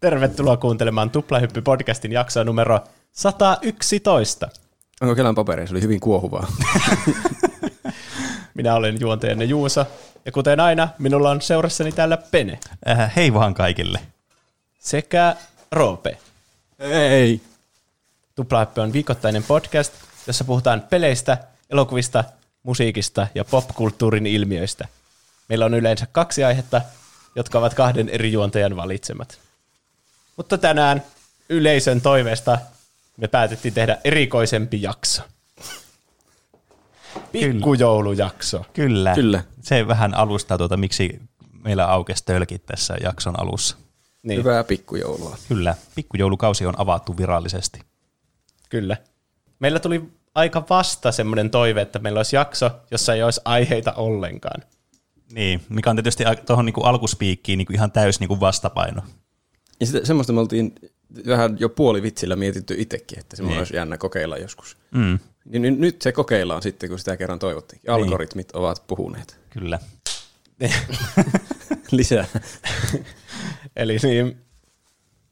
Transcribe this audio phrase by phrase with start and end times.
[0.00, 2.80] Tervetuloa kuuntelemaan Tuplahyppy-podcastin jaksoa numero
[3.12, 4.48] 111.
[5.00, 5.66] Onko Kelan paperi?
[5.66, 6.52] Se oli hyvin kuohuvaa.
[8.54, 9.86] Minä olen juontajanne Juuso,
[10.24, 12.58] ja kuten aina, minulla on seurassani täällä Pene
[12.88, 14.00] Äh, hei vaan kaikille.
[14.78, 15.36] sekä
[15.72, 16.18] Roope.
[16.78, 17.40] Ei.
[18.34, 19.92] Tuplahyppy on viikoittainen podcast,
[20.26, 21.38] jossa puhutaan peleistä,
[21.70, 22.24] elokuvista,
[22.62, 24.88] musiikista ja popkulttuurin ilmiöistä.
[25.48, 26.80] Meillä on yleensä kaksi aihetta,
[27.36, 29.38] jotka ovat kahden eri juontajan valitsemat.
[30.40, 31.02] Mutta tänään
[31.48, 32.58] yleisön toiveesta
[33.16, 35.22] me päätettiin tehdä erikoisempi jakso.
[37.32, 38.64] Pikkujoulujakso.
[38.72, 39.14] Kyllä.
[39.14, 39.44] Kyllä.
[39.62, 41.20] Se vähän alustaa tuota, miksi
[41.64, 43.76] meillä aukesi tölkit tässä jakson alussa.
[44.22, 45.36] Niin, Hyvää pikkujoulua.
[45.48, 47.80] Kyllä, pikkujoulukausi on avattu virallisesti.
[48.68, 48.96] kyllä.
[49.58, 50.02] Meillä tuli
[50.34, 54.62] aika vasta semmoinen toive, että meillä olisi jakso, jossa ei olisi aiheita ollenkaan.
[55.32, 59.02] Niin, mikä on tietysti tuohon niinku alkuspiikkiin niinku ihan täys niinku vastapaino.
[59.80, 60.74] Ja sitä, semmoista me oltiin
[61.26, 63.60] vähän jo puoli vitsillä mietitty itsekin, että semmoinen Niin.
[63.60, 64.76] olisi jännä kokeilla joskus.
[64.90, 67.80] Mm, Niin nyt- nyt se kokeillaan sitten, kun sitä kerran toivottiin.
[67.86, 69.38] Ja algoritmit ovat puhuneet.
[69.50, 69.78] kyllä.
[71.90, 72.24] Lisää.
[73.76, 74.36] Eli niin,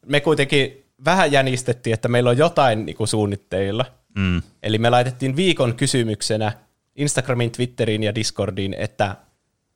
[0.07, 3.85] me kuitenkin vähän jänistettiin, että meillä on jotain niin kuin suunnitteilla.
[4.15, 6.53] Mm, Eli me laitettiin viikon kysymyksenä
[6.97, 9.17] Instagramin, Twitteriin ja Discordiin, että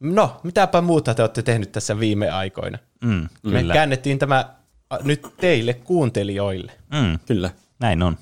[0.01, 2.79] no, mitäpä muuta te olette tehnyt tässä viime aikoina.
[3.05, 4.55] mm, Me käännettiin tämä
[5.03, 6.73] nyt teille kuuntelijoille.
[6.91, 7.51] Mm, Kyllä.
[7.81, 8.19] näin on.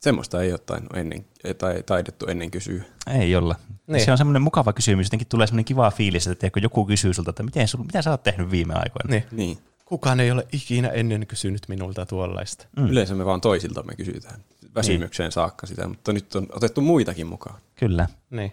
[0.00, 1.24] Semmoista ei ole ennen,
[1.58, 2.82] tai taidettu ennen kysyä.
[3.20, 3.54] Ei olla.
[3.68, 3.78] Niin.
[3.86, 4.04] Niin.
[4.04, 7.30] Se on semmoinen mukava kysymys, jotenkin tulee semmoinen kiva fiilis, että tiedätkö, joku kysyy sulta,
[7.30, 9.10] että miten sul, mitä sä oot tehnyt viime aikoina.
[9.10, 9.24] Niin.
[9.30, 9.58] Niin.
[9.84, 12.66] Kukaan ei ole ikinä ennen kysynyt minulta tuollaista.
[12.76, 12.86] Mm.
[12.86, 14.40] Yleensä me vaan toisiltamme kysytään.
[14.74, 17.60] Väsymykseen saakka sitä, mutta nyt on otettu muitakin mukaan.
[17.74, 18.08] Kyllä.
[18.30, 18.52] Niin.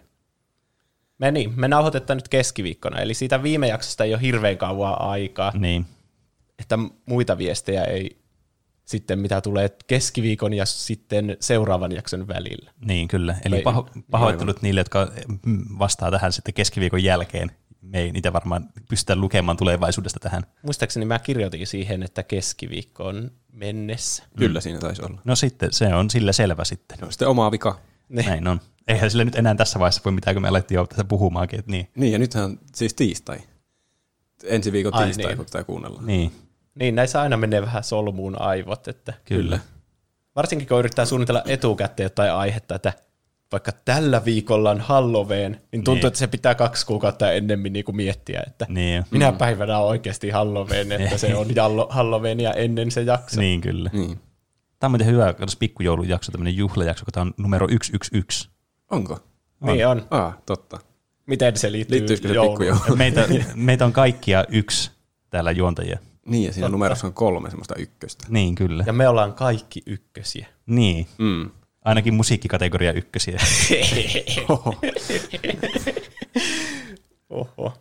[1.17, 5.51] Me, niin, me nauhoitetaan nyt keskiviikkona, eli siitä viime jaksosta ei ole hirveän kauan aikaa.
[5.56, 5.85] Niin.
[6.61, 8.22] Että muita viestejä ei
[8.85, 12.72] sitten, mitä tulee keskiviikon ja sitten seuraavan jakson välillä.
[12.85, 13.35] Niin, kyllä.
[13.45, 15.11] Eli Ei- paho, pahoittelut niille, jotka
[15.45, 17.51] mm, vastaa tähän sitten keskiviikon jälkeen.
[17.81, 20.44] Me ei niitä varmaan pystytä lukemaan tulevaisuudesta tähän.
[20.63, 24.23] Muistaakseni mä kirjoitin siihen, että keskiviikkoon mennessä.
[24.38, 25.22] Kyllä siinä taisi olla.
[25.25, 26.97] No sitten, se on sillä selvä sitten.
[26.99, 27.79] Se on sitten oma vika.
[28.09, 28.22] Ne.
[28.23, 28.61] Näin on.
[28.88, 31.59] Eihän sille nyt enää tässä vaiheessa voi mitään, kun me alettiin jo tässä puhumaankin.
[31.59, 31.88] Että niin.
[31.95, 33.39] Niin, ja nythän on siis tiistai.
[34.43, 35.38] Ensi viikon Ai tiistai, niin.
[35.38, 36.05] kun tämä kuunnellaan.
[36.05, 36.31] niin,
[36.75, 39.59] Niin, näissä aina menee vähän solmuun aivot, että kyllä.
[40.35, 42.93] varsinkin kun yrittää suunnitella etukäteen jotain aihetta, että
[43.51, 46.07] vaikka tällä viikolla on Halloween, niin tuntuu, Niin.
[46.07, 50.29] että se pitää kaksi kuukautta ennemmin niin kuin miettiä, että Niin, minä päivänä on oikeasti
[50.29, 53.41] Halloween, että se on jallo- Halloweenia ennen se jakso.
[53.41, 53.89] niin kyllä.
[53.93, 54.19] Niin.
[54.79, 58.49] Tämä on muuten hyvä pikkujoulujakso, tämmöinen juhlajakso, kun tämä on numero 111.
[58.91, 59.19] Onko?
[59.65, 60.07] Niin on.
[60.11, 60.79] Ah, totta.
[61.25, 62.97] Miten se liittyy Liittyisikö se pikkujouluun?
[62.97, 64.91] Meitä, meitä on kaikkia yksi
[65.29, 65.99] täällä juontajia.
[66.25, 68.25] Niin, ja siinä numerossa on kolme semmoista ykköstä.
[68.29, 68.83] Niin, kyllä.
[68.87, 70.47] Ja me ollaan kaikki ykkösiä.
[70.65, 71.49] Niin, Mm.
[71.85, 73.39] ainakin musiikkikategoria ykkösiä.
[77.29, 77.73] Oho.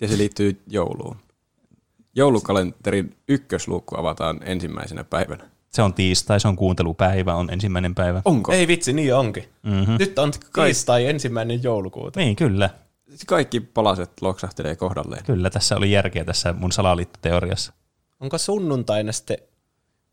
[0.00, 1.16] Ja se liittyy jouluun.
[2.14, 5.44] Joulukalenterin ykkösluukku avataan ensimmäisenä päivänä.
[5.70, 8.22] Se on tiistai, se on kuuntelupäivä, on ensimmäinen päivä.
[8.24, 8.52] Onko?
[8.52, 9.44] Ei vitsi, niin onkin.
[9.62, 9.96] Mm-hmm.
[9.98, 12.20] Nyt on tiistai ensimmäinen joulukuuta.
[12.20, 12.70] Niin, kyllä.
[13.26, 15.24] Kaikki palaset loksahtelee kohdalleen.
[15.24, 17.72] Kyllä, tässä oli järkeä tässä mun salaliittoteoriassa.
[18.20, 19.38] Onko sunnuntaina sitten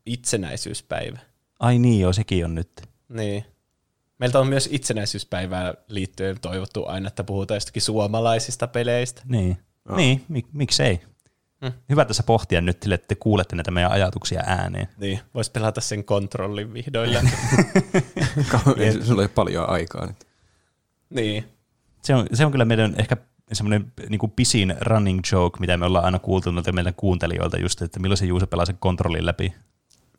[0.06, 1.18] itsenäisyyspäivä?
[1.60, 2.70] Ai niin, joo, sekin on nyt.
[3.08, 3.44] Niin.
[4.18, 9.22] Meiltä on myös itsenäisyyspäivää liittyen toivottu aina, että puhutaan jostakin suomalaisista peleistä.
[9.24, 9.96] Niin, oh.
[9.96, 11.00] niin mik, miksei.
[11.64, 11.72] Hmm.
[11.88, 14.88] Hyvä tässä pohtia nyt, sille, että te kuulette näitä meidän ajatuksia ääneen.
[14.96, 17.28] Niin, vois pelata sen kontrollin vihdoin läpi.
[18.84, 20.26] Ei sulla ole paljon aikaa nyt.
[21.10, 21.53] niin.
[22.04, 23.16] Se on, se on kyllä meidän ehkä
[23.52, 28.00] semmoinen niin pisin running joke, mitä me ollaan aina kuultu noilta meidän kuuntelijoilta just, että
[28.00, 29.54] milloin se Juuso pelaa sen kontrollin läpi.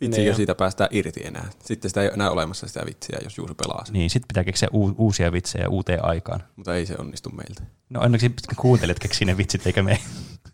[0.02, 0.38] Vitsi, Niin jos jo.
[0.38, 1.50] siitä päästään irti enää.
[1.64, 3.94] Sitten sitä ei ole enää olemassa sitä vitsiä, jos Juuso pelaa sen.
[3.94, 6.44] Niin, sitten pitää keksiä u- uusia vitsejä uuteen aikaan.
[6.56, 7.64] Mutta ei se onnistu meiltä.
[7.90, 10.00] No onneksi kuuntelijat keksii ne vitsit eikä me.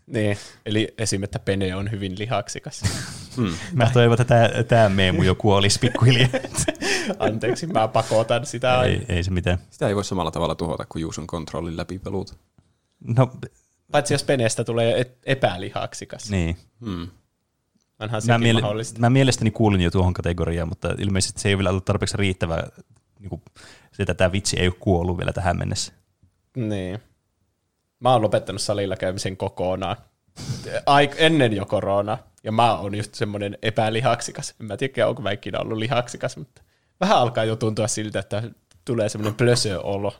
[0.06, 1.22] Niin, eli esim.
[1.22, 2.82] että Pene on hyvin lihaksikas.
[3.36, 3.52] Hmm.
[3.72, 6.28] Mä toivon, että tämä, meemu jo kuolisi pikkuhiljaa.
[7.18, 8.94] Anteeksi, mä pakotan sitä aina.
[8.94, 9.58] ei, ei se mitään.
[9.70, 12.38] Sitä ei voi samalla tavalla tuhota kuin Juuson kontrollin läpi peluut.
[13.16, 13.32] No,
[13.92, 16.30] Paitsi jos Peneestä tulee et- epälihaksikas.
[16.30, 16.56] niin.
[16.84, 17.08] Hmm.
[18.00, 18.62] Onhan Mä, miele-
[18.98, 22.62] mä mielestäni kuulin jo tuohon kategoriaan, mutta ilmeisesti se ei ole vielä ollut tarpeeksi riittävä,
[23.18, 23.42] niin kuin,
[23.92, 25.92] se, että tämä vitsi ei ole kuollut vielä tähän mennessä.
[26.56, 26.98] Niin.
[28.02, 29.96] Mä oon lopettanut salilla käymisen kokonaan.
[30.68, 32.18] Aik- ennen jo koronaa.
[32.44, 34.54] Ja mä oon just semmoinen epälihaksikas.
[34.60, 36.62] En mä tiedä, onko mä ikinä ollut lihaksikas, mutta
[37.00, 38.42] vähän alkaa jo tuntua siltä, että
[38.84, 40.14] tulee semmoinen plösö-olo.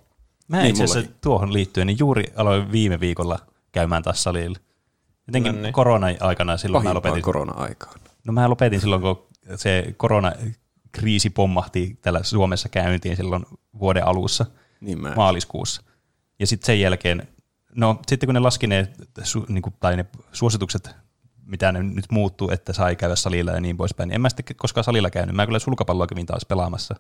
[0.49, 1.19] Mä Niin itse asiassa mullakin.
[1.21, 3.39] tuohon liittyen, niin juuri aloin viime viikolla
[3.73, 4.59] käymään taas salilla.
[5.27, 5.73] Jotenkin No niin.
[5.73, 7.23] korona-aikana silloin mä Pahimpaan lopetin.
[7.23, 8.01] korona-aikaan.
[8.27, 9.27] No mä lopetin silloin, kun
[9.57, 13.47] se koronakriisi pommahti täällä Suomessa käyntiin silloin
[13.79, 14.47] vuoden alussa,
[14.81, 15.13] Niin mä.
[15.17, 15.83] maaliskuussa.
[16.39, 17.29] Ja sitten sen jälkeen,
[17.75, 18.89] no sitten kun ne laski ne,
[19.23, 20.91] su, niin kuin, tai ne suositukset,
[21.47, 24.57] mitä ne nyt muuttuu, että sai käydä salilla ja niin poispäin, niin en mä sitten
[24.57, 25.37] koskaan salilla käynyt.
[25.37, 26.95] Mä kyllä sulkapalloa kävin taas pelaamassa,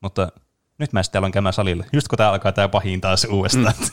[0.00, 0.32] mutta
[0.78, 3.74] nyt mä sitten aloin käymään salilla, just kun tää alkaa tää pahin taas uudestaan.
[3.80, 3.86] Mm.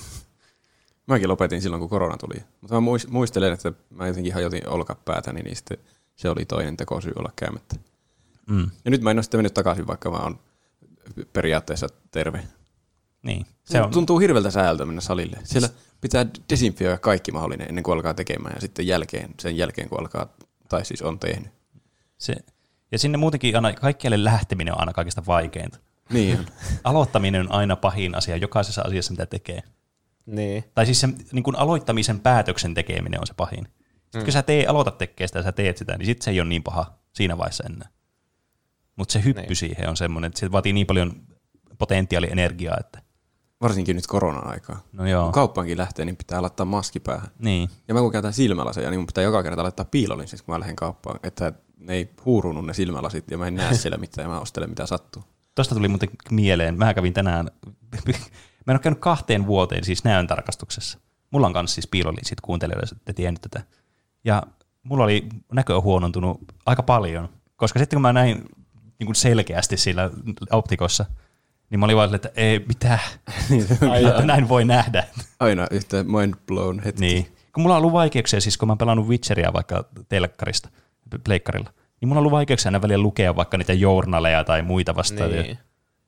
[1.07, 2.43] Mäkin lopetin silloin, kun korona tuli.
[2.61, 5.77] Mutta mä muis- muistelen, että mä jotenkin hajotin olkapäätäni, niin sitten
[6.15, 7.75] se oli toinen tekosyy olla käymättä.
[8.49, 8.69] Mm.
[8.85, 10.39] Ja nyt mä en ole sitten mennyt takaisin, vaikka mä oon
[11.33, 12.47] periaatteessa terve.
[13.23, 15.37] Niin, se on, Tuntuu hirveältä säältä mennä salille.
[15.43, 15.69] Siellä
[16.01, 20.33] pitää desinfioida kaikki mahdollinen ennen kuin alkaa tekemään ja sitten jälkeen, sen jälkeen kun alkaa,
[20.69, 21.51] tai siis on tehnyt.
[22.17, 22.35] se,
[22.91, 25.79] ja sinne muutenkin aina, kaikkialle lähteminen on aina kaikista vaikeinta.
[26.09, 26.45] Niin on.
[26.83, 29.63] Aloittaminen on aina pahin asia jokaisessa asiassa, mitä tekee.
[30.25, 30.63] Niin.
[30.75, 33.67] Tai siis se niin kuin aloittamisen päätöksen tekeminen on se pahin.
[34.01, 36.39] Sitten kun sä tee, aloitat tekemään sitä ja sä teet sitä, niin sitten se ei
[36.39, 37.89] ole niin paha siinä vaiheessa enää.
[38.95, 39.55] Mutta se hyppy niin.
[39.55, 41.13] siihen on semmoinen, että se vaatii niin paljon
[41.77, 43.01] potentiaalienergiaa, että
[43.61, 44.79] Varsinkin nyt korona-aikaa.
[44.93, 47.27] no joo, Kun kauppaankin lähtee, niin pitää laittaa maski päähän.
[47.39, 47.69] niin.
[47.87, 50.75] Ja mä kun käytän silmälaseja, niin mun pitää joka kerta laittaa piilolinsit, kun mä lähden
[50.75, 54.39] kauppaan, että ne ei huurunut ne silmälasit ja mä en näe siellä mitään ja mä
[54.39, 55.23] ostelen mitä sattuu.
[55.55, 57.45] Tuosta tuli muuten mieleen, mä kävin tänään,
[58.65, 60.99] mä en ole käynyt kahteen vuoteen siis näön tarkastuksessa.
[61.31, 63.63] Mulla on kanssa siis piilolinsit kuuntelijoille, jos ette tiennyt tätä.
[64.23, 64.43] Ja
[64.83, 68.45] mulla oli näkö huonontunut aika paljon, koska sitten kun mä näin
[68.99, 70.09] niin kuin selkeästi siinä
[70.51, 71.05] optikossa,
[71.71, 72.99] niin mä olin vaan silleen, että ei mitään,
[74.09, 75.03] että näin voi nähdä.
[75.39, 77.01] Aina yhtä mind blown hetki.
[77.01, 77.35] Niin.
[77.53, 80.69] Kun mulla on ollut vaikeuksia, siis kun mä oon pelannut Witcheria vaikka telkkarista,
[81.23, 81.69] pleikkarilla,
[82.01, 85.41] niin mulla on ollut vaikeuksia aina välillä lukea vaikka niitä journaleja tai muita vastaavia.
[85.41, 85.57] niin.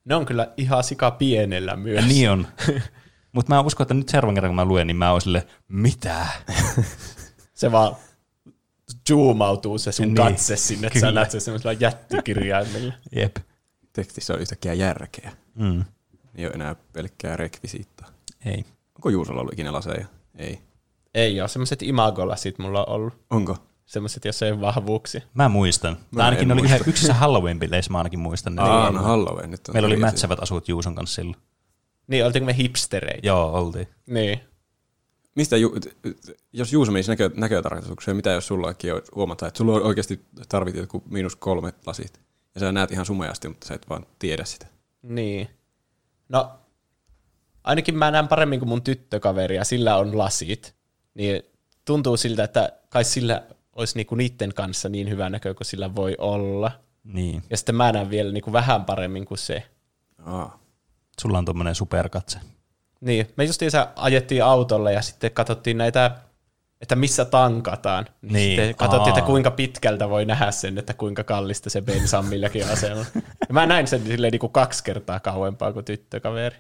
[0.06, 2.06] Ne on kyllä ihan sika pienellä myös.
[2.06, 2.48] Niin on.
[3.36, 6.26] Mutta mä uskon, että nyt seuraavan kerran kun mä luen, niin mä oon sille, mitä?
[7.54, 7.96] Se vaan
[9.10, 10.16] zoomautuu se sun Niin.
[10.16, 10.28] niin.
[10.28, 12.94] katse sinne, että sä näet sen semmoisella jättikirjaimella.
[13.16, 13.36] Jep.
[13.94, 15.32] Tekstissä on yhtäkkiä järkeä.
[15.56, 15.84] Mm.
[16.36, 18.08] Ei ole enää pelkkää rekvisiittaa.
[18.46, 18.66] Ei.
[18.96, 20.06] Onko Juusolla ollut ikinä laseja?
[20.36, 20.60] Ei.
[21.14, 23.14] Ei ole, semmoiset imagolasit mulla on ollut.
[23.30, 23.58] Onko?
[23.86, 25.22] Semmoiset, jos ei ole vahvuuksia.
[25.34, 25.94] Mä muistan.
[25.94, 26.76] Mä Mä ainakin oli muista.
[26.76, 28.56] yhä, yksissä Halloween-bileissä mä ainakin muistan.
[28.56, 28.62] Ne.
[28.62, 29.52] Aa, no Halloween.
[29.52, 31.38] Nyt on Meillä oli mätsävät asut Juuson kanssa silloin.
[32.08, 33.28] Niin, oltiinko me hipstereitä?
[33.28, 33.88] Joo, oltiin.
[34.06, 34.40] Niin.
[35.36, 35.76] Mistä, ju,
[36.54, 40.76] jos Juuso menisi näkö, näkötarkastukseen, mitä jos sullakin olisi huomata, että sulla on oikeasti tarvit
[40.76, 42.22] joku miinus kolme lasit.
[42.56, 44.66] Ja sä näet ihan sumeasti, mutta sä et vaan tiedä sitä.
[45.04, 45.50] Niin.
[46.30, 46.52] No,
[47.64, 50.76] ainakin mä näen paremmin kuin mun tyttökaveri ja sillä on lasit.
[51.14, 51.44] Niin
[51.86, 53.44] tuntuu siltä, että kai sillä
[53.76, 56.72] olisi niinku niiden kanssa niin hyvä näkö kuin sillä voi olla.
[57.04, 57.44] Niin.
[57.50, 59.64] Ja sitten mä näen vielä niinku vähän paremmin kuin se.
[60.26, 60.60] Aa.
[61.22, 62.40] Sulla on tommonen superkatse.
[63.02, 66.16] Niin, me justiinsa ajettiin autolla ja sitten katsottiin näitä,
[66.84, 68.06] että missä tankataan.
[68.22, 68.34] Niin.
[68.34, 68.50] Niin.
[68.60, 69.18] Sitten katsottiin, Aa.
[69.18, 73.06] että kuinka pitkältä voi nähdä sen, että kuinka kallista se bensa on milläkin asemalla.
[73.16, 76.58] Ja mä näin sen silleen niinku kaksi kertaa kauempaa kuin tyttökaveri.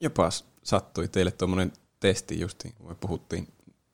[0.00, 0.28] Jopa
[0.62, 3.48] sattui teille tuommoinen testi justiin, kun me puhuttiin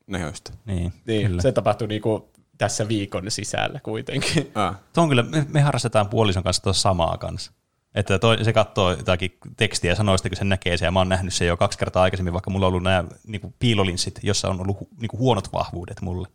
[0.07, 0.53] näköistä.
[0.67, 1.43] Niin, Niin, kyllä.
[1.43, 4.51] se tapahtui niinku tässä viikon sisällä kuitenkin.
[4.55, 7.53] Ah, Tuo on kyllä, me, me harrastetaan puolison kanssa tuossa samaa kanssa.
[7.95, 11.01] Että toi, se katsoo jotakin tekstiä ja sanoo sitten, kun se näkee sen, ja mä
[11.01, 14.49] oon nähnyt sen jo kaksi kertaa aikaisemmin, vaikka mulla on ollut nämä niinku, piilolinssit, jossa
[14.49, 16.29] on ollut hu, niinku, huonot vahvuudet mulle.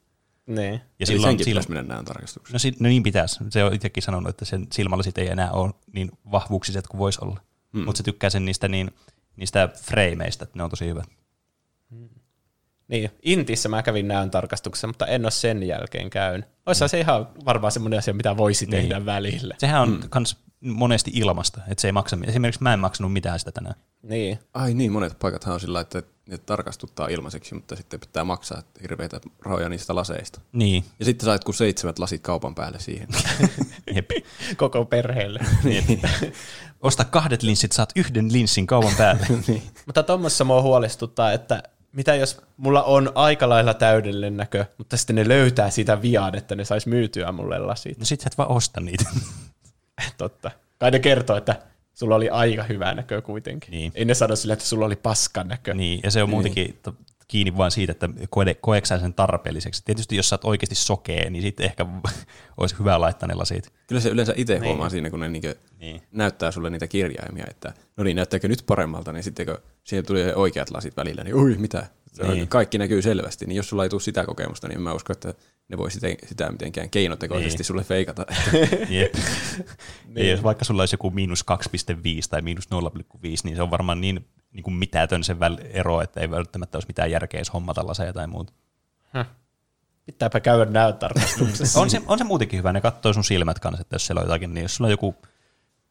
[0.47, 0.73] niin.
[0.73, 2.53] Ja Eli silloin, senkin silloin, pitäisi mennä tarkastukseen.
[2.53, 3.39] no, si, no niin pitäisi.
[3.49, 7.39] Se on itsekin sanonut, että sen silmälasit ei enää ole niin vahvuuksiset kuin voisi olla.
[7.73, 7.79] Hmm.
[7.81, 7.85] Mm.
[7.85, 8.91] Mutta se tykkää sen niistä, niin,
[9.35, 11.05] niistä frameista, että ne on tosi hyvät.
[12.87, 16.45] Niin, Intissä mä kävin näön tarkastuksessa, mutta en ole sen jälkeen käynyt.
[16.65, 18.71] Olisi se ihan varmaan semmoinen asia, mitä voisi Niin.
[18.71, 19.55] tehdä välillä.
[19.57, 20.09] Sehän on mm.
[20.09, 22.17] kans monesti ilmasta, että se ei maksa.
[22.27, 23.75] Esimerkiksi mä en maksanut mitään sitä tänään.
[24.03, 28.61] Niin, Ai niin, monet paikathan on sillä, että ne tarkastuttaa ilmaiseksi, mutta sitten pitää maksaa
[28.81, 30.41] hirveitä rahoja niistä laseista.
[30.51, 33.07] Niin, Ja sitten sait kun seitsemät lasit kaupan päälle siihen.
[33.95, 34.11] jep.
[34.57, 35.39] koko perheelle.
[35.63, 36.01] Niin.
[36.81, 39.27] Osta kahdet linssit, saat yhden linssin kaupan päälle.
[39.47, 39.63] niin.
[39.85, 45.15] mutta tuommoissa mua huolestuttaa, että mitä jos mulla on aika lailla täydellinen näkö, mutta sitten
[45.15, 47.99] ne löytää sitä vian, että ne sais myytyä mulle lasit.
[47.99, 49.05] No sit sä et vaan osta niitä.
[50.17, 50.51] Totta.
[50.79, 51.55] Kai ne kertoo, että
[51.93, 53.71] sulla oli aika hyvä näkö kuitenkin.
[53.71, 53.91] Niin.
[53.95, 55.73] Ei ne sano sille, että sulla oli paskan näkö.
[55.73, 56.95] niin, ja se on muutenkin to-
[57.27, 59.81] kiinni vain siitä, että koe, koeksä sen tarpeelliseksi.
[59.85, 61.85] Tietysti jos sä oot oikeasti sokea, niin sitten ehkä
[62.57, 63.73] olisi hyvä laittaa ne lasit.
[63.87, 64.63] Kyllä se yleensä itse niin.
[64.63, 66.01] huomaa siinä, kun ne niinkö Niin.
[66.11, 70.23] näyttää sulle niitä kirjaimia, että no niin, näyttääkö nyt paremmalta, niin sitten kun siihen tuli
[70.23, 71.87] ne oikeat lasit välillä, niin ui, mitä?
[72.21, 72.31] Niin.
[72.31, 72.47] Niin.
[72.47, 75.33] Kaikki näkyy selvästi, niin jos sulla ei tule sitä kokemusta, niin en mä usko, että
[75.69, 77.57] ne voi sitä, sitä mitenkään keinotekoisesti Niin.
[77.57, 77.65] niin.
[77.65, 78.25] sulle feikata.
[78.89, 79.13] Jep.
[80.15, 80.29] niin.
[80.31, 81.97] jos vaikka sulla olisi joku miinus 2,5
[82.29, 86.19] tai miinus 0,5, niin se on varmaan niin, niin kuin mitätön se väl- ero, että
[86.21, 88.53] ei välttämättä olisi mitään järkeä edes hommata laseja tai muuta.
[90.05, 91.79] Pitääpä käydä näytarkastuksessa.
[91.81, 94.25] On se, on se muutenkin hyvä, ne katsoo sun silmät kanssa, että jos siellä on
[94.25, 95.15] jotakin, niin jos sulla on joku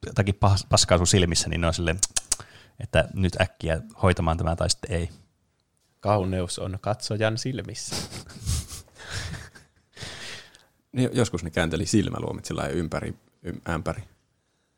[0.06, 1.98] jotakin pas- paskaa sun silmissä, niin ne on silleen,
[2.80, 5.08] että nyt äkkiä hoitamaan tämä tai sitten ei.
[6.00, 7.96] Kauneus on katsojan silmissä.
[10.96, 13.14] Niin joskus ne käänteli silmäluomit sillä lailla ympäri,
[13.46, 14.02] ym, ämpäri.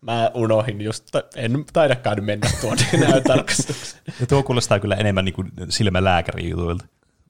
[0.00, 4.02] Mä unohin just, en taidakaan mennä tuonne näytarkastukseen.
[4.20, 6.84] Ja tuo kuulostaa kyllä enemmän niin kuin silmälääkäri jutuilta.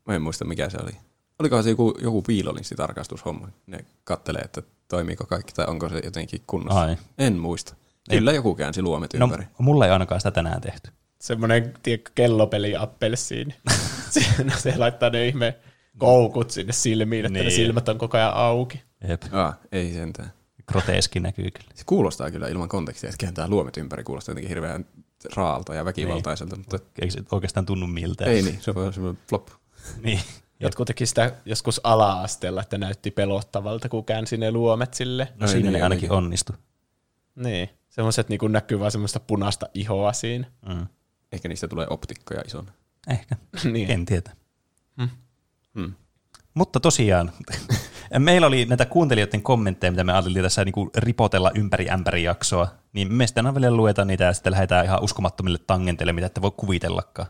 [0.06, 0.90] Mä en muista mikä se oli.
[1.38, 3.48] Olikohan se joku, joku piilolinssi-tarkastushomma?
[3.66, 6.80] Ne kattelee, että toimiiko kaikki tai onko se jotenkin kunnossa.
[6.80, 6.96] Ai.
[7.18, 7.74] En muista.
[8.10, 9.44] Kyllä joku käänsi luomet No, ympäri.
[9.58, 10.90] mulla ei ainakaan sitä tänään tehty.
[11.20, 13.54] Semmoinen tiedätkö, kellopeli appelsiini.
[14.10, 15.54] Siinä se laittaa ne ihme
[15.98, 17.44] koukut sinne silmiin, että niin.
[17.44, 18.82] ne silmät on koko ajan auki.
[19.08, 19.22] Jep.
[19.32, 20.32] Ah, ei sentään.
[20.66, 21.70] Groteski näkyy kyllä.
[21.74, 24.04] Se kuulostaa kyllä ilman kontekstia, että kääntää luomet ympäri.
[24.04, 24.86] Kuulostaa jotenkin hirveän
[25.36, 26.66] raalta ja väkivaltaiselta, niin.
[26.72, 28.30] mutta Eikö se oikeastaan tunnu miltään?
[28.30, 28.58] ei niin.
[28.60, 29.48] Se on semmoinen flop.
[30.02, 30.20] Niin.
[30.60, 35.28] Jotkut teki sitä joskus ala-asteella, että näytti pelottavalta, kun käänsi ne luomet sille.
[35.40, 36.12] No siinä niin, ne ainakin niin.
[36.12, 36.52] onnistu.
[37.34, 37.70] Niin.
[37.88, 40.46] Semmoiset niin näkyy vaan semmoista punaista ihoa siinä.
[40.68, 40.86] Mm.
[41.32, 42.72] Ehkä niistä tulee optikkoja isona.
[43.10, 43.36] Ehkä.
[43.72, 43.90] niin.
[43.90, 44.30] En tiedä.
[45.78, 45.92] Hmm.
[46.54, 47.32] Mutta tosiaan,
[48.18, 53.14] meillä oli näitä kuuntelijoiden kommentteja, mitä me ajateltiin tässä niin ripotella ympäri ämpäri jaksoa, niin
[53.14, 57.28] me sitten vielä luetaan niitä ja sitten lähdetään ihan uskomattomille tangenteille, mitä ette voi kuvitellakaan.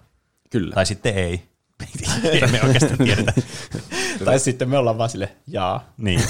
[0.51, 0.75] Kyllä.
[0.75, 1.43] Tai sitten ei.
[2.33, 3.33] ei me oikeastaan tiedetä.
[4.25, 5.93] Tai sitten me ollaan vaan sille, jaa.
[5.97, 6.21] Niin.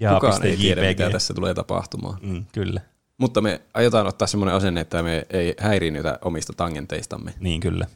[0.00, 2.18] Ja Kukaan ei tiedä, mitä tässä tulee tapahtumaan.
[2.22, 2.80] Mm, kyllä.
[3.18, 7.34] Mutta me aiotaan ottaa semmoinen asenne, että me ei häiriinnytä omista tangenteistamme.
[7.40, 7.86] Niin kyllä.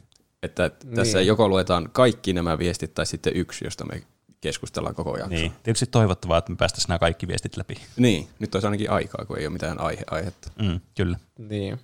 [0.45, 1.27] Että tässä Niin.
[1.27, 4.03] joko luetaan kaikki nämä viestit tai sitten yksi, josta me
[4.41, 5.29] keskustellaan koko jakso.
[5.29, 5.51] Niin.
[5.63, 7.75] Tietysti toivottavaa, että me päästäisiin nämä kaikki viestit läpi.
[7.97, 8.27] niin.
[8.39, 10.51] Nyt olisi ainakin aikaa, kun ei ole mitään aihe aihetta.
[10.61, 11.19] Mm, kyllä.
[11.37, 11.79] Niin.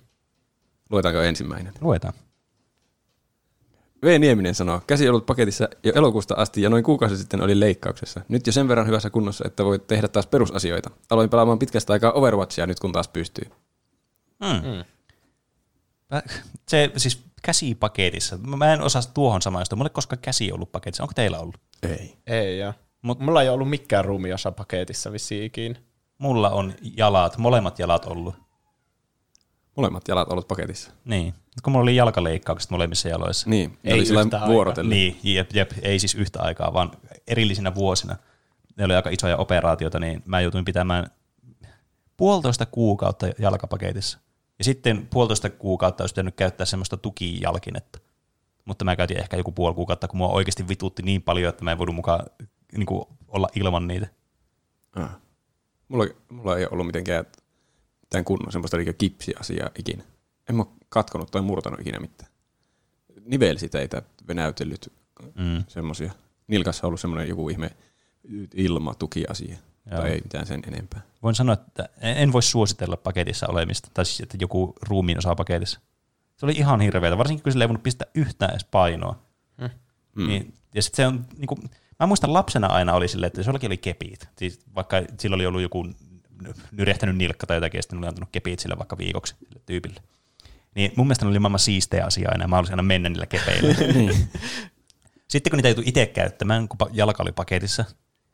[0.90, 1.72] Luetaanko ensimmäinen?
[1.80, 2.14] Luetaan.
[4.04, 4.20] V.
[4.20, 8.20] Nieminen sanoo, käsi ollut paketissa jo elokuusta asti ja noin kuukausi sitten oli leikkauksessa.
[8.28, 10.90] Nyt jo sen verran hyvässä kunnossa, että voit tehdä taas perusasioita.
[11.10, 13.44] Aloin pelaamaan pitkästä aikaa Overwatchia nyt kun taas pystyy.
[14.40, 14.68] Mm.
[14.68, 14.84] Mm.
[16.68, 18.36] Se siis käsi paketissa.
[18.36, 19.76] Mä en osaa tuohon samaista.
[19.76, 21.02] Mulla ei koskaan käsi ollut paketissa.
[21.02, 21.56] Onko teillä ollut?
[21.82, 22.16] Ei.
[22.26, 22.72] Ei joo.
[23.02, 25.76] Mut- mulla ei ollut mikään ruumiosa paketissa vissiinkin.
[26.18, 28.34] Mulla on jalat, molemmat jalat ollut.
[29.76, 30.90] Molemmat jalat ollut paketissa.
[31.04, 31.34] Niin.
[31.62, 33.50] Kun mulla oli jalkaleikkaukset molemmissa jaloissa.
[33.50, 34.90] Niin, ne Ei oli sillä yhtä vuorotellen.
[34.90, 36.90] Niin, jep, jep, ei siis yhtä aikaa, vaan
[37.26, 38.16] erillisinä vuosina.
[38.76, 41.06] Ne oli aika isoja operaatioita, niin mä joutuin pitämään
[42.16, 44.18] puolitoista kuukautta jalkapaketissa.
[44.62, 47.98] Ja sitten puolitoista kuukautta olisi pitänyt käyttää semmoista tukijalkinetta.
[48.64, 51.72] Mutta mä käytin ehkä joku puoli kuukautta, kun mua oikeasti vitutti niin paljon, että mä
[51.72, 52.26] en voinut mukaan
[52.72, 54.08] niin kuin, olla ilman niitä.
[54.96, 55.16] Ah.
[55.88, 57.24] Mulla, mulla ei ollut mitenkään
[58.00, 60.04] mitään kunnon semmoista niin kipsiasiaa ikinä.
[60.48, 62.30] En mä katkonut tai murtanut ikinä mitään.
[63.24, 64.92] Nivelsiteitä venäytellyt
[65.34, 65.64] Mm.
[65.68, 66.12] semmosia.
[66.46, 67.70] Nilkassa on ollut semmoinen joku ihme
[68.54, 69.56] ilmatukiasia.
[69.90, 70.00] Joo.
[70.00, 71.00] Tai ei mitään sen enempää.
[71.22, 75.80] Voin sanoa, että en voi suositella paketissa olemista, tai siis, että joku ruumiin osa paketissa.
[76.36, 79.18] Se oli ihan hirveätä, varsinkin kun sillä ei voinut pistää yhtään edes painoa.
[80.14, 80.26] Mm.
[80.26, 81.60] Niin, ja sit se on, niin kuin,
[82.00, 84.28] mä muistan lapsena aina oli silleen, että jollakin oli kepit.
[84.38, 85.86] Siis vaikka sillä oli ollut joku
[86.72, 90.02] nyrjähtänyt nilkka tai jotakin, ja sitten oli antanut kepit sille vaikka viikoksi sille tyypille.
[90.74, 93.26] Niin mun mielestä ne oli maailman siistejä asia aina, ja mä halusin aina mennä niillä
[93.26, 93.74] kepeillä.
[93.94, 94.28] niin.
[95.28, 97.84] Sitten kun niitä joutui itse käyttämään, kun jalka oli paketissa,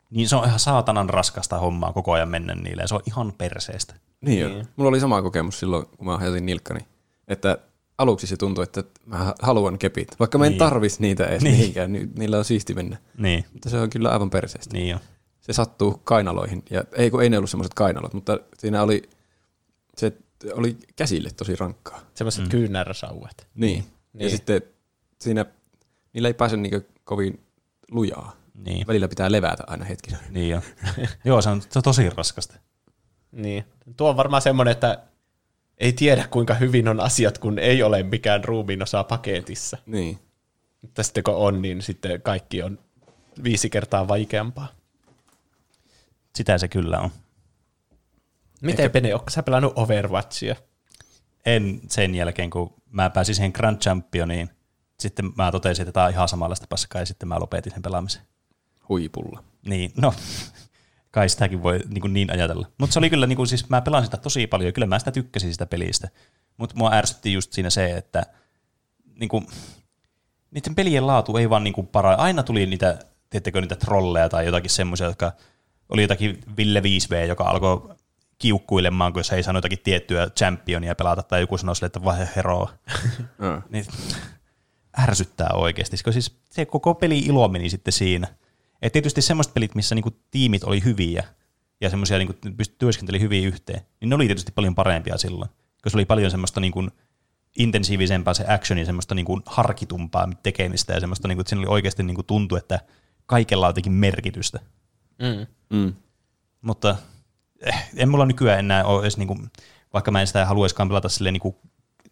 [0.09, 3.33] niin se on ihan saatanan raskasta hommaa koko ajan mennä niille, ja se on ihan
[3.37, 3.93] perseestä.
[4.21, 4.53] Niin, Niin.
[4.57, 4.67] niin.
[4.75, 6.79] Mulla oli sama kokemus silloin, kun mä hajotin nilkkani.
[7.27, 7.57] Että
[7.97, 10.19] aluksi se tuntui, että mä haluan kepit.
[10.19, 10.51] Vaikka mä en Niin.
[10.59, 10.59] niin.
[10.69, 11.51] tarvis niitä edes Niin.
[11.51, 11.59] niin.
[11.59, 12.97] mihinkään, niin niillä on siisti mennä.
[13.17, 14.73] Niin, Mutta se on kyllä aivan perseestä.
[14.73, 14.97] niin jo.
[15.41, 16.63] Se sattuu kainaloihin.
[16.69, 19.09] Ja ei kun ei ne ollut semmoiset kainalot, mutta siinä oli,
[19.97, 20.13] se
[20.53, 21.99] oli käsille tosi rankkaa.
[22.13, 22.49] Semmoiset mm.
[22.49, 23.47] kyynärsäuet.
[23.55, 23.83] Niin.
[23.83, 23.85] niin.
[24.13, 24.23] Niin.
[24.23, 24.61] Ja sitten
[25.21, 25.45] siinä,
[26.13, 27.39] niillä ei pääse niinku kovin
[27.91, 28.35] lujaa.
[28.65, 30.15] Niin, Välillä pitää levätä aina hetki.
[30.29, 30.61] niin jo.
[31.25, 32.55] Joo, se on, se on tosi raskasta.
[33.31, 33.65] Niin.
[33.97, 35.03] Tuo on varmaan semmoinen, että
[35.77, 39.77] ei tiedä kuinka hyvin on asiat, kun ei ole mikään ruumiin osa paketissa.
[39.85, 40.19] Niin.
[40.81, 42.79] Mutta sitten kun on, niin sitten kaikki on
[43.43, 44.67] viisi kertaa vaikeampaa.
[46.35, 47.09] Sitä se kyllä on.
[48.61, 48.93] Miten Ehkä...
[48.93, 50.55] Pene, onko sä pelannut Overwatchia?
[51.45, 54.49] En sen jälkeen, kun mä pääsin siihen Grand Championiin,
[54.99, 58.21] sitten mä totesin, että tämä on ihan samanlaista paskaa, ja sitten mä lopetin sen pelaamisen.
[58.89, 59.43] Huipulla.
[59.65, 60.13] Niin, no,
[61.11, 62.67] kai sitäkin voi niin, kuin niin ajatella.
[62.77, 64.99] Mutta se oli kyllä, niin kuin, siis mä pelasin sitä tosi paljon, ja kyllä mä
[64.99, 66.09] sitä tykkäsin sitä pelistä.
[66.57, 68.25] Mutta mua ärsytti just siinä se, että
[69.19, 69.47] niin kuin,
[70.51, 72.13] niiden pelien laatu ei vaan niin kuin para.
[72.13, 75.31] Aina tuli niitä, tiedättekö, niitä trolleja tai jotakin semmoisia, jotka
[75.89, 77.95] oli jotakin Ville 5V, joka alkoi
[78.39, 82.27] kiukkuilemaan, kun jos ei saanut jotakin tiettyä championia pelata, tai joku sanoi sille, että vaihda
[82.35, 82.69] heroa.
[83.39, 83.63] Ah.
[83.69, 83.85] niin
[84.99, 88.27] ärsyttää oikeasti, koska siis se koko peli ilo meni sitten siinä.
[88.81, 91.23] Et tietysti semmoiset pelit, missä niinku tiimit oli hyviä
[91.81, 92.33] ja semmoisia niinku
[92.77, 96.59] työskenteli hyvin yhteen, niin ne oli tietysti paljon parempia silloin, koska se oli paljon semmoista
[96.59, 96.87] niinku
[97.57, 102.23] intensiivisempaa se actioni, semmoista niinku harkitumpaa tekemistä ja semmoista, niinku, että siinä oli oikeasti niinku
[102.23, 102.79] tuntu, että
[103.25, 104.59] kaikella on jotenkin merkitystä.
[105.19, 105.47] Mm.
[105.77, 105.93] Mm.
[106.61, 106.95] Mutta
[107.61, 109.37] eh, en mulla nykyään enää ole edes, niinku,
[109.93, 111.61] vaikka mä en sitä haluaisikaan pelata silleen niinku,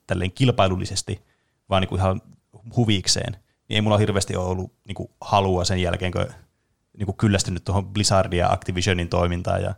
[0.08, 1.22] tälleen kilpailullisesti,
[1.70, 2.22] vaan niinku ihan
[2.76, 3.34] huvikseen,
[3.70, 6.28] niin ei mulla hirveästi ole ollut niinku, halua sen jälkeen, kun
[6.98, 9.64] niinku, kyllästynyt tuohon Blizzardin ja Activisionin toimintaan.
[9.64, 9.76] Ja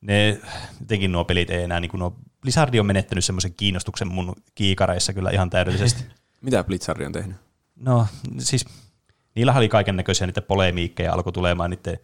[0.00, 0.40] ne,
[0.80, 5.30] jotenkin nuo pelit ei enää, niinku, nuo, Blizzard on menettänyt semmoisen kiinnostuksen mun kiikareissa kyllä
[5.30, 6.04] ihan täydellisesti.
[6.40, 7.36] Mitä Blizzard on tehnyt?
[7.76, 8.06] No
[8.38, 8.64] siis
[9.34, 11.98] niillä oli kaiken näköisiä niitä polemiikkeja, alkoi tulemaan niiden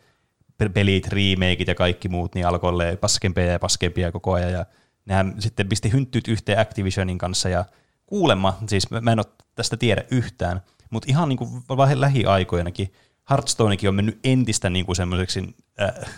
[0.58, 4.52] pe- pelit, remakeit ja kaikki muut, niin alkoi olla paskempia ja paskempia koko ajan.
[4.52, 4.66] Ja
[5.06, 7.64] nehän sitten pisti hynttyt yhteen Activisionin kanssa ja
[8.06, 12.92] kuulemma, siis mä mä en ole tästä tiedä yhtään, mutta ihan niin kuin vähän lähiaikoinakin
[13.30, 16.14] Hearthstonekin on mennyt entistä niin kuin semmoiseksi äh,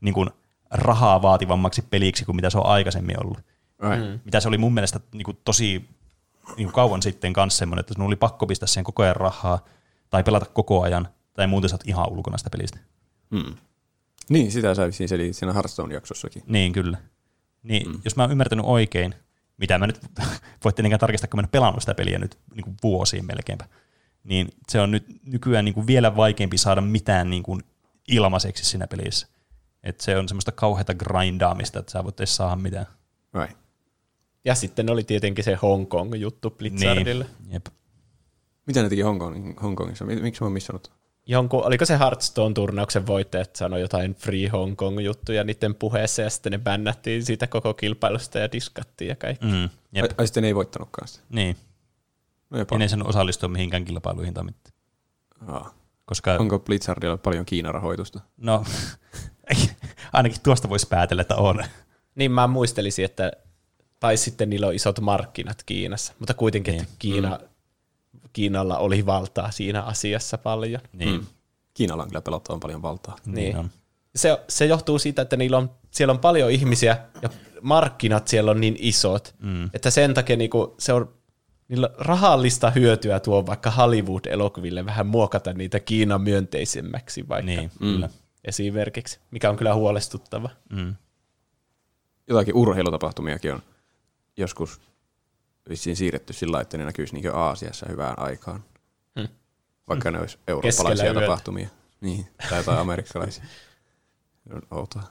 [0.00, 0.30] niin kuin
[0.70, 3.38] rahaa vaativammaksi peliksi kuin mitä se on aikaisemmin ollut.
[3.82, 4.08] Right.
[4.08, 4.20] Mm.
[4.24, 5.88] Mitä se oli mun mielestä niin kuin tosi
[6.56, 9.64] niin kuin kauan sitten kanssa semmoinen, että sun oli pakko pistää siihen koko ajan rahaa
[10.10, 12.78] tai pelata koko ajan, tai muuten sä oot ihan ulkona sitä pelistä.
[13.30, 13.56] Mm.
[14.28, 16.42] Niin, sitä sä vissiin selitit siinä Hearthstone-jaksossakin.
[16.46, 16.98] Niin, kyllä.
[17.62, 18.00] Niin, mm.
[18.04, 19.14] jos mä oon ymmärtänyt oikein,
[19.56, 20.00] mitä mä nyt
[20.64, 23.64] voit tietenkään tarkistaa, kun mä en pelannut sitä peliä nyt niin kuin vuosiin melkeinpä,
[24.28, 27.62] niin se on nyt nykyään niin kuin vielä vaikeampi saada mitään niin kuin
[28.08, 29.26] ilmaiseksi siinä pelissä.
[29.82, 32.86] Et se on semmoista kauheata grindaamista, että sä voit edes saada mitään.
[33.34, 33.56] Right.
[34.44, 37.26] Ja sitten oli tietenkin se Hong Kong-juttu Blizzardille.
[37.40, 37.66] Niin, jep.
[38.66, 40.04] Mitä ne teki Hongkong, Hongkongissa?
[40.04, 40.90] Mi- Miksi mä oon missannut?
[41.26, 46.58] Jonkun, oliko se Hearthstone-turnauksen voittajat sanoi jotain Free Hong Kong-juttuja niiden puheessa, ja sitten ne
[46.58, 49.46] bännättiin siitä koko kilpailusta ja diskattiin ja kaikki.
[49.46, 50.04] Mm, jep.
[50.04, 51.24] Ai, ai sitten ne ei voittanutkaan sitä.
[51.30, 51.56] Niin.
[52.50, 52.78] No jopa.
[52.78, 54.74] Ne ei saanut osallistua mihinkään kilpailuihin tai mitään.
[55.46, 55.74] Aa.
[56.04, 58.20] Koska, Onko Blizzardilla paljon Kiinarahoitusta?
[58.36, 58.64] no,
[60.12, 61.64] ainakin tuosta voisi päätellä, että on.
[62.14, 63.32] Niin mä muistelisin, että
[64.00, 66.82] tai sitten niillä on isot markkinat Kiinassa, mutta kuitenkin, Niin.
[66.82, 67.38] että Kiina,
[68.32, 70.80] Kiinalla oli valtaa siinä asiassa paljon.
[70.92, 71.26] Niin, Mm.
[71.74, 73.16] Kiinalla on kyllä pelottavan paljon valtaa.
[73.26, 73.56] niin, Niin.
[73.56, 73.70] on.
[74.16, 77.28] Se, se johtuu siitä, että niillä on, siellä on paljon ihmisiä ja
[77.62, 79.70] markkinat siellä on niin isot, Mm.
[79.74, 81.14] että sen takia niinku, se on
[81.68, 88.08] niillä rahallista hyötyä tuo vaikka Hollywood-elokuville vähän muokata niitä Kiinan myönteisemmäksi vaikka Niin, kyllä.
[88.44, 90.50] esimerkiksi, mikä on kyllä huolestuttava.
[90.72, 90.94] Mm.
[92.28, 93.62] Jotakin urheilutapahtumiakin on
[94.36, 94.80] joskus
[95.68, 98.64] vissiin siirretty sillä lailla, että ne näkyisi niin Aasiassa hyvään aikaan.
[99.20, 99.28] Hmm.
[99.88, 101.20] Vaikka ne olisi Keskellä eurooppalaisia yötä.
[101.20, 101.68] tapahtumia.
[102.00, 103.44] Niin, tai jotain amerikkalaisia.
[104.48, 105.02] Se on outoa.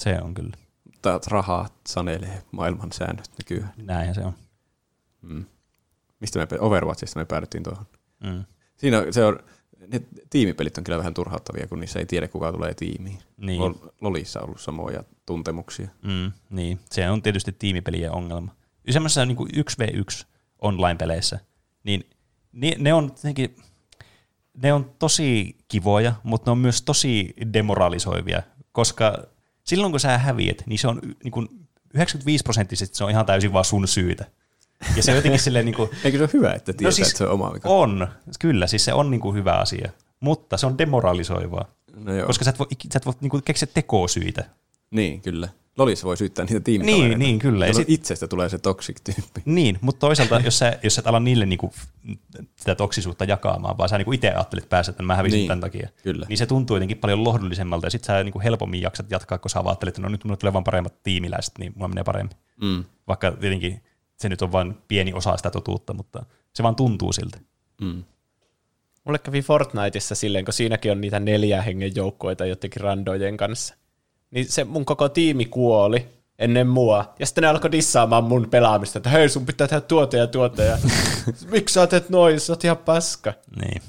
[0.00, 0.56] Se on kyllä.
[0.84, 3.72] Mutta rahaa sanelee maailman säännöt nykyään.
[3.76, 4.32] Näinhän se on.
[5.22, 5.44] Mm.
[6.22, 7.86] Mistä me, Overwatchista me päädyttiin tuohon.
[8.24, 8.44] Mm.
[8.76, 9.38] Siinä se on,
[9.86, 13.18] ne tiimipelit on kyllä vähän turhauttavia, kun niissä ei tiedä, kuka tulee tiimiin.
[13.36, 13.60] Niin.
[13.60, 15.88] Lol- Lolissa on ollut samoja tuntemuksia.
[16.02, 18.54] Mm, niin, se on tietysti tiimipelien ongelma.
[18.90, 20.26] Semmoisessa niin 1v1
[20.58, 21.38] online-peleissä,
[21.84, 22.10] niin
[22.52, 23.56] ne, ne on jotenkin,
[24.62, 29.18] ne on tosi kivoja, mutta ne on myös tosi demoralisoivia, koska
[29.64, 31.48] silloin kun sä häviät, niin se on niin kuin
[31.94, 34.24] 95 prosenttisesti se on ihan täysin vaan sun syytä.
[34.96, 37.08] Ja se on jotenkin silleen niin kuin, Eikö se ole hyvä, että tietää, no siis
[37.08, 37.68] että se on oma vika?
[37.68, 38.08] on,
[38.40, 39.90] kyllä, siis se on niin kuin hyvä asia,
[40.20, 41.64] mutta se on demoralisoivaa,
[41.96, 42.26] No joo.
[42.26, 44.44] koska sä et voi, sä et voi niin kuin keksiä tekosyitä.
[44.90, 45.48] Niin, kyllä.
[45.78, 47.08] Lolissa voi syyttää niitä tiimikavereita.
[47.08, 47.66] Niin, niin, kyllä.
[47.66, 49.42] Ja sit- itsestä tulee se toxic-tyyppi.
[49.44, 51.72] Niin, mutta toisaalta, jos sä, jos sä et ala niille niinku
[52.56, 55.88] sitä toksisuutta jakaamaan, vaan sä niinku itse ajattelet päässä, että mä hävisin Niin, tämän takia,
[56.02, 56.26] kyllä.
[56.28, 59.58] niin se tuntuu jotenkin paljon lohdullisemmalta, ja sit sä niinku helpommin jaksat jatkaa, kun sä
[59.58, 62.36] vaan ajattelet, että no nyt mulle tulee vaan paremmat tiimiläiset, niin mulla menee paremmin.
[62.62, 62.84] Mm.
[63.08, 63.82] Vaikka tietenkin
[64.22, 67.38] se nyt on vain pieni osa sitä totuutta, mutta se vaan tuntuu siltä.
[67.80, 68.04] Mm.
[69.04, 73.74] Mulle kävi Fortniteissa silleen, kun siinäkin on niitä neljä hengen joukkoita jotenkin randojen kanssa.
[74.30, 76.06] Niin se mun koko tiimi kuoli
[76.38, 77.14] ennen mua.
[77.18, 80.62] Ja sitten ne alkoi dissaamaan mun pelaamista, että hei sun pitää tehdä tuota ja tuota.
[80.62, 80.78] Ja
[81.52, 83.34] miksi sä teet noin, sä oot ihan paska.
[83.62, 83.82] Niin.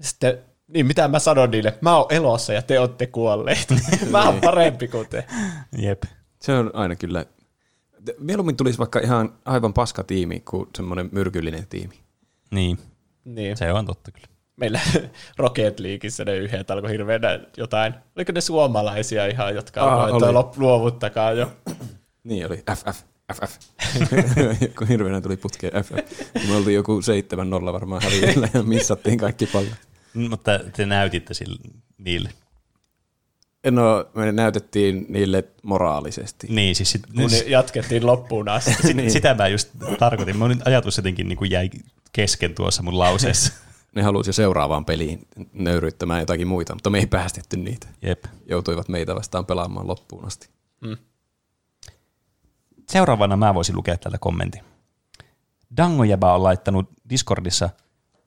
[0.00, 3.66] Sitten, niin mitä mä sanon niille, mä oon elossa ja te ootte kuolleet.
[4.10, 5.24] mä oon parempi kuin te.
[5.78, 6.02] Jep.
[6.40, 7.26] Se on aina kyllä...
[8.18, 11.94] Mieluummin tulisi vaikka ihan aivan paska tiimi kuin semmoinen myrkyllinen tiimi.
[12.50, 12.78] Niin,
[13.24, 13.56] Niin.
[13.56, 14.26] se on totta kyllä.
[14.56, 14.80] Meillä
[15.38, 17.94] Rocket Leagueissä ne yhdet alkoi hirveänä jotain.
[18.16, 20.38] Oliko ne suomalaisia ihan, jotka Aa, alkoi, oli.
[20.38, 21.52] että lop- luovuttakaa jo.
[22.24, 23.02] Niin oli FF,
[23.34, 23.58] FF.
[24.78, 25.90] kun hirveänä tuli putkeen FF.
[26.48, 27.00] Me oltiin joku
[27.70, 29.72] 7-0 varmaan häviöllä ja missattiin kaikki pallot.
[30.14, 31.58] Mm, Mutta te näytitte sille,
[31.98, 32.30] niille.
[33.70, 36.46] No, me näytettiin niille moraalisesti.
[36.50, 38.74] Niin, siis sit, Kun ne jatkettiin loppuun asti.
[38.86, 40.36] sit, sitä mä just tarkoitin.
[40.36, 41.70] Mun ajatus jotenkin niin kuin jäi
[42.12, 43.52] kesken tuossa mun lauseessa.
[43.94, 47.86] ne halusi jo seuraavaan peliin nöyryyttämään jotakin muita, mutta me ei päästetty niitä.
[48.02, 48.24] Jep.
[48.46, 50.48] Joutuivat meitä vastaan pelaamaan loppuun asti.
[52.90, 54.62] Seuraavana mä voisin lukea tältä kommentin.
[55.76, 57.70] Dangojäbä on laittanut Discordissa,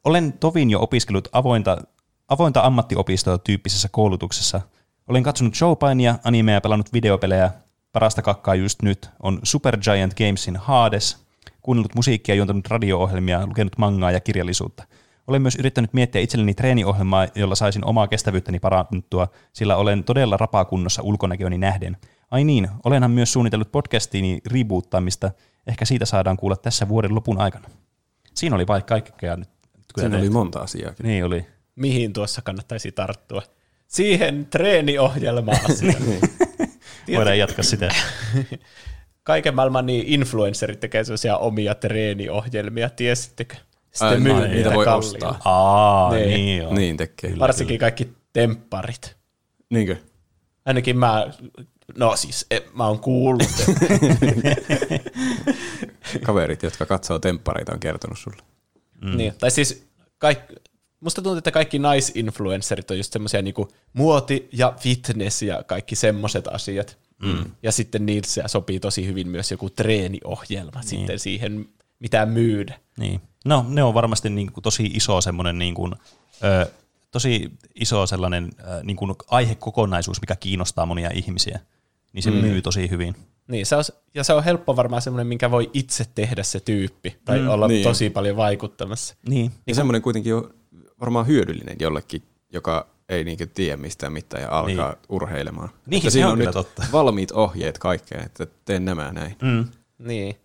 [0.04, 1.78] olen tovin jo opiskellut avointa,
[2.28, 4.62] avointa ammattiopistoa tyyppisessä koulutuksessa.
[5.07, 7.51] Olen katsonut showpainia, animeja ja pelannut videopelejä.
[7.91, 11.17] Parasta kakkaa just nyt on Supergiant Gamesin Hades,
[11.61, 14.83] kuunnellut musiikkia, juontanut radio-ohjelmia, lukenut mangaa ja kirjallisuutta.
[15.27, 21.01] Olen myös yrittänyt miettiä itselleni treeniohjelmaa, jolla saisin omaa kestävyyttäni parannuttua, sillä olen todella rapakunnossa
[21.01, 21.97] ulkonäköni nähden.
[22.31, 25.31] Ai niin, olenhan myös suunnitellut podcastini reboottaamista.
[25.67, 27.69] Ehkä siitä saadaan kuulla tässä vuoden lopun aikana.
[28.33, 29.49] Siinä oli vaikka kaikkea nyt.
[29.99, 30.93] Siinä oli monta asiaa.
[31.03, 31.45] Niin oli.
[31.75, 33.41] Mihin tuossa kannattaisi tarttua?
[33.88, 35.58] Siihen treeniohjelmaan.
[37.08, 37.17] Niin.
[37.17, 37.89] Voidaan jatkaa sitä.
[39.23, 43.56] Kaiken maailman niin influencerit tekee sellaisia omia treeniohjelmia, tiesittekö?
[43.91, 45.28] Sitten Ai, myy niin, niitä niitä voi kalliilla.
[45.30, 45.41] ostaa.
[45.45, 46.28] Aa, Niin.
[46.28, 46.73] niin, niin joo.
[46.73, 47.39] Niin tekee.
[47.39, 49.15] Varsinkin kaikki tempparit.
[49.69, 49.95] Niinkö?
[50.65, 51.28] Ainakin mä,
[51.97, 53.47] no siis e, mä oon kuullut.
[56.26, 58.38] Kaverit, jotka katsoo temppareita, on kertonut sulle.
[59.02, 59.17] mm.
[59.17, 60.39] niin, tai siis kaik,
[60.99, 66.47] musta tuntuu, että kaikki naisinfluencerit on just semmoisia niinku muoti ja fitness ja kaikki semmoiset
[66.47, 66.97] asiat.
[67.21, 67.51] Mm.
[67.63, 70.89] Ja sitten niissä sopii tosi hyvin myös joku treeniohjelma niin.
[70.89, 72.79] sitten siihen, mitä myydä.
[72.97, 73.21] Niin.
[73.45, 75.93] No, ne on varmasti niin kuin tosi iso semmoinen niin kuin,
[76.43, 76.71] ö,
[77.12, 81.60] tosi iso sellainen ö, niin kuin aihekokonaisuus, mikä kiinnostaa monia ihmisiä.
[82.13, 82.38] Niin se mm.
[82.38, 83.15] myy tosi hyvin.
[83.47, 83.83] Niin, se on,
[84.13, 87.67] ja se on helppo varmaan semmoinen, minkä voi itse tehdä se tyyppi, tai mm, olla
[87.67, 87.75] niin.
[87.75, 87.83] niin.
[87.83, 89.15] tosi paljon vaikuttamassa.
[89.29, 89.51] Niin.
[89.67, 90.53] Ja semmoinen kuitenkin on
[90.99, 94.97] varmaan hyödyllinen jollekin, joka ei niinkö tiedä mistään mitään ja alkaa niin.
[95.10, 95.69] urheilemaan.
[95.86, 96.83] Niin, Että siinä on on kyllä nyt totta.
[96.91, 99.36] valmiit ohjeet kaikkeen, että teen nämä näin.
[99.41, 99.65] Mm.
[99.97, 100.36] Niin.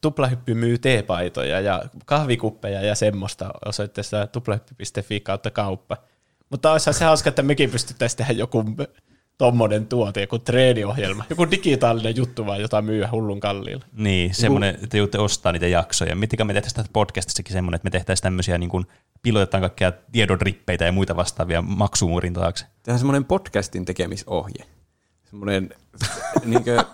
[0.00, 5.96] Tuplahyppy myy teepaitoja ja kahvikuppeja ja semmoista osoitteessa tuplahyppy.fi kautta kauppa.
[6.50, 8.64] Mutta olisihan se hauska, että mekin pystyttäisiin tehdä joku
[9.42, 13.84] tommonen tuote, joku treeniohjelma, joku digitaalinen juttu vaan, jota myy hullun kalliilla.
[13.92, 16.16] Niin, semmoinen, että joutte ostaa niitä jaksoja.
[16.16, 18.86] Miettikää, me tehtäisiin tästä podcastissakin semmoinen, että me tehtäisiin tämmöisiä, niin kuin
[19.22, 22.64] pilotetaan kaikkea tiedonrippeitä ja muita vastaavia maksumuurin taakse.
[22.82, 24.64] Tehdään semmoinen podcastin tekemisohje.
[25.30, 25.70] Semmoinen
[26.44, 26.84] niinkö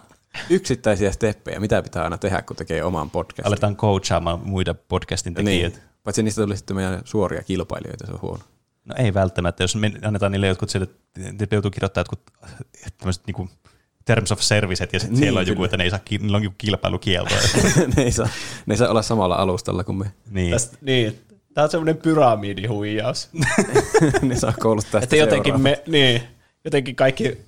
[0.50, 3.46] yksittäisiä steppejä, mitä pitää aina tehdä, kun tekee oman podcastin.
[3.46, 5.78] Aletaan coachaamaan muita podcastin tekijöitä.
[5.78, 5.88] Niin.
[6.04, 8.42] Paitsi niistä tuli sitten meidän suoria kilpailijoita, se on huono.
[8.88, 10.88] No ei välttämättä, jos me annetaan niille jotkut sille,
[11.40, 12.20] että joutuu kirjoittamaan jotkut
[12.98, 13.48] tämmöiset niinku
[14.05, 15.66] terms of servicet ja sitten Niin, siellä on joku, kyllä.
[15.66, 17.35] että ne ei saa, niillä on joku kilpailukielto.
[17.96, 18.29] ne, ei saa,
[18.66, 20.12] ne ei saa olla samalla alustalla kuin me.
[20.31, 20.51] niin.
[20.51, 21.18] Tästä, niin.
[21.55, 23.29] Tämä on semmoinen pyramidihuijaus.
[24.22, 26.22] ne saa kouluttaa Että jotenkin, me, niin,
[26.64, 27.38] jotenkin kaikki,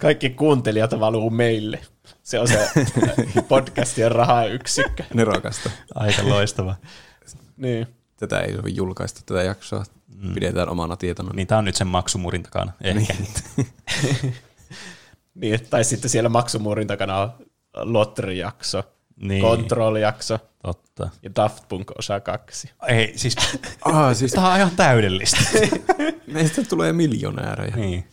[0.00, 1.80] kaikki kuuntelijat valuu meille.
[2.22, 2.68] Se on se
[3.48, 5.04] podcastien rahayksikkö.
[5.14, 5.70] Nerokasta.
[5.94, 6.74] Aika loistava.
[7.56, 7.86] Niin.
[8.16, 9.84] Tätä ei sovi julkaista, tätä jaksoa.
[10.14, 10.34] Mm.
[10.34, 11.30] Pidetään omana tietona.
[11.34, 12.72] Niin tämä on nyt sen maksumuurin takana.
[12.80, 13.14] Ehkä.
[15.34, 15.60] niin.
[15.70, 17.30] Tai sitten siellä maksumuurin takana on
[17.74, 18.82] Lotri-jakso,
[19.16, 19.28] Niin.
[19.28, 19.42] niin.
[19.42, 21.10] Control-jakso Totta.
[21.22, 22.70] ja Daft Punk osa kaksi.
[22.88, 23.36] Ei, siis
[23.84, 25.38] Ah, siis tämä on ihan täydellistä.
[26.26, 27.76] meistä tulee miljonäärejä.
[27.76, 28.04] niin.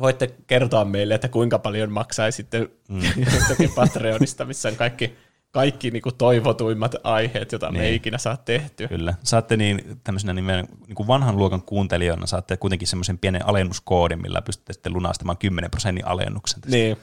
[0.00, 3.00] Voitte kertoa meille, että kuinka paljon maksaisitte mm.
[3.34, 5.14] jostakin Patreonista, missä on kaikki,
[5.50, 7.80] kaikki niinku toivotuimmat aiheet, joita niin.
[7.80, 8.88] me ei ikinä saa tehtyä.
[8.88, 9.14] Kyllä.
[9.22, 14.42] Saatte niin tämmöisenä nimen, niin kuin vanhan luokan kuuntelijoina saatte kuitenkin semmoisen pienen alennuskoodin, millä
[14.42, 16.60] pystytte sitten lunastamaan 10 prosentin alennuksen.
[16.60, 16.76] Tästä.
[16.76, 16.96] Niin.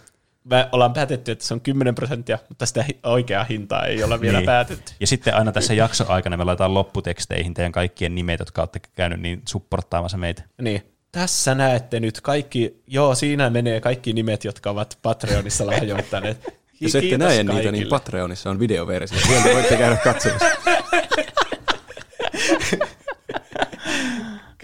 [0.43, 4.31] Me ollaan päätetty, että se on 10 prosenttia, mutta sitä oikeaa hintaa ei olla vielä
[4.31, 4.39] Niin.
[4.39, 4.45] niin.
[4.45, 4.93] päätetty.
[4.99, 9.41] Ja sitten aina tässä jaksoaikana me laitetaan lopputeksteihin teidän kaikkien nimet, jotka olette käynyt niin
[9.47, 10.43] supporttaamassa meitä.
[10.62, 10.81] Niin.
[11.12, 16.57] Tässä näette nyt kaikki, joo, siinä menee kaikki nimet, jotka ovat Patreonissa lahjoittaneet.
[16.79, 17.71] Jos ette näe niitä, kaikille.
[17.71, 19.19] niin Patreonissa on videoversio.
[19.19, 20.45] Sieltä voitte käydä katsomassa.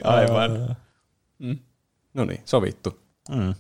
[0.04, 0.76] Aivan.
[2.14, 3.00] No niin, sovittu.
[3.30, 3.54] Mm.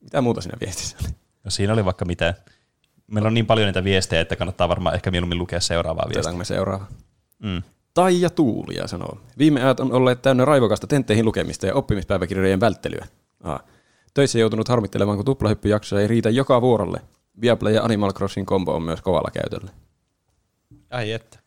[0.00, 1.08] Mitä muuta siinä viestissä oli?
[1.44, 2.34] No siinä oli vaikka mitä.
[3.06, 6.18] Meillä on niin paljon niitä viestejä, että kannattaa varmaan ehkä mieluummin lukea seuraavaa viestiä.
[6.18, 6.86] Otetaanko me seuraava?
[7.38, 7.62] Mm.
[7.94, 9.20] Taija Tuulia sanoo.
[9.38, 13.06] Viime ajat on olleet täynnä raivokasta tentteihin lukemista ja oppimispäiväkirjojen välttelyä.
[13.44, 13.60] Aa.
[14.14, 17.00] Töissä joutunut harmittelemaan, kun tuplahyppyjaksoja ei riitä joka vuorolle.
[17.40, 19.70] Viaplay ja Animal Crossing combo on myös kovalla käytöllä.
[20.90, 21.38] Ai että.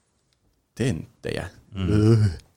[0.76, 1.50] Tenttejä.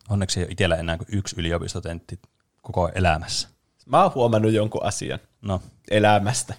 [0.09, 2.19] Onneksi ei ole itsellä enää kuin yksi yliopistotentti
[2.63, 3.49] koko elämässä.
[3.87, 6.55] Mä oon huomannut jonkun asian No, elämästä.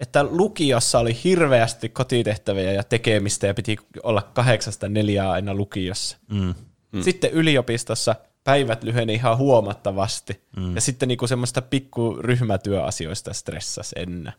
[0.00, 6.16] Että lukiossa oli hirveästi kotitehtäviä ja tekemistä ja piti olla kahdeksasta neljää aina lukiossa.
[6.28, 6.54] mm.
[6.92, 7.02] Mm.
[7.02, 10.42] Sitten yliopistossa päivät lyheni ihan huomattavasti.
[10.56, 10.74] Mm.
[10.74, 14.32] Ja sitten niinku semmoista pikku ryhmätyöasioista stressas ennen.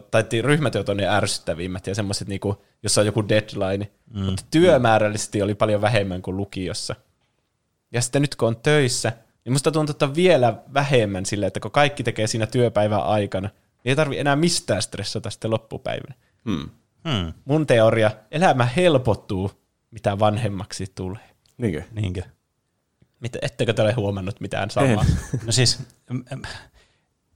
[0.00, 3.90] Tai ryhmätyöt on ne ärsyttävimmät ja semmoiset, niinku, jossa on joku deadline.
[4.14, 4.24] Mm.
[4.24, 6.96] Mutta työmäärällisesti oli paljon vähemmän kuin lukiossa.
[7.92, 9.12] Ja sitten nyt kun on töissä,
[9.44, 13.90] niin musta tuntuu, että vielä vähemmän sille, että kun kaikki tekee siinä työpäivän aikana, niin
[13.90, 16.14] ei tarvi enää mistään stressata sitten loppupäivänä.
[16.44, 16.70] Hmm.
[17.08, 17.32] Hmm.
[17.44, 19.50] Mun teoria, elämä helpottuu,
[19.90, 21.30] mitä vanhemmaksi tulee.
[21.58, 21.82] Niinkö?
[21.92, 22.22] Niinkö?
[23.20, 25.04] Mitä, ettekö te ole huomannut mitään samaa?
[25.46, 25.78] No siis,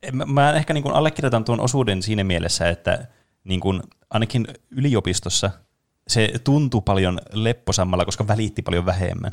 [0.07, 3.07] em- mä ehkä niin kuin allekirjoitan tuon osuuden siinä mielessä, että
[3.45, 5.51] niin kuin ainakin yliopistossa
[6.09, 9.33] se tuntui paljon lepposammalla, koska välitti paljon vähemmän.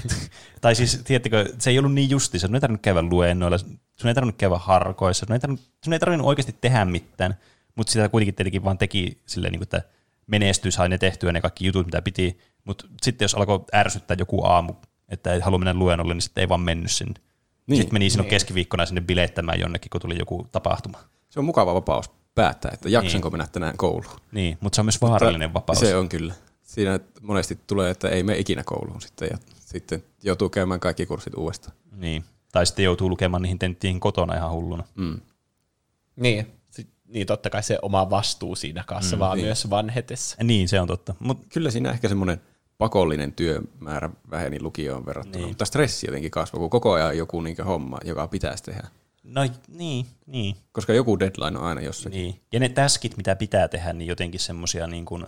[0.60, 4.14] tai siis, tiedättekö, se ei ollut niin justiinsa, sun ei tarvinnut käydä luennoilla, sun ei
[4.14, 7.34] tarvinnut käydä harkoissa, sun ei tarvinnut, sun ei tarvinnut oikeasti tehdä mitään,
[7.74, 9.82] mutta sitä kuitenkin tietenkin vaan teki silleen, niin kuin, että
[10.26, 14.44] menestyi, sai ne tehtyä ne kaikki jutut, mitä piti, mutta sitten jos alkoi ärsyttää joku
[14.44, 14.74] aamu,
[15.08, 17.20] että ei halua mennä luennolle, niin sitten ei vaan mennyt sinne.
[17.66, 17.74] Niin.
[17.74, 17.82] Niin.
[17.82, 20.98] Sitten meni silloin keskiviikkona sinne bileittämään jonnekin, kun tuli joku tapahtuma.
[21.30, 24.20] Se on mukava vapaus päättää, että jaksanko mennä tänään kouluun.
[24.32, 25.80] Niin, mutta se on myös vaarallinen vapaus.
[25.80, 26.34] Se on kyllä.
[26.62, 31.34] Siinä monesti tulee, että ei mene ikinä kouluun sitten ja sitten joutuu käymään kaikki kurssit
[31.34, 31.76] uudestaan.
[31.96, 32.24] Niin.
[32.52, 34.84] Tai sitten joutuu lukemaan niihin tentteihin kotona ihan hulluna.
[34.94, 35.20] Mm.
[36.16, 36.46] niin.
[37.08, 39.46] Niin totta kai se oma vastuu siinä kasvaa mm, niin.
[39.46, 40.36] myös vanhetessa.
[40.42, 41.14] Niin, se on totta.
[41.18, 42.40] Mut, Kyllä siinä ehkä semmoinen
[42.78, 45.48] pakollinen työmäärä väheni lukioon verrattuna, Niin.
[45.48, 48.88] mutta stressi jotenkin kasvoi, kun koko ajan joku niin homma, joka pitäisi tehdä.
[49.22, 52.18] no niin, niin, Koska joku deadline on aina jossakin.
[52.18, 52.40] niin.
[52.52, 55.26] Ja ne täskit, mitä pitää tehdä, niin jotenkin semmoisia niin kuin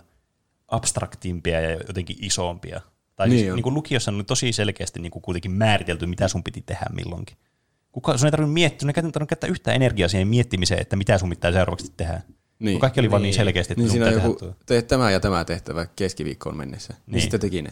[0.67, 2.81] abstraktimpia ja jotenkin isompia.
[3.15, 3.55] Tai Niin siis on.
[3.55, 7.37] niin kuin lukiossa oli tosi selkeästi niin kuin kuitenkin määritelty, mitä sun piti tehdä milloinkin.
[7.91, 11.17] Kuka, sun ei tarvinnut miettiä, sun ei tarvinnut käyttää yhtään energiaa siihen miettimiseen, että mitä
[11.17, 12.21] sun pitää seuraavaksi tehdä.
[12.59, 12.73] Niin.
[12.75, 13.35] Kun kaikki oli vaan niin Niin.
[13.35, 14.63] selkeästi, että Niin siinä on pitää joku, tehdä tuo.
[14.65, 16.93] teet tämä ja tämä tehtävä keskiviikkoon mennessä.
[16.93, 17.11] Niin, Niin.
[17.13, 17.69] niin sitten teki ne.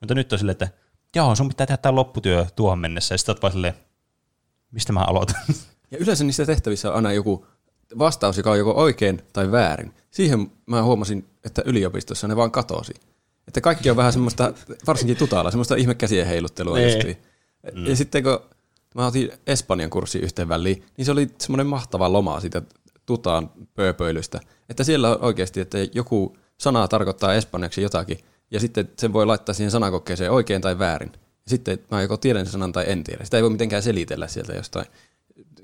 [0.00, 0.68] Mutta nyt on silleen, että
[1.16, 3.14] joo, sun pitää tehdä tämä lopputyö tuohon mennessä.
[3.14, 3.74] Ja sitten oot vaan silleen,
[4.70, 5.36] mistä mä aloitan?
[5.90, 7.46] Ja yleensä niissä tehtävissä on aina joku
[7.98, 9.94] vastaus, joka on joko oikein tai väärin.
[10.10, 12.94] Siihen mä huomasin, että yliopistossa ne vaan katosi.
[13.48, 14.52] Että kaikki on vähän semmoista,
[14.86, 16.92] varsinkin tutalla, semmoista ihmekäsien heiluttelua Niin.
[16.92, 17.16] justiin.
[17.74, 17.86] Mm.
[17.86, 18.38] Ja sitten kun
[18.94, 22.62] mä otin Espanjan kurssi yhteen väliin, niin se oli semmoinen mahtava loma siitä
[23.06, 24.40] tutaan pööpöilystä.
[24.68, 28.18] Että siellä on oikeasti, että joku sana tarkoittaa espanjaksi jotakin,
[28.50, 31.12] ja sitten sen voi laittaa siihen sanakokeeseen oikein tai väärin.
[31.14, 33.24] Ja sitten mä joko tiedän sen sanan tai en tiedä.
[33.24, 34.86] Sitä ei voi mitenkään selitellä sieltä jostain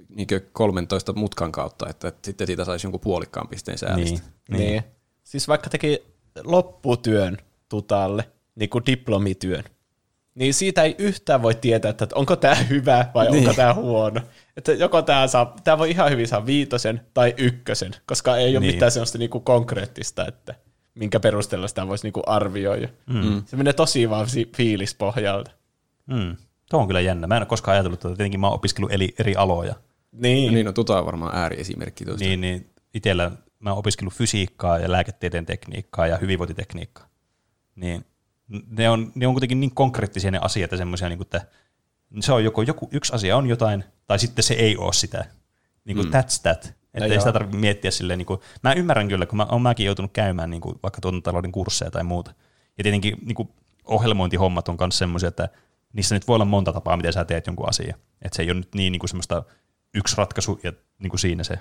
[0.09, 4.21] niin 13 mutkan kautta, että sitten siitä saisi jonkun puolikkaan pisteen säälistä.
[4.49, 4.59] niin.
[4.59, 4.71] Niin.
[4.71, 4.83] niin.
[5.25, 6.03] Siis vaikka teki
[6.45, 9.65] lopputyön tutalle, niin kuin diplomityön,
[10.35, 13.43] niin siitä ei yhtään voi tietää, että onko tämä hyvä vai niin.
[13.43, 14.21] onko tämä huono.
[14.57, 18.61] Että joko tämä saa, tämä voi ihan hyvin saa viitosen tai ykkösen, koska ei ole
[18.61, 18.75] Niin.
[18.75, 20.55] mitään sellaista niinku konkreettista, että
[20.95, 22.89] minkä perusteella sitä voisi niinku arvioida.
[23.07, 23.43] Mm.
[23.47, 25.51] Se menee tosi vaan fiilispohjalta.
[26.07, 26.37] Mm.
[26.71, 27.27] Tuo on kyllä jännä.
[27.27, 29.75] Mä en ole koskaan ajatellut, että tietenkin mä oon opiskellut eri, eri aloja.
[30.13, 30.55] Niin.
[30.55, 32.25] Niin, no tuta on varmaan ääriesimerkki tuosta.
[32.25, 37.09] Niin, niin itsellä mä oon opiskellut fysiikkaa ja lääketieteen tekniikkaa ja hyvinvointitekniikkaa.
[37.77, 38.05] Niin
[38.71, 41.47] ne on, ne on kuitenkin niin konkreettisia ne asiat ja semmoisia, niin kuin, että
[42.21, 45.25] se on joko joku, yksi asia on jotain, tai sitten se ei ole sitä.
[45.85, 46.13] Niin kuin mm.
[46.13, 46.75] that's that.
[46.95, 47.21] Että ei joo.
[47.21, 50.51] sitä tarvitse miettiä silleen, niin kuin, mä ymmärrän kyllä, kun mä oon mäkin joutunut käymään
[50.51, 52.35] niin kuin, vaikka tuotantotalouden kursseja tai muuta.
[52.79, 53.49] Ja tietenkin niin kuin,
[53.85, 55.49] ohjelmointihommat on myös semmoisia, että
[55.93, 57.99] niissä nyt voi olla monta tapaa, miten sä teet jonkun asian.
[58.23, 59.43] Että se ei ole nyt niin, niin kuin semmoista
[59.95, 61.59] yksi ratkaisu ja niin kuin siinä se.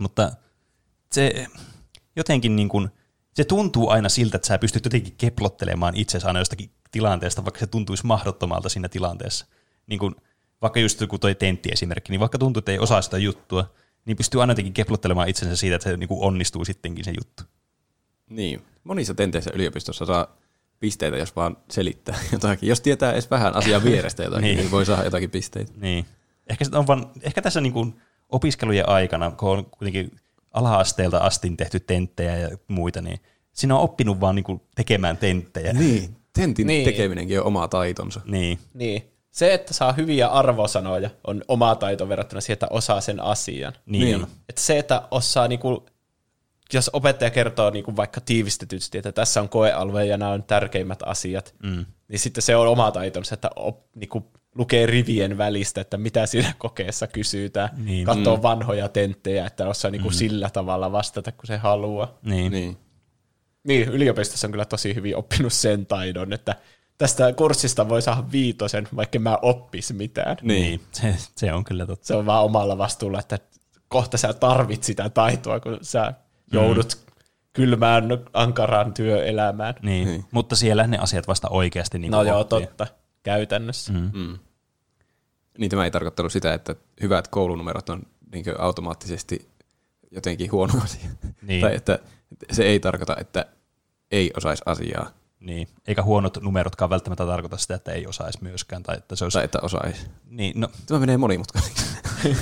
[0.00, 0.32] Mutta
[1.12, 1.46] se
[2.16, 2.88] jotenkin niin kuin,
[3.36, 7.66] se tuntuu aina siltä, että sä pystyt jotenkin keplottelemaan itsesi aina jostakin tilanteesta, vaikka se
[7.66, 9.46] tuntuisi mahdottomalta siinä tilanteessa.
[9.86, 10.14] Niin kuin,
[10.62, 14.40] vaikka just joku toi tentti-esimerkki, niin vaikka tuntuu, että ei osaa sitä juttua, niin pystyy
[14.40, 17.42] aina jotenkin keplottelemaan itsensä siitä, että se niin onnistuu sittenkin se juttu.
[18.30, 18.62] Niin.
[18.84, 20.36] Monissa tenteissä yliopistossa saa
[20.80, 22.68] pisteitä, jos vaan selittää jotakin.
[22.68, 24.58] Jos tietää edes vähän asiaa vierestä jotakin, Niin.
[24.58, 24.70] niin.
[24.70, 25.72] voi saada jotakin pisteitä.
[25.76, 26.06] Niin.
[26.46, 30.10] Ehkä, on vaan, ehkä tässä niin kuin opiskelujen aikana, kun on kuitenkin
[30.56, 33.20] ala-asteelta asti tehty tenttejä ja muita, niin
[33.52, 35.72] siinä on oppinut vaan niin kuin tekemään tenttejä.
[35.72, 36.16] Niin.
[36.32, 36.84] Tentin Niin.
[36.84, 36.84] niin.
[36.84, 38.20] tekeminenkin on oma taitonsa.
[38.24, 38.58] Niin.
[38.74, 39.02] Niin.
[39.30, 43.72] Se, että saa hyviä arvosanoja, on oma taito verrattuna siihen, että osaa sen asian.
[43.86, 44.26] Niin, Niin.
[44.48, 45.86] Että se, että osaa, niinku,
[46.72, 51.54] jos opettaja kertoo niinku vaikka tiivistetysti, että tässä on koealue ja nämä on tärkeimmät asiat,
[51.62, 51.84] mm.
[52.08, 56.54] niin sitten se on oma taitonsa, että op, niinku, lukee rivien välistä, että mitä siinä
[56.58, 58.04] kokeessa kysytään, Niin.
[58.06, 58.42] katsoo mm.
[58.42, 60.14] vanhoja tenttejä, että osaa niinku mm.
[60.14, 62.18] sillä tavalla vastata, kun se haluaa.
[62.22, 62.52] Niin.
[62.52, 62.76] Niin.
[63.64, 66.54] Niin, yliopistossa on kyllä tosi hyvin oppinut sen taidon, että
[66.98, 70.36] tästä kurssista voi saada viitosen, vaikka mä oppis mitään.
[70.42, 70.62] Niin.
[70.62, 70.80] niin.
[70.92, 72.06] Se, se on kyllä totta.
[72.06, 73.38] Se on vaan omalla vastuulla, että
[73.88, 76.12] kohta sä tarvit sitä taitoa, kun sä
[76.52, 77.12] joudut mm.
[77.52, 79.74] kylmään ankaraan työelämään.
[79.82, 80.04] Niin.
[80.04, 80.08] niin.
[80.08, 80.24] Niin.
[80.30, 82.60] Mutta siellä ne asiat vasta oikeasti niin No joo, oppii.
[82.66, 82.86] totta.
[83.22, 83.92] Käytännössä.
[83.92, 84.10] Mm.
[84.14, 84.38] Mm.
[85.58, 89.48] Niin tämä ei tarkoittanut sitä, että hyvät koulunumerot on niin automaattisesti
[90.10, 91.10] jotenkin huono asia.
[91.42, 91.60] Niin.
[91.60, 91.98] Tai että
[92.52, 93.46] se ei tarkoita, että
[94.10, 95.10] ei osaisi asiaa.
[95.40, 98.82] Niin, eikä huonot numerotkaan välttämättä tarkoita sitä, että ei osaisi myöskään.
[98.82, 99.38] Tai että se olisi...
[99.38, 100.06] Tai että osaisi.
[100.30, 101.86] Niin, no, Tämä menee monimutkaiseksi.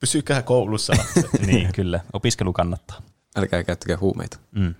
[0.00, 0.92] Pysykää koulussa.
[1.46, 2.00] niin, kyllä.
[2.12, 3.02] Opiskelu kannattaa.
[3.36, 4.38] Älkää käyttäkää huumeita.
[4.50, 4.74] Mm.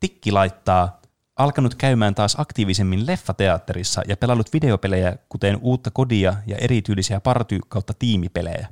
[0.00, 1.00] Tikki laittaa
[1.36, 7.94] alkanut käymään taas aktiivisemmin leffateatterissa ja pelannut videopelejä, kuten uutta kodia ja erityylisiä party- kautta
[7.98, 8.68] tiimipelejä.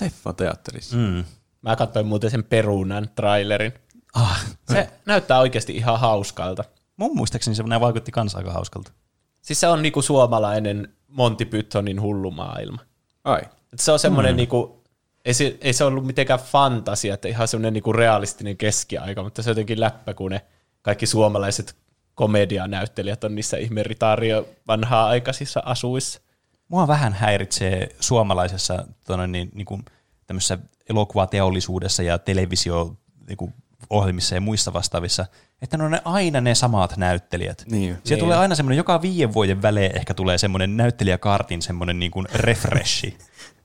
[0.00, 0.96] Leffa teatterissa.
[0.96, 1.24] Mm.
[1.62, 3.72] Mä katsoin muuten sen perunan trailerin.
[4.14, 6.64] Ah, Se näyttää oikeasti ihan hauskalta.
[6.96, 8.92] mun muistaakseni se vaikutti kanssa aika hauskalta.
[9.42, 12.82] Siis se on niinku suomalainen Monty Pythonin hullu maailma.
[13.24, 13.40] Ai.
[13.72, 14.36] Et se on semmoinen, mm.
[14.36, 14.84] niinku,
[15.24, 19.50] ei, se, ei se ollut mitenkään fantasia, että ihan semmoinen niinku realistinen keskiaika, mutta se
[19.50, 20.40] on jotenkin läppä, kun ne
[20.82, 21.76] kaikki suomalaiset
[22.14, 26.20] komedianäyttelijät on niissä ihme ritaario vanhaa aikaisissa asuissa.
[26.68, 29.84] Mua vähän häiritsee suomalaisessa tonne, niin, niin kuin,
[30.26, 30.58] tämmöisessä
[30.90, 32.96] elokuvateollisuudessa ja televisio
[33.28, 33.54] niin kuin,
[33.90, 35.26] ohjelmissa ja muissa vastaavissa,
[35.62, 37.64] että ne on ne aina ne samat näyttelijät.
[37.70, 37.82] Niin.
[37.82, 38.18] Siellä Niin.
[38.18, 43.18] tulee aina semmoinen, joka viiden vuoden välein ehkä tulee semmoinen näyttelijäkartin semmoinen niin kuin refreshi,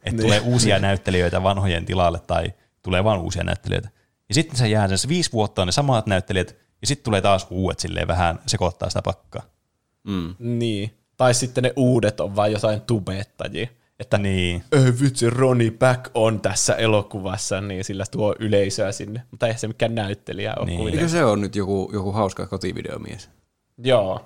[0.03, 2.53] että tulee uusia näyttelijöitä vanhojen tilalle tai
[2.83, 3.89] tulee vaan uusia näyttelijöitä.
[4.29, 7.47] Ja sitten se jää se viisi vuotta on ne samat näyttelijät, ja sitten tulee taas
[7.49, 9.41] uudet silleen vähän sekoittaa sitä pakkaa.
[10.03, 10.35] Mm.
[10.39, 10.91] Niin.
[11.17, 13.67] Tai sitten ne uudet on vain jotain tubettajia.
[13.99, 14.63] Että Niin.
[15.01, 19.23] vitsi, Ronnie Back on tässä elokuvassa, niin sillä tuo yleisöä sinne.
[19.31, 20.79] Mutta ei se mikään näyttelijä ole Niin.
[20.79, 20.93] niin.
[20.93, 23.29] Eikö se ole nyt joku, joku hauska kotivideomies?
[23.77, 24.25] Joo.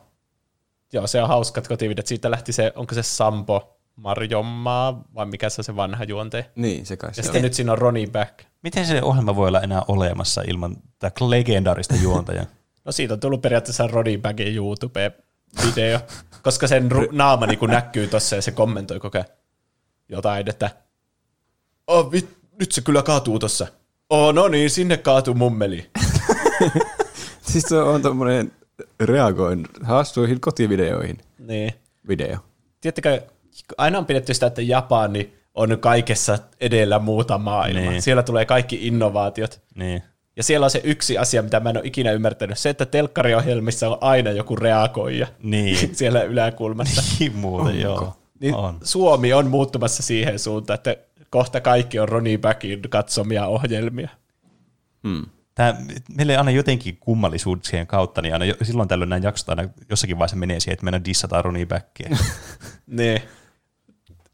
[0.93, 2.07] Joo, se on hauskat kotivideot.
[2.07, 6.49] Siitä lähti se, onko se Sampo Marjommaa, vai mikä se on se vanha juonte.
[6.55, 7.43] Niin, se kai Ja se sitten on.
[7.43, 8.39] nyt siinä on Ronnie Back.
[8.63, 12.45] Miten se ohjelma voi olla enää olemassa ilman tätä legendaarista juontajaa?
[12.85, 15.99] No siitä on tullut periaatteessa Ronnie Backin YouTube-video,
[16.43, 19.27] koska sen ru- naama niin näkyy tossa ja se kommentoi koko ajan
[20.09, 20.69] jotain, että
[21.87, 23.67] oh, vit, nyt se kyllä kaatuu tossa.
[24.09, 25.89] Oh, no niin, sinne kaatuu mummeli.
[27.51, 28.51] Siis se on tommonen
[28.99, 31.17] reagoin haastuihin kotivideoihin.
[31.39, 31.73] niin.
[32.07, 32.37] Video.
[32.81, 33.21] Tiedättekö,
[33.77, 37.91] aina on pidetty sitä, että Japani on kaikessa edellä muuta maailmaa.
[37.91, 38.01] Niin.
[38.01, 39.61] Siellä tulee kaikki innovaatiot.
[39.75, 40.03] niin.
[40.35, 42.57] Ja siellä on se yksi asia, mitä mä en ole ikinä ymmärtänyt.
[42.57, 45.95] Se, että telkkariohjelmissa on aina joku reagoija Niin.
[45.95, 47.03] siellä yläkulmassa.
[47.19, 48.17] Niin muuten, joo.
[48.39, 48.77] Niin On.
[48.83, 50.95] Suomi on muuttumassa siihen suuntaan, että
[51.29, 54.09] kohta kaikki on Ronnie Backin katsomia ohjelmia.
[55.07, 55.25] Hmm.
[55.55, 55.81] Tää,
[56.15, 60.59] meille aina jotenkin kummallisuuksien kautta, niin aina silloin tällöin nämä jaksot aina jossakin vaiheessa menee
[60.59, 62.09] siihen, että meidän dissataan Ronnie Backia.
[62.87, 63.21] Niin.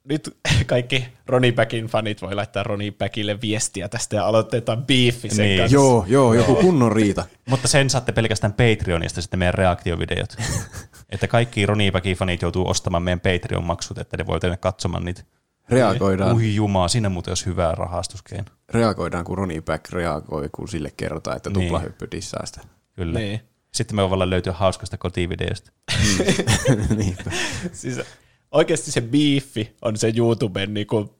[0.10, 5.46] Nyt kaikki Ronnie Backin fanit voi laittaa Ronnie Backille viestiä tästä ja aloitetaan beefi sen
[5.46, 5.60] Niin.
[5.60, 5.76] kanssa.
[5.76, 7.26] Joo, joo, joku kunnon riita.
[7.50, 10.36] Mutta sen saatte pelkästään Patreonista sitten meidän reaktiovideot.
[11.10, 15.24] että kaikki Ronnie Backin fanit joutuu ostamaan meidän Patreon-maksut, että ne voi tehdä katsomaan niitä.
[15.70, 18.46] Reagoidaan, Ui jumaa, siinä muuten olisi hyvä rahastuskeino.
[18.70, 21.62] reagoidaan, kun Ronnie Back reagoi, kun sille kerrotaan, että Niin.
[21.62, 22.62] tuplahyppy dissaa sitä.
[22.96, 23.20] Kyllä.
[23.20, 23.40] Niin.
[23.74, 25.72] Sitten me voidaan löytyä hauskasta kotivideosta.
[26.98, 27.32] Niinpä.
[27.72, 28.00] Siis
[28.52, 31.16] oikeasti se beefi on se YouTuben niinku,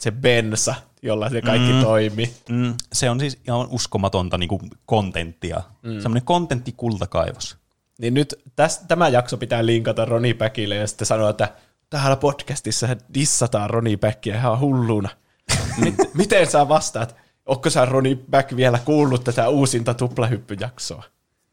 [0.00, 1.82] se bensa, jolla se kaikki mm.
[1.82, 2.34] toimii.
[2.48, 5.62] Mm, se on siis ihan uskomatonta niin kontenttia.
[5.82, 6.00] Mm.
[6.00, 7.56] Semmoinen kontenttikultakaivos.
[7.98, 11.52] Niin nyt täs, tämä jakso pitää linkata Ronnie Backille ja sitten sanoa, että
[11.90, 15.08] täällä podcastissa dissataan Ronnie Backia ihan hulluna.
[15.84, 17.16] Mit, miten sä vastaat?
[17.46, 21.02] Onko sä Ronnie Back vielä kuullut tätä uusinta tuplahyppyjaksoa?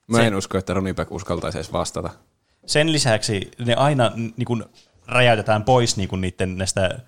[0.08, 2.10] Mä en usko, että Ronnie Back uskaltaisi edes vastata.
[2.66, 4.66] Sen lisäksi ne aina niin kuin,
[5.08, 7.00] räjäytetään pois niin kuin, niiden näistä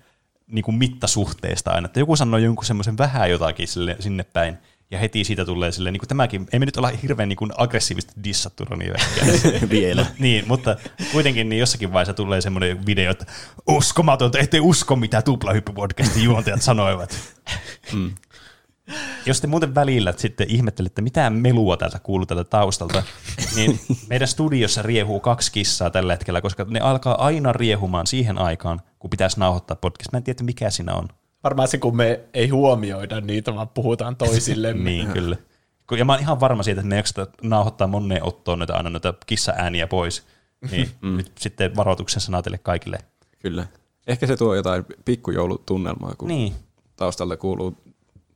[0.46, 1.86] niin kuin mittasuhteista aina.
[1.86, 4.58] Että joku sanoo jonkun semmoisen vähän jotakin sille, sinne päin,
[4.90, 7.52] ja heti siitä tulee silleen, niin kuin tämäkin, ei me nyt olla hirveän niin kuin
[7.56, 9.68] aggressiivisesti dissattu Backia.
[9.70, 10.06] Vielä.
[10.18, 10.76] niin, mutta
[11.12, 13.26] kuitenkin niin jossakin vaiheessa tulee semmoinen video, että
[13.68, 17.18] uskomatonta, ette usko mitä tuplahyppy-podcastin juontajat sanoivat.
[17.92, 18.14] Mm.
[19.26, 23.02] Jos te muuten välillä sitten ihmettelette, mitä melua täältä kuuluu tältä taustalta,
[23.56, 28.80] niin meidän studiossa riehuu kaksi kissaa tällä hetkellä, koska ne alkaa aina riehumaan siihen aikaan,
[28.98, 30.12] kun pitäisi nauhoittaa podcast.
[30.12, 31.08] Mä en tiedä, mikä siinä on.
[31.44, 34.84] Varmaan se, kun me ei huomioida niitä, vaan puhutaan toisillemme.
[34.90, 35.36] Niin, kyllä.
[35.88, 38.74] Kun- Ja mä oon ihan varma siitä, että me ei jakseta nauhoittaa moneen ottoon noita,
[38.76, 40.22] aina noita kissa-ääniä pois.
[40.70, 42.98] Niin nyt sitten varoituksen sana teille kaikille.
[43.38, 43.66] Kyllä.
[44.06, 46.52] Ehkä se tuo jotain pikkujoulutunnelmaa, kun Niin,
[46.96, 47.76] taustalta kuuluu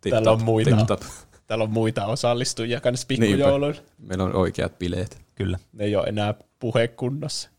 [0.01, 0.71] tip Täällä on muita.
[0.71, 1.03] tip-tap.
[1.47, 3.75] Täällä on muita osallistujia kanssa pikkujouluun.
[3.99, 5.21] Meillä on oikeat bileet.
[5.35, 5.59] kyllä.
[5.73, 7.51] Ne ei ole enää puhekunnossa.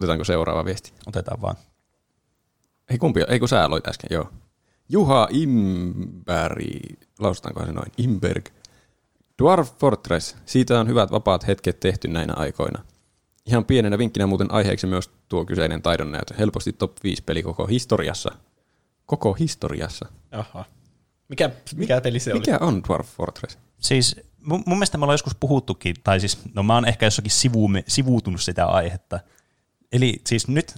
[0.00, 0.92] Otetaanko seuraava viesti?
[1.06, 1.56] Otetaan vaan.
[2.90, 4.30] Ei kumpi, ei kun sä aloit äsken, joo.
[4.88, 7.92] Juha Imberg, lausutaanko se noin?
[7.98, 8.44] Imberg.
[9.42, 12.82] Dwarf Fortress, siitä on hyvät vapaat hetket tehty näinä aikoina.
[13.46, 16.34] Ihan pienenä vinkkinä muuten aiheeksi myös tuo kyseinen taidonnäytö.
[16.38, 18.30] Helposti top 5 peli koko historiassa.
[19.06, 20.06] Koko historiassa.
[20.32, 20.64] Aha.
[21.34, 22.40] Mikä, mikä peli se oli?
[22.40, 23.58] Mikä on Dwarf Fortress?
[23.80, 27.30] Siis mun, mun mielestä me ollaan joskus puhuttukin, tai siis, no mä oon ehkä jossakin
[27.30, 29.20] sivuume, sivuutunut sitä aihetta.
[29.92, 30.74] Eli siis nyt,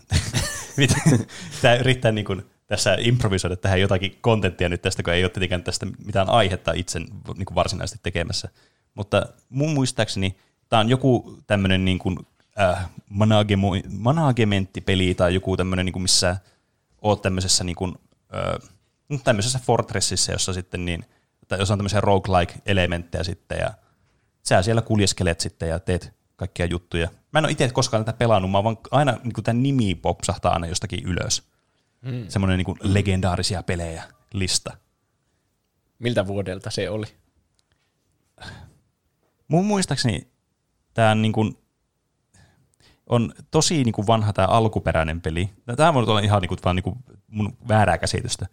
[1.62, 5.62] tämä yrittää niin kuin tässä improvisoida tähän jotakin kontenttia nyt tästä, kun ei ole tietenkään
[5.62, 8.48] tästä mitään aihetta itse niin kuin varsinaisesti tekemässä.
[8.94, 10.36] Mutta mun muistaakseni
[10.68, 12.18] tämä on joku tämmöinen niin kuin,
[12.60, 16.36] äh, managemo- managementtipeli tai joku tämmöinen, niin kuin missä
[17.02, 17.94] oot tämmöisessä niin kuin,
[18.34, 18.70] äh,
[19.24, 21.04] tämmöisessä fortressissa, jossa sitten niin,
[21.48, 23.70] tai jos on tämmöisiä roguelike-elementtejä sitten, ja
[24.42, 27.08] sä siellä kuljeskelet sitten ja teet kaikkia juttuja.
[27.32, 30.66] Mä en ole itse koskaan tätä pelannut, mä vaan aina niin tämän nimi popsahtaa aina
[30.66, 31.42] jostakin ylös.
[32.02, 32.24] Mm.
[32.28, 34.02] Semmoinen niin legendaarisia pelejä
[34.32, 34.76] lista.
[35.98, 37.06] Miltä vuodelta se oli?
[39.48, 40.28] Mun muistaakseni
[40.94, 41.58] tämä niin kuin
[43.06, 45.50] on tosi niin kuin vanha tämä alkuperäinen peli.
[45.76, 46.96] Tämä voi olla ihan niin kuin, vaan niin kuin
[47.26, 48.46] mun väärää käsitystä.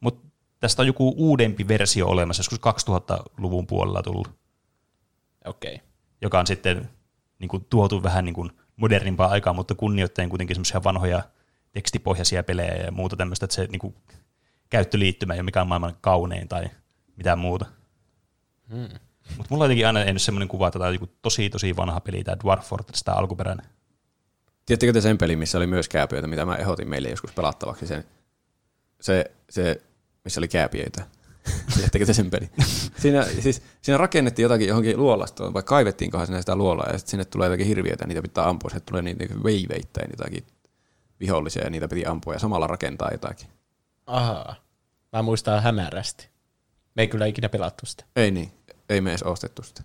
[0.00, 0.28] Mutta
[0.60, 4.30] tästä on joku uudempi versio olemassa, joskus 2000-luvun puolella tullut.
[5.44, 5.74] Okei.
[5.74, 5.86] Okay.
[6.22, 6.90] Joka on sitten
[7.38, 11.22] niin kuin, tuotu vähän niin kuin modernimpaa aikaa, mutta kunnioittain kuitenkin semmoisia vanhoja
[11.72, 13.94] tekstipohjaisia pelejä ja muuta tämmöistä, että se niin kuin,
[14.70, 16.70] käyttöliittymä ei ole mikään maailman kaunein tai
[17.16, 17.66] mitään muuta.
[18.70, 18.88] Hmm.
[19.36, 22.00] Mutta mulla on jotenkin aina ennen semmoinen kuva, että tämä on joku tosi tosi vanha
[22.00, 23.66] peli, tämä Dwarf Fortress, tämä alkuperäinen.
[24.66, 27.86] Tiedättekö te sen pelin, missä oli myös kääpiöitä, mitä mä ehdotin meille joskus pelattavaksi?
[27.86, 28.04] Sen,
[29.00, 29.82] se, se,
[30.24, 31.06] missä oli kääpiöitä.
[31.74, 32.50] Tiedättekö te sen pelin?
[33.02, 37.24] Siinä, siis, siinä rakennettiin jotakin johonkin luolastoon, vai kaivettiinkohan sinne sitä luolaa, ja sitten sinne
[37.24, 38.70] tulee jotakin hirviöitä, ja niitä pitää ampua.
[38.70, 40.46] Sitten tulee niitä veiveittäin jotakin
[41.20, 43.48] vihollisia, ja niitä piti ampua, ja samalla rakentaa jotakin.
[44.06, 44.54] Ahaa.
[45.12, 46.28] Mä muistan hämärästi.
[46.94, 48.04] Me ei kyllä ikinä pelattu sitä.
[48.16, 48.52] Ei niin
[48.88, 49.82] ei me edes ostettu sitä.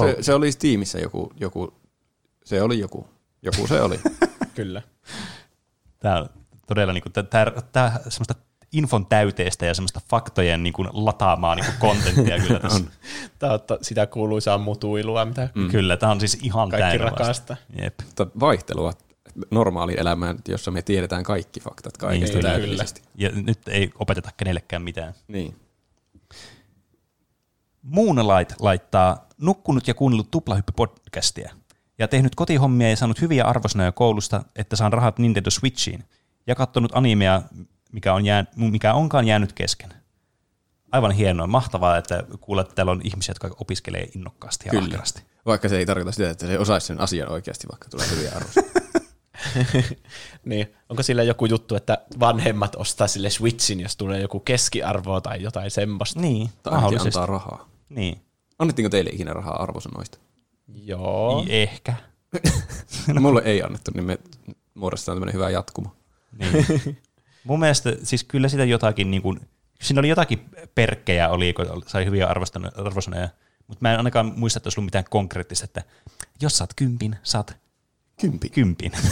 [0.00, 1.74] Se, se oli Steamissa joku, joku,
[2.44, 3.08] se oli joku,
[3.42, 4.00] joku se oli.
[4.54, 4.82] Kyllä.
[6.04, 6.28] On
[6.66, 7.12] todella niin kuin,
[8.08, 8.34] semmoista
[8.72, 12.78] infon täyteistä ja semmoista faktojen niin kuin, lataamaa niin kuin kontenttia kyllä tässä.
[12.78, 12.90] on.
[13.38, 15.68] Tämä on sitä kuuluisaa mutuilua, mitä mm.
[15.68, 17.56] Kyllä, tämä on siis ihan kaikki rakasta.
[17.82, 17.94] Jep.
[18.40, 18.92] Vaihtelua
[19.50, 23.02] normaali elämään, jossa me tiedetään kaikki faktat kaikista niin, täydellisesti.
[23.14, 25.14] Ja nyt ei opeteta kenellekään mitään.
[25.28, 25.56] Niin.
[27.82, 31.54] Moonlight laittaa nukkunut ja kuunnellut tuplahyppy-podcastia
[31.98, 36.04] ja tehnyt kotihommia ja saanut hyviä arvosanoja koulusta, että saan rahat Nintendo Switchiin
[36.46, 37.42] ja katsonut animea,
[37.92, 39.90] mikä, on jää, mikä onkaan jäänyt kesken.
[40.92, 44.84] Aivan hienoa, mahtavaa, että kuulet, että täällä on ihmisiä, jotka opiskelee innokkaasti ja Kyllä.
[44.84, 45.22] ahkerasti.
[45.46, 48.86] Vaikka se ei tarkoita sitä, että se osaisi sen asian oikeasti, vaikka tulee hyviä arvosanoja.
[50.44, 55.42] niin, onko sillä joku juttu, että vanhemmat ostaa sille Switchin, jos tulee joku keskiarvo tai
[55.42, 56.20] jotain semmoista?
[56.20, 57.68] Niin, tai antaa rahaa.
[57.88, 58.20] Niin.
[58.58, 60.18] Annettiinko teille ikinä rahaa arvosanoista?
[60.68, 61.44] Joo.
[61.48, 61.94] Ehkä.
[63.14, 64.18] no, mulle ei annettu, niin me
[64.74, 65.96] muodostetaan tämmöinen hyvä jatkuma.
[66.38, 66.98] Niin.
[67.44, 69.40] Mun mielestä siis kyllä sitä jotakin, niin kuin,
[69.82, 70.40] siinä oli jotakin
[70.74, 72.26] perkkejä, oli, kun sai hyviä
[72.76, 73.28] arvosanoja,
[73.66, 75.82] mutta mä en ainakaan muista, että olisi ollut mitään konkreettista, että
[76.40, 77.56] jos saat kympin, saat
[78.20, 78.50] kympin.
[78.50, 78.92] kympin.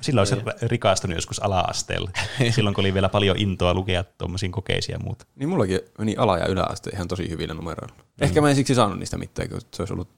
[0.00, 2.10] Silloin olisi rikastunut joskus ala-asteella.
[2.54, 5.26] Silloin kun oli vielä paljon intoa lukea tuommoisiin kokeisiin ja muuta.
[5.36, 7.94] Niin mullakin meni ala- ja yläaste ihan tosi hyvillä numeroilla.
[7.96, 8.24] Mm.
[8.24, 10.08] Ehkä mä en siksi saanut niistä mitään, kun se olisi ollut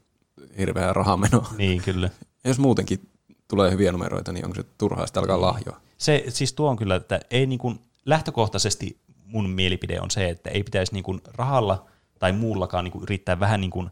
[0.58, 1.44] hirveä rahameno.
[1.56, 2.10] Niin, kyllä.
[2.44, 3.08] Ja jos muutenkin
[3.48, 5.42] tulee hyviä numeroita, niin onko se turhaa sitä alkaa niin.
[5.42, 5.80] lahjoa?
[6.02, 10.50] Se siis tuo on kyllä, että ei niin kuin, lähtökohtaisesti mun mielipide on se, että
[10.50, 11.86] ei pitäisi niin kuin rahalla
[12.18, 13.90] tai muullakaan niin kuin yrittää vähän niin kuin,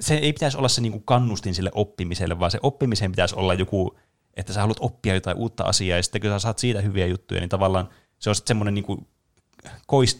[0.00, 3.54] se ei pitäisi olla se niin kuin kannustin sille oppimiselle, vaan se oppimiseen pitäisi olla
[3.54, 3.96] joku
[4.36, 7.40] että sä haluat oppia jotain uutta asiaa, ja sitten kun sä saat siitä hyviä juttuja,
[7.40, 7.88] niin tavallaan
[8.18, 9.06] se on sitten semmoinen niin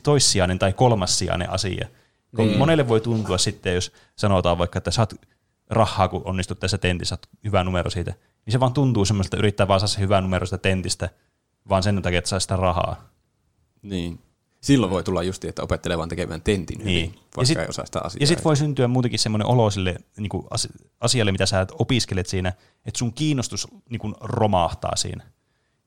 [0.02, 1.88] toissijainen tai kolmassijainen asia.
[2.36, 2.58] Kun niin.
[2.58, 5.14] monelle voi tuntua sitten, jos sanotaan vaikka, että saat
[5.70, 8.14] rahaa, kun onnistut tässä tentissä, saat hyvä numero siitä,
[8.46, 11.10] niin se vaan tuntuu semmoista, että yrittää vaan saada se hyvä numero sitä tentistä,
[11.68, 13.08] vaan sen takia, että saa sitä rahaa.
[13.82, 14.20] Niin.
[14.60, 17.10] Silloin voi tulla just, että opettelee vaan tekemään tentin hyvin, niin.
[17.10, 18.20] vaikka ja sit, ei osaa sitä asiaa.
[18.20, 20.46] Ja sitten voi syntyä muutenkin semmoinen olo sille niin kuin
[21.00, 22.52] asialle, mitä sä opiskelet siinä,
[22.86, 25.24] että sun kiinnostus niin kuin romahtaa siinä.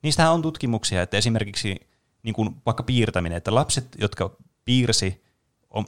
[0.03, 1.75] Niistähän on tutkimuksia, että esimerkiksi
[2.23, 5.23] niin kuin vaikka piirtäminen, että lapset, jotka piirsi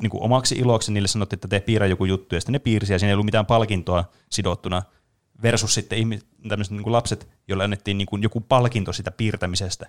[0.02, 2.94] niin kuin omaksi iloksi, niille sanottiin, että tee piirrä joku juttu, ja sitten ne piirsi,
[2.94, 4.84] ja siinä ei ollut mitään palkintoa sidottuna,
[5.42, 9.88] versus sitten ihmiset, tämmöiset niin kuin lapset, joille annettiin niin kuin joku palkinto sitä piirtämisestä.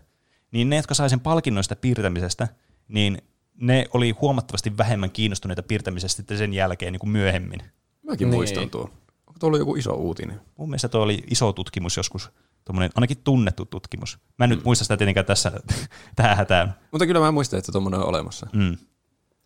[0.52, 2.48] Niin ne, jotka sai sen palkinnon sitä piirtämisestä,
[2.88, 3.22] niin
[3.60, 7.62] ne oli huomattavasti vähemmän kiinnostuneita piirtämisestä sitten sen jälkeen niin kuin myöhemmin.
[8.02, 8.38] Mäkin niin.
[8.38, 8.90] muistan tuon.
[9.26, 10.40] Onko tuo ollut joku iso uutinen?
[10.56, 12.30] Mun mielestä tuo oli iso tutkimus joskus,
[12.64, 14.18] tuommoinen ainakin tunnettu tutkimus.
[14.38, 14.54] Mä en mm.
[14.54, 15.52] nyt muista sitä tietenkään tässä
[16.16, 16.74] tähän hätään.
[16.90, 18.46] Mutta kyllä mä muistan, että tuommoinen on olemassa.
[18.52, 18.76] Mm.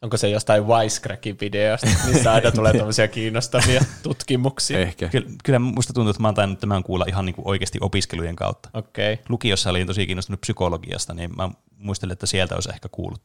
[0.05, 4.80] Onko se jostain Wisecrackin videosta, missä aina tulee tämmöisiä kiinnostavia tutkimuksia?
[4.80, 5.09] Ehkä.
[5.09, 8.36] Kyllä, kyllä musta tuntuu, että mä oon tainnut tämän kuulla ihan niin kuin oikeasti opiskelujen
[8.36, 8.68] kautta.
[8.74, 9.16] Okay.
[9.28, 13.22] Lukiossa olin tosi kiinnostunut psykologiasta, niin mä muistelin, että sieltä olisi ehkä kuullut.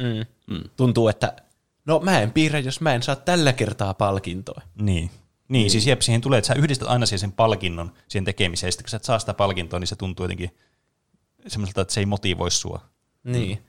[0.00, 0.54] Mm.
[0.54, 0.62] Mm.
[0.76, 1.36] Tuntuu, että
[1.86, 4.62] no mä en piirrä, jos mä en saa tällä kertaa palkintoa.
[4.74, 5.10] Niin.
[5.48, 8.72] Niin, siis jep, siihen tulee, että sä yhdistät aina siihen sen palkinnon siihen tekemiseen, ja
[8.72, 10.56] sitten kun sä et saa sitä palkintoa, niin se tuntuu jotenkin
[11.46, 12.80] semmoiselta, että se ei motivoi sua.
[13.24, 13.62] Niin.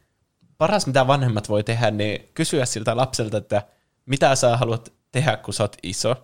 [0.64, 3.64] Paras, mitä vanhemmat voi tehdä, niin kysyä siltä lapselta, että
[4.05, 6.16] mitä sä haluat tehdä, kun sä oot iso.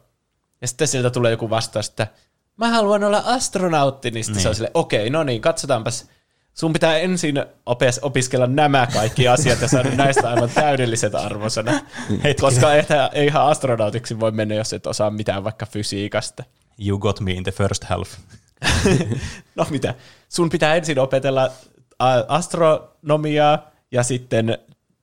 [0.62, 2.08] Ja sitten siltä tulee joku vastaus, että
[2.58, 4.44] mä haluan olla astronautti, niin sitten niin.
[4.44, 6.10] se on sille, okei, okay, no niin, katsotaanpas.
[6.54, 11.84] Sun pitää ensin opes, opiskella nämä kaikki asiat ja saada näistä aivan täydelliset arvosanat.
[12.42, 16.44] Koska eihän, eihän astronautiksi voi mennä, jos et osaa mitään vaikka fysiikasta.
[16.88, 18.10] You got me in the first half.
[19.56, 19.96] no mitä?
[20.30, 21.52] Sun pitää ensin opetella
[22.28, 24.58] astronomiaa ja sitten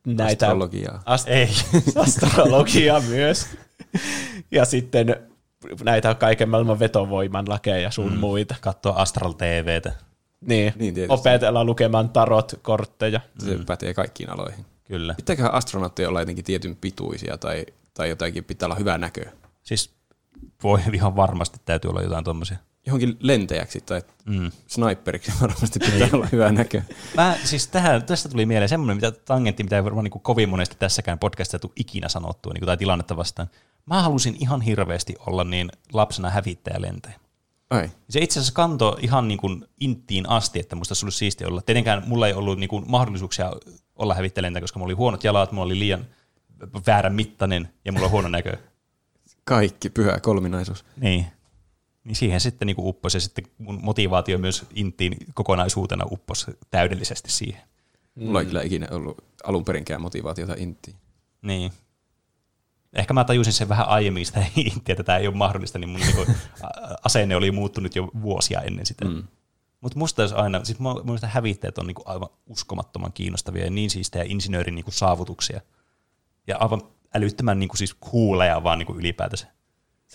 [0.06, 0.46] näitä...
[0.46, 1.02] Astrologiaa.
[1.06, 1.48] Ast- Ei.
[2.04, 3.46] astrologiaa myös.
[4.50, 5.16] Ja sitten
[5.84, 8.18] näitä kaiken maailman vetovoiman lakeja sun mm.
[8.18, 8.54] muita.
[8.60, 9.92] Katsoa Astral TVtä.
[10.40, 13.20] Niin, niin opetella lukemaan tarot-kortteja.
[13.38, 13.66] Se mm.
[13.66, 14.64] pätee kaikkiin aloihin.
[14.84, 15.14] Kyllä.
[15.14, 19.24] Pitääköhän astronautteja olla jotenkin tietyn pituisia tai, tai jotakin pitää olla hyvä näkö?
[19.62, 19.90] Siis
[20.62, 22.56] voi ihan varmasti täytyy olla jotain tuommoisia.
[22.86, 24.50] Johonkin lentäjäksi tai mm.
[24.66, 26.82] sniperiksi varmasti pitää olla hyvä näkö.
[27.16, 30.76] Mä, siis tähän, tästä tuli mieleen semmoinen mitä tangentti, mitä ei varmaan niin kovin monesti
[30.78, 33.48] tässäkään podcastissa tule ikinä sanottua niin tai tilannetta vastaan.
[33.86, 37.20] Mä halusin ihan hirveästi olla niin lapsena hävittäjä lentäjä.
[37.70, 37.90] Ai.
[38.10, 41.62] Se itse asiassa kanto ihan niin kuin inttiin asti, että musta olisi ollut siistiä olla.
[41.62, 43.52] Tietenkään mulla ei ollut niin kuin mahdollisuuksia
[43.96, 46.06] olla hävittäjälentäjä, koska mulla oli huonot jalat, mulla oli liian
[46.86, 48.56] väärän mittainen ja mulla on huono näkö.
[49.44, 50.84] Kaikki, pyhä kolminaisuus.
[50.96, 51.26] Niin.
[52.06, 57.62] Niin siihen sitten niin upposi ja sitten mun motivaatio myös inttiin kokonaisuutena upposi täydellisesti siihen.
[58.14, 60.96] Mulla ei kyllä ikinä ollut alun perinkään motivaatiota inttiin.
[61.42, 61.72] Niin
[62.92, 66.00] ehkä mä tajusin sen vähän aiemmin sitä inttiä, että tämä ei ole mahdollista, niin mun
[66.00, 66.26] niinku
[67.04, 69.04] asenne oli muuttunut jo vuosia ennen sitä.
[69.04, 69.22] Mm.
[69.80, 73.90] Mutta musta jos aina, siis mun mielestä hävittäjät on niinku aivan uskomattoman kiinnostavia ja niin
[73.90, 75.60] siistejä insinöörin niinku saavutuksia.
[76.46, 76.82] Ja aivan
[77.14, 79.55] älyttömän niinku siis kuuleja vaan niinku ylipäätänsä.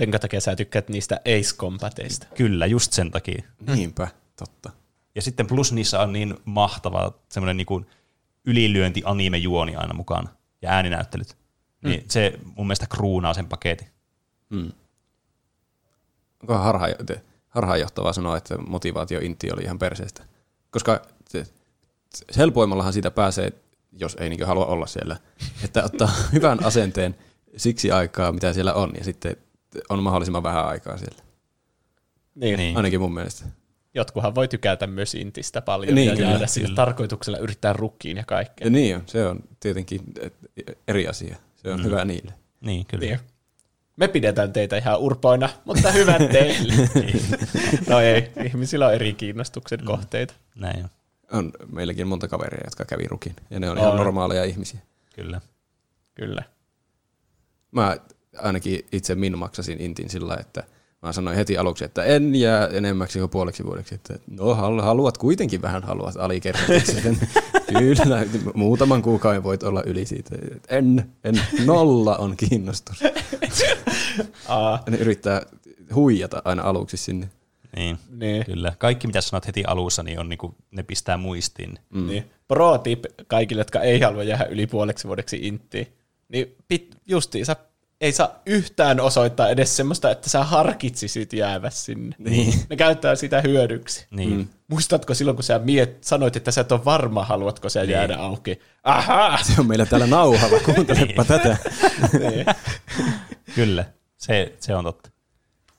[0.02, 2.28] Sen takia sä tykkäät niistä ace-kompateista.
[2.36, 3.44] Kyllä, just sen takia.
[3.76, 4.72] Niinpä, totta.
[5.16, 7.86] Ja sitten plus niissä on niin mahtava semmoinen niinku
[8.46, 10.30] ylilyönti anime-juoni aina mukaan
[10.62, 11.38] ja ääninäyttelyt.
[11.84, 12.06] Niin mm.
[12.10, 13.88] se mun mielestä kruunaa sen paketin.
[14.50, 14.72] Mm.
[16.42, 16.88] Onko harha,
[17.48, 20.24] harhaanjohtavaa sanoa, että motivaatio inti oli ihan perseestä?
[20.72, 21.44] Koska se,
[22.38, 23.52] helpoimmallahan siitä pääsee,
[23.92, 25.18] jos ei niin halua olla siellä,
[25.64, 27.16] että ottaa hyvän asenteen
[27.58, 29.38] siksi aikaa, mitä siellä on, ja sitten
[29.90, 31.24] on mahdollisimman vähän aikaa siellä.
[32.36, 32.58] Niin.
[32.58, 32.78] niin.
[32.78, 33.46] Ainakin mun mielestä.
[33.94, 36.76] Jotkuhan voi tykätä myös intistä paljon niin, ja jäädä kyllä, kyllä.
[36.76, 38.68] tarkoituksella yrittää rukkiin ja kaikkea.
[38.68, 40.02] Ja niin on, se on tietenkin
[40.88, 41.36] eri asia.
[41.56, 41.86] Se on mm.
[41.86, 42.34] hyvä niille.
[42.62, 43.06] Niin, kyllä.
[43.06, 43.20] Niin.
[43.96, 46.74] Me pidetään teitä ihan urpoina, mutta hyvät teille.
[47.90, 49.86] No ei, ihmisillä on eri kiinnostuksen mm.
[49.86, 50.34] kohteita.
[50.56, 50.90] Näin on.
[51.32, 53.84] On meilläkin monta kaveria, jotka kävi rukin, ja ne on, on.
[53.84, 54.80] ihan normaaleja ihmisiä.
[55.16, 55.42] Kyllä.
[56.16, 56.44] Kyllä.
[57.72, 57.98] Mä
[58.38, 60.64] ainakin itse min maksasin intin sillä, että–
[61.02, 63.96] Mä sanoin heti aluksi, että en jää enemmäksi kuin puoleksi vuodeksi.
[63.96, 67.02] Että no haluat kuitenkin vähän haluat alikerrotiksi.
[67.78, 70.36] Kyllä, muutaman kuukauden voit olla yli siitä.
[70.70, 73.04] En, en, nolla on kiinnostus.
[74.90, 75.42] ne yrittää
[75.96, 77.30] huijata aina aluksi sinne.
[77.76, 78.74] Niin, niin, kyllä.
[78.78, 81.80] Kaikki mitä sanot heti alussa, niin on niinku, ne pistää muistiin.
[81.90, 82.08] Mm.
[82.08, 82.32] Niin.
[82.48, 85.88] Pro tip kaikille, jotka ei halua jäädä yli puoleksi vuodeksi inttiin.
[86.30, 87.56] Niin pit, justiinsa
[88.02, 92.16] ei saa yhtään osoittaa edes semmoista, että sä harkitsisit jäävä sinne.
[92.20, 92.54] Niin.
[92.70, 94.08] Ne käyttää sitä hyödyksi.
[94.12, 94.38] Niin.
[94.38, 94.48] Mm.
[94.68, 97.90] Muistatko silloin, kun sä miet, sanoit, että sä et ole varma, haluatko sä niin.
[97.90, 98.60] jäädä auki?
[98.84, 99.40] Aha!
[99.44, 101.28] Se on meillä täällä nauhalla, kuuntelepa niin.
[101.28, 101.58] tätä.
[102.20, 102.46] niin.
[103.56, 103.86] Kyllä,
[104.18, 105.10] se, se on totta.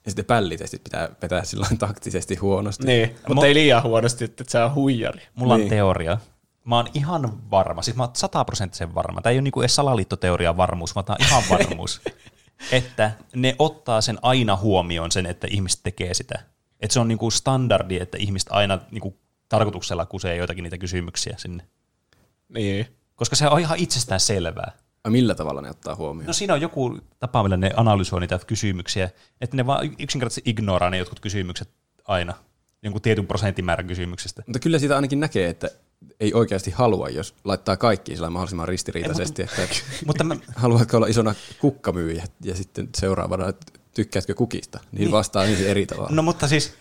[0.05, 2.85] Ja sitten pällitestit pitää vetää silloin taktisesti huonosti.
[2.85, 5.21] Niin, mutta Mo- ei liian huonosti, että sä on huijari.
[5.35, 5.63] Mulla niin.
[5.63, 6.17] on teoria.
[6.63, 9.21] Mä oon ihan varma, siis mä oon sataprosenttisen varma.
[9.21, 12.01] Tämä ei ole niinku edes salaliittoteorian varmuus, vaan tämä on ihan varmuus.
[12.71, 16.39] että ne ottaa sen aina huomioon sen, että ihmiset tekee sitä.
[16.79, 19.17] Että se on niinku standardi, että ihmiset aina niinku
[19.49, 21.67] tarkoituksella kusee joitakin niitä kysymyksiä sinne.
[22.49, 22.87] Niin.
[23.15, 24.71] Koska se on ihan itsestään selvää.
[25.03, 26.27] Ja millä tavalla ne ottaa huomioon?
[26.27, 29.09] No siinä on joku tapa, millä ne analysoi niitä kysymyksiä,
[29.41, 31.69] että ne vaan yksinkertaisesti ignoraa ne jotkut kysymykset
[32.05, 32.33] aina,
[32.83, 34.43] jonkun tietyn prosenttimäärän kysymyksistä.
[34.47, 35.69] Mutta kyllä sitä ainakin näkee, että
[36.19, 39.41] ei oikeasti halua, jos laittaa kaikki sillä mahdollisimman ristiriitaisesti.
[39.41, 39.75] Ei, mutta, että
[40.07, 40.35] mutta mä...
[40.55, 43.53] Haluatko olla isona kukkamyyjä ja sitten seuraavana,
[43.93, 44.79] tykkäätkö kukista?
[44.91, 45.11] Niin, niin.
[45.11, 46.09] vastaa niin eri tavalla.
[46.11, 46.73] No mutta siis,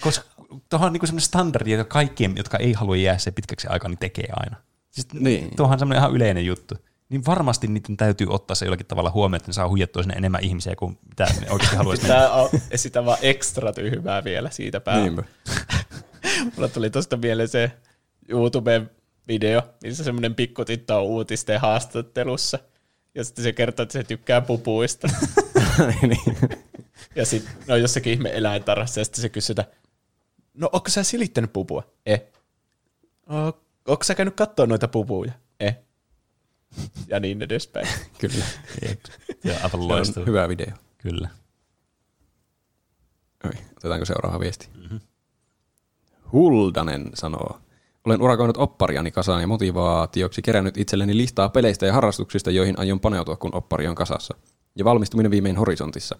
[0.00, 0.24] koska
[0.68, 3.98] tuohon on niin sellainen standardi, että kaikkien, jotka ei halua jää se pitkäksi aikaa, niin
[3.98, 4.56] tekee aina.
[4.90, 5.56] Siis niin.
[5.56, 6.74] Tuohan on semmoinen ihan yleinen juttu.
[7.08, 10.44] Niin varmasti niiden täytyy ottaa se jollakin tavalla huomioon, että ne saa huijattua sinne enemmän
[10.44, 12.06] ihmisiä kuin mitä ne oikeasti haluaisi.
[12.06, 15.22] Tämä on sitä vaan ekstra tyhmää vielä siitä päällä.
[16.56, 17.72] Mulla tuli tuosta mieleen se,
[18.30, 22.58] YouTube-video, missä semmoinen pikkutyttö on uutisten haastattelussa.
[23.14, 25.08] Ja sitten se kertoo, että se tykkää pupuista.
[26.02, 26.36] niin.
[27.16, 29.76] ja sitten no jossakin ihme eläintarhassa ja sitten se kysyy, että
[30.54, 31.82] no onko sä silittänyt pupua?
[32.06, 32.22] Eh.
[33.30, 33.46] O,
[33.88, 35.32] onko sä käynyt katsoa noita pupuja?
[35.60, 35.76] Eh.
[37.06, 37.88] Ja niin edespäin.
[38.20, 38.44] Kyllä.
[39.44, 40.26] Ja aivan Se on loistava.
[40.26, 40.76] hyvä video.
[40.98, 41.28] Kyllä.
[43.44, 44.68] Oi, otetaanko seuraava viesti?
[44.76, 45.00] Mm-hmm.
[46.32, 47.60] Huldanen sanoo.
[48.04, 53.36] Olen urakoinut oppariani kasaan ja motivaatioksi kerännyt itselleni listaa peleistä ja harrastuksista, joihin aion paneutua,
[53.36, 54.34] kun oppari on kasassa.
[54.76, 56.16] Ja valmistuminen viimein horisontissa.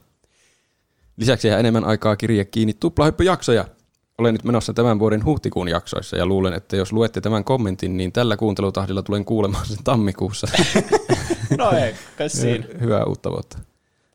[1.16, 3.64] Lisäksi jää enemmän aikaa kirje kiinni tuplahyppyjaksoja.
[4.18, 8.12] Olen nyt menossa tämän vuoden huhtikuun jaksoissa ja luulen, että jos luette tämän kommentin, niin
[8.12, 10.46] tällä kuuntelutahdilla tulen kuulemaan sen tammikuussa.
[11.58, 12.64] No ei, kai siinä.
[12.80, 13.58] Hyvää uutta vuotta.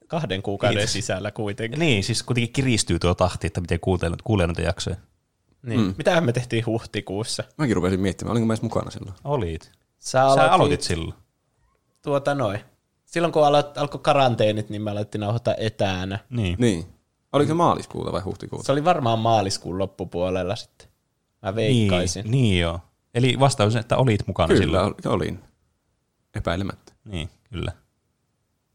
[0.08, 0.94] Kahden kuukauden Kiitos.
[0.94, 1.80] sisällä kuitenkin.
[1.80, 4.96] Niin, siis kuitenkin kiristyy tuo tahti, että miten kuulee, kuulee noita jaksoja.
[5.66, 5.80] Niin.
[5.82, 5.94] Mm.
[5.98, 7.44] Mitähän me tehtiin huhtikuussa?
[7.58, 9.16] Mäkin rupesin miettimään, olinko mä edes mukana silloin?
[9.24, 9.72] Olit.
[10.00, 11.14] Sä Sä aloitit, aloitit silloin.
[12.02, 12.60] tuota noin.
[13.06, 16.20] Silloin kun aloit, alkoi karanteenit, niin me alettiin nauhoittaa etänä.
[16.30, 16.56] Niin.
[16.60, 16.86] Niin.
[17.34, 18.64] Oliko se maaliskuuta vai huhtikuuta?
[18.66, 20.88] Se oli varmaan maaliskuun loppupuolella sitten.
[21.42, 22.24] Mä veikkaisin.
[22.24, 22.80] Niin, niin joo.
[23.14, 24.86] Eli vastaus, että olit mukana Kyllä, silloin.
[24.86, 25.40] ol- olin.
[26.36, 26.94] Epäilemättä.
[27.06, 27.72] Niin, kyllä.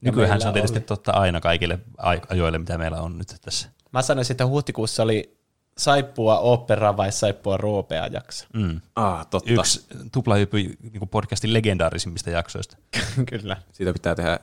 [0.01, 0.85] Nykyään se on tietysti oli.
[0.85, 3.69] totta aina kaikille ai- ajoille, mitä meillä on nyt tässä.
[3.93, 5.40] Mä sanoisin, että huhtikuussa oli
[5.81, 8.47] saippua opera vai saippua roopea jakso.
[8.55, 8.81] Mm.
[8.97, 9.53] Ah, totta.
[9.53, 12.77] Yksi tuplahyppy niin podcastin legendaarisimmista jaksoista.
[13.31, 13.57] Kyllä.
[13.73, 14.41] Siitä pitää tehdä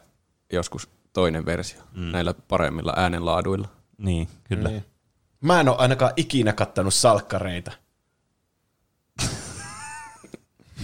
[0.53, 2.01] joskus toinen versio mm.
[2.03, 3.67] näillä paremmilla äänenlaaduilla.
[3.97, 4.69] Niin, kyllä.
[4.69, 4.85] Niin.
[5.41, 7.71] Mä en ole ainakaan ikinä kattanut salkkareita.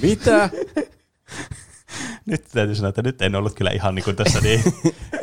[0.01, 0.49] Mitä?
[2.25, 4.63] Nyt täytyy sanoa, että nyt en ollut kyllä ihan niin kuin tässä, niin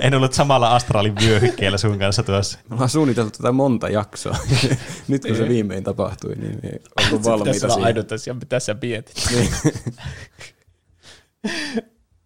[0.00, 2.58] en ollut samalla astraalin vyöhykkeellä sun kanssa tuossa.
[2.68, 4.36] Me ollaan suunniteltu tätä monta jaksoa.
[5.08, 7.86] Nyt kun se viimein tapahtui, niin ei oltu Se pitäisi valmiita olla siihen.
[7.86, 9.16] ainut asia, mitä sä mietit.
[9.30, 9.50] Niin.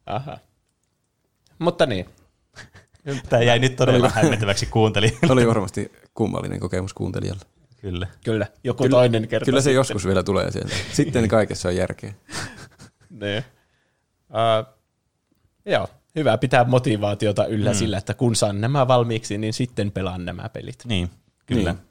[0.06, 0.38] Aha.
[1.58, 2.06] Mutta niin.
[3.28, 5.32] Tämä jäi nyt todella hämmentäväksi kuuntelijalle.
[5.32, 7.42] Oli varmasti kummallinen kokemus kuuntelijalle.
[7.80, 8.06] Kyllä.
[8.24, 9.44] Kyllä, joku Kyllä- toinen kerta.
[9.44, 9.74] Kyllä se sitten.
[9.74, 10.74] joskus vielä tulee sieltä.
[10.92, 12.14] Sitten kaikessa on järkeä.
[13.10, 13.44] Niin.
[14.34, 14.74] Uh,
[15.66, 17.76] joo, hyvä pitää motivaatiota yllä mm.
[17.76, 20.84] sillä, että kun saan nämä valmiiksi, niin sitten pelaan nämä pelit.
[20.84, 21.10] Niin,
[21.46, 21.72] kyllä.
[21.72, 21.82] Niin.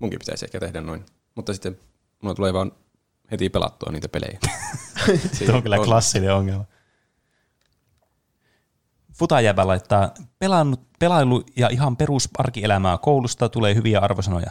[0.00, 1.04] Munkin pitäisi ehkä tehdä noin.
[1.34, 1.78] Mutta sitten
[2.22, 2.72] mulla tulee vaan
[3.30, 4.38] heti pelattua niitä pelejä.
[5.46, 6.64] Tuo on kyllä klassinen ongelma.
[9.12, 14.50] Futajäbä laittaa, pelannut, pelailu ja ihan perus arkielämää koulusta tulee hyviä arvosanoja.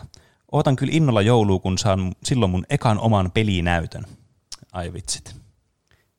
[0.52, 4.06] Ootan kyllä innolla joulua, kun saan silloin mun ekan oman pelinäytön.
[4.72, 5.36] Ai vitsit.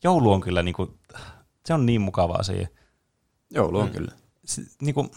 [0.04, 0.98] Joulu on kyllä niinku,
[1.66, 2.68] se on niin mukava asia.
[3.50, 4.12] Joulu on kyllä.
[4.46, 5.10] S- niinku,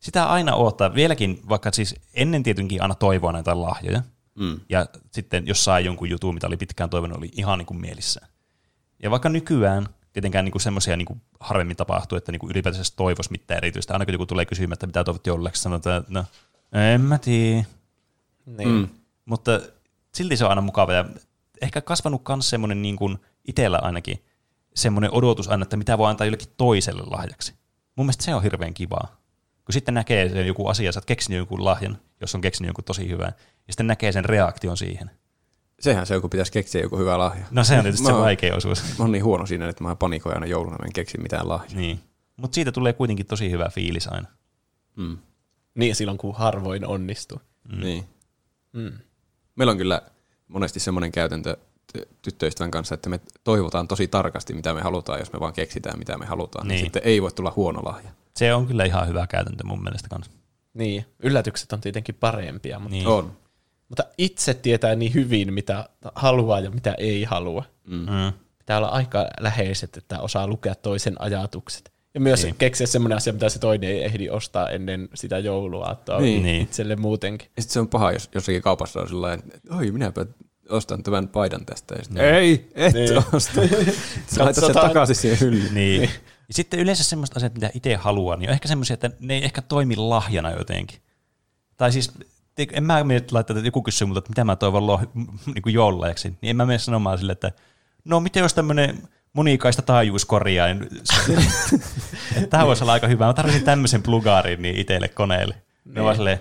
[0.00, 0.94] sitä aina odottaa.
[0.94, 4.02] Vieläkin, vaikka siis ennen tietenkin aina toivoa näitä lahjoja.
[4.34, 4.60] Mm.
[4.68, 8.28] Ja sitten jos sai jonkun jutun, mitä oli pitkään toivonut, oli ihan niin kuin mielissään.
[9.02, 13.58] Ja vaikka nykyään tietenkään niin semmoisia niin harvemmin tapahtuu, että niin kuin ylipäätänsä toivoisi mitään
[13.58, 13.92] erityistä.
[13.92, 16.24] Aina kun joku tulee kysymään, että mitä toivot joululleksi, sanotaan, että no,
[16.72, 17.64] en mä tiedä.
[18.46, 18.68] Niin.
[18.68, 18.88] Mm.
[19.24, 19.60] Mutta
[20.14, 20.92] silti se on aina mukava.
[20.92, 21.04] Ja
[21.62, 24.24] ehkä kasvanut myös semmoinen niin kuin itsellä ainakin,
[24.78, 27.54] semmoinen odotus aina, että mitä voi antaa jollekin toiselle lahjaksi.
[27.96, 29.16] Mun mielestä se on hirveän kivaa.
[29.64, 32.84] Kun sitten näkee sen joku asia, sä oot keksinyt jonkun lahjan, jos on keksinyt jonkun
[32.84, 35.10] tosi hyvän, ja sitten näkee sen reaktion siihen.
[35.80, 37.44] Sehän se on, kun pitäisi keksiä joku hyvä lahja.
[37.50, 38.82] No se on tietysti Mä se vaikea osuus.
[38.82, 41.80] Mä oon niin huono siinä, että mä panikoin aina jouluna, mä en keksi mitään lahjaa.
[41.80, 42.00] Niin.
[42.36, 44.28] Mutta siitä tulee kuitenkin tosi hyvä fiilis aina.
[44.96, 45.18] Mm.
[45.74, 47.40] niin, silloin kun harvoin onnistuu.
[47.72, 47.80] Mm.
[47.80, 48.04] Niin.
[48.72, 48.92] Mm.
[49.56, 50.02] Meillä on kyllä
[50.48, 51.56] monesti semmoinen käytäntö
[52.22, 56.18] tyttöystävän kanssa, että me toivotaan tosi tarkasti, mitä me halutaan, jos me vaan keksitään, mitä
[56.18, 56.68] me halutaan.
[56.68, 56.74] Niin.
[56.74, 56.84] Niin.
[56.86, 58.10] sitten ei voi tulla huono lahja.
[58.36, 60.32] Se on kyllä ihan hyvä käytäntö mun mielestä kanssa.
[60.74, 63.06] Niin, yllätykset on tietenkin parempia, mutta, Niin.
[63.06, 63.32] On.
[63.88, 67.64] mutta itse tietää niin hyvin, mitä haluaa ja mitä ei halua.
[67.86, 67.94] Mm.
[67.96, 68.32] Mm.
[68.58, 71.92] Pitää olla aika läheiset, että osaa lukea toisen ajatukset.
[72.14, 72.54] Ja myös Niin.
[72.54, 76.42] keksiä semmoinen asia, mitä se toinen ei ehdi ostaa ennen sitä joulua, että Niin.
[76.42, 76.62] Niin.
[76.62, 77.48] itselle muutenkin.
[77.56, 80.26] Ja sitten se on paha, jos jossakin kaupassa on sellainen, että oi minäpä
[80.68, 81.94] ostan tämän paidan tästä.
[81.94, 82.34] Ja sitten, Niin.
[82.34, 83.10] ei, et Niin.
[83.10, 83.22] niin.
[83.32, 83.60] osta.
[84.34, 85.74] Sä laitat sen takaisin siihen hyllyyn.
[85.74, 86.02] Niin.
[86.48, 89.44] Ja sitten yleensä semmoista asiat, mitä itse haluaa, niin on ehkä semmoisia, että ne ei
[89.44, 90.98] ehkä toimi lahjana jotenkin.
[91.76, 92.12] Tai siis,
[92.72, 95.00] en mä mene laittaa, että joku kysyy multa, että mitä mä toivon loh,
[95.54, 97.52] niin kuin joululahjaksi, niin en mä mene sanomaan sille, että
[98.04, 100.82] no miten jos tämmöinen monikaista taajuuskorjain,
[102.36, 105.54] että tämä voisi olla aika hyvä, mä tarvitsin tämmöisen plugaarin niin itselle koneelle.
[105.84, 106.04] Ne Niin.
[106.04, 106.38] vaan silleen,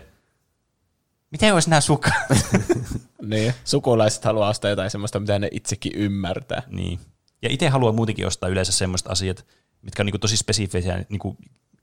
[1.32, 2.14] miten olisi nämä sukat?
[3.22, 3.54] Niin.
[3.64, 6.64] Sukulaiset haluaa ostaa jotain semmoista, mitä ne itsekin ymmärtää.
[6.68, 7.00] Niin.
[7.42, 9.46] Ja itse haluaa muutenkin ostaa yleensä semmoista asiat,
[9.82, 11.38] mitkä on niinku tosi spesifisiä niinku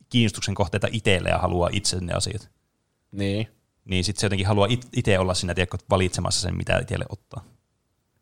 [0.09, 2.51] kiinnostuksen kohteita itselle ja haluaa itse ne asiat.
[3.12, 3.49] Niin.
[3.84, 7.45] Niin sitten se jotenkin haluaa itse olla siinä tiedätkö, valitsemassa sen, mitä itselle ottaa.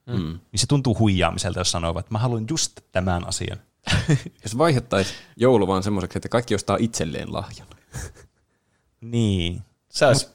[0.06, 0.38] Mm.
[0.52, 3.58] Niin se tuntuu huijaamiselta, jos sanoo, että mä haluan just tämän asian.
[4.42, 7.68] Jos vaihdettaisiin joulu vaan semmoiseksi, että kaikki ostaa itselleen lahjan.
[9.00, 9.62] Niin.
[9.88, 10.28] Se olisi,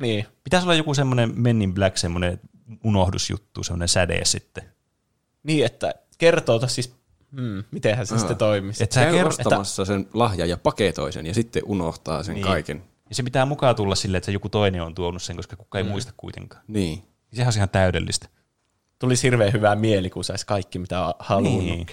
[0.00, 0.26] niin.
[0.44, 2.40] Pitäisi olla joku semmoinen Men in Black, semmoinen
[2.84, 4.64] unohdusjuttu, semmoinen säde sitten.
[5.42, 6.94] Niin, että kertoo siis,
[7.36, 8.84] hmm, mitenhän se sitten toimisi.
[8.84, 12.46] Et sä Käy kerro, ostamassa sen lahjan ja paketoi sen ja sitten unohtaa sen Niin.
[12.46, 12.82] kaiken.
[13.08, 15.84] ja se pitää mukaan tulla silleen, että se joku toinen on tuonut sen, koska kukaan
[15.84, 16.62] ei muista kuitenkaan.
[16.68, 17.02] Niin.
[17.32, 18.28] Sehän olisi ihan täydellistä.
[18.98, 21.64] Tulisi hirveän hyvää mieli, kun saisi kaikki, mitä on halunnut.
[21.64, 21.86] Niin.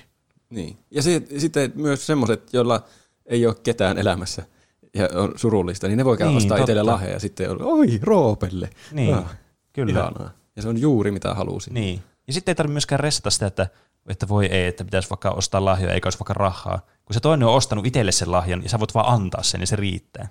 [0.50, 0.78] Niin.
[0.92, 2.86] Ja se, sitten myös semmoiset, joilla
[3.26, 4.46] ei ole ketään elämässä
[4.94, 8.00] ja on surullista, niin ne voi käydä Niin, ostaa itselle lahja ja sitten on, oi,
[8.02, 8.70] Roopelle.
[8.92, 9.36] Niin, Ah,
[9.74, 9.92] kyllä.
[10.00, 10.30] Ihanaa.
[10.56, 11.74] Ja se on juuri mitä halusin.
[11.74, 12.04] Niin.
[12.28, 13.68] Ja sitten ei tarvitse myöskään ressata sitä, että,
[14.10, 16.80] että voi ei, että pitäisi vaikka ostaa lahjoja eikä olisi vaikka rahaa.
[17.06, 19.68] Kun se toinen on ostanut itselle sen lahjan, ja sä voit vaan antaa sen, niin
[19.68, 20.28] se riittää.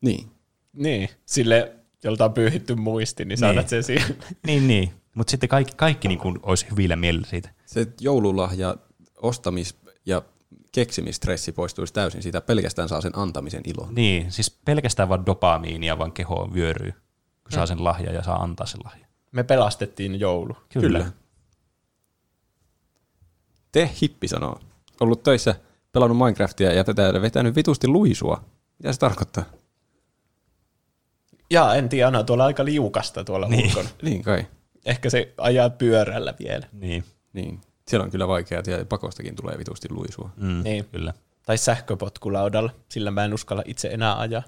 [0.00, 0.30] Niin.
[0.72, 1.72] Niin, sille,
[2.04, 3.68] jolta on pyyhitty muisti, niin saadaan Niin.
[3.68, 4.16] sen siihen.
[4.46, 4.92] Niin, niin.
[5.14, 7.50] Mutta sitten kaikki, kaikki niin kuin olisi hyvillä mielillä siitä.
[7.66, 8.76] Se joululahja,
[9.16, 10.22] ostamis- ja
[10.72, 13.94] keksimistressi poistuisi täysin siitä, pelkästään saa sen antamisen ilon.
[13.94, 16.92] Niin, siis pelkästään vaan dopamiinia vaan kehoon vyöryy,
[17.42, 19.10] kun saa sen lahjan ja saa antaa sen lahjan.
[19.32, 20.56] Me pelastettiin joulu.
[20.72, 20.98] Kyllä.
[20.98, 21.12] Kyllä.
[23.72, 24.60] Te hippi sanoo.
[25.00, 25.54] Ollut töissä,
[25.92, 28.44] pelannut Minecraftia ja tätä vetänyt vitusti luisua.
[28.78, 29.44] Mitä se tarkoittaa?
[31.50, 33.66] Ja en tiedä, on tuolla aika liukasta tuolla niin.
[33.66, 33.88] ulkona.
[34.02, 34.46] Niin kai.
[34.84, 36.66] Ehkä se ajaa pyörällä vielä.
[36.72, 37.60] Niin, Niin.
[37.88, 40.30] Siellä on kyllä vaikeaa ja pakostakin tulee vitusti luisua.
[40.36, 40.84] mm, Niin.
[40.84, 41.14] kyllä.
[41.46, 44.42] Tai sähköpotkulaudalla, sillä mä en uskalla itse enää ajaa.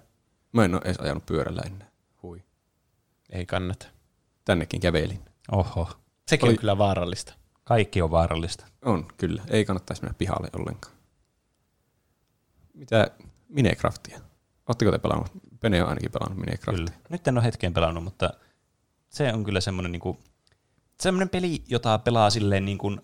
[0.53, 1.89] Mä en ole edes ajanut pyörällä ennen.
[2.23, 2.43] Hui.
[3.31, 3.87] Ei kannata.
[4.45, 5.21] Tännekin kävelin.
[5.53, 5.89] Oho,
[6.29, 7.35] Sekin Oli- on kyllä vaarallista.
[7.65, 8.67] kaikki on vaarallista.
[8.85, 9.43] On, kyllä.
[9.51, 10.95] Ei kannattaisi mennä pihalle ollenkaan.
[12.75, 13.11] Mitä
[13.49, 14.21] Minecraftia?
[14.69, 15.29] Oletteko te pelannut?
[15.61, 16.85] Pene on ainakin pelannut Minecraftia.
[16.87, 16.99] Kyllä.
[17.09, 18.31] Nyt en ole hetkeen pelannut, mutta
[19.09, 20.19] se on kyllä semmoinen, niin kuin,
[21.01, 23.01] semmoinen peli, jota pelaa silleen niin kuin,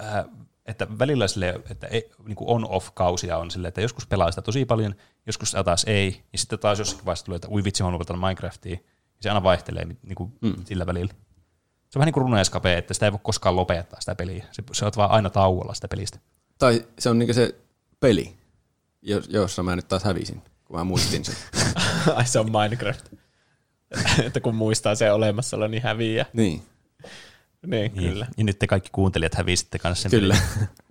[0.00, 0.24] äh,
[0.66, 4.64] että välillä silleen, että ei, niin kuin on-off-kausia on silleen, että joskus pelaa sitä tosi
[4.64, 4.94] paljon,
[5.26, 8.26] joskus taas ei, ja sitten taas jossakin vaiheessa tulee, että ui vitsi, mä haluan pelata
[8.26, 8.78] Minecraftia, ja
[9.20, 10.54] se aina vaihtelee niin kuin mm.
[10.64, 11.14] sillä välillä.
[11.90, 14.44] Se on vähän niin kuin runeeskape, että sitä ei voi koskaan lopettaa sitä peliä.
[14.52, 16.18] Se, se on vaan aina tauolla sitä pelistä.
[16.58, 17.54] Tai se on niinku se
[18.00, 18.36] peli,
[19.02, 21.36] jo- jossa mä nyt taas hävisin, kun mä muistin sen.
[22.16, 23.08] Ai se on Minecraft.
[24.26, 26.26] että kun muistaa se olemassaolo, niin häviää.
[26.32, 26.62] niin,
[27.66, 28.10] Niin, Niin.
[28.12, 28.26] kyllä.
[28.36, 30.36] Ja nyt te kaikki kuuntelijat hävisitte kanssa sen kyllä.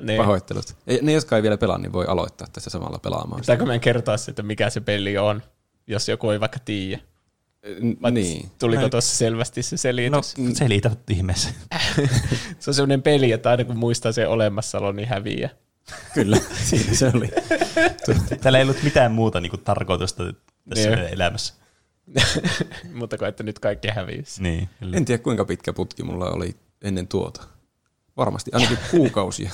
[0.01, 0.17] Niin.
[0.21, 0.75] Pahoittelut.
[0.87, 3.41] Ei- Ne, jotka ei vielä pelaa, niin voi aloittaa tässä samalla pelaamaan.
[3.41, 5.43] Pitääkö meidän kertoa että mikä se peli on,
[5.87, 7.01] jos joku ei vaikka tiedä?
[7.81, 8.51] N- niin.
[8.59, 9.77] Tuliko No- tuossa selvästi se No,
[10.21, 10.57] selitys?
[10.57, 11.49] selitä ihmeessä.
[12.59, 15.49] Se on sellainen peli, että aina kun muistaa sen olemassaolo, niin häviää.
[16.13, 16.37] Kyllä,
[16.69, 17.29] siinä se oli.
[18.41, 20.89] Täällä ei ollut mitään muuta niin kuin, tarkoitusta tässä Niin.
[20.99, 21.53] meidän elämässä.
[22.99, 24.43] Mutta kun että nyt kaikki häviisi.
[24.43, 24.97] Niin, kyllä.
[24.97, 27.43] En tiedä kuinka pitkä putki mulla oli ennen tuota.
[28.17, 29.51] Varmasti ainakin kuukausia.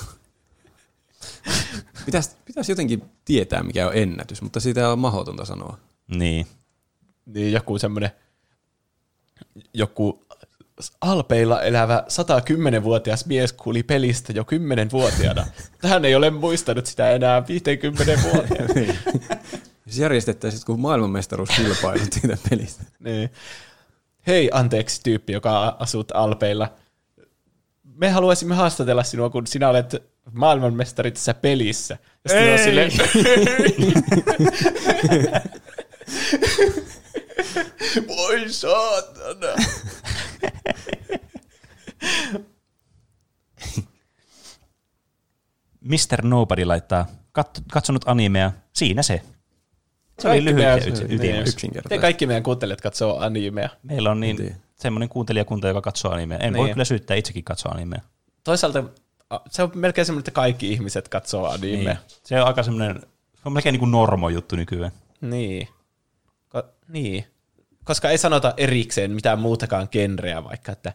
[2.06, 5.78] Pitäisi, pitäisi jotenkin tietää, mikä on ennätys, mutta siitä on mahdotonta sanoa.
[6.08, 6.46] Niin.
[7.26, 8.10] Niin joku semmoinen,
[9.74, 10.24] joku
[11.00, 15.46] Alpeilla elävä 110-vuotias mies kuuli pelistä jo 10-vuotiaana.
[15.88, 18.54] Hän ei ole muistanut sitä enää 50 vuotta.
[19.86, 22.84] Jos järjestettäisiin jotkut maailmanmestaruuskilpailut siitä pelistä.
[23.00, 23.30] niin.
[24.26, 26.72] Hei, anteeksi tyyppi, joka asut Alpeilla.
[27.82, 31.98] Me haluaisimme haastatella sinua, kun sinä olet maailmanmestari tässä pelissä.
[32.24, 32.90] Ja sitten on silleen,
[38.08, 39.46] Voi saatana.
[45.80, 46.22] Mr.
[46.22, 49.22] Nobody laittaa, kat, katsonut animea, siinä se.
[50.18, 51.12] Se oli Kaikki lyhyt ja meidän- yt- niin.
[51.20, 51.48] ytimekäs.
[51.54, 51.94] Yksinkertaisesti.
[51.96, 53.68] Te kaikki meidän kuuntelijat katsoo animea.
[53.82, 54.54] Meillä on niin tiedä.
[54.74, 56.38] semmoinen kuuntelijakunta, joka katsoo animea.
[56.38, 56.74] En voi Niin.
[56.74, 58.00] kyllä syyttää itsekin katsoa animea.
[58.44, 58.84] Toisaalta
[59.50, 61.94] se on melkein semmoinen, että kaikki ihmiset katsoo animea.
[61.94, 61.98] Niin.
[62.24, 63.00] Se on aika semmoinen,
[63.34, 64.92] se on melkein niin kuin normo juttu nykyään.
[65.20, 65.68] Niin.
[66.56, 67.24] Ko- niin.
[67.84, 70.92] Koska ei sanota erikseen mitään muutakaan genreä, vaikka että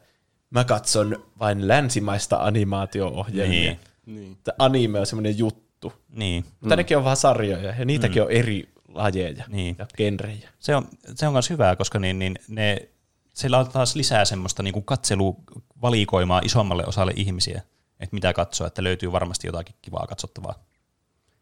[0.50, 3.60] mä katson vain länsimaista animaatio-ohjelmia.
[3.62, 3.80] Niin.
[4.06, 4.38] Niin.
[4.60, 5.94] Anime on semmoinen juttu.
[6.10, 6.46] Niin.
[6.60, 9.76] Mutta nekin on vaan sarjoja, ja niitäkin on eri lajeja Niin.
[9.80, 10.50] ja genrejä.
[10.60, 12.90] Se on, se on myös hyvää, koska niin, niin ne,
[13.34, 17.62] sillä on taas lisää semmoista niin katseluvalikoimaa isommalle osalle ihmisiä,
[18.00, 20.64] että mitä katsoa, että löytyy varmasti jotakin kivaa katsottavaa.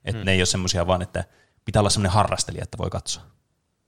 [0.05, 0.25] Että hmm.
[0.25, 1.23] ne ei ole semmoisia vaan, että
[1.65, 3.23] pitää olla semmoinen harrastelija, että voi katsoa.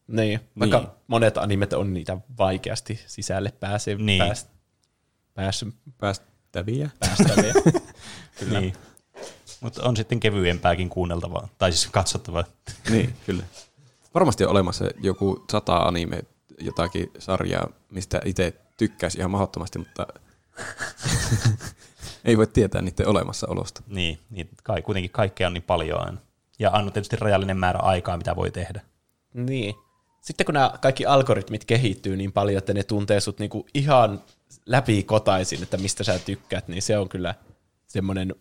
[0.07, 0.39] Niin.
[0.59, 0.89] Vaikka Niin.
[1.07, 4.23] monet animet on niitä vaikeasti sisälle pääse, Niin.
[4.23, 4.47] pääs,
[5.33, 6.89] pääsy, Päästäviä.
[6.99, 7.53] päästäviä.
[8.39, 8.59] Kyllä.
[8.61, 8.73] Niin.
[9.61, 12.43] Mutta on sitten kevyempääkin kuunneltavaa, tai siis katsottavaa.
[12.91, 13.43] niin, kyllä.
[14.13, 16.19] Varmasti on olemassa joku sata anime,
[16.59, 20.07] jotakin sarjaa, mistä itse tykkäisi ihan mahdottomasti, mutta
[22.25, 23.81] Ei voi tietää niiden olemassaolosta.
[23.87, 26.17] Niin, niin kai, kuitenkin kaikkea on niin paljon aina.
[26.59, 28.81] Ja on tietysti rajallinen määrä aikaa, mitä voi tehdä.
[29.33, 29.75] Niin.
[30.21, 34.23] Sitten kun nämä kaikki algoritmit kehittyy niin paljon, että ne tuntee sut niinku ihan
[34.65, 37.35] läpikotaisin, että mistä sä tykkäät, niin se on kyllä
[37.87, 38.35] semmoinen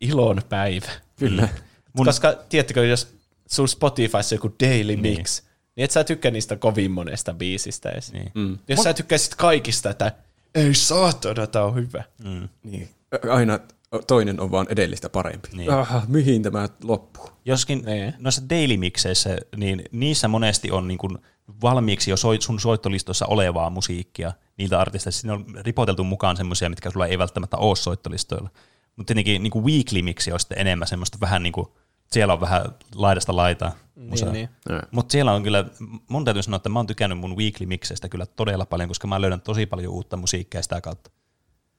[0.00, 0.90] ilon päivä.
[1.16, 1.48] Kyllä.
[1.92, 2.06] Mun...
[2.06, 3.14] Koska, tiedättekö, jos
[3.50, 8.12] sun Spotifyssa joku daily mix, niin, niin et sä tykkää niistä kovin monesta biisistä edes.
[8.12, 8.32] Niin.
[8.34, 8.58] Mm.
[8.68, 8.84] Jos Mut...
[8.84, 10.12] sä tykkäisit kaikista, että
[10.54, 12.04] ei saatana, tää on hyvä.
[12.24, 12.48] Mm.
[12.62, 12.88] Niin.
[13.30, 13.58] Aina
[14.06, 15.48] toinen on vaan edellistä parempi.
[15.52, 15.70] Niin.
[15.70, 17.30] Aha, mihin tämä loppuu?
[17.44, 18.14] Joskin Niin.
[18.18, 21.18] noissa daily mixeissä, niin niissä monesti on niin kuin
[21.62, 25.20] valmiiksi jo soit, sun soittolistossa olevaa musiikkia niiltä artisteista.
[25.20, 28.50] Siinä on ripoteltu mukaan semmoisia, mitkä sulla ei välttämättä ole soittolistoilla.
[29.00, 31.66] Mutta tietenkin niin kuin weekly mixi on sitten enemmän semmoista vähän niin kuin,
[32.12, 33.72] siellä on vähän laidasta laitaa.
[33.96, 34.48] Niin, niin.
[34.90, 35.64] Mutta siellä on kyllä,
[36.08, 39.20] mun täytyy sanoa, että mä oon tykännyt mun weekly mixeistä kyllä todella paljon, koska mä
[39.20, 41.10] löydän tosi paljon uutta musiikkia sitä kautta.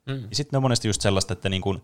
[0.07, 0.15] Mm.
[0.15, 1.81] Ja sitten ne on monesti just sellaista, että niin kuin,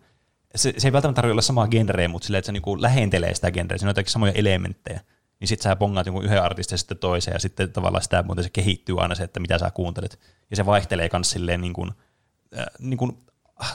[0.56, 3.36] se, se ei välttämättä tarvitse olla samaa genreä, mutta silleen, että se niin kuin lähentelee
[3.36, 5.02] sitä genreä, siinä on jotakin samoja elementtejä.
[5.40, 8.44] Niin sitten sä bongaat jonkun yhden artistin ja sitten toisen, ja sitten tavallaan sitä muuten
[8.44, 10.20] se kehittyy aina se, että mitä sä kuuntelet.
[10.50, 11.92] Ja se vaihtelee myös silleen niin kuin,
[12.60, 13.18] äh, niin kuin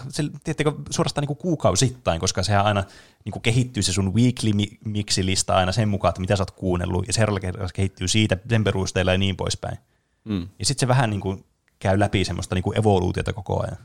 [0.08, 2.84] se, tiedättekö, suorastaan niin kuukausittain, koska sehän aina
[3.24, 6.50] niin kuin kehittyy se sun weekly mi- mixilista aina sen mukaan, että mitä sä oot
[6.50, 9.78] kuunnellut, ja seuraavalla kerralla se kehittyy siitä sen perusteella ja niin poispäin.
[10.24, 10.48] Mm.
[10.58, 11.44] Ja sitten se vähän niin kuin
[11.78, 13.78] käy läpi semmoista niin kuin evoluutiota koko ajan.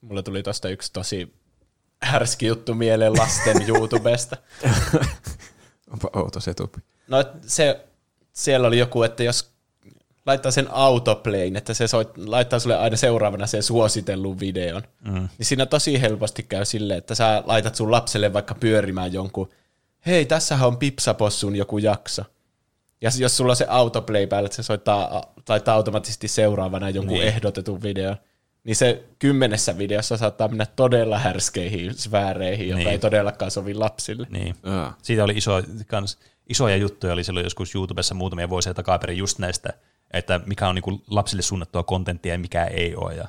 [0.00, 1.34] Mulla tuli tosta yksi tosi
[2.02, 4.36] härski juttu mieleen lasten YouTubesta.
[5.92, 6.74] Onpa outo setup.
[7.08, 7.86] No se,
[8.32, 9.50] siellä oli joku, että jos
[10.28, 15.28] laittaa sen autoplayn, että se soit, laittaa sulle aina seuraavana sen suositellun videon, mm.
[15.38, 19.48] niin siinä tosi helposti käy silleen, että sä laitat sun lapselle vaikka pyörimään jonkun,
[20.06, 22.22] hei, tässähän on Pipsapossun joku jakso.
[23.00, 27.20] Ja jos sulla on se autoplay päällä, että se soittaa, laittaa automaattisesti seuraavana jonkun Niin.
[27.20, 27.28] niin.
[27.34, 28.16] ehdotetun videon,
[28.64, 32.88] niin se kymmenessä videossa saattaa mennä todella härskeihin sfääreihin, Niin.
[32.88, 34.26] ei todellakaan sovi lapsille.
[34.30, 34.54] Niin.
[35.02, 36.18] Siitä oli iso, kans,
[36.48, 39.72] isoja juttuja oli silloin joskus YouTubessa muutamia vuosia takaperin just näistä,
[40.10, 43.14] että mikä on niinku lapsille suunnattua kontenttia ja mikä ei ole.
[43.14, 43.28] Ja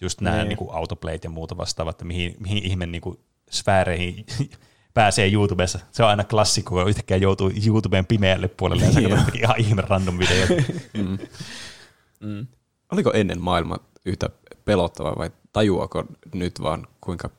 [0.00, 0.48] just nämä Niin.
[0.48, 4.26] niinku autoplayt ja muuta vastaavat, että mihin, mihin ihme niinku sfääreihin
[4.94, 5.78] pääsee YouTubessa.
[5.92, 9.82] Se on aina klassikko, kun yhtäkkiä joutuu YouTubeen pimeälle puolelle ja sä katsot ihan ihme
[9.82, 10.54] random videoita.
[12.92, 14.30] Oliko ennen maailma yhtä
[14.64, 16.04] pelottava vai tajuako
[16.34, 17.30] nyt vaan kuinka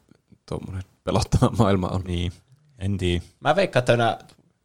[0.50, 2.02] tuommoinen pelottava maailma on?
[2.02, 2.32] niin,
[2.80, 3.24] en tiedä.
[3.40, 4.20] Mä veikkaan, että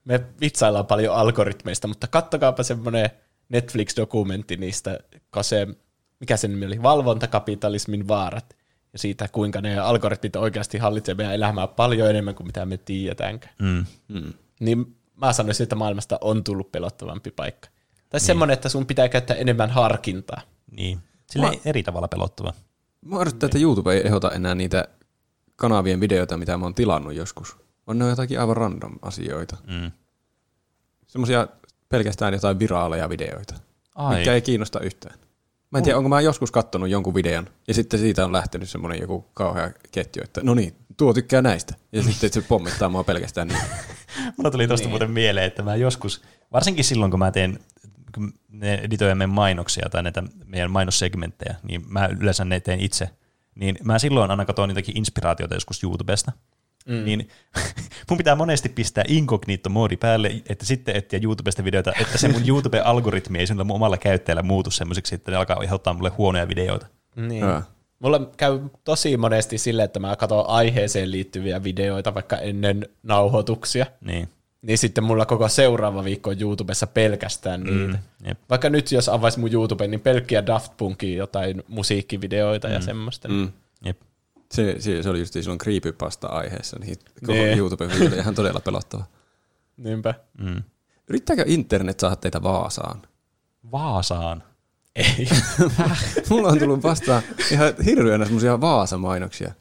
[0.05, 3.11] me vitsaillaan paljon algoritmeista, mutta kattokaapa semmoinen
[3.53, 4.99] Netflix-dokumentti niistä,
[5.43, 5.67] se,
[6.21, 8.57] mikä sen nimi oli, valvontakapitalismin vaarat,
[8.93, 13.55] ja siitä, kuinka ne algoritmit oikeasti hallitsevat meidän elämää paljon enemmän kuin mitä me tiedetäänkään.
[13.59, 13.85] Mm.
[14.09, 14.33] Mm.
[14.61, 17.69] Niin mä sanoisin, että maailmasta on tullut pelottavampi paikka.
[17.69, 18.27] Tai niin.
[18.27, 20.41] semmoinen, että sun pitää käyttää enemmän harkintaa.
[20.71, 20.99] Niin.
[21.31, 22.53] Sillä Mä- eri tavalla pelottava.
[23.01, 24.89] Mä arvittaa, että YouTube ei ehdota enää niitä
[25.57, 27.57] kanavien videoita, mitä mä oon tilannut joskus.
[27.87, 29.57] On ne jotakin aivan random asioita.
[29.67, 29.91] Mm.
[31.07, 31.49] Semmoisia
[31.93, 33.55] pelkästään jotain viraaleja videoita,
[33.95, 34.15] Ai.
[34.15, 35.15] mitkä ei kiinnosta yhtään.
[35.71, 39.01] Mä en tiedä, onko mä joskus kattonut jonkun videon, ja sitten siitä on lähtenyt semmoinen
[39.01, 41.75] joku kauhea ketju, että no niin, tuo tykkää näistä.
[41.93, 43.61] Ja sitten se pommittaa mua pelkästään niin.
[44.37, 44.91] Mulla tuli tosta Niin.
[44.91, 46.23] muuten mieleen, että mä joskus,
[46.53, 47.59] varsinkin silloin kun mä teen
[48.15, 53.11] kun ne meidän mainoksia tai näitä meidän mainossegmenttejä, niin mä yleensä ne teen itse.
[53.55, 56.33] Niin mä silloin aina katsoin niitäkin inspiraatiota joskus YouTubesta.
[56.87, 57.05] Mm.
[57.05, 57.29] Niin
[58.11, 63.39] mun pitää monesti pistää incognito-moodi päälle, että sitten etsiä YouTubesta videoita, että se mun YouTube-algoritmi
[63.39, 66.87] ei sillä mun omalla käyttäjällä muutu semmoiseksi, että ne alkaa aiheuttaa mulle huonoja videoita.
[67.17, 67.45] Niin.
[67.45, 67.63] Ää.
[67.99, 73.87] Mulla käy tosi monesti silleen, että mä katson aiheeseen liittyviä videoita vaikka ennen nauhoituksia.
[74.01, 74.29] Niin.
[74.63, 77.99] Niin sitten mulla koko seuraava viikko on YouTubessa pelkästään niitä.
[77.99, 78.39] Mm, jep.
[78.51, 82.75] Vaikka nyt jos avais mun YouTuben, niin pelkkiä Daft Punkin jotain musiikkivideoita mm.
[82.75, 83.29] ja semmoista.
[83.29, 83.35] Mm.
[83.35, 83.53] Mm.
[83.85, 84.01] Jep.
[84.53, 87.57] Se, se, se oli just silloin creepypasta-aiheessa, niin koko Nee.
[87.57, 89.05] YouTube-video oli ihan todella pelottava.
[89.77, 90.15] Niinpä.
[90.39, 90.63] Mm.
[91.09, 93.03] Yrittääkö internet saada teitä Vaasaan?
[93.73, 94.43] Vaasaan.
[94.97, 95.29] Ei.
[96.31, 99.53] Mulla on tullut vastaan ihan hirveänä semmoisia Vaasa-mainoksia.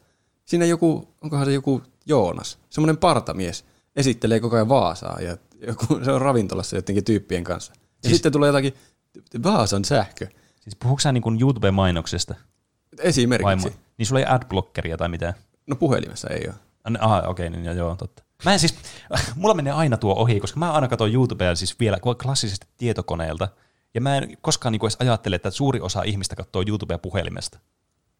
[0.45, 3.65] Siinä joku, onkohan se joku Joonas, semmoinen partamies,
[3.95, 5.37] esittelee koko ajan Vaasaa ja
[5.67, 7.73] joku, se on ravintolassa jotenkin tyyppien kanssa.
[7.75, 8.73] Ja siis, sitten tulee jotakin
[9.43, 10.27] Vaasan sähkö.
[10.61, 12.33] Siis puhuuko sä niin YouTube-mainoksesta?
[12.97, 13.67] Vai Esimerkiksi.
[13.69, 15.33] mu- niin sulla ei adblockeria tai mitään?
[15.67, 16.97] No puhelimessa ei ole.
[16.99, 18.23] Ah, okei, niin joo, joo, totta.
[18.45, 18.75] Mä en siis,
[19.35, 23.47] mulla menee aina tuo ohi, koska mä aina katson YouTubea siis vielä klassisesti tietokoneelta,
[23.93, 27.59] ja mä en koskaan niinku edes ajattele, että suuri osa ihmistä katsoo YouTubea puhelimesta.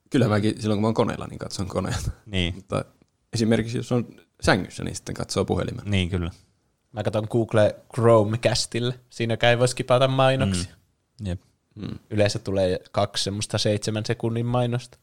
[0.09, 2.11] Kyllä mäkin silloin kun mä oon koneella, niin katson koneelta.
[2.25, 2.85] Niin, Mutta
[3.33, 4.07] esimerkiksi jos on
[4.41, 5.85] sängyssä, niin sitten katsoo puhelimen.
[5.85, 6.31] niin kyllä.
[6.91, 8.99] Mä katson Google Chromecastille.
[9.09, 10.73] Siinäkään ei voi skipata mainoksia.
[11.19, 11.27] Mm.
[11.27, 11.41] Jep.
[11.75, 11.99] Mm.
[12.09, 14.97] Yleensä tulee kaksi semmoista seitsemän sekunnin mainosta.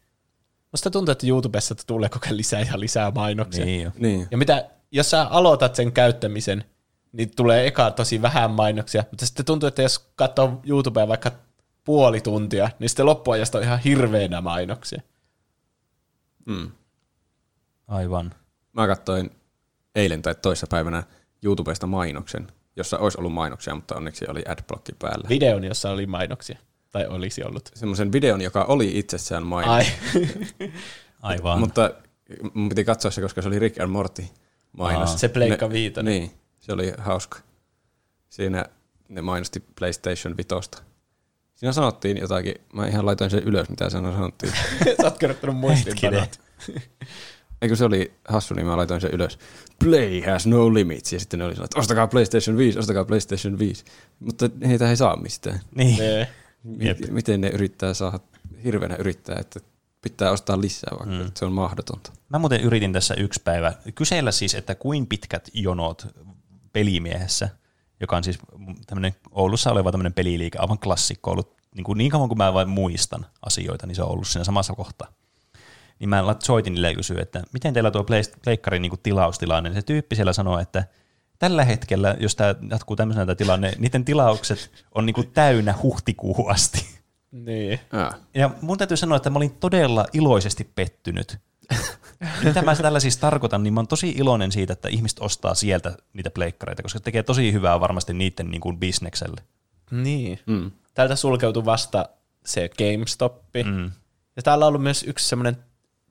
[0.73, 3.65] Musta tuntuu, että YouTubessa tulee koko ajan lisää ja lisää mainoksia.
[3.65, 3.91] Niin jo.
[3.99, 4.29] Niin.
[4.31, 6.65] Ja mitä, jos sä aloitat sen käyttämisen,
[7.13, 11.33] niin tulee eka tosi vähän mainoksia, mutta sitten tuntuu, että jos katsoo YouTubea vaikka
[11.85, 15.03] puoli tuntia, niin sitten loppuajasta on ihan hirveänä mainoksia.
[16.47, 16.71] Mm.
[17.89, 18.35] Aivan.
[18.73, 19.31] Mä katsoin
[19.95, 21.03] eilen tai toissapäivänä
[21.43, 25.29] YouTubesta mainoksen, jossa olisi ollut mainoksia, mutta onneksi oli adblocki päällä.
[25.29, 26.59] Videon, jossa oli mainoksia.
[26.91, 27.71] Tai olisi ollut.
[27.75, 29.75] Semmoisen videon, joka oli itsessään mainos.
[29.75, 29.85] Ai,
[31.23, 31.61] Aivan.
[31.61, 31.91] Mutta
[32.55, 34.25] mun piti katsoa se, koska se oli Rick and Morty
[34.73, 35.11] mainos.
[35.11, 35.17] Aa.
[35.17, 36.13] se pleikka Ne- viitonen.
[36.13, 36.31] Niin,
[36.61, 37.39] se oli hauska.
[38.29, 38.65] Siinä
[39.09, 40.49] ne mainosti PlayStation 5.
[41.55, 44.53] Siinä sanottiin jotakin, mä ihan laitoin sen ylös, mitä siinä sanottiin.
[45.01, 46.41] Sä oot kirjoittanut muistiinpanot.
[47.63, 49.39] Eikö se oli hassu, niin mä laitoin sen ylös.
[49.79, 51.13] Play has no limits.
[51.13, 53.85] Ja sitten ne oli sanonut, että ostakaa PlayStation 5, ostakaa PlayStation 5.
[54.21, 55.61] Mutta heitä ei saa mistään.
[55.75, 56.27] niin.
[56.79, 56.99] Jep.
[57.11, 58.21] Miten ne yrittää saada,
[58.65, 59.61] hirveänä yrittää, että
[60.03, 61.31] pitää ostaa lisää, vaikka mm.
[61.35, 62.13] se on mahdotonta.
[62.29, 66.07] Mä muuten yritin tässä yksi päivä kysellä siis, että kuin pitkät jonot
[66.73, 67.49] pelimiehessä,
[68.01, 68.39] joka on siis
[68.87, 72.69] tämmöinen Oulussa oleva tämmöinen peliliike, aivan klassikko ollut niin, kuin niin kauan kuin mä vain
[72.69, 75.09] muistan asioita, niin se on ollut siinä samassa kohtaa.
[75.99, 78.07] Niin mä soitin niille ja kysyin, että miten teillä tuo
[78.45, 80.85] pleikkarin niin tilaustilanne, niin se tyyppi siellä sanoi, että
[81.39, 86.51] tällä hetkellä, jos tämä jatkuu tämmöisenä tämä tilanne, niiden tilaukset on niin kuin täynnä huhtikuuhun
[86.51, 86.99] asti.
[87.31, 87.81] Niin.
[87.93, 88.15] Ah.
[88.35, 91.39] Ja mun täytyy sanoa, että mä olin todella iloisesti pettynyt.
[92.45, 95.97] Mitä mä tällä siis tarkoitan, niin mä oon tosi iloinen siitä, että ihmiset ostaa sieltä
[96.13, 99.41] niitä pleikkareita, koska se tekee tosi hyvää varmasti niiden niin kuin bisnekselle.
[99.91, 100.39] Niin.
[100.47, 100.71] Mm.
[100.95, 102.09] Täältä sulkeutui vasta
[102.47, 103.65] se GameStoppi.
[103.65, 103.91] Mm.
[104.37, 105.57] Ja täällä on ollut myös yksi semmoinen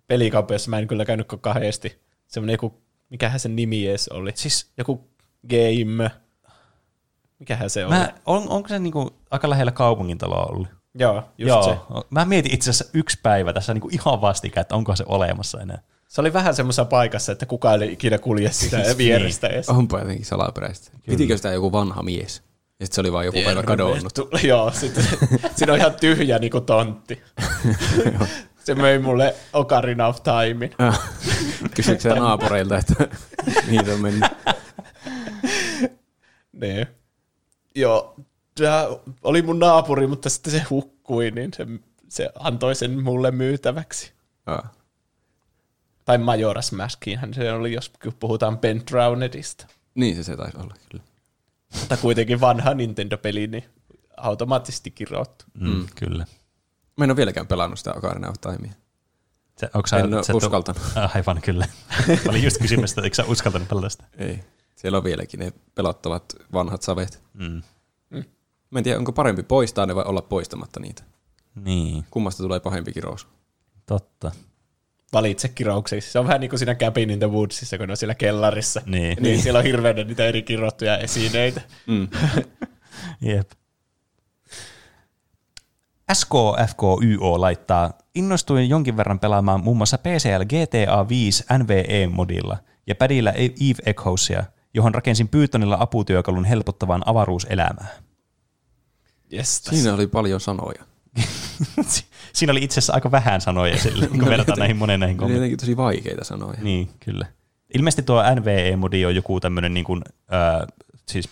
[0.08, 2.02] pelikauppa, jossa mä en kyllä käynyt kahdesti.
[2.28, 4.32] Semmoinen joku, mikähän sen nimi edes oli.
[4.36, 5.10] Siis Joku
[5.50, 6.12] game.
[7.40, 7.96] Mikähän se oli?
[7.96, 10.68] mä, on, onko se niin kuin aika lähellä kaupungintaloa ollut?
[11.00, 11.64] Joo, just Joo.
[11.64, 12.06] se.
[12.10, 15.62] Mä mietin itse asiassa yksi päivä tässä niin kuin ihan vastikään, että onko se olemassa
[15.62, 15.82] enää.
[16.08, 19.70] Se oli vähän semmoisessa paikassa, että kukaan ei ikinä kulje sitä Siis vierestä edes.
[19.70, 20.92] Onpa jotenkin salaperäistä.
[21.10, 22.44] Pitikö sitä joku vanha mies?
[22.80, 24.14] Ja sitten se oli vain joku päivä kadonnut.
[24.44, 25.04] Joo, sitten
[25.56, 27.22] siinä on ihan tyhjä niin kuin tontti.
[28.66, 30.72] se möi mulle Ocarina of Timein.
[30.78, 31.10] Ah.
[31.76, 32.94] Kysyykö se naapureilta, että
[33.86, 34.32] se on mennyt?
[36.62, 36.88] Niin.
[37.76, 38.16] Joo,
[38.56, 38.88] tämä
[39.24, 41.68] oli mun naapuri, mutta sitten se hukkui, niin se,
[42.10, 44.12] se antoi sen mulle myytäväksi.
[44.46, 44.72] Ah.
[46.06, 49.68] Tai Majora's Maskiinhän se oli, jos puhutaan Ben Drownedista.
[49.96, 51.04] Niin se se taisi olla kyllä.
[51.80, 53.64] Mutta kuitenkin vanha Nintendo-peli, niin
[54.18, 55.46] automaattisesti kirjoittu.
[55.54, 55.86] Mm, mm.
[55.96, 56.26] Kyllä.
[56.98, 58.72] Mä en ole vieläkään pelannut sitä Ocarina of Timea.
[59.58, 60.82] Se, onko sä, En oo- uskaltanut.
[61.16, 61.68] Aivan kyllä.
[62.26, 64.04] Mä olin just kysymässä, että eikö sä uskaltanut pelata sitä?
[64.18, 64.40] Ei.
[64.78, 66.24] Siellä on vieläkin ne pelottavat
[66.54, 67.24] vanhat savet.
[67.34, 67.62] Mm.
[68.72, 71.04] Mä en tiedä, onko parempi poistaa ne vai olla poistamatta niitä.
[71.56, 73.28] Niin, Kummasta tulee pahempi kirous?
[73.88, 74.32] totta.
[75.14, 76.12] Valitse kiroukseksi.
[76.12, 78.82] Se on vähän niin kuin siinä Cabin in the Woodsissa, kun ne on siellä kellarissa.
[78.86, 79.18] Niin.
[79.20, 81.62] Niin, siellä on hirveänä niitä eri kirottuja esineitä.
[81.88, 82.08] Mm.
[83.22, 83.52] Jep.
[86.14, 92.58] SKFKYO laittaa, innostuin jonkin verran pelaamaan muun muassa PCL GTA 5 NVE-modilla
[92.88, 94.44] ja padilla Eve Echoesia,
[94.78, 97.88] johon rakensin Pythonilla aputyökalun helpottavaan avaruuselämää.
[99.34, 100.84] Yes, Siinä oli paljon sanoja.
[101.88, 105.18] Si- Siinä oli itse asiassa aika vähän sanoja sille, kun No, verrataan näihin moneen näihin
[105.18, 105.52] kommentteihin.
[105.52, 106.60] jotenkin tosi vaikeita sanoja.
[106.62, 107.26] Niin, kyllä.
[107.76, 110.02] Ilmeisesti tuo NVE-modi on joku tämmöinen niin kuin,
[110.34, 110.68] äh,
[111.08, 111.30] siis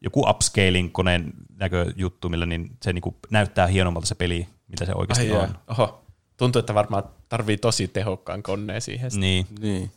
[0.00, 4.92] joku upscaling koneen näköjuttu, millä niin se niin kuin näyttää hienommalta se peli, mitä se
[4.94, 5.58] oikeasti Ai on.
[5.70, 6.02] Oho.
[6.36, 9.10] Tuntuu, että varmaan tarvii tosi tehokkaan koneen siihen.
[9.16, 9.90] Niin, Niin.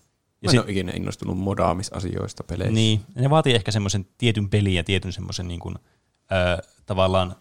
[0.46, 2.74] Ja Mä en ole ikinä innostunut modaamisasioista peleissä.
[2.74, 3.02] niin.
[3.16, 5.76] Ne vaatii ehkä semmoisen tietyn pelin ja tietyn semmoisen niin kuin,
[6.32, 7.36] äh, tavallaan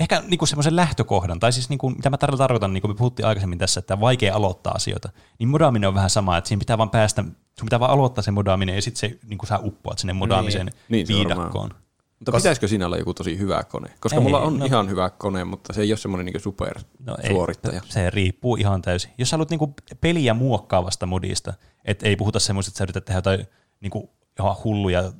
[0.00, 2.90] ehkä niin kuin semmoisen lähtökohdan, tai siis niin kuin, mitä mä tar- tarkoitan, niin kuin
[2.90, 5.08] me puhuttiin aikaisemmin tässä, että on vaikea aloittaa asioita,
[5.38, 7.22] niin modaaminen on vähän sama, että siinä pitää vaan päästä,
[7.58, 10.70] sun pitää vaan aloittaa se modaaminen, ja sitten se, niin kuin sä uppoat sinne modaamisen
[10.88, 11.70] Niin, se viidakkoon.
[12.18, 13.88] Mutta Kos- pitäisikö siinä olla joku tosi hyvä kone?
[14.00, 16.78] Koska Ei, mulla on no- ihan hyvä kone, mutta se ei ole semmoinen niin super
[17.06, 17.80] No ei, suorittaja.
[17.88, 19.10] se riippuu ihan täysin.
[19.18, 21.52] Jos haluat niinku peliä muokkaavasta modista,
[21.84, 23.46] et ei puhuta semmoista, että sä yrität tehdä jotain
[23.80, 24.10] niinku
[24.40, 25.12] ihan hulluja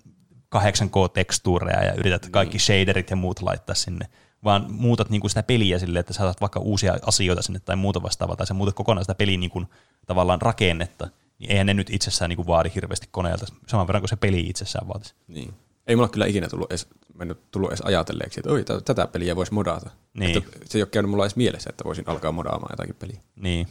[0.57, 4.09] 8K-tekstuureja ja yrität kaikki shaderit ja muut laittaa sinne,
[4.45, 8.03] vaan muutat niinku sitä peliä silleen, että sä saat vaikka uusia asioita sinne tai muuta
[8.03, 9.63] vastaavaa, tai sä muutat kokonaan sitä pelin niinku
[10.07, 11.09] tavallaan rakennetta,
[11.39, 14.89] niin eihän ne nyt itsessään niinku vaadi hirveästi koneelta, saman verran kuin se peli itsessään
[14.89, 15.15] vaatisi.
[15.29, 15.55] Niin.
[15.87, 19.55] Ei mulla kyllä ikinä tullut edes, mennyt, tullut edes ajatelleeksi, että oi, tätä peliä voisi
[19.55, 19.91] modata.
[20.15, 20.39] Niin.
[20.39, 23.21] Että se ei ole käynyt mulla edes mielessä, että voisin alkaa modaamaan jotakin peliä.
[23.37, 23.69] Niin.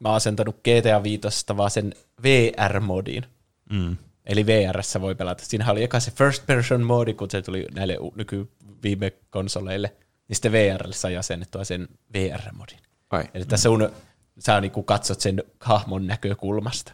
[0.00, 1.22] Mä oon asentanut GTA 5
[1.56, 3.24] vaan sen VR-modin.
[3.70, 3.96] Mm.
[4.26, 5.44] Eli VRssä voi pelata.
[5.44, 8.48] Siinähän oli eka se first person modi, kun se tuli näille nyky
[8.82, 9.92] viime konsoleille.
[10.28, 12.78] Niin sitten VRlle sai asennettua sen VR-modin.
[13.10, 13.24] Ai.
[13.34, 13.90] Eli tässä sun
[14.38, 16.92] sä niin kuin katsot sen hahmon näkökulmasta.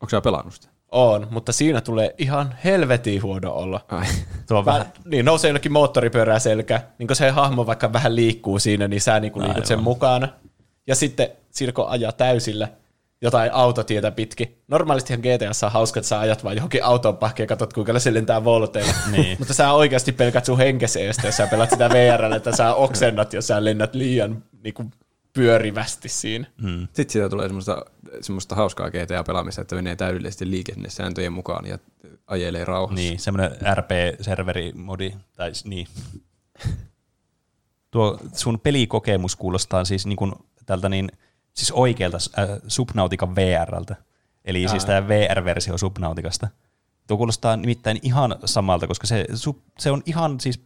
[0.00, 0.68] Onko sä pelannut sitä?
[0.92, 3.80] On, mutta siinä tulee ihan helvetin huono olo.
[3.88, 4.06] Ai.
[4.48, 8.58] Tuo on Vähän, niin nousee jonnekin moottoripyörää selkä, niin kun se hahmo vaikka vähän liikkuu
[8.58, 10.28] siinä, niin sä niin kuin liikut sen mukana.
[10.86, 11.28] Ja sitten
[11.74, 12.68] kun ajaa täysillä
[13.20, 14.58] jotain autotietä pitkin.
[14.68, 18.14] Normaalistihan GTAssa on hauska, että sä ajat vaan johonkin auton pahki ja katsot, kuinka se
[18.14, 18.92] lentää volteilla.
[19.10, 19.36] Niin.
[19.38, 23.32] Mutta sä oikeasti pelkät sun henkes eestä, jos sä pelat sitä VR, että sä oksennat,
[23.32, 24.92] jos sä lennät liian niin kuin,
[25.32, 26.46] pyörivästi siinä.
[26.62, 27.84] mm, Sitten siitä tulee semmoista,
[28.20, 31.78] semmoista hauskaa GTA-pelaamista, että menee täydellisesti liikennesääntöjen mukaan ja
[32.26, 32.94] ajelee rauhassa.
[33.02, 35.86] niin, semmoinen RP-serverimodi, tai niin.
[37.90, 40.32] Tuo sun pelikokemus kuulostaa siis niin kuin
[40.66, 41.12] tältä niin,
[41.54, 43.96] siis oikealta äh, Subnautican VRltä.
[44.44, 46.48] Eli siis tämä VR-versio Subnauticasta.
[47.06, 50.60] Tuo kuulostaa nimittäin ihan samalta, koska se, sub- se on ihan siis,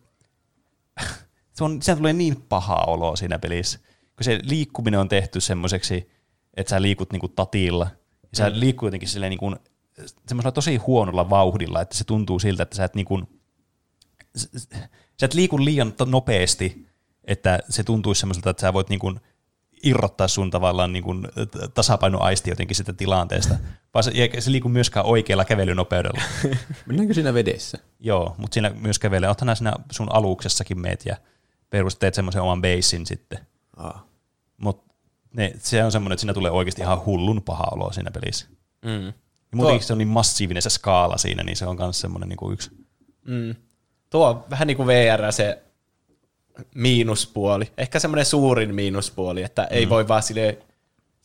[1.57, 3.79] se on, se tulee niin paha olo siinä pelissä.
[4.17, 6.11] Kun se liikkuminen on tehty semmoiseksi,
[6.57, 7.87] että sä liikut niinku tatilla.
[8.23, 8.61] Ja sä mm.
[8.61, 9.57] liikkuu jotenkin silleen niinku,
[10.29, 13.23] semmoisella tosi huonolla vauhdilla, että se tuntuu siltä, että sä et niinku,
[15.21, 16.87] sä et liiku liian nopeasti,
[17.25, 19.15] että se tuntuisi semmoiselta, että sä voit niinku
[19.83, 23.55] irrottaa sun tavallaan niinku t- tasapainoaisti jotenkin sitä tilanteesta.
[23.95, 26.21] Vaan se, se liiku myöskään oikealla kävelynopeudella.
[26.87, 27.79] Mennäänkö siinä vedessä?
[28.01, 29.29] Joo, mutta siinä myös kävelee.
[29.29, 31.17] Oothan siinä sun aluksessakin meet ja
[31.71, 33.39] perusteet semmoisen oman basin sitten.
[33.77, 34.07] Aa.
[34.57, 34.95] Mutta
[35.59, 38.47] se on semmoinen, että siinä tulee oikeasti ihan hullun paha olo siinä pelissä.
[38.85, 39.07] Mm.
[39.07, 42.53] Ja muutenkin se on niin massiivinen se skaala siinä, niin se on myös semmoinen niin
[42.53, 42.71] yksi.
[43.25, 43.55] Mm.
[44.11, 45.63] Tuo vähän niin kuin VR se
[46.75, 47.65] miinuspuoli.
[47.79, 50.57] Ehkä semmoinen suurin miinuspuoli, että ei voi vaan silleen,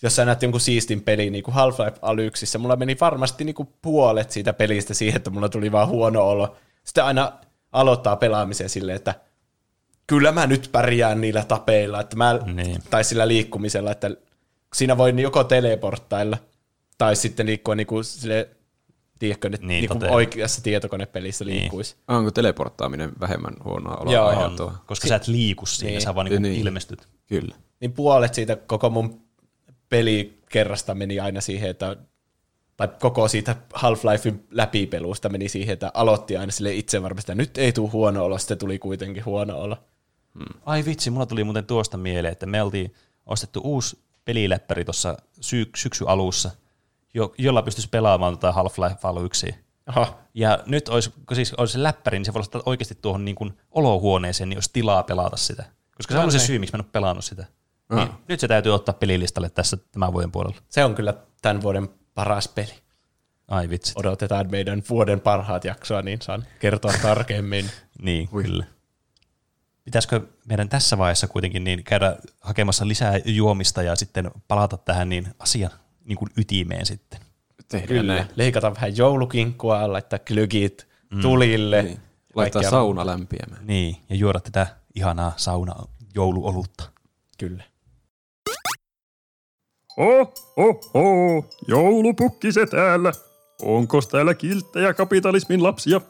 [0.02, 3.70] jos sä näet jonkun siistin pelin niin kuin Half-Life Alyxissä, mulla meni varmasti niin kuin
[3.82, 6.56] puolet siitä pelistä siihen, että mulla tuli vaan huono olo.
[6.84, 7.32] Sitten aina
[7.72, 9.16] aloittaa pelaamisen silleen, että
[10.08, 12.84] kyllä mä nyt pärjään niillä tapeilla, että mä, Niin.
[12.90, 14.12] tai sillä liikkumisella, että
[14.74, 16.38] siinä voi joko teleporttailla,
[16.98, 18.50] tai sitten liikkua niin kuin sille,
[19.20, 21.59] tiedätkö, niin, Niin, niin oikeassa tietokonepelissä Niin.
[21.59, 21.95] liikkuisi.
[22.07, 24.28] Onko teleporttaaminen vähemmän huonoa oloa Joo.
[24.28, 24.74] aiheuttava?
[24.86, 26.01] Koska sä et liiku siinä, Niin.
[26.01, 26.61] sä vaan niin Niin.
[26.61, 27.07] ilmestyt.
[27.28, 27.55] Kyllä.
[27.80, 29.22] niin puolet siitä koko mun
[29.89, 31.97] pelikerrasta meni aina siihen, että
[32.78, 37.57] tai koko siitä Half-Lifein läpipelusta meni siihen, että aloitti aina sille itse varmasti, että nyt
[37.57, 39.78] ei tule huono olo, sitten tuli kuitenkin huono olo.
[40.66, 42.93] Ai vitsi, mulla tuli muuten tuosta mieleen, että me oltiin
[43.26, 46.51] ostettu uusi peliläppäri tuossa sy- syksy alussa,
[47.16, 49.55] jo- jolla pystyisi pelaamaan tota Half-Life Alyxia.
[49.86, 50.18] Aha.
[50.34, 53.36] Ja nyt olisi, kun siis olisi se läppäri, niin se voi olla oikeasti tuohon niin
[53.36, 55.63] kuin olohuoneeseen, niin olisi tilaa pelata sitä.
[55.97, 57.45] Koska se on se syy, miksi mä en ole pelannut sitä.
[57.95, 60.57] Niin, nyt se täytyy ottaa pelilistalle tässä tämän vuoden puolella.
[60.70, 62.74] Se on kyllä tämän vuoden paras peli.
[63.47, 63.93] Ai vitsi.
[63.95, 67.72] Odotetaan meidän vuoden parhaat jaksoa, niin saan kertoa tarkemmin.
[68.01, 68.66] Niin, kyllä.
[69.84, 75.28] Pitäisikö meidän tässä vaiheessa kuitenkin niin käydä hakemassa lisää juomista ja sitten palata tähän niin
[75.39, 75.72] asian
[76.06, 77.20] niin kuin ytimeen sitten?
[77.70, 78.16] Tehdään Kyllä.
[78.16, 78.28] näin.
[78.36, 80.88] Leikata vähän joulukinkkua, laittaa glögit
[81.22, 81.82] tulille.
[81.84, 81.99] Niin.
[82.36, 83.68] Laittaa kaikkea sauna lämpiämään.
[83.68, 85.76] Niin, ja juoda tätä ihanaa sauna
[86.16, 86.84] jouluolutta.
[87.38, 87.63] Kyllä.
[89.97, 93.12] Ho, ho, ho, joulupukki se täällä.
[93.62, 96.01] Onko täällä kilttejä kapitalismin lapsia?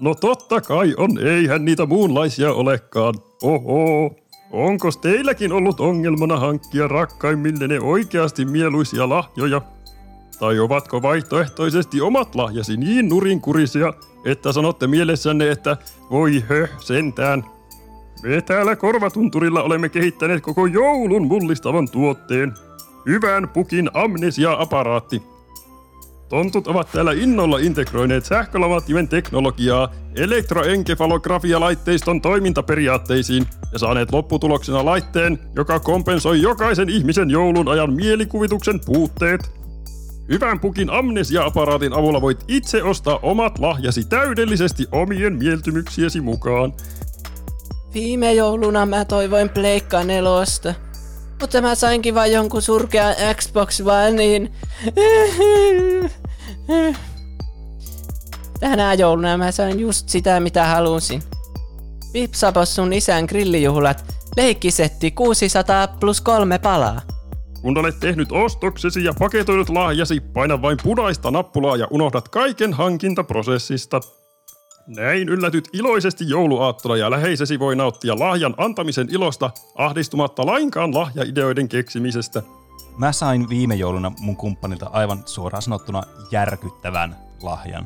[0.00, 3.14] No totta kai on, eihän niitä muunlaisia olekaan.
[3.42, 4.16] Oho,
[4.50, 9.62] onko teilläkin ollut ongelmana hankkia rakkaimmillenne oikeasti mieluisia lahjoja?
[10.38, 13.92] Tai ovatko vaihtoehtoisesti omat lahjasi niin nurinkurisia,
[14.24, 15.76] että sanotte mielessänne, että
[16.10, 17.44] voi hö, sentään.
[18.22, 22.54] Me täällä Korvatunturilla olemme kehittäneet koko joulun mullistavan tuotteen.
[23.06, 25.22] Hyvän pukin amnesia-aparaatti.
[26.30, 36.42] Tontut ovat täällä innolla integroineet sähkölamattimen teknologiaa elektroenkefalografialaitteiston toimintaperiaatteisiin ja saaneet lopputuloksena laitteen, joka kompensoi
[36.42, 39.40] jokaisen ihmisen joulun ajan mielikuvituksen puutteet.
[40.28, 46.72] Hyvän pukin amnesia-aparaatin avulla voit itse ostaa omat lahjasi täydellisesti omien mieltymyksiesi mukaan.
[47.94, 50.74] Viime jouluna mä toivoin Pleikka nelosta.
[51.40, 54.52] Mutta mä sainkin vain jonkun surkean Xbox Onein.
[58.60, 61.22] Tänä jouluna mä sain just sitä mitä halusin.
[62.14, 64.04] Vipsapos sun isän grillijuhlat.
[64.36, 67.00] Leikkisetti 600 plus kolme palaa.
[67.62, 74.00] Kun olet tehnyt ostoksesi ja paketoinut lahjasi, paina vain punaista nappulaa ja unohdat kaiken hankintaprosessista.
[74.96, 82.42] Näin yllätyt iloisesti jouluaattona ja läheisesi voi nauttia lahjan antamisen ilosta ahdistumatta lainkaan lahjaideoiden keksimisestä.
[82.96, 87.84] Mä sain viime jouluna mun kumppanilta aivan suoraan sanottuna järkyttävän lahjan.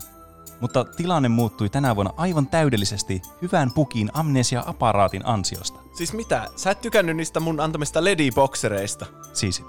[0.61, 5.81] Mutta tilanne muuttui tänä vuonna aivan täydellisesti hyvän pukin amnesia-aparaatin ansiosta.
[5.97, 6.49] Siis mitä?
[6.57, 9.07] Sä et tykännyt niistä mun antamista lediboksereista?
[9.33, 9.63] Siis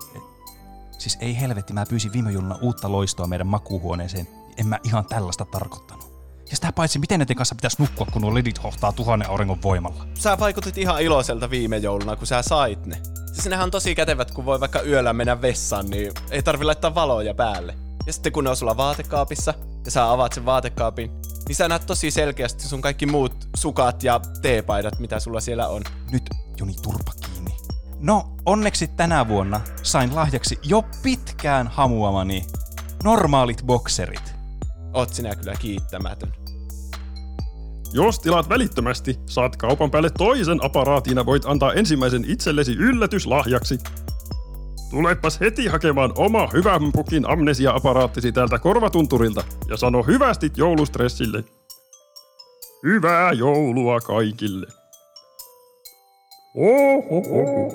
[0.97, 4.27] Siis ei helvetti, mä pyysin viime jouluna uutta loistoa meidän makuuhuoneeseen.
[4.57, 6.14] En mä ihan tällaista tarkoittanut.
[6.49, 10.07] Ja sitä paitsi, miten ne kanssa pitäisi nukkua, kun nuo lidit hohtaa tuhannen auringon voimalla.
[10.13, 13.01] Sä vaikutit ihan iloiselta viime jouluna, kun sä sait ne.
[13.33, 16.95] Siis nehän on tosi kätevät, kun voi vaikka yöllä mennä vessaan, niin ei tarvi laittaa
[16.95, 17.75] valoja päälle.
[18.05, 19.53] Ja sitten kun ne on sulla vaatekaapissa,
[19.85, 21.11] ja sä avaat sen vaatekaapin,
[21.47, 25.81] niin sä näet tosi selkeästi sun kaikki muut sukat ja teepaidat, mitä sulla siellä on.
[26.11, 26.23] Nyt
[26.57, 27.57] Joni turpa kiinni.
[27.99, 32.45] No, onneksi tänä vuonna sain lahjaksi jo pitkään hamuamani
[33.03, 34.34] normaalit bokserit.
[34.95, 36.33] Oot sinä kyllä kiittämätön.
[37.93, 43.79] Jos tilaat välittömästi, saat kaupan päälle toisen aparaatin ja voit antaa ensimmäisen itsellesi yllätyslahjaksi.
[44.89, 51.43] Tulepas heti hakemaan oma hyvän pukin amnesia-aparaattisi täältä korvatunturilta ja sano hyvästit joulustressille.
[52.83, 54.67] Hyvää joulua kaikille!
[56.55, 57.65] Ohoho.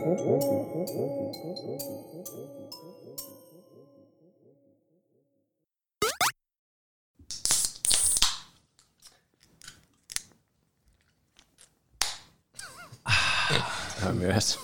[14.01, 14.61] Vähän myöhässä.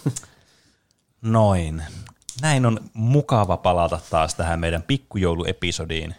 [1.22, 1.82] Noin.
[2.42, 6.14] Näin on mukava palata taas tähän meidän pikkujouluepisodiin,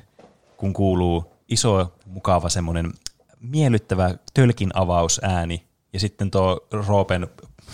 [0.58, 2.94] kun kuuluu iso, mukava semmoinen
[3.40, 7.28] miellyttävä tölkin avausääni ja sitten tuo Roopen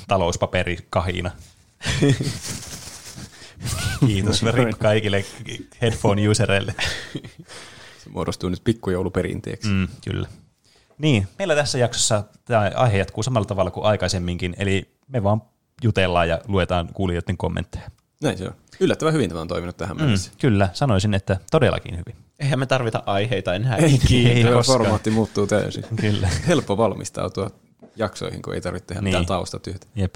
[0.08, 1.32] talouspaperikahina.
[4.06, 5.26] Kiitos Verikko kaikille
[5.82, 6.74] headphone-usereille.
[8.04, 9.70] Se muodostuu nyt pikkujouluperinteeksi.
[9.70, 10.28] Mm, kyllä.
[10.98, 15.42] Niin, meillä tässä jaksossa tämä aihe jatkuu samalla tavalla kuin aikaisemminkin, eli me vaan
[15.84, 17.90] jutellaan ja luetaan kuulijoiden kommentteja.
[18.22, 18.54] Näin se on.
[18.80, 20.32] Yllättävän hyvin tämä on toiminut tähän Mm, mennessä.
[20.42, 22.16] kyllä, sanoisin, että todellakin hyvin.
[22.40, 24.30] Eihän me tarvita aiheita enää Ei, ikinä.
[24.30, 25.84] ei Tämä formaatti muuttuu täysin.
[26.02, 26.30] Kyllä.
[26.48, 27.50] Helppo valmistautua
[27.96, 29.06] jaksoihin, kun ei tarvitse tehdä Niin.
[29.10, 29.88] mitään taustatyötä.
[29.96, 30.16] Jep.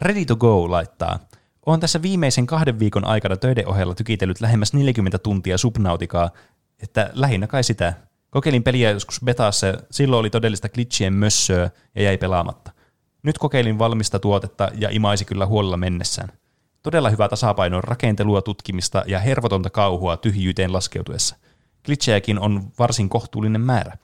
[0.00, 1.18] Ready to go laittaa.
[1.66, 6.30] Olen tässä viimeisen kahden viikon aikana töiden ohella tykitellyt lähemmäs 40 tuntia subnautikaa,
[6.82, 7.92] että lähinnä kai sitä.
[8.30, 12.70] Kokeilin peliä joskus betaassa, silloin oli todellista glitchien mössöä ja jäi pelaamatta.
[13.22, 16.28] Nyt kokeilin valmista tuotetta ja imaisi kyllä huolella mennessään.
[16.82, 21.36] Todella hyvä tasapaino rakentelua, tutkimista ja hervotonta kauhua tyhjyyteen laskeutuessa.
[21.84, 23.96] Glitchejäkin on varsin kohtuullinen määrä.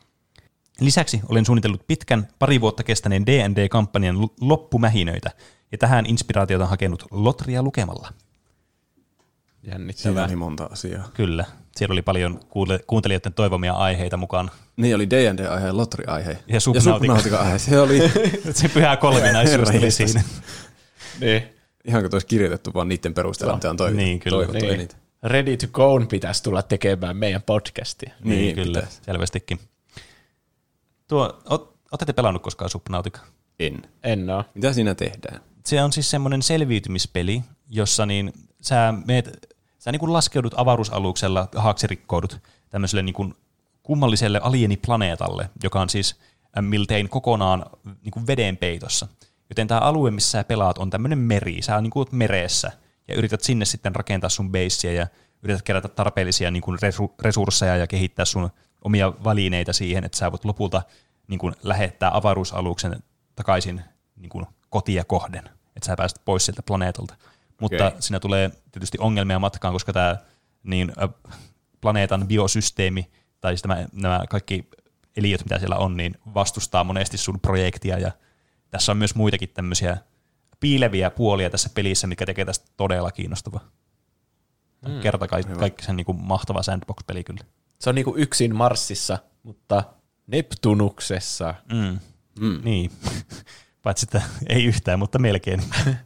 [0.81, 5.31] Lisäksi olen suunnitellut pitkän, pari vuotta kestäneen D&D-kampanjan loppumähinöitä,
[5.73, 8.09] ja tähän inspiraatiota hakenut Lotria lukemalla.
[9.61, 10.25] Siinä Jännittävää.
[10.25, 11.09] oli monta asiaa.
[11.15, 11.45] Kyllä,
[11.77, 14.51] siellä oli paljon kuule- kuuntelijoiden toivomia aiheita mukaan.
[14.77, 16.39] Niin oli D&D-aihe ja Lotri-aihe.
[16.49, 17.39] Ja Subnautica.
[17.39, 17.99] aihe Se oli
[18.53, 19.97] Se pyhä kolminaisuus jestas.
[19.97, 20.23] siinä.
[21.21, 21.43] Niin.
[21.85, 23.97] ihan kuin olisi kirjoitettu vaan niiden perusteella, mitä on toivottu.
[24.05, 24.37] Niin, kyllä.
[24.37, 24.75] toivottu Niin.
[24.75, 24.99] eniten.
[25.23, 28.13] Ready to go pitäisi tulla tekemään meidän podcastia.
[28.25, 29.01] Niin, Niin, kyllä, pitäisi.
[29.03, 29.59] selvästikin.
[31.09, 33.21] Tuo, oot, ootte pelannut koskaan Subnautica?
[33.59, 33.83] En.
[34.03, 34.45] En oo.
[34.55, 35.41] Mitä siinä tehdään?
[35.67, 39.47] se on siis semmoinen selviytymispeli, jossa niin sä, meet,
[39.85, 42.41] sä niin kuin laskeudut avaruusaluksella, haaksirikkoudut
[42.71, 43.35] tämmöiselle niin kuin
[43.83, 46.21] kummalliselle alieniplaneetalle, joka on siis
[46.61, 47.67] miltein kokonaan
[48.03, 49.09] niin kuin veden peitossa.
[49.51, 51.63] Joten tämä alue, missä sä pelaat, on tämmöinen meri.
[51.63, 52.73] Sä niin kuin meressä
[53.09, 55.07] ja yrität sinne sitten rakentaa sun beissiä ja
[55.43, 58.51] yrität kerätä tarpeellisia niin kuin resu- resursseja ja kehittää sun
[58.83, 60.83] omia välineitä siihen, että sä voit lopulta
[61.29, 63.03] niin kuin lähettää avaruusaluksen
[63.37, 63.81] takaisin
[64.17, 65.45] niin kuin kotia kohden,
[65.77, 67.15] että sä pääset pois sieltä planeetalta.
[67.61, 68.03] Mutta Okei.
[68.03, 70.17] siinä tulee tietysti ongelmia matkaan, koska tämä
[70.63, 70.93] niin,
[71.81, 73.11] planeetan biosysteemi
[73.41, 74.69] tai siis tämä, nämä kaikki
[75.17, 78.13] eliöt, mitä siellä on, niin vastustaa monesti sun projektia ja
[78.71, 79.97] tässä on myös muitakin tämmöisiä
[80.61, 83.65] piileviä puolia tässä pelissä, mikä tekee tästä todella kiinnostavaa.
[84.89, 87.45] Mm, Kerta kaikki, kaikki sen niin kuin mahtava sandbox-peli kyllä.
[87.81, 89.85] Se on niinku yksin Marsissa, mutta
[90.27, 91.55] Neptunuksessa.
[91.73, 91.99] Mm.
[92.41, 92.61] Mm.
[92.65, 92.91] Niin.
[93.83, 95.63] Paitsi että ei yhtään, mutta melkein.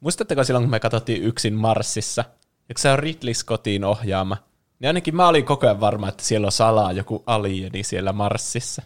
[0.00, 2.24] Muistatteko silloin, kun me katsottiin yksin Marsissa,
[2.68, 4.36] ja kun se on Ridley Scottin ohjaama,
[4.78, 8.82] niin ainakin mä olin koko ajan varma, että siellä on salaa joku alieni siellä Marsissa.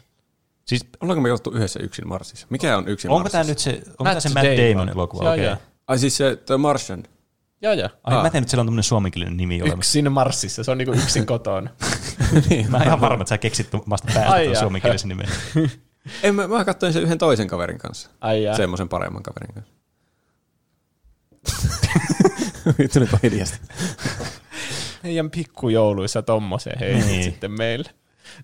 [0.64, 2.46] Siis Ollaanko me katsottu yhdessä yksin Marsissa?
[2.50, 3.38] Mikä on yksin onko Marsissa?
[3.38, 4.70] tämä nyt se, onko Matt se Matt Damon.
[4.70, 5.24] Damon elokuva?
[5.24, 5.56] Joo, joo.
[5.86, 7.02] Ai siis se The Martian.
[7.62, 7.88] Joo, joo.
[8.04, 8.22] Ai, Ah.
[8.22, 9.78] mä tein nyt sillä on tämmöinen suomenkielinen nimi olemassa.
[9.78, 11.70] Yksin Marsissa, se on niinku yksin kotona.
[12.68, 15.28] Mä oon ihan varma, että sä keksit omasta Ai päästä tuon suomenkielisen nimen.
[16.22, 18.10] En, mä, mä katsoin sen yhden toisen kaverin kanssa.
[18.20, 18.56] Ai jaa.
[18.56, 19.72] Semmoisen paremman kaverin kanssa.
[22.92, 23.56] Tulipa hiljasta.
[25.02, 27.24] Meidän pikkujouluissa tommoseen heitit Niin.
[27.24, 27.90] sitten meille.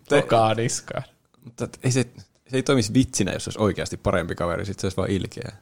[0.08, 1.02] Tokaa niskaan.
[1.44, 2.06] Mutta ei se,
[2.48, 5.52] se ei toimisi vitsinä, jos olisi oikeasti parempi kaveri, sitten se olisi vaan ilkeä.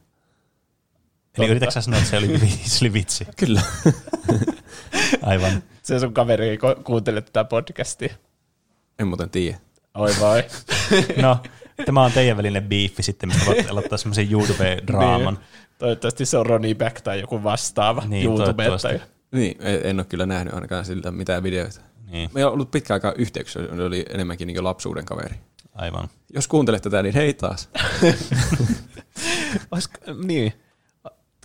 [1.38, 3.26] Eli yritätkö sä sanoa, että se oli, se oli vitsi?
[3.40, 3.62] Kyllä.
[5.22, 5.62] Aivan.
[5.82, 8.14] Se sun kaveri ei kuuntele tätä podcastia.
[8.98, 9.58] en muuten tiedä.
[9.94, 10.44] Oi vai.
[11.22, 11.38] No,
[11.86, 15.38] tämä on teidän välinen biiffi sitten, mistä voit aloittaa semmoisen YouTube-draaman.
[15.78, 18.54] Toivottavasti se on Ronnie Back tai joku vastaava Niin, YouTubetta.
[18.78, 19.12] toivottavasti.
[19.32, 21.80] Niin, en en ole kyllä nähnyt ainakaan siltä mitään videoita.
[22.10, 25.34] Niin, Meillä on ollut pitkä aikaa yhteyksiä, ne oli enemmänkin niin lapsuuden kaveri.
[25.74, 26.08] aivan.
[26.34, 27.68] Jos kuuntelet tätä, niin hei taas.
[29.70, 30.52] Olisiko, niin.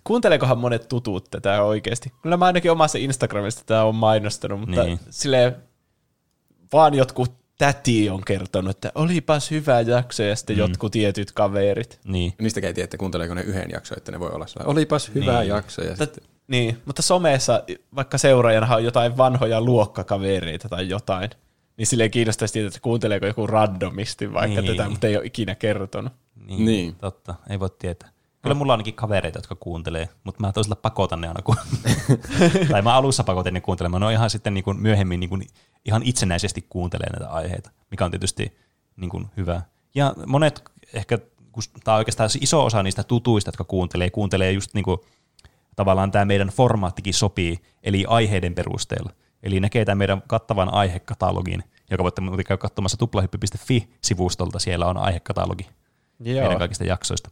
[0.04, 2.14] Kuunteleekohan monet tutut tätä oikeasti?
[2.22, 5.00] Kyllä mä ainakin omassa Instagramista tätä on mainostanut, mutta niin.
[5.10, 5.56] silleen
[6.74, 10.60] vaan jotkut täti on kertonut, että olipas hyvä jakso, ja sitten mm.
[10.60, 12.00] jotkut tietyt kaverit.
[12.06, 15.12] Niin, Niistäkään ei tiedä, että kuunteleeko ne yhden jakson, että ne voi olla sellainen, olipas
[15.16, 15.50] hyvä Niin.
[15.50, 15.82] jakso.
[15.82, 17.64] Ja Mutta, sitten, niin, mutta somessa,
[17.96, 21.30] vaikka seuraajana on jotain vanhoja luokkakavereita tai jotain,
[21.78, 24.78] niin silleen kiinnostaisi tietää, että kuunteleeko joku randomisti vaikka Niin.
[24.78, 26.14] tätä, mutta ei ole ikinä kertonut.
[26.36, 26.96] niin, Niin.
[26.96, 27.36] totta.
[27.50, 28.10] Ei voi tietää.
[28.44, 31.42] Kyllä mulla on ainakin kavereita, jotka kuuntelee, mutta mä toisella pakotan ne aina.
[31.42, 31.56] Kun...
[32.72, 34.00] tai mä alussa pakotin ne kuuntelemaan.
[34.02, 35.44] Ne on ihan sitten niin kuin myöhemmin niin kuin
[35.86, 38.58] ihan itsenäisesti kuuntelee näitä aiheita, mikä on tietysti
[38.96, 39.62] niin kuin hyvä.
[39.96, 40.64] Ja monet
[40.94, 41.18] ehkä,
[41.52, 44.98] kun tämä on oikeastaan iso osa niistä tutuista, jotka kuuntelee, kuuntelee just niin kuin,
[45.76, 49.12] tavallaan tämä meidän formaattikin sopii, eli aiheiden perusteella.
[49.44, 55.70] Eli näkee tämän meidän kattavan aihekatalogin, joka voitte muuten käydä katsomassa tuplahyppy.fi-sivustolta, siellä on aihekatalogi
[56.20, 57.30] Joo, meidän kaikista jaksoista.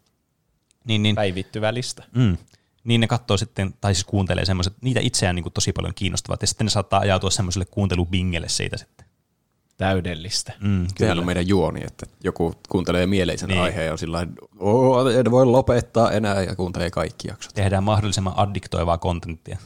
[0.85, 2.03] Niin, niin, päivittyvä lista.
[2.15, 2.37] mm,
[2.83, 6.41] niin ne katsoo sitten, tai siis kuuntelee semmoiset, niitä itseään niin kuin tosi paljon kiinnostavat,
[6.41, 9.05] ja sitten ne saattaa ajautua semmoiselle kuuntelubingelle siitä sitten.
[9.77, 10.53] Täydellistä.
[10.59, 13.61] Mm, sehän on meidän juoni, että joku kuuntelee mieleisen Niin.
[13.61, 14.21] aiheen ja on sillä
[15.19, 17.53] en voi lopettaa enää ja kuuntelee kaikki jaksot.
[17.53, 19.57] Tehdään mahdollisimman addiktoivaa kontenttia.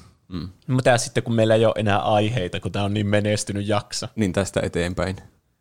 [0.68, 4.08] Mutta sitten kun meillä ei ole enää aiheita, kun tämä on niin menestynyt jakso.
[4.16, 5.16] Niin tästä eteenpäin.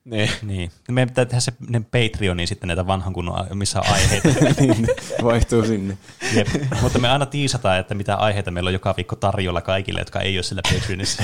[0.04, 0.30] Niin.
[0.42, 0.70] Niin.
[0.90, 4.28] Meidän pitää tehdä se ne Patreoniin sitten näitä vanhan kunnon, missä on aiheita.
[4.60, 4.86] niin,
[5.22, 5.98] vaihtuu sinne.
[6.34, 6.48] Jep.
[6.82, 10.36] Mutta me aina tiisataan, että mitä aiheita meillä on joka viikko tarjolla kaikille, jotka ei
[10.36, 11.22] ole sillä Patreonissa.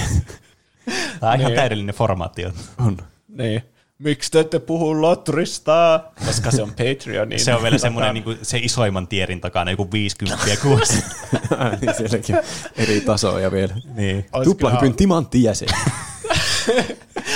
[1.20, 1.60] Tämä on ihan Niin.
[1.60, 2.44] täydellinen formaatti.
[2.78, 2.96] on.
[3.28, 3.62] Niin.
[3.98, 6.00] Miksi te ette puhu Lotrista?
[6.26, 7.28] Koska se on Patreon.
[7.28, 10.94] Niin Se on vielä semmoinen niin se isoimman tierin takana, joku 50 kuussa.
[11.80, 12.36] niin sielläkin
[12.76, 13.74] eri tasoja vielä.
[13.94, 14.26] niin.
[14.44, 15.68] Tuplahypyn timanttijäsen.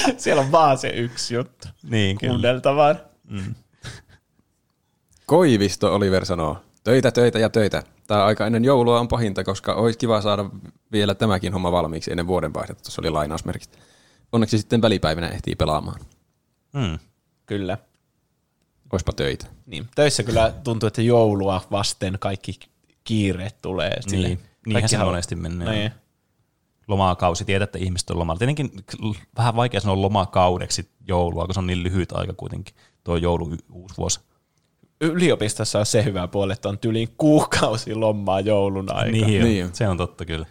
[0.17, 1.69] Siellä on vaan se yksi juttu.
[1.83, 2.31] Niin, kyllä.
[2.31, 3.01] Kuunneltavaan.
[5.27, 7.83] Koivisto Oliver sanoo, töitä, töitä ja töitä.
[8.07, 10.45] Tämä aika ennen joulua on pahinta, koska olisi kiva saada
[10.93, 12.83] vielä tämäkin homma valmiiksi ennen vuodenvaihdetta.
[12.83, 13.79] Tuossa oli lainausmerkit.
[14.33, 16.01] Onneksi sitten välipäivinä ehtii pelaamaan.
[16.73, 16.99] Mm.
[17.47, 17.79] Kyllä.
[18.93, 19.47] Oispa töitä.
[19.67, 19.89] Niin.
[19.95, 22.59] Töissä kyllä tuntuu, että joulua vasten kaikki
[23.05, 23.97] kiireet tulee.
[24.01, 24.29] Sille.
[24.29, 25.71] Niin, niinhän se monesti menee.
[25.71, 25.93] Niin.
[26.89, 28.39] Lomakausi, tiedät, että ihmiset on lomalla.
[28.39, 28.71] Tietenkin
[29.39, 32.75] vähän vaikea sanoa lomakaudeksi joulua, kun se on niin lyhyt aika kuitenkin,
[33.05, 34.21] tuo joulu uusi vuosi.
[35.01, 39.11] Yliopistossa on se hyvä puoli, että on tyliin kuukausi lomaa joulun aika.
[39.11, 40.47] Niin, Niin niin se on totta kyllä.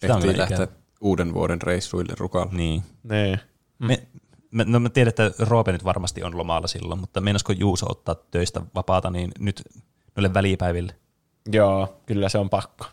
[0.00, 0.68] Sitä on Ehtii lähteä
[1.00, 2.52] uuden vuoden reissuille rukalle.
[2.52, 2.82] Niin.
[3.10, 3.40] Niin.
[3.78, 4.02] Me,
[4.50, 8.14] me, no mä tiedän, että Roope nyt varmasti on lomalla silloin, mutta meinasko Juuso ottaa
[8.14, 9.62] töistä vapaata niin nyt
[10.16, 10.94] noille välipäiville?
[11.52, 12.86] Joo, kyllä se on pakko.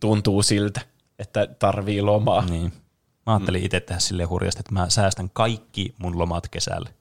[0.00, 0.80] Tuntuu siltä,
[1.18, 2.44] että tarvii lomaa.
[2.44, 2.72] Niin.
[3.26, 6.94] Mä ajattelin itse tehdä silleen hurjasti, että mä säästän kaikki mun lomat kesälle.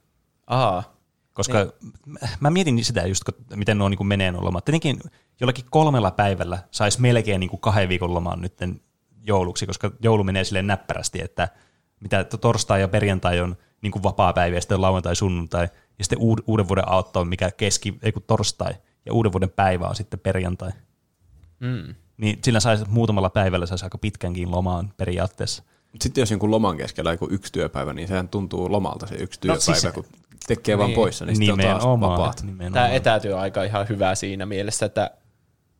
[0.47, 0.97] Aa,
[1.33, 2.17] Koska niin.
[2.39, 3.23] mä mietin sitä just,
[3.55, 4.65] miten nuo niin menee nuo lomat.
[4.65, 4.99] Tietenkin
[5.39, 8.53] jollakin kolmella päivällä saisi melkein niin kuin kahden viikon lomaan nyt
[9.23, 11.49] jouluksi, koska joulu menee silleen näppärästi, että
[11.99, 16.03] mitä to- torstai ja perjantai on niin kuin vapaa päivä ja sitten lauantai, sunnuntai ja
[16.03, 18.73] sitten uud- uuden vuoden aatto on mikä keski, ei kun torstai
[19.05, 20.71] ja uuden vuoden päivä on sitten perjantai.
[21.59, 21.95] mm.
[22.17, 25.63] Niin sillä saisi muutamalla päivällä saisi aika pitkänkin lomaan periaatteessa.
[25.93, 29.15] Mut Sitten jos jonkun loman keskellä on joku yksi työpäivä, niin sehän tuntuu lomalta se
[29.15, 30.05] yksi No työpäivä, siis- kun
[30.47, 30.95] tekee vaan Niin.
[30.95, 32.35] poissa, niin sitten on taas vapaat.
[32.35, 32.91] tämä nimenomaan.
[32.91, 35.11] etätyöaika on ihan hyvä siinä mielessä, että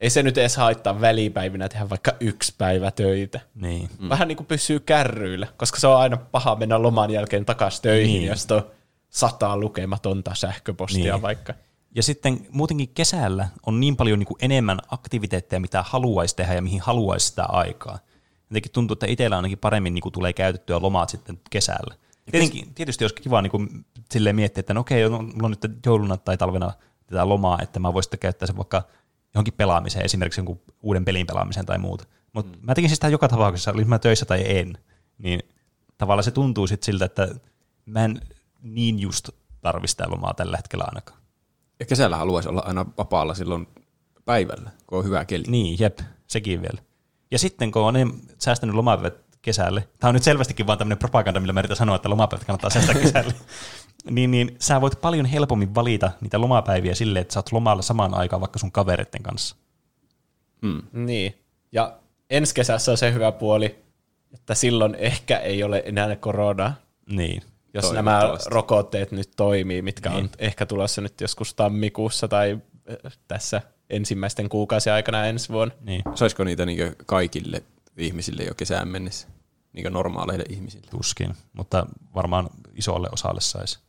[0.02, 3.40] ei se nyt edes haittaa välipäivinä tehdä vaikka yksi päivä töitä.
[3.56, 3.90] Niin.
[4.00, 4.10] Mm.
[4.10, 8.14] Vähän niin kuin pysyy kärryillä, koska se on aina paha mennä loman jälkeen takaisin töihin,
[8.20, 8.28] Niin.
[8.28, 8.62] jos on
[9.10, 11.22] sataa lukematonta sähköpostia niin.
[11.22, 11.54] vaikka.
[11.96, 16.62] Ja sitten muutenkin kesällä on niin paljon niin kuin enemmän aktiviteetteja, mitä haluaisi tehdä ja
[16.62, 18.00] mihin haluaisi sitä aikaa.
[18.50, 21.96] Jotenkin tuntuu, että itsellä ainakin paremmin niin kuin tulee käytettyä lomaat sitten kesällä.
[22.32, 25.86] Tietenkin, tietysti olisi kiva niin kuin, silleen miettiä, että no okei, no, mulla on nyt
[25.86, 26.74] jouluna tai talvena
[27.08, 28.84] tätä lomaa, että mä voisin käyttää sen vaikka
[29.34, 32.06] johonkin pelaamiseen, esimerkiksi jonkun uuden pelin pelaamiseen tai muuta.
[32.34, 32.66] Mutta mm.
[32.66, 34.78] mä tekisin sitä joka tapauksessa, oli mä töissä tai en.
[35.18, 35.40] Niin
[35.98, 37.36] tavallaan se tuntuu sitten siltä, että
[37.86, 38.22] mä en
[38.62, 39.30] niin just
[39.62, 41.20] tarvi sitä lomaa tällä hetkellä ainakaan.
[41.80, 43.68] Ja kesällä haluaisi olla aina vapaalla silloin
[44.26, 45.44] päivällä, kun on hyvä keli.
[45.48, 46.82] Niin, jep, sekin vielä.
[47.32, 48.08] Ja sitten kun on ne
[48.40, 52.10] säästänyt lomapäivät kesälle, tämä on nyt selvästikin vaan tämmöinen propaganda, millä mä yritän sanoa, että
[52.10, 53.34] lomapäivät kannattaa säästää kesälle,
[54.10, 58.14] niin, niin sä voit paljon helpommin valita niitä lomapäiviä silleen, että sä oot lomalla samaan
[58.14, 59.56] aikaan vaikka sun kavereiden kanssa.
[60.62, 60.82] Mm.
[60.94, 61.34] Niin.
[61.72, 61.98] Ja
[62.30, 63.80] ensi kesässä on se hyvä puoli,
[64.34, 66.74] että silloin ehkä ei ole enää koronaa,
[67.10, 67.42] Niin.
[67.74, 70.24] Jos nämä rokotteet nyt toimii, mitkä Niin.
[70.24, 72.58] on ehkä tulossa nyt joskus tammikuussa tai
[73.06, 75.76] äh, tässä ensimmäisten kuukausien aikana ensi vuonna.
[75.82, 77.64] Niin, Saisiko niitä niin kaikille
[77.98, 79.28] ihmisille jo kesään mennessä?
[79.74, 80.88] Niin normaaleille ihmisille.
[80.92, 81.86] tuskin, mutta
[82.16, 83.80] varmaan isolle osalle saisi.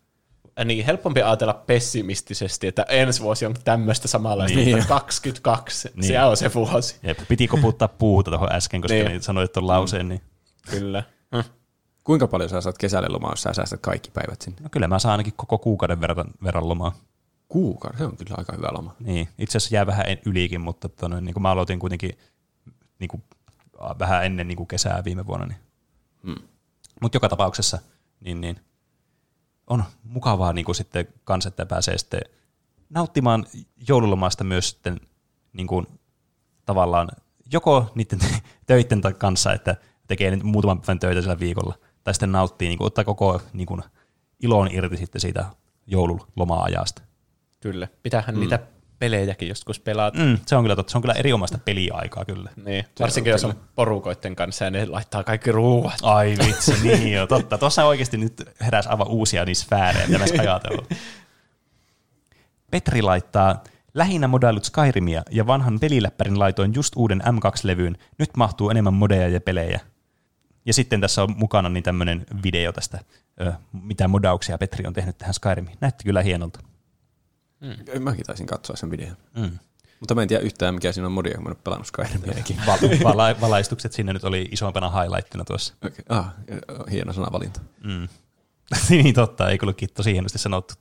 [0.56, 4.76] Ja Niin, helpompi ajatella pessimistisesti, että ensi vuosi on tämmöistä samanlaista, Niin.
[4.76, 6.05] mutta 22, Niin.
[6.05, 6.96] se on se vuosi.
[7.02, 9.22] Jep, piti koputtaa puuta tuohon äsken, koska niin.
[9.22, 10.20] sanoit tuon lauseen, niin
[10.70, 11.02] Kyllä.
[12.09, 14.60] Kuinka paljon sä saat kesälle lomaa, jos sä säästät kaikki päivät sinne?
[14.62, 16.94] no kyllä mä saan ainakin koko kuukauden verran, verran lomaa.
[17.48, 18.94] Kuukausi, se on kyllä aika hyvä loma.
[19.01, 22.18] Niin, itse asiassa jää vähän en- ylikin, mutta tonne, niin kuin mä aloitin kuitenkin
[22.98, 23.22] niin kuin,
[23.98, 25.47] vähän ennen niin kuin kesää viime vuonna.
[25.47, 25.59] Niin.
[26.26, 26.48] Hmm.
[27.02, 27.78] Mutta joka tapauksessa
[28.20, 28.60] niin, niin,
[29.66, 32.20] on mukavaa niin kuin sitten kans, että pääsee sitten
[32.90, 33.47] nauttimaan
[33.89, 35.01] joululomasta myös sitten
[35.52, 35.86] niin kuin,
[36.64, 37.09] tavallaan
[37.52, 38.18] joko niiden
[38.66, 39.76] töiden kanssa, että
[40.06, 41.74] tekee nyt muutaman päivän töitä sillä viikolla,
[42.09, 43.82] tai sitten nauttii, niin kuin, ottaa koko niin kuin,
[44.43, 45.44] ilon irti sitten siitä
[45.86, 47.02] joululoma-ajasta.
[47.60, 47.89] Kyllä.
[48.02, 48.40] Pitäähän mm.
[48.40, 48.59] niitä
[48.98, 50.18] pelejäkin joskus pelata.
[50.18, 50.90] Mm, se on kyllä totta.
[50.90, 52.51] Se on kyllä erinomaista peliaikaa kyllä.
[52.64, 52.85] Niin.
[53.01, 55.94] Varsinkin jos on porukoiden kanssa ja ne laittaa kaikki ruuat.
[56.02, 57.59] Ai vitsi, niin joo, totta.
[57.59, 60.86] Tuossa oikeasti nyt heräsi aivan uusia niissä sfäärejä, mitä mä edes ajatella.
[62.70, 63.62] Petri laittaa,
[63.94, 67.97] lähinnä modailut Skyrimia ja vanhan peliläppärin laitoin just uuden M2-levyyn.
[68.18, 69.80] Nyt mahtuu enemmän modeja ja pelejä.
[70.69, 73.01] Ja sitten tässä on mukana niin tämmöinen video tästä,
[73.73, 75.78] mitä modauksia Petri on tehnyt tähän Skyrimiin.
[75.81, 76.61] Näytti kyllä hienolta.
[77.61, 78.03] Mm.
[78.03, 79.16] Mäkin taisin katsoa sen videon.
[79.36, 79.59] Mm.
[80.01, 82.57] Mutta mä en tiedä yhtään, mikä siinä on modia, kun mä en ole pelannut Skyrimiäkin.
[82.66, 85.74] Val- vala- valaistukset sinne nyt oli isompana highlightina tuossa.
[85.86, 86.05] Okay.
[86.09, 86.35] Ah,
[86.90, 87.61] hieno sanavalinta.
[87.85, 88.09] Mm.
[88.89, 90.74] niin totta, ei kylläkin tosi hienosti sanottu.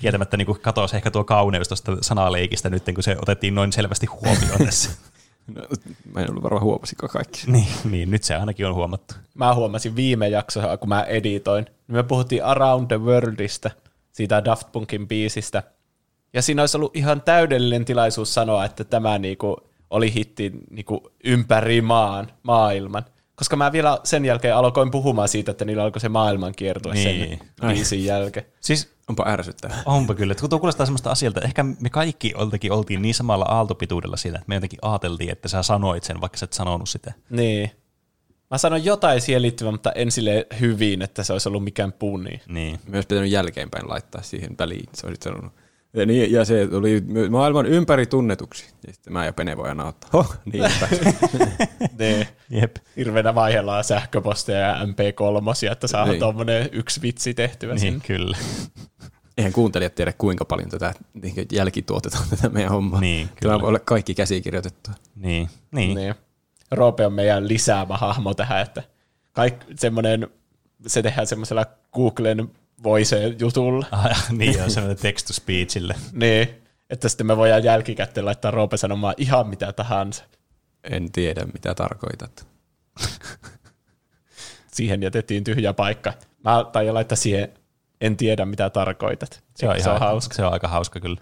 [0.00, 4.64] Kieltämättä niin katosi ehkä tuo kauneus tuosta sanaleikistä nyt, kun se otettiin noin selvästi huomioon
[4.64, 4.90] tässä.
[5.46, 5.62] No,
[6.14, 7.42] mä en ollut varmaan huomasiko kaikki.
[7.46, 9.14] niin, niin, nyt se ainakin on huomattu.
[9.34, 13.70] Mä huomasin viime jaksossa, kun mä editoin, niin me puhuttiin Around the Worldista,
[14.12, 15.62] siitä Daft Punkin biisistä.
[16.32, 19.56] Ja siinä olisi ollut ihan täydellinen tilaisuus sanoa, että tämä niinku
[19.90, 23.04] oli hitti niinku ympäri maan, maailman.
[23.36, 27.38] Koska mä vielä sen jälkeen aloin puhumaan siitä, että niillä alkoi se maailmankiertue Niin.
[27.38, 28.46] sen biisin jälkeen.
[28.60, 29.82] Siis Onpa ärsyttävää.
[29.86, 33.44] onpa kyllä, että tuo kuulostaa semmoista asialta, että ehkä me kaikki oltakin oltiin niin samalla
[33.44, 37.12] aaltopituudella siinä, että me jotenkin ajateltiin, että sä sanoit sen, vaikka sä et sanonut sitä.
[37.30, 37.70] Niin.
[38.50, 42.40] Mä sanoin jotain siihen liittyvää, mutta en sille hyvin, että se olisi ollut mikään puni.
[42.48, 42.80] Niin.
[42.94, 44.88] Olisi pitänyt jälkeenpäin laittaa siihen väliin.
[44.94, 45.52] Se olisi sanonut.
[45.94, 48.64] Ja, niin, ja se tuli maailman ympäri tunnetuksi.
[48.86, 49.92] Ja sitten mä ja Pene voidaan.
[50.12, 50.88] Huh, niinpä.
[51.98, 52.26] Niin.
[52.50, 52.76] Jep.
[52.96, 56.20] Hirveänä vaihdellaan sähköposteja ja MP3, että saadaan Niin.
[56.20, 58.00] tuommoinen yksi vitsi tehtyä Niin, sinne.
[58.06, 58.36] kyllä.
[59.38, 63.00] Eihän kuuntelijat tiedä, kuinka paljon tätä niin jälkituotetaan tätä meidän hommaa.
[63.00, 63.60] Niin, Tämä kyllä.
[63.60, 64.94] voi olla kaikki käsikirjoitettua.
[65.16, 65.48] Niin.
[65.72, 65.94] Niin.
[65.96, 66.14] Niin.
[66.70, 68.82] Roope on meidän lisäämä hahmo tähän, että
[69.32, 70.28] kaik, semmoinen,
[70.86, 72.50] se tehdään semmoisella Googlen
[72.84, 73.86] voice-jutulla.
[73.90, 75.94] Ah, niin on semmoinen text to speechille.
[76.12, 76.48] Niin,
[76.90, 80.24] että sitten me voidaan jälkikäteen laittaa Roope sanomaan ihan mitä tahansa.
[80.84, 82.46] En tiedä, mitä tarkoitat.
[84.74, 86.12] Siihen jätettiin tyhjä paikka.
[86.44, 87.48] Mä taidan laittaa siihen,
[88.00, 89.44] en tiedä mitä tarkoitat.
[89.56, 90.34] Se on, se ihan, on hauska.
[90.34, 91.20] Se on aika hauska kyllä.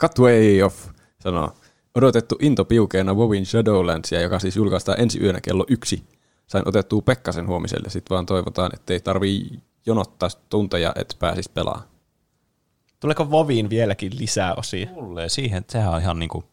[0.00, 0.88] Cut way off,
[1.20, 1.54] sanoo.
[1.94, 6.02] Odotettu into piukeena WoWin Shadowlandsia, joka siis julkaistaan ensi yönä kello yksi.
[6.46, 11.88] Sain otettua Pekkasen huomiselle, sit vaan toivotaan, ettei tarvii jonottaa tunteja, että pääsis pelaamaan.
[13.00, 14.90] Tuleeko Voviin vieläkin lisää osia?
[14.90, 16.44] Mulle siihen, sehän on ihan niinku,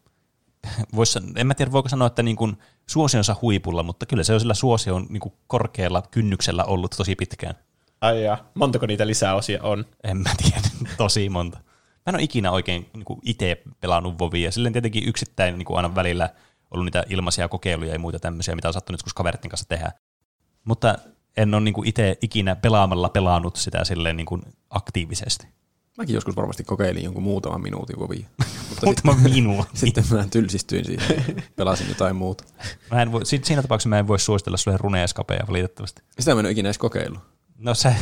[0.96, 2.52] vois, en mä tiedä voiko sanoa, että niinku
[2.86, 7.54] suosionsa huipulla, mutta kyllä se on sillä suosion niinku korkealla kynnyksellä ollut tosi pitkään.
[8.00, 9.84] Ai ja, montako niitä lisäosia on?
[10.04, 11.58] En mä tiedä, tosi monta.
[12.06, 14.52] Mä en ole ikinä oikein niinku itse pelannut Vovia.
[14.52, 16.30] Silleen tietenkin yksittäin niinku aina välillä
[16.74, 19.92] ollut niitä ilmaisia kokeiluja ja muita tämmöisiä, mitä on sattunut joskus kaveritten kanssa tehdä.
[20.64, 20.98] Mutta
[21.36, 24.40] en ole niinku itse ikinä pelaamalla pelannut sitä silleen niinku
[24.70, 25.46] aktiivisesti.
[25.98, 28.26] Mäkin joskus varmasti kokeilin jonkun muutaman minuutin WoWia.
[28.68, 29.78] Mutta Muutama minuutti.
[29.78, 31.24] sitten mä tylsistyin siihen.
[31.56, 32.44] Pelasin jotain muuta.
[32.90, 36.02] Mä en voi, si- siinä tapauksessa mä en voi suositella sulle runeeskapeja valitettavasti.
[36.18, 37.20] Sitä mä en ole ikinä edes kokeillut.
[37.58, 37.96] No se,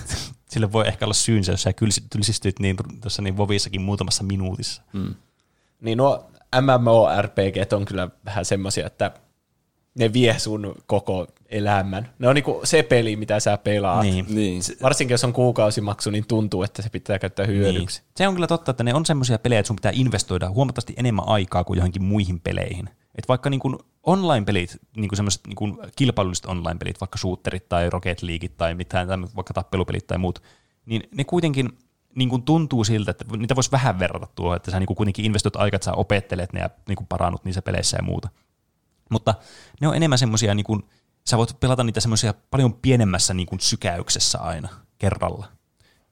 [0.50, 1.72] sille voi ehkä olla syynsä, jos sä
[2.10, 4.82] tylsistyt niin, tuossa niin vovissakin muutamassa minuutissa.
[4.92, 5.14] Mm.
[5.80, 6.30] Niin nuo
[6.60, 9.10] MMORPG on kyllä vähän semmoisia, että
[9.94, 12.10] ne vie sun koko elämän.
[12.18, 14.02] Ne on niinku se peli, mitä sä pelaat.
[14.02, 14.26] Niin.
[14.28, 14.62] Niin.
[14.82, 18.00] Varsinkin jos on kuukausimaksu, niin tuntuu, että se pitää käyttää hyödyksi.
[18.00, 18.10] Niin.
[18.16, 21.28] Se on kyllä totta, että ne on semmoisia pelejä, että sun pitää investoida huomattavasti enemmän
[21.28, 22.90] aikaa kuin johonkin muihin peleihin.
[23.14, 27.90] Et vaikka niin kuin online-pelit, niin kuin semmoiset niin kuin kilpailulliset online-pelit, vaikka shooterit tai
[27.90, 30.42] Rocket League tai mitään, vaikka tappelupelit tai muut,
[30.86, 31.68] niin ne kuitenkin
[32.14, 35.24] niin kuin tuntuu siltä, että niitä voisi vähän verrata tuohon, että sä niin kuin kuitenkin
[35.24, 38.28] investoit aikaa, että sä opettelet ne ja niin kuin parannut niissä peleissä ja muuta.
[39.10, 39.34] Mutta
[39.80, 40.82] ne on enemmän semmoisia, niin kuin,
[41.26, 44.68] sä voit pelata niitä semmoisia paljon pienemmässä niin kuin sykäyksessä aina
[44.98, 45.46] kerralla.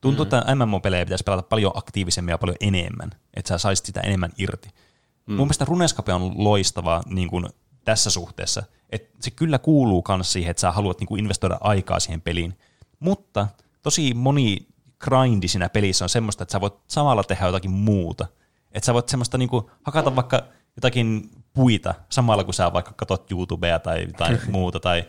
[0.01, 0.27] Tuntuu, mm.
[0.27, 4.69] että MMO-pelejä pitäisi pelata paljon aktiivisemmin ja paljon enemmän, että sä saisit sitä enemmän irti.
[5.27, 5.35] Mm.
[5.35, 7.47] Mun mielestä Runescape on loistava niin kuin
[7.85, 12.01] tässä suhteessa, että se kyllä kuuluu myös siihen, että sä haluat niin kuin investoida aikaa
[12.01, 12.59] siihen peliin,
[13.01, 13.49] mutta
[13.83, 14.69] tosi moni
[15.01, 18.27] grindi siinä pelissä on semmoista, että sä voit samalla tehdä jotakin muuta.
[18.73, 20.43] Että sä voit semmoista niin kuin hakata vaikka
[20.77, 25.05] jotakin puita samalla, kun sä vaikka katsot YouTubea tai, tai muuta, tai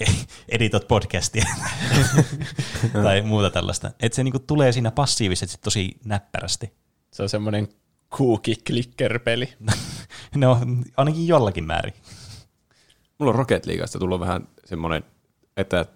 [0.48, 1.44] editot podcastia
[3.02, 3.90] tai muuta tällaista.
[4.00, 6.72] Että se niinku tulee siinä passiivisesti tosi näppärästi.
[7.10, 7.68] Se on semmoinen
[8.10, 9.54] cookie clicker peli.
[10.34, 10.58] no,
[10.96, 11.94] ainakin jollakin määrin.
[13.18, 15.04] Mulla on Rocket Leagueasta tullut vähän semmoinen,
[15.56, 15.86] että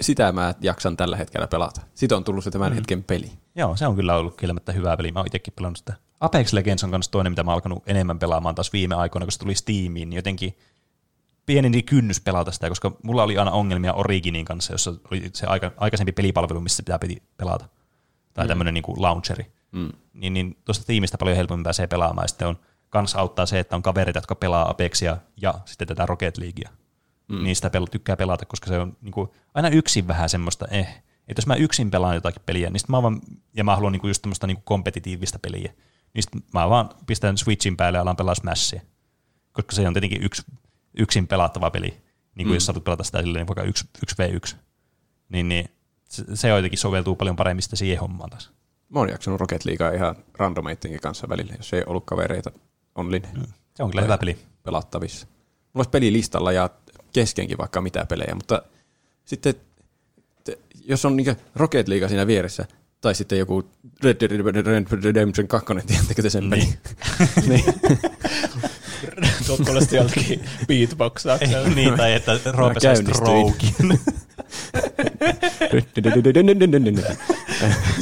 [0.00, 1.80] sitä mä jaksan tällä hetkellä pelata.
[1.94, 2.74] Siitä on tullut se tämän mm.
[2.74, 3.32] hetken peli.
[3.54, 5.12] Joo, se on kyllä ollut kielmättä hyvää peli.
[5.12, 5.94] Mä oon itsekin pelannut sitä.
[6.20, 9.32] Apex Legends on myös toinen, mitä mä oon alkanut enemmän pelaamaan taas viime aikoina, kun
[9.32, 10.58] se tuli Steamiin, niin jotenkin
[11.46, 15.72] pieneni kynnys pelata sitä, koska mulla oli aina ongelmia Originin kanssa, jossa oli se aika,
[15.76, 17.68] aikaisempi pelipalvelu, missä pitää piti pelata.
[18.34, 18.48] Tai mm.
[18.48, 19.52] tämmöinen niin kuin launcheri.
[19.72, 19.92] Mm.
[20.12, 22.24] Niin, niin tuosta tiimistä paljon helpommin pääsee pelaamaan.
[22.24, 22.58] Ja sitten on,
[22.90, 26.70] kans auttaa se, että on kavereita, jotka pelaa Apexia ja sitten tätä Rocket Leaguea.
[27.28, 27.44] Mm.
[27.44, 31.02] Niin sitä pel- tykkää pelata, koska se on niin kuin, aina yksin vähän semmoista eh.
[31.28, 33.20] Että jos mä yksin pelaan jotakin peliä, niin mä vaan,
[33.54, 35.72] ja mä haluan niinku just tämmöistä niinku kompetitiivista peliä,
[36.14, 38.80] niin sit mä vaan pistän Switchin päälle ja alan pelaa Smashia.
[39.52, 40.42] Koska se on tietenkin yksi
[40.98, 42.00] yksin pelattava peli, niin
[42.34, 42.54] kuin mm.
[42.54, 43.80] jos sä haluat pelata sitä silleen, niin vaikka
[44.12, 44.56] 1v1,
[45.28, 45.68] niin, niin
[46.08, 48.50] se, se jotenkin soveltuu paljon paremmin sitä siihen hommaan taas.
[48.88, 52.50] Mä oon jaksanut Rocket Leaguea ihan randomaittenkin kanssa välillä, jos ei ollut kavereita
[52.94, 53.28] online.
[53.36, 53.42] Mm.
[53.74, 54.38] Se on kyllä hyvä peli.
[54.62, 55.26] Pelattavissa.
[55.26, 56.70] Mulla olisi pelilistalla ja
[57.12, 58.62] keskenkin vaikka mitä pelejä, mutta
[59.24, 59.54] sitten
[60.84, 62.66] jos on niin Rocket League siinä vieressä,
[63.00, 63.70] tai sitten joku
[64.02, 66.78] Red Dead Redemption 2, tiedättekö te sen niin.
[67.48, 67.64] niin.
[69.46, 71.70] Tuo kuulosti joltakin beatboxaukselta.
[71.70, 72.80] niin, tai että Roope
[73.14, 73.74] strokin.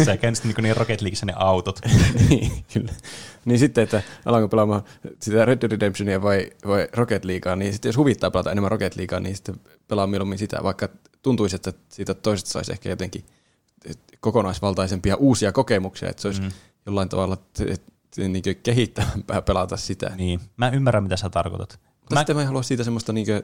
[0.05, 1.81] Sä käynnistit niin, niin Rocket Leagueissa ne autot.
[2.29, 2.93] niin, kyllä.
[3.45, 4.83] Niin sitten, että alanko pelaamaan
[5.21, 8.97] sitä Red Dead Redemptionia vai, vai Rocket Leaguea, niin sitten jos huvittaa pelata enemmän Rocket
[8.97, 10.89] Leaguea, niin sitten pelaa mieluummin sitä, vaikka
[11.23, 13.25] tuntuisi, että siitä toisesta saisi ehkä jotenkin
[14.21, 16.51] kokonaisvaltaisempia uusia kokemuksia, että se olisi mm.
[16.87, 17.37] jollain tavalla
[18.17, 20.13] niin kehittävämpää pelata sitä.
[20.17, 21.81] Niin, mä ymmärrän mitä sä tarkoitat.
[22.01, 22.21] Mutta mä...
[22.21, 23.43] sitten mä en halua siitä semmoista niin kuin,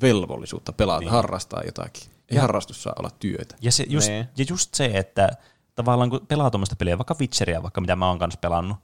[0.00, 1.10] velvollisuutta pelata, niin.
[1.10, 2.02] harrastaa jotakin.
[2.30, 2.42] Ei ja.
[2.42, 3.56] harrastus saa olla työtä.
[3.60, 4.28] Ja, se, just, nee.
[4.36, 5.28] ja just se, että
[5.74, 8.76] tavallaan kun pelaa tuommoista peliä, vaikka Witcheria, vaikka mitä mä oon kanssa pelannut,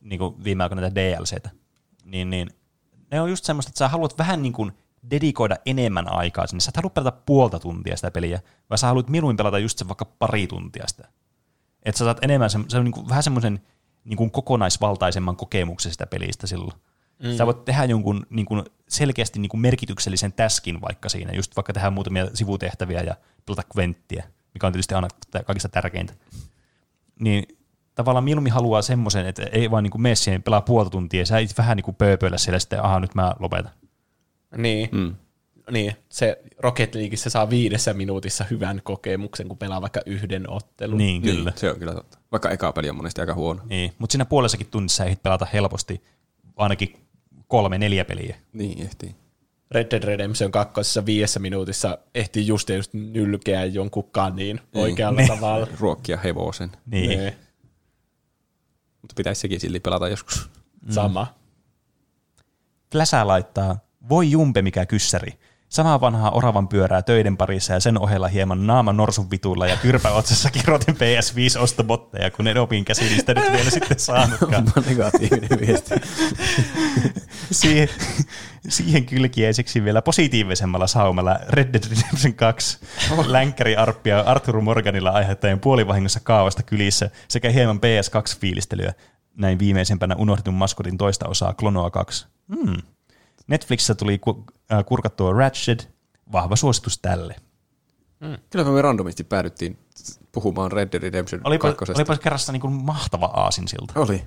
[0.00, 1.50] niin kuin viime aikoina näitä DLCtä,
[2.04, 2.50] niin, niin
[3.10, 4.72] ne on just semmoista, että sä haluat vähän niin kuin
[5.10, 6.60] dedikoida enemmän aikaa sinne.
[6.60, 8.40] Sä et halua pelata puolta tuntia sitä peliä,
[8.70, 11.08] vaan sä haluat mieluummin pelata just se vaikka pari tuntia sitä.
[11.82, 13.60] Että sä saat enemmän, se, se on niin kuin, vähän semmoisen
[14.04, 16.80] niin kuin kokonaisvaltaisemman kokemuksen sitä pelistä silloin.
[17.22, 17.36] Mm.
[17.36, 21.72] Sä voit tehdä jonkun niin kuin selkeästi niin kuin merkityksellisen täskin vaikka siinä, just vaikka
[21.72, 24.24] tehdä muutamia sivutehtäviä ja pelata kventtiä,
[24.54, 25.08] mikä on tietysti aina
[25.46, 26.12] kaikista tärkeintä.
[27.20, 27.44] Niin
[27.94, 31.38] tavallaan mieluummin haluaa semmoisen, että ei vaan niin mene siihen pelaa puolta tuntia ja sä
[31.38, 33.72] et vähän niin kuin pööpöillä siellä sitten, aha nyt mä lopetan.
[34.56, 34.88] Niin.
[34.92, 35.14] Mm.
[35.70, 40.98] Niin, se Rocket Leagueissa saa viidessä minuutissa hyvän kokemuksen, kun pelaa vaikka yhden ottelun.
[40.98, 41.50] Niin, kyllä.
[41.50, 42.18] Niin, se on kyllä totta.
[42.32, 43.62] Vaikka eka peli on monesti aika huono.
[43.64, 46.02] Niin, mutta siinä puolessakin tunnissa ei pelata helposti
[46.56, 46.96] ainakin
[47.48, 48.36] kolme, neljä peliä.
[48.52, 49.14] Niin, ehtii.
[49.70, 51.06] Red Dead Redemption 2.
[51.06, 54.82] viidessä minuutissa ehtii just just nylkeä jonkun kanin niin.
[54.84, 55.28] oikealla niin.
[55.28, 55.66] tavalla.
[55.80, 56.70] Ruokkia hevosen.
[56.86, 57.18] Niin.
[57.18, 57.32] niin.
[59.02, 60.50] Mutta pitäisi sekin silti pelata joskus.
[60.90, 61.34] Sama.
[62.92, 63.78] Fläsää laittaa,
[64.08, 65.38] voi jumpe mikä kyssäri.
[65.68, 70.50] Samaa vanhaa oravan pyörää töiden parissa ja sen ohella hieman naama norsun vitulla ja kyrpäotsassa
[70.50, 74.72] kirjoitin PS5-ostobotteja, kun en opin käsin niistä nyt vielä sitten saanutkaan.
[74.86, 75.94] Negatiivinen viesti.
[77.62, 77.88] siihen,
[78.68, 82.78] siihen kylkiäiseksi vielä positiivisemmalla saumalla Red Dead Redemption 2
[83.26, 88.92] länkkäri Arppia Arthur Morganilla aiheuttaen puolivahingossa kaavasta kylissä sekä hieman PS2-fiilistelyä
[89.34, 92.26] näin viimeisempänä unohdetun maskotin toista osaa Klonoa 2.
[92.54, 92.76] Hmm.
[93.46, 94.20] Netflixissä tuli
[94.72, 95.90] äh, kurkattua Ratchet,
[96.32, 97.36] vahva suositus tälle.
[98.20, 98.38] Mm.
[98.50, 99.78] Kyllä me randomisti päädyttiin
[100.32, 101.92] puhumaan Red Dead Redemption olipa, 2.
[101.96, 104.00] Olipa kerrassa niin kuin mahtava aasinsilta.
[104.00, 104.22] Oli.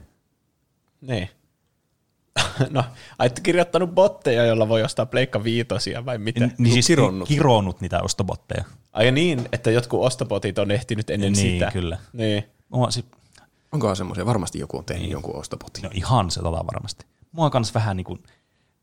[1.01, 1.29] Niin.
[2.69, 2.83] no,
[3.19, 6.49] aitte kirjoittanut botteja, joilla voi ostaa Pleikka viitosia vai mitä?
[6.57, 7.27] Niin siis kironnut.
[7.27, 8.63] kironnut niitä ostobotteja.
[8.93, 11.71] Ai niin, että jotkut ostobotit on ehtinyt ennen niin, sitä.
[11.71, 11.97] kyllä.
[12.13, 12.43] Niin.
[12.69, 13.05] Mua, si-
[13.71, 14.25] Onkohan semmoisia?
[14.25, 15.11] Varmasti joku on tehnyt niin.
[15.11, 15.83] jonkun ostobotin.
[15.83, 17.05] No ihan se tota varmasti.
[17.31, 18.23] Mua on kans vähän niin kuin,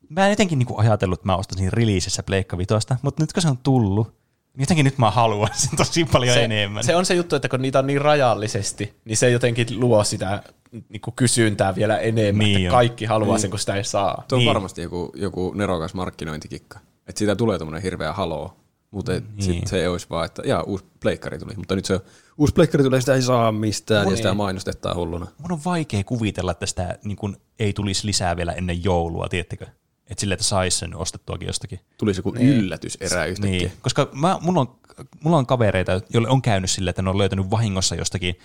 [0.09, 3.48] mä en jotenkin niinku ajatellut, että mä ostaisin releasessä Pleikka Vitosta, mutta nyt kun se
[3.48, 4.06] on tullut,
[4.55, 6.85] niin jotenkin nyt mä haluan sen tosi paljon se, enemmän.
[6.85, 10.43] Se on se juttu, että kun niitä on niin rajallisesti, niin se jotenkin luo sitä
[10.88, 13.40] niin kuin kysyntää vielä enemmän, niin että kaikki haluaa niin.
[13.40, 14.24] sen, kun sitä ei saa.
[14.28, 14.48] Tuo on niin.
[14.48, 16.78] varmasti joku, joku nerokas markkinointikikka.
[17.06, 18.56] Että siitä tulee tuommoinen hirveä haloo.
[18.90, 19.24] Mutta Niin.
[19.36, 19.42] niin.
[19.42, 21.55] sit se olisi vaan, että jaa, uusi pleikkari tuli.
[21.56, 22.01] Mutta nyt se on,
[22.38, 25.26] uusi pleikkari tulee, sitä ei saa mistään ja sitä mainostetaan hulluna.
[25.38, 29.66] Mun on vaikea kuvitella, että sitä niin kun, ei tulisi lisää vielä ennen joulua, tiettekö?
[30.11, 31.81] Että sille, että saisi sen ostettuakin jostakin.
[31.99, 32.49] Tulisi joku niin.
[32.49, 33.59] yllätyserä yhtäkkiä.
[33.59, 34.78] Niin, koska mä, mulla, on,
[35.20, 38.39] mulla on kavereita, joille on käynyt sille, että ne on löytänyt vahingossa jostakin,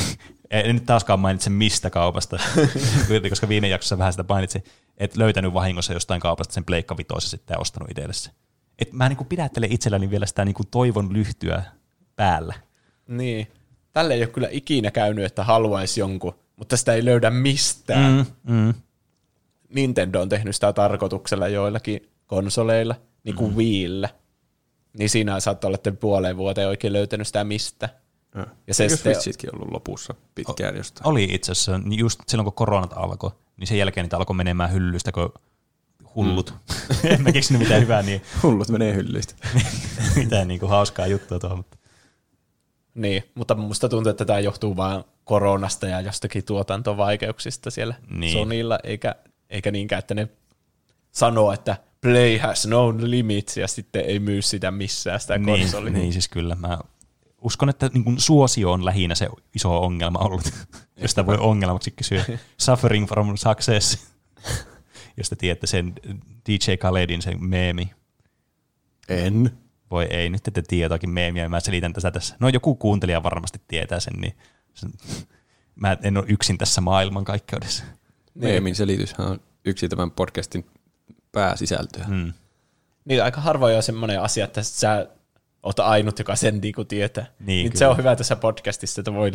[0.50, 2.38] en nyt taaskaan mainitse mistä kaupasta,
[3.28, 4.64] koska viime jaksossa vähän sitä mainitsin,
[4.98, 8.30] että löytänyt vahingossa jostain kaupasta sen Pleikka Vitoisen sitten ja ostanut itselle se.
[8.78, 11.62] Et mä niin pidättelen itselläni vielä sitä niin toivon lyhtyä
[12.16, 12.54] päällä.
[13.08, 13.46] Niin.
[13.92, 18.26] Tälle ei ole kyllä ikinä käynyt, että haluaisi jonkun, mutta sitä ei löydä mistään.
[18.44, 18.54] Mm.
[18.54, 18.74] Mm.
[19.74, 22.94] Nintendo on tehnyt sitä tarkoituksella joillakin konsoleilla,
[23.24, 23.56] niin kuin mm.
[23.56, 24.08] Wiillä.
[24.98, 27.88] Niin siinä saattaa olla, että puoleen vuoteen oikein löytänyt sitä mistä.
[28.34, 31.08] Ja, Ja se Switchitkin ollut lopussa pitkään jostain?
[31.08, 34.72] Oli itse asiassa, niin just silloin kun koronat alkoi, niin sen jälkeen niitä alkoi menemään
[34.72, 35.32] hyllystä, kun
[36.14, 36.54] hullut.
[37.02, 37.10] Mm.
[37.10, 39.34] en mä keksinyt mitään hyvää, niin Hullut menee hyllyistä.
[40.16, 41.58] mitään niin kuin hauskaa juttua tuohon.
[41.58, 41.76] Mutta
[42.94, 48.20] Niin, mutta musta tuntuu, että tämä johtuu vain koronasta ja jostakin tuotantovaikeuksista siellä Niin.
[48.20, 48.32] niin.
[48.32, 49.14] Sonilla, eikä,
[49.52, 50.28] eikä niinkään, että ne
[51.12, 55.92] sanoo, että play has no limits ja sitten ei myy sitä missään sitä niin, konsolia.
[55.92, 56.54] niin, siis kyllä.
[56.54, 56.78] Mä
[57.42, 60.52] uskon, että niin kuin suosio on lähinnä se iso ongelma ollut,
[61.02, 62.24] josta voi ongelmaksi kysyä.
[62.56, 64.06] Suffering from success,
[65.18, 65.92] josta tiedätte sen
[66.48, 67.90] DJ Khaledin sen meemi.
[69.08, 69.50] En.
[69.90, 72.36] Voi ei, nyt ette tiedä jotakin meemiä, mä selitän tätä tässä.
[72.40, 74.36] No joku kuuntelija varmasti tietää sen, niin
[74.74, 74.92] sen,
[75.74, 76.80] mä en ole yksin tässä
[78.34, 78.52] maailmankaikkeudessa.
[78.52, 80.66] Meemin selityshän on yksi tämän podcastin
[81.32, 82.04] pääsisältöä.
[82.08, 82.32] Mm.
[83.04, 85.08] Niin aika harvoin on semmoinen asia, että sä
[85.62, 87.26] oot ainut, joka sen niinku tietää.
[87.40, 89.32] Niin, niin se on hyvä tässä podcastissa, että voi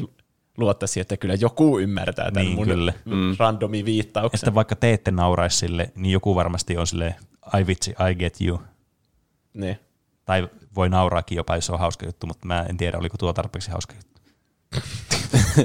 [0.57, 2.93] luottaa siihen, että kyllä joku ymmärtää tämän Niin, mun kyllä.
[3.05, 3.35] mm.
[3.39, 4.37] randomi viittauksen.
[4.47, 7.15] Että vaikka te ette nauraisi sille, niin joku varmasti on sille
[7.59, 8.61] I vitsi, I get you.
[9.53, 9.79] Niin.
[10.25, 13.33] Tai voi nauraakin jopa, jos se on hauska juttu, mutta mä en tiedä, oliko tuo
[13.33, 14.21] tarpeeksi hauska juttu.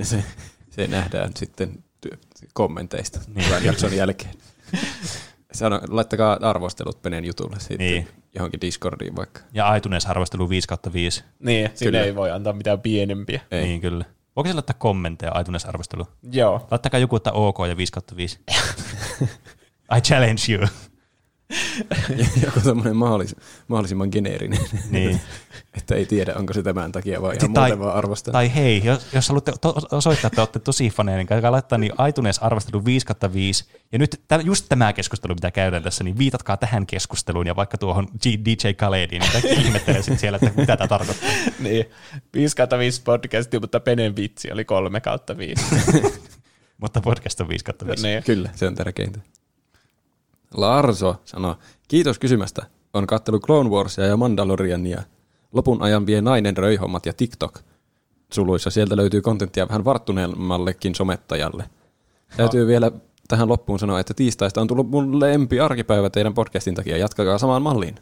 [0.10, 0.24] se,
[0.70, 1.84] se nähdään sitten
[2.52, 4.34] kommenteista Niin, tämän jakson jälkeen.
[5.52, 8.08] Sano, laittakaa arvostelut Penen jutulle sitten Niin.
[8.34, 9.40] johonkin Discordiin vaikka.
[9.52, 11.24] Ja iTunes arvostelu 5 kautta 5.
[11.38, 12.00] Niin, Kyllä.
[12.02, 13.40] ei voi antaa mitään pienempiä.
[13.50, 13.64] Ei.
[13.64, 14.04] Niin kyllä.
[14.36, 16.06] Voiko se laittaa kommentteja iTunes arvostelu?
[16.32, 16.66] Joo.
[16.70, 18.40] Laittakaa joku, että OK ja 5 kautta 5.
[19.96, 20.68] I challenge you.
[22.44, 23.36] Joku tämmöinen mahdollis,
[23.68, 24.58] mahdollisimman geneerinen,
[24.90, 25.20] Niin.
[25.78, 28.32] että ei tiedä, onko se tämän takia vai Tai- ihan muuten vaan arvostaa.
[28.32, 31.92] Tai hei, jos, jos haluatte to- osoittaa, että olette tosi faneja, niin käykää laittaa niin
[32.08, 33.64] iTunes arvostelu 5 kautta 5.
[33.92, 37.78] Ja nyt tä- just tämä keskustelu, mitä käydään tässä, niin viitatkaa tähän keskusteluun ja vaikka
[37.78, 41.28] tuohon G- DJ Khalediin, niin kaikki ihmettelee sitten siellä, että mitä tämä tarkoittaa.
[41.58, 41.84] niin.
[42.34, 45.64] 5 kautta 5 podcasti, mutta Penen vitsi oli 3 kautta 5.
[46.78, 48.06] Mutta podcast on 5 kautta 5.
[48.06, 48.22] niin.
[48.22, 49.18] Kyllä, se on tärkeintä.
[50.54, 51.56] Larso sanoo,
[51.88, 52.66] kiitos kysymästä.
[52.94, 55.02] On kattelu Clone Warsia ja Mandaloriania.
[55.52, 57.58] Lopun ajan vie nainen röihommat ja TikTok.
[58.32, 61.64] Suluissa sieltä löytyy kontenttia vähän varttuneemmallekin somettajalle.
[62.36, 62.90] Täytyy vielä
[63.28, 66.96] tähän loppuun sanoa, että tiistaista on tullut mun lempi arkipäivä teidän podcastin takia.
[66.96, 67.94] Jatkakaa samaan malliin.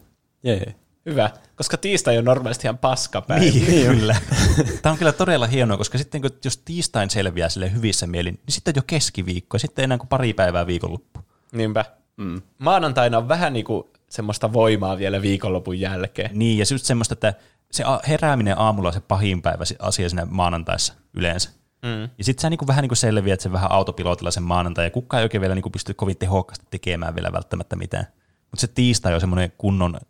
[0.43, 0.75] Jee.
[1.07, 3.45] Hyvä, koska tiistai on normaalisti ihan paskapäivä.
[3.45, 4.17] Niin, kyllä.
[4.83, 8.53] Tämä on kyllä todella hienoa, koska sitten kun jos tiistain selviää sille hyvissä mielin, niin
[8.53, 11.21] sitten on jo keskiviikko ja sitten enää kuin pari päivää viikonloppu.
[11.53, 11.85] Niinpä.
[12.21, 12.43] Mm.
[12.59, 16.31] Maanantaina on vähän niinku semmoista voimaa vielä viikonlopun jälkeen.
[16.35, 17.35] Niin, ja just semmoista, että
[17.71, 21.51] se herääminen aamulla on se pahin päivä si- asia siinä maanantaissa yleensä.
[21.83, 22.03] Mm.
[22.19, 25.25] Ja sitten sä niinku vähän niinku selviät sen vähän autopilotilla sen maanantai, ja kukaan ei
[25.25, 28.07] oikein vielä niinku pysty kovin tehokkaasti tekemään vielä välttämättä mitään.
[28.51, 30.01] Mutta se tiistai on semmoinen kunnon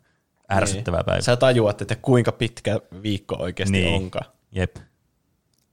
[0.53, 1.05] ärsyttävä niin.
[1.05, 1.23] päivä.
[1.23, 3.95] Sä tajuat, että kuinka pitkä viikko oikeasti niin.
[3.95, 4.27] onkaan.
[4.53, 4.77] Jep.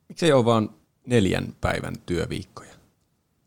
[0.10, 0.70] Miksei ole vaan
[1.06, 2.74] neljän päivän työviikkoja?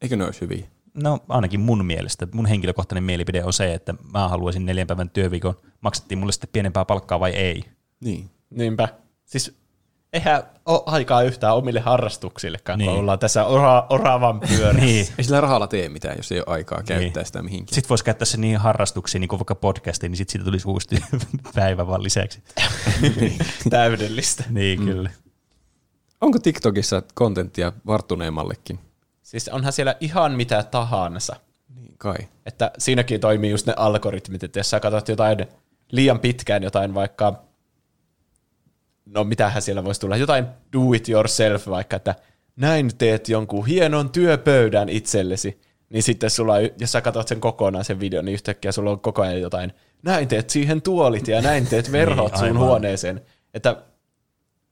[0.03, 0.67] Eikö ne olisi hyviä?
[1.03, 2.29] No ainakin mun mielestä.
[2.33, 5.55] Mun henkilökohtainen mielipide on se, että mä haluaisin neljän päivän työviikon.
[5.81, 7.65] Maksettiin mulle sitten pienempää palkkaa vai ei?
[8.01, 8.31] Niin.
[8.51, 8.89] Niinpä.
[9.25, 9.61] Siis
[10.13, 12.87] eihän ole aikaa yhtään omille harrastuksillekaan, niin.
[12.87, 12.95] Niin.
[12.95, 14.87] kun ollaan tässä ora- oravan pyörässä.
[14.87, 15.07] Niin.
[15.19, 17.75] Ei sillä rahalla tee mitään, jos ei ole aikaa käyttää sitä mihinkään.
[17.75, 20.89] Sitten voisi käyttää se niin harrastuksiin, niin kuin vaikka podcastiin, niin sitten siitä tulisi uusi
[21.55, 22.43] päivä vaan lisäksi.
[23.71, 24.45] Täydellistä.
[24.51, 24.87] Niin, mm.
[24.87, 25.11] kyllä.
[26.21, 28.79] Onko TikTokissa kontenttia varttuneemmallekin?
[29.23, 31.37] Siis onhan siellä ihan mitä tahansa.
[31.75, 32.17] Niin kai.
[32.47, 35.47] Että siinäkin toimii just ne algoritmit, että jos sä katsot jotain
[35.93, 37.43] liian pitkään jotain vaikka,
[39.07, 42.15] no mitähän siellä voisi tulla, jotain do it yourself vaikka, että
[42.57, 45.61] näin teet jonkun hienon työpöydän itsellesi,
[45.91, 49.23] niin sitten sulla, jos sä katsot sen kokonaan sen videon, niin yhtäkkiä sulla on koko
[49.23, 49.73] ajan jotain,
[50.03, 53.21] näin teet siihen tuolit ja näin teet verhot Niin, sun huoneeseen.
[53.55, 53.77] Että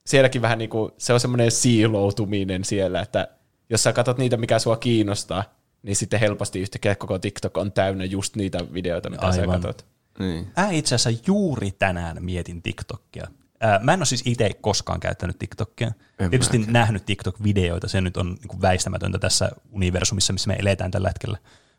[0.07, 3.29] sielläkin vähän niin kuin, se on semmoinen siiloutuminen siellä, että
[3.70, 5.45] jos sä katsot niitä, mikä sua kiinnostaa,
[5.82, 9.61] niin sitten helposti yhtäkkiä koko TikTok on täynnä just niitä videoita, mitä sä Aivan.
[9.61, 9.86] katsot.
[10.19, 10.53] Niin.
[10.57, 13.27] Mä itse asiassa juuri tänään mietin TikTokia.
[13.61, 15.93] Ää, mä en ole siis itse koskaan käyttänyt TikTokia.
[16.19, 16.73] En Tietysti mäkään.
[16.73, 21.39] nähnyt TikTok-videoita, se nyt on niin kuin väistämätöntä tässä universumissa, missä me eletään tällä hetkellä.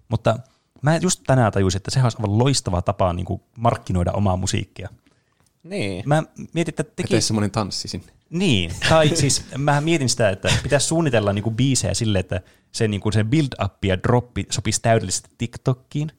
[0.10, 0.40] Mutta
[0.82, 4.90] mä just tänään tajusin, että sehän olisi aivan loistava tapa niin kuin markkinoida omaa musiikkia.
[5.64, 6.04] Niin.
[6.06, 7.10] Mä mietin, että teki...
[7.10, 8.14] tee semmoinen tanssi sinne.
[8.30, 12.42] Niin, tai siis mä mietin sitä, että pitäisi suunnitella niinku biisejä sille, että
[12.72, 16.12] se, niinku se build-up ja droppi sopisi täydellisesti TikTokkiin.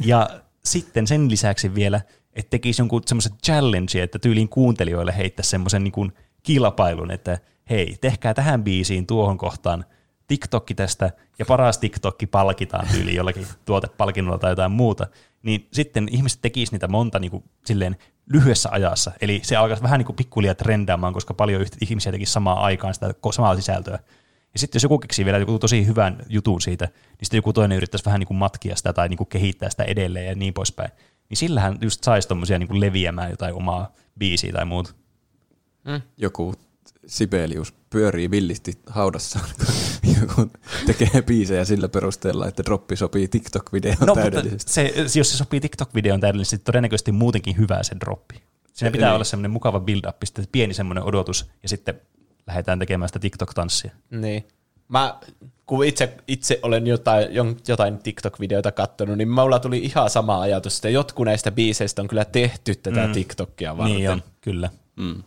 [0.00, 2.00] Ja sitten sen lisäksi vielä,
[2.32, 6.08] että tekisi jonkun semmoisen challenge, että tyyliin kuuntelijoille heittäisi semmoisen niinku
[6.42, 7.38] kilpailun, että
[7.70, 9.84] hei, tehkää tähän biisiin tuohon kohtaan
[10.26, 15.06] TikTokki tästä, ja paras TikTokki palkitaan tyyliin jollakin tuotepalkinnolla tai jotain muuta,
[15.42, 17.96] niin sitten ihmiset tekisivät niitä monta niin kuin, silleen
[18.32, 19.12] lyhyessä ajassa.
[19.20, 23.14] Eli se alkaisi vähän niin kuin pikkuliaa trendaamaan, koska paljon ihmisiä tekisi samaan aikaan sitä
[23.34, 23.98] samaa sisältöä.
[24.52, 27.76] Ja sitten jos joku keksii vielä joku tosi hyvän jutun siitä, niin sitten joku toinen
[27.76, 30.90] yrittäisi vähän niin kuin matkia sitä tai niin kuin kehittää sitä edelleen ja niin poispäin.
[31.28, 34.94] Niin sillähän just saisi tommosia niin kuin leviämään jotain omaa biisiä tai muuta.
[36.16, 36.54] Joku
[37.06, 39.66] Sibelius pyörii villisti haudassaan, kun
[40.20, 40.50] joku
[40.86, 44.72] tekee biisejä sillä perusteella, että droppi sopii TikTok-videoon No, mutta täydellisesti.
[44.72, 48.42] se, jos se sopii TikTok-videon täydellisesti, niin todennäköisesti muutenkin hyvä se droppi.
[48.72, 49.14] Siinä pitää Niin.
[49.14, 52.00] olla semmoinen mukava build-up, sitten pieni semmoinen odotus, ja sitten
[52.46, 53.90] lähdetään tekemään sitä TikTok-tanssia.
[54.10, 54.44] Niin.
[54.88, 55.18] Mä,
[55.66, 57.26] kun itse, itse olen jotain,
[57.68, 62.24] jotain TikTok-videoita katsonut, niin mulla tuli ihan sama ajatus, että jotkut näistä biiseistä on kyllä
[62.24, 63.12] tehty tätä mm.
[63.12, 63.96] TikTokia varten.
[63.96, 64.70] Niin on, kyllä.
[64.96, 65.22] Mm.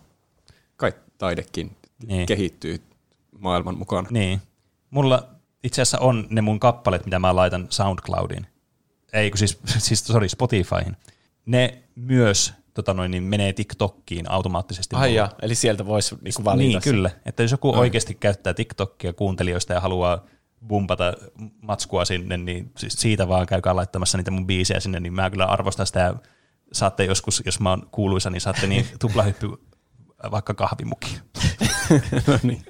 [0.77, 2.07] Kai taidekin Niin.
[2.07, 2.25] niin.
[2.25, 2.81] kehittyy
[3.39, 4.07] maailman mukana.
[4.11, 4.41] Niin.
[4.93, 5.29] Mulla
[5.63, 8.47] itse asiassa on ne mun kappaleet, mitä mä laitan SoundCloudiin.
[9.13, 10.97] Ei, kun siis, siis sorry, Spotifyhin.
[11.45, 14.95] Ne myös tota noin, niin menee TikTokkiin automaattisesti.
[14.95, 16.67] Ai ja, eli sieltä voisi niinku valita.
[16.67, 17.11] Niin, kyllä.
[17.25, 20.25] Että jos joku oikeasti käyttää TikTokia kuuntelijoista ja haluaa
[20.67, 21.13] bumpata
[21.61, 25.45] matskua sinne, niin siis siitä vaan käykää laittamassa niitä mun biisejä sinne, niin mä kyllä
[25.45, 26.15] arvostan sitä ja
[26.71, 29.49] saatte joskus, jos mä oon kuuluisa, niin saatte niin tuplahyppy
[30.31, 31.19] vaikka kahvimuki.
[32.27, 32.65] no niin.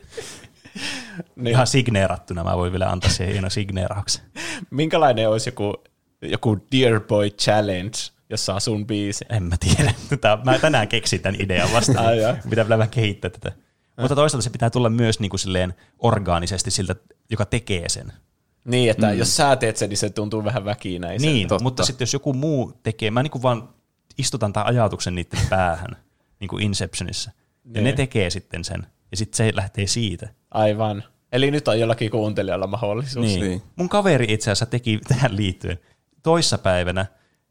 [1.35, 1.47] Niin.
[1.47, 4.23] Ihan signeerattuna mä voin vielä antaa siihen hieno signeerauksen.
[4.69, 5.73] Minkälainen olisi joku,
[6.21, 7.97] joku Dear Boy Challenge,
[8.29, 9.25] jossa on sun biisi?
[9.29, 9.93] En mä tiedä.
[10.21, 12.01] Tää, mä tänään keksin tämän idean vasta.
[12.01, 12.33] Ai jaa.
[12.49, 13.51] Pitää vielä vähän kehittää tätä.
[14.01, 16.95] Mutta toisaalta se pitää tulla myös niin kuin silleen orgaanisesti siltä,
[17.29, 18.13] joka tekee sen.
[18.65, 19.17] Niin, että mm.
[19.17, 21.33] jos sä teet sen, niin se tuntuu vähän väkinäiseltä.
[21.33, 21.63] Niin, Totta.
[21.63, 23.69] mutta sitten jos joku muu tekee, mä niin vaan
[24.17, 25.95] istutan tämän ajatuksen niiden päähän,
[26.39, 27.31] niin kuin Inceptionissa,
[27.65, 27.83] ja Niin.
[27.83, 30.29] ne tekee sitten sen, ja sitten se lähtee siitä.
[30.53, 31.03] Aivan.
[31.31, 33.25] Eli nyt on jollakin kuuntelijalla mahdollisuus.
[33.25, 33.41] Niin.
[33.41, 33.61] Niin.
[33.75, 35.79] Mun kaveri itse asiassa teki tähän liittyen
[36.23, 37.05] toissapäivänä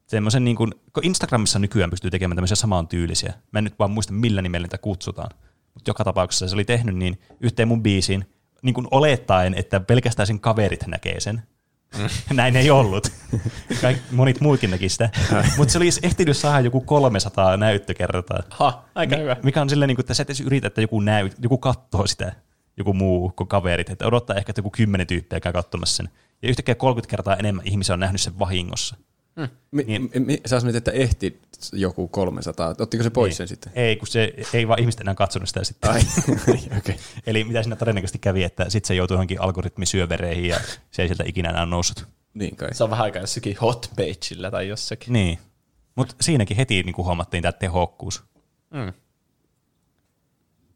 [0.06, 3.32] semmoisen, niin kuin, kun Instagramissa nykyään pystyy tekemään tämmöisiä samantyylisiä.
[3.52, 5.30] Mä en nyt vaan muista, millä nimellä niitä kutsutaan.
[5.74, 8.24] Mutta joka tapauksessa se oli tehnyt niin yhteen mun biisiin,
[8.62, 11.42] niin kuin olettaen, että pelkästään sen kaverit näkee sen.
[12.32, 13.12] Näin ei ollut.
[13.80, 15.10] Kaik, monit muutkin näki sitä.
[15.58, 18.42] Mutta se olisi ehtinyt saada joku 300 näyttökertaa.
[18.50, 19.36] Ha, aika hyvä.
[19.42, 22.06] Mikä on silleen, niin kuin, että sä et edes yritä, että joku, näy, joku katsoo
[22.06, 22.32] sitä,
[22.76, 23.90] joku muu kuin kaverit.
[23.90, 26.08] Että odottaa ehkä, että joku kymmenen tyyppiä käy katsomassa sen.
[26.42, 28.96] Ja yhtäkkiä 30 kertaa enemmän ihmisiä on nähnyt sen vahingossa.
[29.70, 30.02] Mi- Niin.
[30.14, 31.40] mi- mi- sä sanoit, että ehti
[31.72, 32.74] joku 300.
[32.78, 33.36] Ottiko se pois Niin.
[33.36, 33.72] sen sitten?
[33.74, 35.90] Ei, kun se ei vaan ihmiset enää katsonut sitä sitten.
[35.90, 36.00] Ai,
[36.48, 36.68] okei.
[36.78, 36.94] Okay.
[37.26, 41.24] Eli mitä siinä todennäköisesti kävi, että sitten se joutui johonkin algoritmisyövereihin ja se ei sieltä
[41.26, 42.06] ikinä enää noussut.
[42.34, 42.74] Niin kai.
[42.74, 45.12] Se on vähän aikaa jossakin hotpageillä tai jossakin.
[45.12, 45.38] Niin.
[45.94, 48.22] Mutta siinäkin heti niin kuin huomattiin tämä tehokkuus.
[48.70, 48.92] Mm.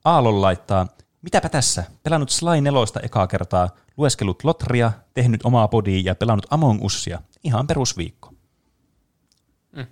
[0.05, 0.87] Aallon laittaa,
[1.27, 6.85] mitäpä tässä, pelannut Sly 4 ekaa kertaa, lueskellut Lotria, tehnyt omaa podia ja pelannut Among
[6.85, 7.23] Usia.
[7.45, 8.33] Ihan perusviikko.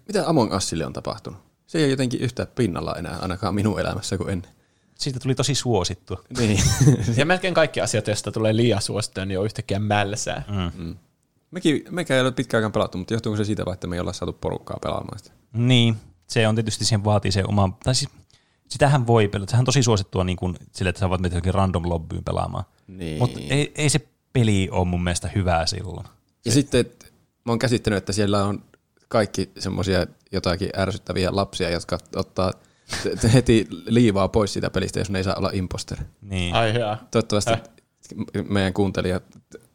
[0.07, 1.41] Mitä Among Usille on tapahtunut?
[1.67, 4.51] Se ei ole jotenkin yhtä pinnalla enää, ainakaan minun elämässä kuin ennen.
[4.99, 6.21] Siitä tuli tosi suosittu.
[6.39, 6.61] Niin.
[7.17, 10.43] Ja melkein kaikki asiat, joista tulee liian suosittuja, niin on yhtäkkiä mälsää.
[10.77, 10.97] Mm.
[11.51, 14.01] Mekin, mekään ei ole pitkään aikaan pelattu, mutta johtuuko se siitä vaan, että me ei
[14.01, 15.31] olla saatu porukkaa pelaamaan sitä?
[15.53, 15.97] Niin,
[16.27, 18.11] se on tietysti, siihen vaatii se oma, tai siis
[18.75, 21.89] sitähän voi pelata, sehän on tosi suosittua niin kuin, sille, että sä voit mennä random
[21.89, 22.65] lobbyyn pelaamaan.
[22.87, 23.19] Niin.
[23.19, 26.07] Mutta ei, ei, se peli ole mun mielestä hyvää silloin.
[26.45, 27.13] Ja sitten et,
[27.45, 28.65] mä oon käsittänyt, että siellä on
[29.09, 32.53] kaikki semmoisia jotakin ärsyttäviä lapsia, jotka ottaa
[33.33, 35.99] heti liivaa pois siitä pelistä, jos ne ei saa olla imposter.
[36.21, 36.55] Niin.
[36.55, 36.99] Ai hyvä.
[37.11, 37.53] Toivottavasti
[38.15, 39.25] m- meidän kuuntelijat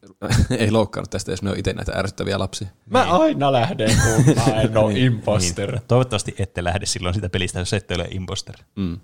[0.59, 2.67] ei loukkaannut tästä, jos ne on itse näitä ärsyttäviä lapsia.
[2.89, 5.71] Mä aina lähden, kun mä en ole imposter.
[5.71, 5.81] Niin.
[5.87, 8.55] Toivottavasti ette lähde silloin sitä pelistä, jos ette ole imposter.
[8.75, 8.99] Mm.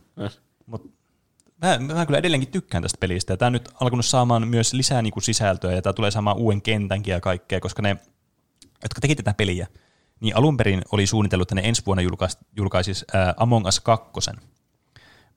[0.65, 0.95] Mut
[1.61, 3.33] mä, mä kyllä edelleenkin tykkään tästä pelistä.
[3.33, 6.61] Ja tää on nyt alkanut saamaan myös lisää niinku sisältöä ja tää tulee saamaan uuden
[6.61, 7.97] kentänkin ja kaikkea, koska ne,
[8.83, 9.67] jotka teki tätä peliä,
[10.19, 14.31] niin alun perin oli suunnitellut, että ne ensi vuonna julkais, julkaisis ää, Among Us 2.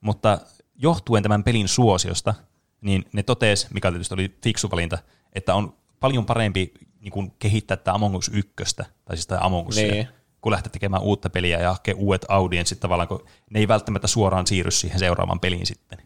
[0.00, 0.38] Mutta
[0.76, 2.34] johtuen tämän pelin suosiosta,
[2.80, 4.98] niin ne totesi, mikä tietysti oli fiksu valinta,
[5.32, 9.68] että on paljon parempi niin kuin kehittää tätä Among Us 1, tai siis tämä Among
[9.68, 10.08] Us, Niin.
[10.40, 14.46] kun lähtee tekemään uutta peliä ja hakee uudet audienssit tavallaan, kun ne ei välttämättä suoraan
[14.46, 15.98] siirry siihen seuraavaan peliin sitten.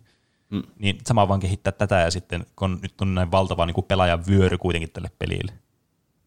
[0.51, 0.63] Mm.
[0.79, 4.27] Niin sama vaan kehittää tätä ja sitten, kun nyt on näin valtava niin kuin pelaajan
[4.27, 5.53] vyöry kuitenkin tälle pelille.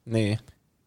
[0.05, 0.39] Niin.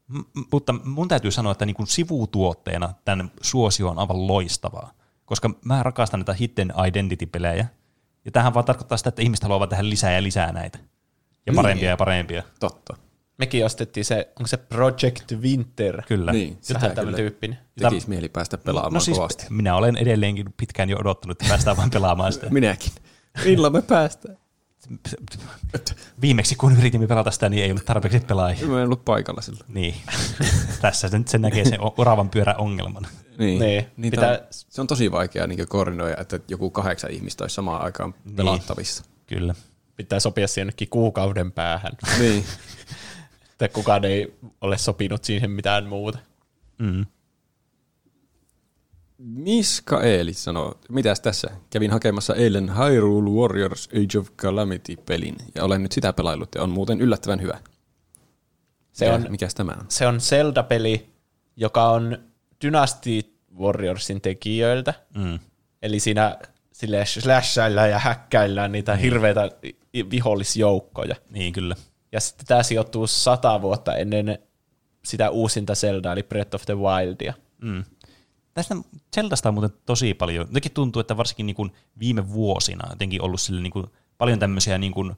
[0.08, 4.92] M- mutta mun täytyy sanoa, että niin kuin sivutuotteena tämän suosio on aivan loistavaa,
[5.24, 7.66] koska mä rakastan näitä hidden identity-pelejä,
[8.24, 10.78] ja tähän vaan tarkoittaa sitä, että ihmiset haluavat tehdä lisää ja lisää näitä.
[11.46, 11.88] Ja parempia Niin.
[11.90, 12.42] ja parempia.
[12.60, 12.96] Totta.
[13.38, 16.02] Mekin ostettiin se, onko se Project Winter?
[16.02, 16.32] Kyllä.
[16.32, 17.58] Niin, sitä kyllä tyyppinen.
[17.78, 19.46] tekisi mieli päästä pelaamaan no siis kovasti.
[19.50, 22.50] minä olen edelleenkin pitkään jo odottanut, että päästään vain pelaamaan sitä.
[22.54, 22.92] Minäkin.
[23.44, 24.38] Milloin me päästään?
[26.20, 28.66] Viimeksi kun yritimme pelata sitä, niin ei ollut tarpeeksi pelaajia.
[28.66, 29.64] Mä en ollut paikalla silloin.
[29.68, 29.94] Niin.
[30.82, 33.06] Tässä nyt se näkee sen oravan pyörän ongelman.
[33.38, 33.60] Niin.
[33.60, 33.86] Niin.
[33.96, 34.40] niin Pitää-.
[34.50, 39.04] Se on tosi vaikea niin koordinoida, että joku kahdeksan ihmistä olisi samaan aikaan pelattavissa.
[39.26, 39.54] Kyllä.
[39.96, 41.92] Pitää sopia siihen jonnekin kuukauden päähän.
[42.18, 42.44] Niin.
[43.52, 46.18] että kukaan ei ole sopinut siihen mitään muuta.
[46.78, 47.06] Mm.
[49.18, 51.50] Miskaeli sanoo, mitäs tässä?
[51.70, 56.70] Kävin hakemassa eilen Hyrule Warriors Age of Calamity-pelin ja olen nyt sitä pelaillut ja on
[56.70, 57.58] muuten yllättävän hyvä.
[58.92, 59.84] Se Mikä- on, Mikäs tämä on?
[59.88, 61.08] se on Zelda-peli,
[61.56, 62.18] joka on
[62.64, 63.20] Dynasty
[63.58, 64.94] Warriorsin tekijöiltä.
[65.14, 65.38] Mm.
[65.82, 66.38] Eli siinä
[66.72, 69.02] sille slashaillaan ja häkkäillään niitä Niin.
[69.02, 69.50] hirveitä
[70.10, 71.16] vihollisjoukkoja.
[71.30, 71.76] Niin, kyllä.
[72.12, 74.38] Ja sitten tämä sijoittuu sata vuotta ennen
[75.04, 77.34] sitä uusinta Zeldaa, eli Breath of the Wildia.
[77.62, 77.84] Mm.
[78.54, 78.76] Tästä
[79.14, 80.46] Zeldasta on muuten tosi paljon.
[80.46, 83.86] Jotenkin tuntuu, että varsinkin niin kuin viime vuosina on jotenkin ollut sille niin kuin
[84.18, 85.12] paljon tämmöisiä niin kuin,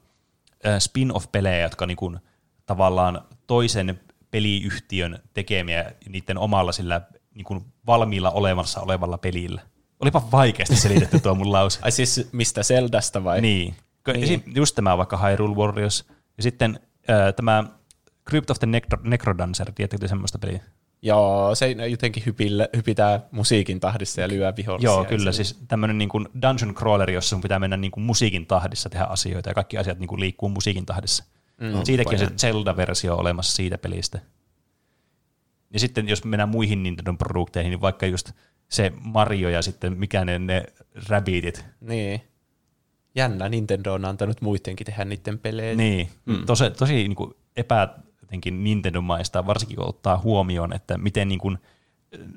[0.79, 2.19] spin-off-pelejä, jotka niin kuin,
[2.65, 3.99] tavallaan toisen
[4.31, 7.01] peliyhtiön tekemiä niiden omalla sillä
[7.35, 9.61] niin kuin valmiilla olemassa olevalla pelillä.
[9.99, 11.79] Olipa vaikeasti selitetty tuo mun lause.
[11.81, 13.41] Ai siis mistä Zeldasta vai?
[13.41, 13.75] Niin.
[14.13, 14.43] Niin.
[14.55, 16.05] Just tämä vaikka Hyrule Warriors.
[16.37, 16.79] Ja sitten
[17.09, 17.63] äh, tämä
[18.29, 20.63] Crypt of the Necro- Necrodancer, tiedättekö te semmoista peliä?
[21.01, 24.89] Joo, se jotenkin hypillä, hypitää musiikin tahdissa ja lyö vihollisia.
[24.89, 25.31] Joo, kyllä.
[25.31, 29.05] Siis tämmöinen niin kuin dungeon crawleri, jossa sun pitää mennä niin kuin musiikin tahdissa tehdä
[29.05, 31.23] asioita ja kaikki asiat niin kuin liikkuu musiikin tahdissa.
[31.61, 34.19] Mm, Siitäkin on se Zelda-versio olemassa siitä pelistä.
[35.73, 38.31] Ja sitten jos mennään muihin Nintendo produkteihin, niin vaikka just
[38.69, 40.63] se Mario ja sitten mikä ne, ne
[41.09, 41.65] Rabbitit.
[41.81, 42.21] Niin.
[43.15, 45.75] Jännä, Nintendo on antanut muidenkin tehdä niiden pelejä.
[45.75, 46.45] Niin, mm.
[46.45, 47.89] tosi, tosi niin kuin epä
[48.31, 51.57] jotenkin Nintendo-maista, varsinkin kun ottaa huomioon, että miten niin kuin,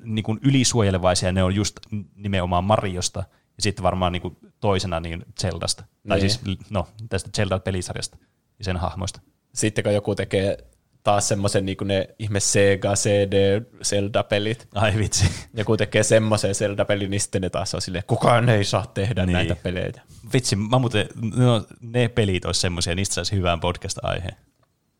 [0.03, 1.79] niin kuin ylisuojelevaisia ne on just
[2.15, 3.19] nimenomaan Mariosta
[3.57, 5.83] ja sitten varmaan niin kuin toisena niin Zeldasta.
[6.07, 6.29] Tai Niin.
[6.29, 8.17] siis no, tästä Zelda-pelisarjasta
[8.59, 9.21] ja sen hahmoista.
[9.53, 10.57] Sitten kun joku tekee
[11.03, 15.25] taas semmoisen niin kuin ne ihme Sega CD Zelda-pelit, Ai vitsi.
[15.53, 19.33] joku tekee semmoisen Zelda-pelin, niin sitten ne taas on silleen, kukaan ei saa tehdä Niin.
[19.33, 19.91] näitä pelejä.
[20.33, 24.35] Vitsi, mä muuten, no, ne pelit olisi semmoisia, niistä saisi hyvän podcast-aiheen.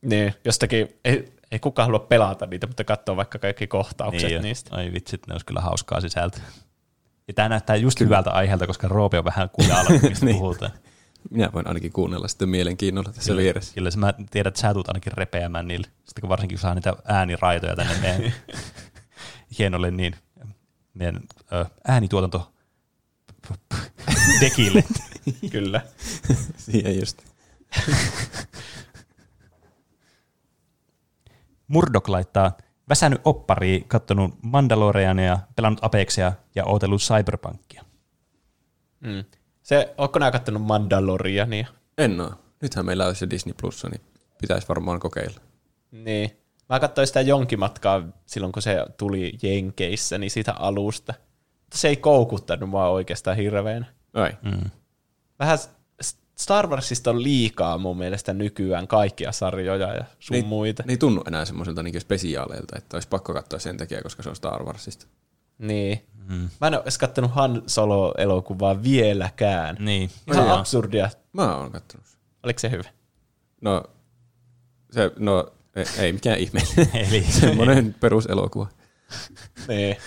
[0.01, 4.41] Niin, jostakin, ei, ei kukaan halua pelata niitä, mutta katsoa vaikka kaikki kohtaukset jo.
[4.41, 4.76] niistä.
[4.76, 6.43] Ai vitsit, ne olisi kyllä hauskaa sisältöä.
[7.27, 10.38] Ja tämä näyttää just hyvältä aiheelta, koska Roope on vähän kujalla, mistä Niin.
[10.38, 10.72] puhutaan.
[11.31, 13.73] Minä voin ainakin kuunnella sitten mielenkiinnolla tässä vieressä.
[13.73, 15.88] Kyllä se mä tiedän, että sä tulet ainakin repeämään niille.
[15.88, 18.34] Sitten kun varsinkin kun saa niitä ääniraitoja tänne meidän
[19.59, 20.15] hienolle niin
[20.93, 21.19] meidän
[21.53, 22.51] ö, äänituotanto
[24.41, 24.84] dekille.
[25.51, 25.81] Kyllä.
[26.57, 27.22] Siihen just.
[31.67, 32.57] Murdoch laittaa
[32.89, 37.85] väsänyt oppariin, kattonut Mandaloriania, pelannut Apexia ja ootellut Cyberpunkia.
[38.99, 39.23] Mm.
[39.63, 41.67] Se, onko nää kattonut Mandaloriania?
[41.97, 42.33] En oo.
[42.61, 44.01] Nythän meillä olisi se Disney Plus, niin
[44.41, 45.41] pitäisi varmaan kokeilla.
[45.91, 46.31] Niin.
[46.69, 51.13] Mä katsoin sitä jonkin matkaa silloin, kun se tuli Jenkeissä, niin siitä alusta.
[51.61, 53.87] Mutta se ei koukuttanut mua oikeastaan hirveän.
[54.13, 54.31] Ai.
[54.41, 54.69] Mm.
[55.39, 55.57] Vähän
[56.36, 60.84] Star Warsista on liikaa mun mielestä nykyään kaikkia sarjoja ja sun Niin- muita.
[60.86, 64.30] Ne ei tunnu enää semmoiselta niin spesiaaleilta, että olisi pakko katsoa sen takia, koska se
[64.30, 65.06] on Star Warsista.
[65.57, 66.06] Niin.
[66.28, 66.49] Mm.
[66.62, 69.76] Mä en ole edes kattonut Han Solo-elokuvaa vieläkään.
[69.80, 70.10] Niin.
[70.34, 70.56] Ihan Joo.
[70.57, 71.10] absurdia.
[71.34, 72.06] Mä oon kattonut.
[72.44, 72.84] Oliko se hyvä?
[73.62, 73.84] No,
[74.91, 76.62] se, no ei, ei mikään ihme.
[77.10, 78.68] Eli Semmoinen peruselokuva.
[79.68, 79.98] Niin.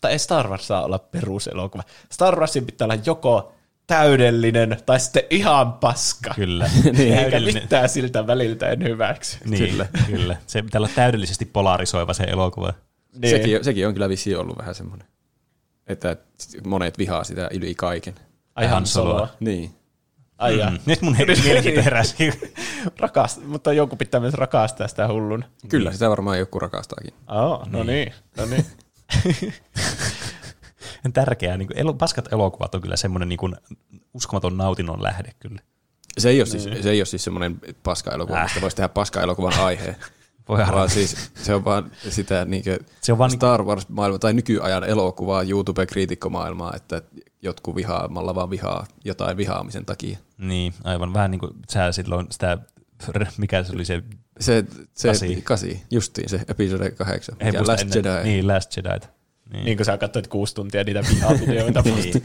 [0.00, 1.82] Tai ei Star Wars saa olla peruselokuva.
[2.12, 3.52] Star Warsin pitää olla joko
[3.88, 6.34] täydellinen tai sitten ihan paska.
[6.34, 6.70] kyllä.
[6.98, 9.38] Niin, Eikä mitään siltä väliltä en hyväksy.
[9.44, 9.86] Niin, kyllä.
[10.06, 10.36] kyllä.
[10.46, 12.74] Se pitää olla täydellisesti polarisoiva se elokuva.
[13.18, 13.30] Niin.
[13.30, 15.08] Sekin, sekin on kyllä vissiin ollut vähän semmoinen,
[15.86, 16.16] että
[16.66, 18.14] monet vihaa sitä yli kaiken.
[18.54, 19.28] Ai Han Soloa.
[19.40, 19.70] Niin.
[20.38, 20.56] Ai.
[20.70, 20.78] Mm.
[20.86, 22.32] Nyt mun mielenkiinto heräsi.
[23.00, 25.44] Rakast, mutta jonkun pitää myös rakastaa sitä hullun.
[25.68, 27.14] Kyllä, sitä varmaan joku rakastaakin.
[27.28, 28.66] Oh, no niin, no niin.
[31.12, 31.56] Tärkeää.
[31.56, 33.56] Niin kuin, elo, paskat elokuvat on kyllä semmoinen niin kuin,
[34.14, 35.60] uskomaton nautinnon lähde kyllä.
[36.18, 38.44] Se ei ole siis, se ei ole siis semmoinen paska-elokuva, Äh.
[38.44, 39.96] mistä voisi tehdä paska-elokuvan aiheen.
[40.48, 40.74] Voi harmi.
[40.76, 44.84] Vaan siis se on vaan sitä niinkö Se on vaan niinku- Star Wars-maailma tai nykyajan
[44.84, 47.02] elokuvaa, YouTube-kriitikkomaailmaa, että
[47.42, 50.18] jotkut vihaamalla vaan vihaa jotain vihaamisen takia.
[50.38, 52.58] Niin, aivan vähän niin kuin sä silloin sitä,
[53.38, 54.02] mikä se oli se,
[54.40, 54.64] Se,
[54.94, 55.42] se Kasi.
[55.42, 55.82] kasi.
[55.90, 57.36] justiin se episode 8.
[57.40, 58.24] ei Last ennen- Jedi.
[58.24, 59.06] Niin, Last Jedi.
[59.52, 59.64] Niin.
[59.64, 62.22] Niin kuin sä katsoit kuusi tuntia niitä vihavideoita Niin.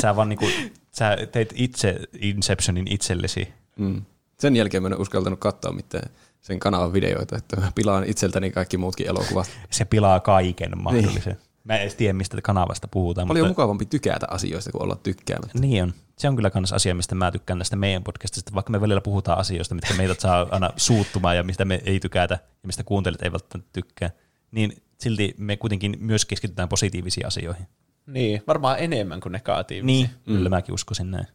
[0.00, 0.46] Sä vaan niinku,
[0.92, 3.48] sä teit itse Inceptionin itsellesi.
[3.76, 4.02] Mm.
[4.38, 6.10] Sen jälkeen mä en uskaltanut katsoa mitään
[6.40, 9.50] sen kanavan videoita, että mä pilaan itseltäni kaikki muutkin elokuvat.
[9.70, 11.38] Se pilaa kaiken mahdollisen.
[11.64, 13.28] Mä en edes tiedä, mistä kanavasta puhutaan.
[13.28, 15.58] Paljon mutta mukavampi tykätä asioista kuin olla tykkäämättä.
[15.58, 15.94] Niin on.
[16.18, 19.38] Se on kyllä kans asia, mistä mä tykkään tästä meidän podcastista, vaikka me välillä puhutaan
[19.38, 23.32] asioista, mitkä meitä saa aina suuttumaan ja mistä me ei tykätä ja mistä kuuntelijat eivät
[23.32, 24.10] välttämättä tykkää,
[24.50, 27.66] niin silti me kuitenkin myös keskitytään positiivisiin asioihin.
[28.06, 29.86] Niin, varmaan enemmän kuin negatiivisia.
[29.86, 31.26] Niin, kyllä mäkin uskoisin näin.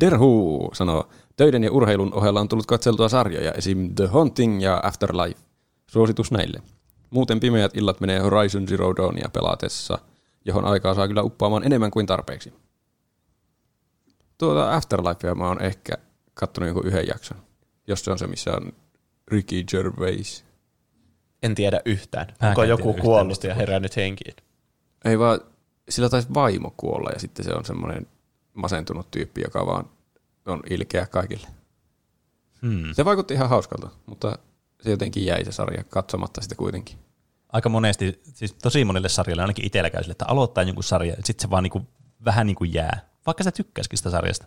[0.00, 3.94] Derhu sanoo, töiden ja urheilun ohella on tullut katseltua sarjoja, esim.
[3.94, 5.40] The Haunting ja Afterlife.
[5.86, 6.62] Suositus näille.
[7.10, 9.98] Muuten pimeät illat menee Horizon Zero Dawnia pelatessa,
[10.44, 12.52] johon aikaa saa kyllä uppaamaan enemmän kuin tarpeeksi.
[14.38, 15.94] Tuota Afterlifea mä oon ehkä
[16.34, 17.38] kattonut jonkun yhden jakson,
[17.86, 18.72] jos se on se, missä on
[19.28, 20.44] Ricky Gervais.
[21.44, 22.26] En tiedä yhtään.
[22.26, 24.36] Mäkään Onko joku yhtään, kuollut ja herännyt henkiin?
[25.04, 25.40] Ei vaan,
[25.88, 28.06] sillä taisi vaimo kuolla ja sitten se on semmoinen
[28.54, 29.90] masentunut tyyppi, joka vaan
[30.46, 31.48] on ilkeä kaikille.
[32.62, 32.92] Hmm.
[32.92, 34.38] Se vaikutti ihan hauskalta, mutta
[34.82, 36.98] se jotenkin jäi se sarja katsomatta sitä kuitenkin.
[37.52, 41.42] Aika monesti, siis tosi monelle sarjalle, ainakin itsellä käy sille, että aloittaa jonkun sarjan, sitten
[41.42, 41.86] se vaan niinku,
[42.24, 44.46] vähän niin kuin jää, vaikka sä tykkäisikin sitä sarjasta.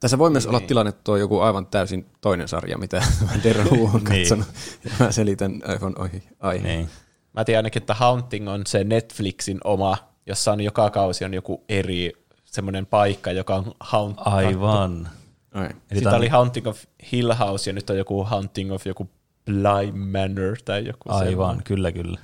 [0.00, 2.96] Tässä voi myös olla tilanne tuo joku aivan täysin toinen sarja, mitä
[3.26, 4.04] mä Deru on Niin.
[4.04, 4.46] katsonut.
[4.84, 6.78] Ja mä selitän aivan ohi aiheen.
[6.78, 6.88] Niin.
[7.32, 9.96] Mä tiedän ainakin, että Haunting on se Netflixin oma,
[10.26, 12.12] jossa on joka kausi on joku eri
[12.44, 14.16] semmoinen paikka, joka on haunt.
[14.24, 15.08] Aivan.
[15.54, 15.64] Ai.
[15.64, 18.86] Eli Sitten tää on oli Haunting of Hill House ja nyt on joku Haunting of
[18.86, 19.10] joku
[19.44, 21.64] Bly Manor tai joku Aivan, semmoinen.
[21.64, 22.18] kyllä, kyllä.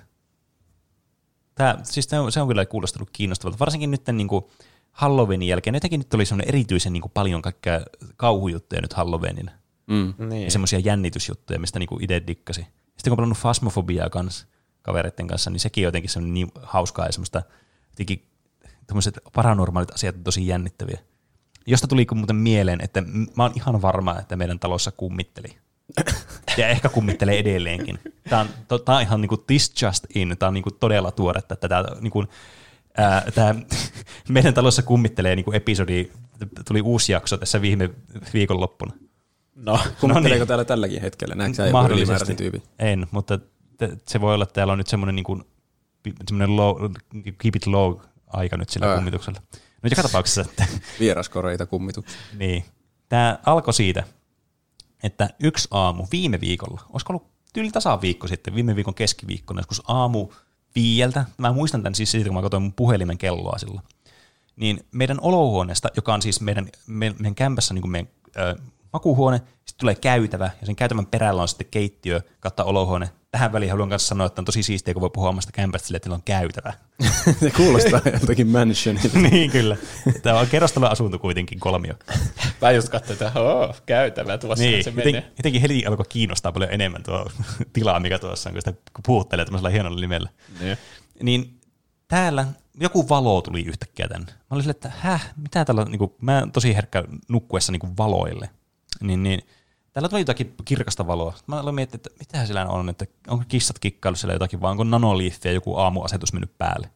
[1.55, 4.45] Tää, siis tää on, se on kyllä kuulostanut kiinnostavalta, varsinkin nyt niin kuin
[4.95, 5.75] Halloweenin jälkeen.
[5.75, 7.81] Jotenkin nyt oli semmoinen erityisen niin kuin paljon kaikkea
[8.17, 9.53] kauhujuttuja nyt Halloweenina.
[9.87, 10.15] Mm.
[10.19, 10.51] Ja Niin.
[10.51, 12.61] semmoisia jännitysjuttuja, mistä niin itse dikkasi.
[12.61, 14.47] Sitten kun on pelannut Fasmofobiaa kanssa
[14.83, 17.43] kavereiden kanssa, niin sekin on jotenkin semmoinen niin hauskaa ja semmoista
[17.91, 18.27] jotenkin
[18.87, 20.99] tämmöiset paranormaalit asiat on tosi jännittäviä.
[21.67, 23.03] Josta tuli muuten mieleen, että
[23.37, 25.49] mä oon ihan varma, että meidän talossa kummitteli.
[26.57, 27.99] Ja ehkä kummittelee edelleenkin.
[28.29, 31.55] Tämä on, to, tää on ihan niinku this just in, tämä on niinku todella tuoretta,
[31.55, 32.25] että tämä niinku,
[32.99, 33.55] ää, tää,
[34.29, 36.11] meidän talossa kummittelee niinku episodi,
[36.69, 37.91] tuli uusi jakso tässä viime
[38.35, 38.93] viikonloppuna.
[39.55, 40.49] No, Kummitteleeko niin.
[40.49, 41.35] täällä tälläkin hetkellä?
[41.35, 42.63] Näetkö sä joku ylimääräisen tyypin?
[42.79, 43.39] En, mutta
[44.09, 45.45] se voi olla, että täällä on nyt semmoinen, niin kuin,
[46.29, 46.93] semmoinen low,
[47.39, 47.97] keep it low
[48.27, 48.95] aika nyt sillä Ää.
[48.95, 49.41] kummituksella.
[49.83, 50.67] No joka tapauksessa, että
[51.01, 52.21] Vieraskoreita kummituksia.
[52.39, 52.65] niin.
[53.09, 54.05] Tämä alkoi siitä,
[55.03, 57.27] että yksi aamu viime viikolla, olisiko ollut
[57.57, 60.29] yli tasan viikko sitten, viime viikon keskiviikkona, joskus aamu
[60.75, 63.83] viieltä, mä muistan tämän siis siitä, kun mä katsoin mun puhelimen kelloa silloin,
[64.57, 68.57] niin meidän olohuoneesta, joka on siis meidän, meidän, meidän kämpässä niin kuin meidän ö,
[68.93, 73.11] makuuhuone, sitten tulee käytävä, ja sen käytävän perällä on sitten keittiö kautta olohuone.
[73.35, 75.97] Tähän väliin haluan myös sanoa, että on tosi siistiä, kun voi puhua omasta kämpästä sille,
[75.97, 76.73] että niillä on käytävä.
[77.41, 79.19] Se kuulostaa joltakin mansionilta.
[79.31, 79.77] niin kyllä.
[80.23, 81.95] Tämä on kerrostaloasunto kuitenkin kolmio.
[82.61, 85.33] mä just katsoin, että oh, käytävä tuossa Niin, se joten, menee.
[85.37, 87.31] jotenkin heti alkoi kiinnostaa paljon enemmän tuo
[87.73, 90.29] tila, mikä tuossa on, kun sitä puhuttelee tämmöisellä hienolla nimellä.
[90.61, 90.79] Niin.
[91.23, 91.61] Niin
[92.09, 92.47] täällä
[92.81, 94.33] joku valo tuli yhtäkkiä tänne.
[94.33, 97.81] Mä olin silleen, että häh, mitä täällä on, niin kuin, mä tosi herkkä nukkuessa niin
[97.81, 98.51] kuin valoille.
[99.01, 99.43] Niin, niin
[99.95, 101.35] täällä tuli jotakin kirkasta valoa.
[101.47, 104.85] Mä aloin miettiä, että mitä siellä on, että onko kissat kikkailu siellä jotakin, vai onko
[104.85, 106.91] nanoliiffi ja joku aamuasetus mennyt päälle.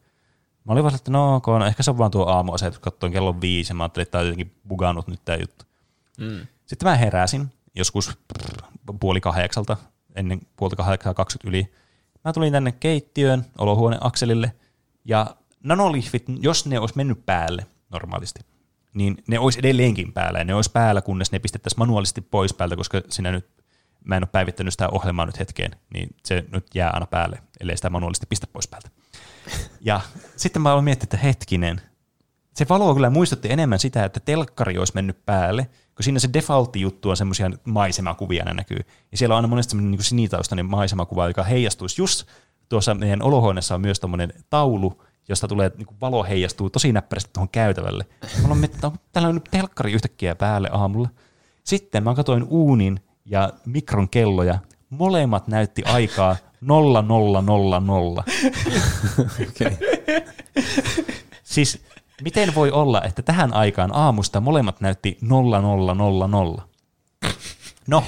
[0.64, 3.40] Mä olin vaan, että no, ok, no ehkä se on vaan tuo aamuasetus, katsoin kello
[3.40, 5.64] viisi, ja mä ajattelin, että tää on jotenkin bugannut nyt tää juttu.
[6.18, 6.46] Mm.
[6.66, 8.18] Sitten mä heräsin joskus
[9.00, 9.76] puoli kahdeksalta,
[10.14, 11.72] ennen puolta kahdeksaa 20 yli.
[12.24, 14.52] Mä tulin tänne keittiöön, olohuone Akselille,
[15.04, 18.40] ja nanolihvit, jos ne olisi mennyt päälle normaalisti,
[18.98, 22.76] niin ne olisi edelleenkin päällä, ja ne olisi päällä, kunnes ne pistettäisiin manuaalisesti pois päältä,
[22.76, 23.48] koska sinä nyt,
[24.04, 27.76] mä en ole päivittänyt sitä ohjelmaa nyt hetkeen, niin se nyt jää aina päälle, ellei
[27.76, 28.90] sitä manuaalisesti pistä pois päältä.
[29.80, 30.00] Ja
[30.36, 31.80] sitten mä aloin miettiä, että hetkinen,
[32.54, 37.10] se valo kyllä muistutti enemmän sitä, että telkkari olisi mennyt päälle, kun siinä se defaultti-juttu
[37.10, 38.80] on semmoisia maisemakuvia ne näkyy.
[39.12, 42.26] Ja siellä on aina monesti semmoinen niin sinitaustainen maisemakuva, joka heijastuisi just
[42.68, 47.30] tuossa meidän olohuoneessa on myös tommonen taulu, josta tulee niin kuin valo heijastuu tosi näppärästi
[47.32, 48.06] tuohon käytävälle.
[48.48, 51.09] Mä että onko täällä on nyt telkkari yhtäkkiä päälle aamulla.
[51.64, 54.59] Sitten mä katsoin uunin ja mikron kelloja.
[54.90, 58.24] Molemmat näytti aikaa 0000.
[59.50, 59.76] Okay.
[61.42, 61.82] Siis
[62.22, 66.62] miten voi olla, että tähän aikaan aamusta molemmat näytti 0000?
[67.86, 68.05] No,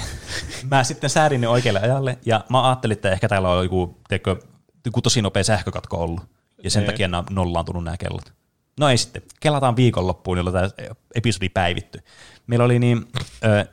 [0.70, 4.36] mä sitten säädin ne oikealle ajalle, ja mä ajattelin, että ehkä täällä on joku, teikö,
[4.84, 6.20] joku tosi nopea sähkökatko ollut,
[6.64, 6.92] ja sen Niin.
[6.92, 8.32] takia nämä nollaantunut nämä kellot.
[8.80, 10.68] No ei sitten, kelataan viikonloppuun, jolloin tämä
[11.14, 11.98] episodi päivitty.
[12.46, 13.06] Meillä oli niin,
[13.44, 13.66] ö,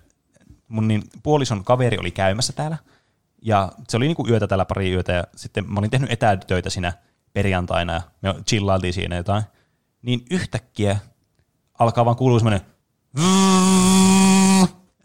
[0.67, 2.77] mun niin puolison kaveri oli käymässä täällä,
[3.41, 6.93] ja se oli niinku yötä täällä pari yötä, ja sitten mä olin tehnyt etätöitä siinä
[7.33, 9.43] perjantaina, ja me chillailtiin siinä jotain,
[10.01, 10.97] niin yhtäkkiä
[11.79, 12.61] alkaa vaan kuulua semmoinen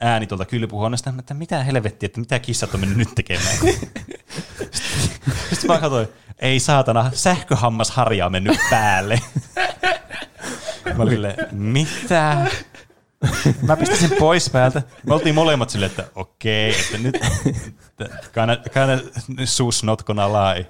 [0.02, 3.56] ääni tuolta kylpyhuoneesta, että mitä helvettiä, että mitä kissat on mennyt nyt tekemään.
[5.50, 6.08] Sitten mä katsoin,
[6.38, 9.20] ei saatana, sähköhammasharja on mennyt päälle.
[10.94, 12.46] Mä olin silleen, mitä?
[13.62, 14.82] Mä pistin sen pois päältä.
[15.06, 17.14] Me oltiin molemmat silleen, että okei, että nyt
[18.00, 19.00] että kind of, kind of
[19.44, 20.66] sus not gonna lie.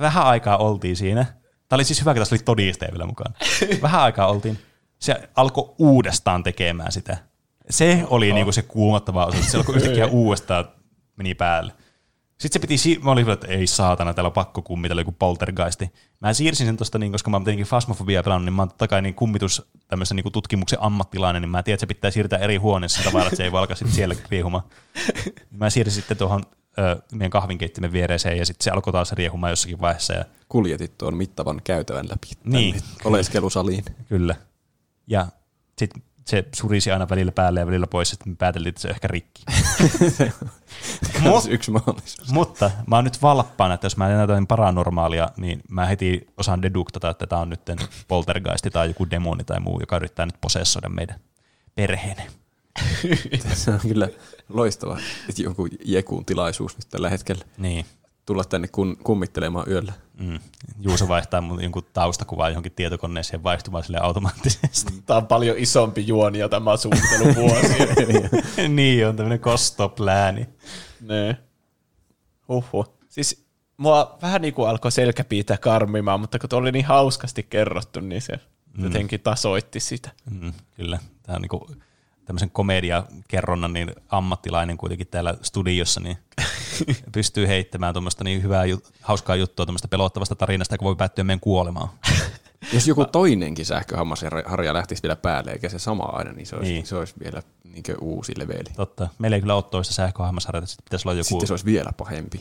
[0.00, 1.24] Vähän aikaa oltiin siinä.
[1.68, 3.34] Tämä oli siis hyvä, kun tässä oli todisteja vielä mukaan.
[3.82, 4.58] Vähän aikaa oltiin.
[4.98, 7.16] Se alkoi uudestaan tekemään sitä.
[7.70, 9.42] Se oli niinku se kuumottava osa.
[9.42, 10.64] Se alkoi yhtäkkiä uudestaan
[11.16, 11.72] meni päälle.
[12.38, 15.92] Sitten se piti, si- mä olin, että ei saatana, täällä on pakko kummitella joku poltergeisti.
[16.20, 18.88] Mä siirsin sen tosta, niin, koska mä oon tietenkin fasmofobiaa pelannut, niin mä oon totta
[18.88, 22.56] kai niin kummitus tämmöisen niin tutkimuksen ammattilainen, niin mä tiedän, että se pitää siirtää eri
[22.56, 24.64] huoneessa tavalla, että se ei voi alkaa sitten siellä riehumaan.
[25.50, 26.42] Mä siirsin sitten tuohon
[26.78, 30.12] ö, meidän kahvinkeittimen viereeseen ja sitten se alkoi taas riehumaan jossakin vaiheessa.
[30.12, 32.80] Ja Kuljetit tuon mittavan käytävän läpi Niin.
[33.04, 33.84] oleskelusaliin.
[34.08, 34.34] Kyllä.
[35.06, 35.26] Ja
[35.78, 38.94] sitten se surisi aina välillä päälle ja välillä pois, että me pääteltiin, että se on
[38.94, 39.44] ehkä rikki.
[41.50, 42.32] Yksi mahdollisuus.
[42.32, 47.10] Mutta mä oon nyt valppaana, että jos mä näytän paranormaalia, niin mä heti osaan deduktata,
[47.10, 47.60] että tämä on nyt
[48.08, 51.20] poltergeisti tai joku demoni tai muu, joka yrittää nyt posessoida meidän
[51.74, 52.16] perheen.
[53.54, 54.08] Se on kyllä
[54.48, 57.44] loistava, että joku jekuun tilaisuus nyt tällä hetkellä.
[57.58, 57.86] Niin.
[58.26, 59.92] Tulla tänne kun, kummittelemaan yöllä.
[60.18, 60.38] Mm.
[60.80, 65.02] Juuso vaihtaa mun jonkun taustakuvaa johonkin tietokoneeseen vaihtumaan sille automaattisesti.
[65.06, 68.68] Tämä on paljon isompi juoni, jota mä oon suunnitellut vuosia.
[68.68, 70.48] niin, on tämmöinen kostoplääni.
[71.00, 71.36] ne.
[72.48, 72.98] Huhhuh.
[73.08, 73.44] Siis
[73.76, 78.22] mua vähän niin kuin alkoi selkäpiitä karmimaan, mutta kun tuo oli niin hauskasti kerrottu, niin
[78.22, 78.40] se
[78.76, 78.84] mm.
[78.84, 80.10] jotenkin tasoitti sitä.
[80.30, 80.98] Mm, kyllä.
[81.22, 81.70] Tämä on niinku
[82.24, 86.16] tämmöisen komediakerronnan niin ammattilainen kuitenkin täällä studiossa, niin
[87.12, 88.64] pystyy heittämään tuommoista niin hyvää,
[89.00, 91.88] hauskaa juttua tuommoista pelottavasta tarinasta, joka voi päättyä meidän kuolemaan.
[92.72, 96.86] Jos joku toinenkin sähköhammasharja lähtisi vielä päälle, eikä se sama aina, niin se olisi, Niin.
[96.86, 98.70] Se olisi vielä niin uusi leveli.
[98.76, 99.08] Totta.
[99.18, 101.28] Meillä ei kyllä ole toista sähköhammasharjata, sitten pitäisi olla joku...
[101.28, 102.40] Sitten se olisi vielä pahempi.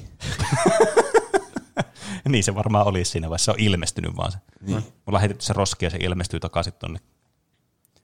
[2.29, 4.37] niin se varmaan olisi siinä vaiheessa, se on ilmestynyt vaan se.
[4.61, 4.83] Niin.
[5.05, 6.99] Mulla on se roski ja se ilmestyy takaisin tonne.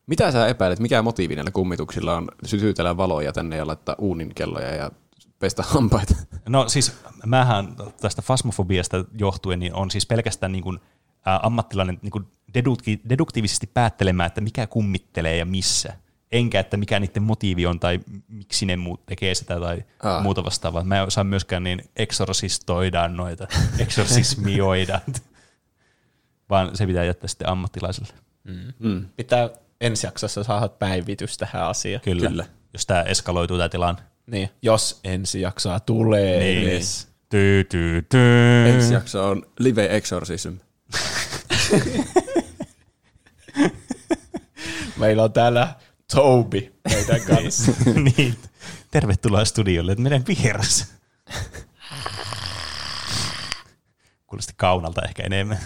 [0.08, 4.76] Mitä sä epäilet, mikä motiivi näillä kummituksilla on sytytellä valoja tänne ja laittaa uunin kelloja
[4.76, 4.92] ja
[5.40, 6.16] pestä hampaita?
[6.50, 6.94] No siis
[7.26, 10.80] mähän tästä fasmofobiasta johtuen niin on siis pelkästään niin kuin,
[11.28, 15.94] ä, ammattilainen niin kuin dedukti, deduktiivisesti päättelemään, että mikä kummittelee ja missä.
[16.32, 20.24] Enkä, että mikä niiden motiivi on tai miksi ne muut tekee sitä tai Ah.
[20.24, 20.84] muuta vastaavaa.
[20.84, 23.48] Mä en osaa myöskään niin eksorsistoida noita,
[23.80, 25.00] eksorsismioida,
[26.50, 28.14] vaan se pitää jättää sitten ammattilaiselle.
[28.80, 29.06] Mm.
[29.16, 29.50] Pitää
[29.82, 32.02] ensi jaksossa saada päivitys tähän asiaan.
[32.02, 32.30] Kyllä.
[32.30, 32.46] Kyllä.
[32.74, 34.02] Jos tämä eskaloituu tämä tilanne.
[34.28, 36.68] Niin, jos ensi jaksoa tulee Niin.
[36.70, 37.08] edes.
[37.30, 38.70] Tyy, tyy, tyy.
[38.70, 40.54] Ensi jakso on Live Exorcism.
[44.98, 45.76] Meillä on täällä
[46.16, 47.72] Toby meidän kanssa.
[48.18, 48.36] niin.
[48.92, 50.94] Tervetuloa studiolle, että meidän vieras.
[54.28, 55.58] Kuulosti kaunalta ehkä enemmän.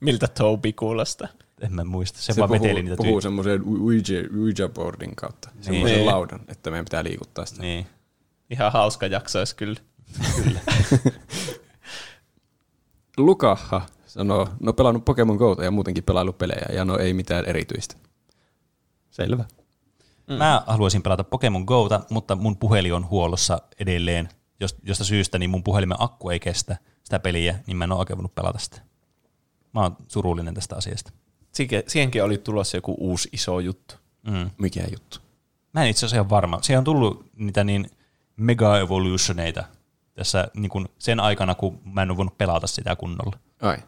[0.00, 1.28] Miltä Toby kuulostaa?
[1.60, 2.18] En mä muista.
[2.18, 5.50] Se, Se vaan puhuu, niitä puhuu semmoisen Ouija, boardin kautta.
[5.60, 6.06] Semmoisen Niin.
[6.06, 7.62] laudan, että meidän pitää liikuttaa sitä.
[7.62, 7.86] Niin.
[8.50, 9.80] Ihan hauska jakso olisi kyllä.
[13.16, 17.94] Lukaha sanoo, no pelannut Pokemon Go ja muutenkin pelailu pelejä ja no ei mitään erityistä.
[19.10, 19.44] Selvä.
[20.28, 20.34] Mm.
[20.34, 24.28] Mä haluaisin pelata Pokemon Gota, mutta mun puhelin on huollossa edelleen.
[24.60, 27.98] Jos- Josta syystä niin mun puhelimen akku ei kestä sitä peliä, niin mä en ole
[27.98, 28.80] oikein voinut pelata sitä.
[29.74, 31.12] Mä oon surullinen tästä asiasta.
[31.86, 33.94] Siihenkin oli tulossa joku uusi iso juttu.
[34.30, 34.50] Mm.
[34.58, 35.18] Mikä juttu?
[35.72, 36.58] Mä en itse asiassa ole varma.
[36.62, 37.90] Siellä on tullut niitä niin
[38.36, 39.64] mega evolutioneita
[40.14, 43.38] tässä niin kuin sen aikana, kun mä en ole voinut pelata sitä kunnolla.
[43.62, 43.78] Ai.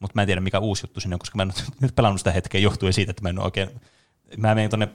[0.00, 2.20] Mutta mä en tiedä, mikä uusi juttu sinne on, koska mä en ole nyt pelannut
[2.20, 3.80] sitä hetkeä johtuen siitä, että mä en ole oikein...
[4.36, 4.88] Mä menen tonne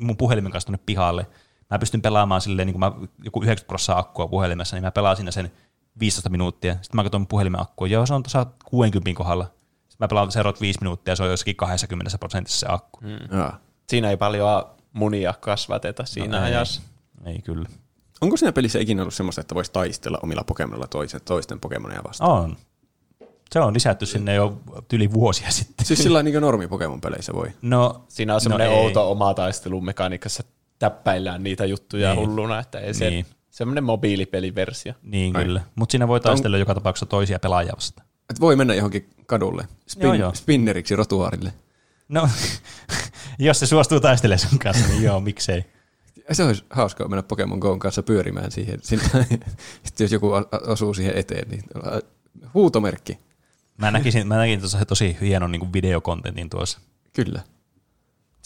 [0.00, 1.26] mun puhelimen kanssa tonne pihalle.
[1.70, 2.92] Mä pystyn pelaamaan silleen, niin kun mä
[3.24, 5.52] joku 90 prosenttia akkua puhelimessa, niin mä pelaan siinä sen
[5.98, 6.74] 15 minuuttia.
[6.74, 7.86] Sitten mä katson puhelimen akkua.
[7.86, 9.50] Joo, se on tuossa 60 kohdalla.
[9.96, 13.00] Sitten mä pelaan seuraavat 5 minuuttia ja se on jossakin 20 prosentissa se akku.
[13.02, 13.38] Mm.
[13.38, 13.60] Jaa.
[13.88, 16.52] Siinä ei paljon munia kasvateta siinä No no, ei.
[16.54, 16.82] ajassa.
[17.26, 17.68] Ei kyllä.
[18.20, 22.30] Onko siinä pelissä ikinä ollut semmoista, että voisi taistella omilla Pokemonilla toisen, toisten Pokemoneja vastaan?
[22.30, 22.56] On.
[23.52, 24.60] Se on lisätty sinne jo
[24.92, 25.86] yli vuosia sitten.
[25.86, 27.48] Siis sillä niin normi Pokemon peleissä voi.
[27.62, 30.42] No, Siinä on semmoinen no outo oma taistelumekaniikka, sä
[30.78, 32.28] täppäillään niitä juttuja Niin.
[32.28, 33.26] hulluna, että ei se Niin.
[33.50, 34.92] semmoinen mobiilipeliversio.
[35.02, 35.44] Niin Ai.
[35.44, 35.60] kyllä.
[35.74, 38.06] Mutta siinä voi taistella joka tapauksessa toisia pelaajia vastaan.
[38.30, 40.34] Et voi mennä johonkin kadulle, spin, Joo, joo.
[40.34, 41.52] spinneriksi rotuaarille.
[42.08, 42.28] No,
[43.38, 45.64] jos se suostuu taistelemaan sun kanssa, niin joo, miksei.
[46.32, 48.78] Se olisi hauskaa mennä Pokemon Go'n kanssa pyörimään siihen.
[48.82, 49.26] Sitten
[50.00, 51.62] jos joku a- a- osuu siihen eteen, niin
[52.54, 53.18] huutomerkki.
[53.78, 56.78] Mä näkisin, mä näkin tuossa tosi hienon niin videokontentin tuossa.
[57.12, 57.42] Kyllä.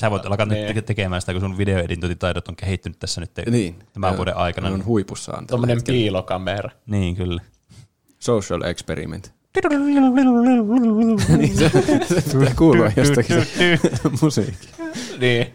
[0.01, 0.67] Sä voit alkaa Niin.
[0.67, 3.79] nyt teke- tekemään sitä, kun sun videoeditointitaidot on kehittynyt tässä nyt Niin.
[3.93, 4.69] tämän vuoden aikana.
[4.69, 5.47] ne On huipussaan.
[5.47, 6.71] Tuommoinen piilokamera.
[6.87, 7.43] niin kyllä.
[8.19, 9.35] Social experiment.
[11.39, 11.71] Niin se,
[12.21, 12.39] se
[12.97, 13.47] jostakin
[14.03, 14.69] se musiikki.
[15.21, 15.55] Niin.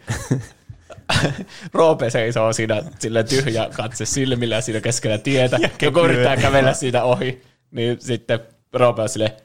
[1.73, 5.59] Roope seisoo siinä sille tyhjä katse silmillä siinä keskellä tietä.
[5.81, 7.41] Joku yrittää kävellä siitä ohi,
[7.71, 8.39] niin sitten
[8.73, 9.35] Roope on sille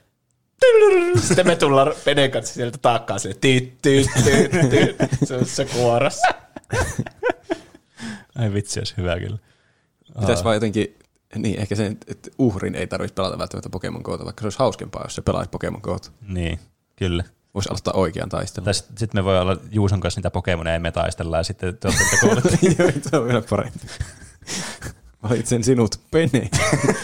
[1.20, 4.96] sitten me tullaan Penen kanssa sieltä taakkaa sille tiit, tiit, tiit, tiit.
[5.24, 6.22] Se on se kuoras.
[8.34, 9.38] Ai vitsi, olisi hyvä kyllä.
[10.20, 10.96] Pitäisi vaan jotenkin,
[11.36, 15.04] niin ehkä sen, että uhrin ei tarvitse pelata välttämättä Pokemon Go'ta, vaikka se olisi hauskempaa,
[15.04, 16.10] jos se pelaisi Pokemon Go'ta.
[16.28, 16.58] Niin,
[16.96, 17.24] kyllä.
[17.54, 18.64] Voisi aloittaa oikean taistelun.
[18.64, 21.76] Tai sitten sit me voi olla Juuson kanssa niitä Pokemoneja ja me taistellaan ja sitten
[21.76, 22.58] te olette.
[22.78, 23.78] Joo, se on vielä parempi.
[25.22, 26.50] Valitsen sinut, Pene.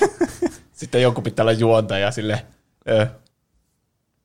[0.72, 2.46] Sitten joku pitää olla juontaja sille.
[2.88, 3.06] Ö,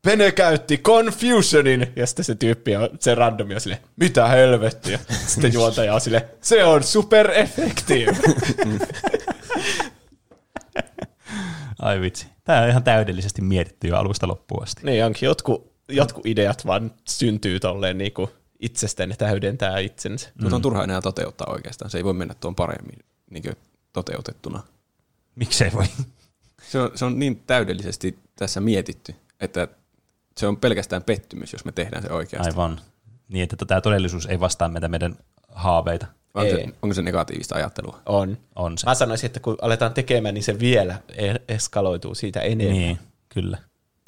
[0.02, 5.00] Pene käytti Confusionin, ja sitten se tyyppi on, se randomi on sille, mitä helvettiä.
[5.28, 8.16] Sitten juontaja on sille, se on super effective.
[11.82, 12.28] Ai vitsi.
[12.44, 14.82] Tämä on ihan täydellisesti mietitty jo alusta loppuun asti.
[14.84, 18.30] niin onkin, jotkut, jotkut ideat vaan syntyy tolleen niinku
[18.60, 20.30] itsestään ne täydentää itsensä.
[20.42, 21.92] Mutta on turha enää toteuttaa oikeastaan.
[21.92, 23.00] Se ei voi mennä tuon paremmin
[23.30, 23.44] niin
[23.94, 24.64] toteutettuna.
[25.36, 25.86] Miksei voi?
[26.62, 29.68] Se on, se on niin täydellisesti tässä mietitty, että
[30.38, 32.50] se on pelkästään pettymys, jos me tehdään se oikeasti.
[32.50, 32.82] Aivan.
[33.28, 35.16] Niin, että tämä todellisuus ei vastaa meitä meidän
[35.48, 36.06] haaveita.
[36.36, 36.66] Vai Onko Ei.
[36.66, 38.02] se, onko se negatiivista ajattelua?
[38.06, 38.38] On.
[38.56, 38.88] On se.
[38.88, 42.78] Mä sanoisin, että kun aletaan tekemään, niin se vielä e- eskaloituu siitä enemmän.
[42.78, 43.00] Niin,
[43.30, 43.58] kyllä.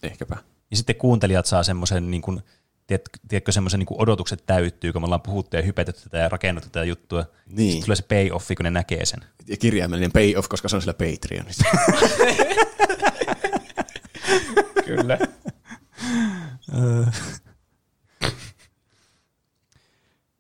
[0.04, 0.38] Ehkäpä.
[0.72, 2.42] Ja sitten kuuntelijat saa semmoisen, niin kuin,
[2.88, 6.70] tiedät, tiedätkö, semmoisen niin odotukset täyttyy, kun me ollaan puhuttu ja hypetetty tätä ja rakennettu
[6.70, 7.26] tätä juttua.
[7.48, 7.72] Niin.
[7.72, 9.20] Sitten tulee se pay-offi, kun ne näkee sen.
[9.48, 11.66] Ja kirjaimellinen payoff, koska se on sillä Patreonissa.
[14.86, 15.18] Kyllä.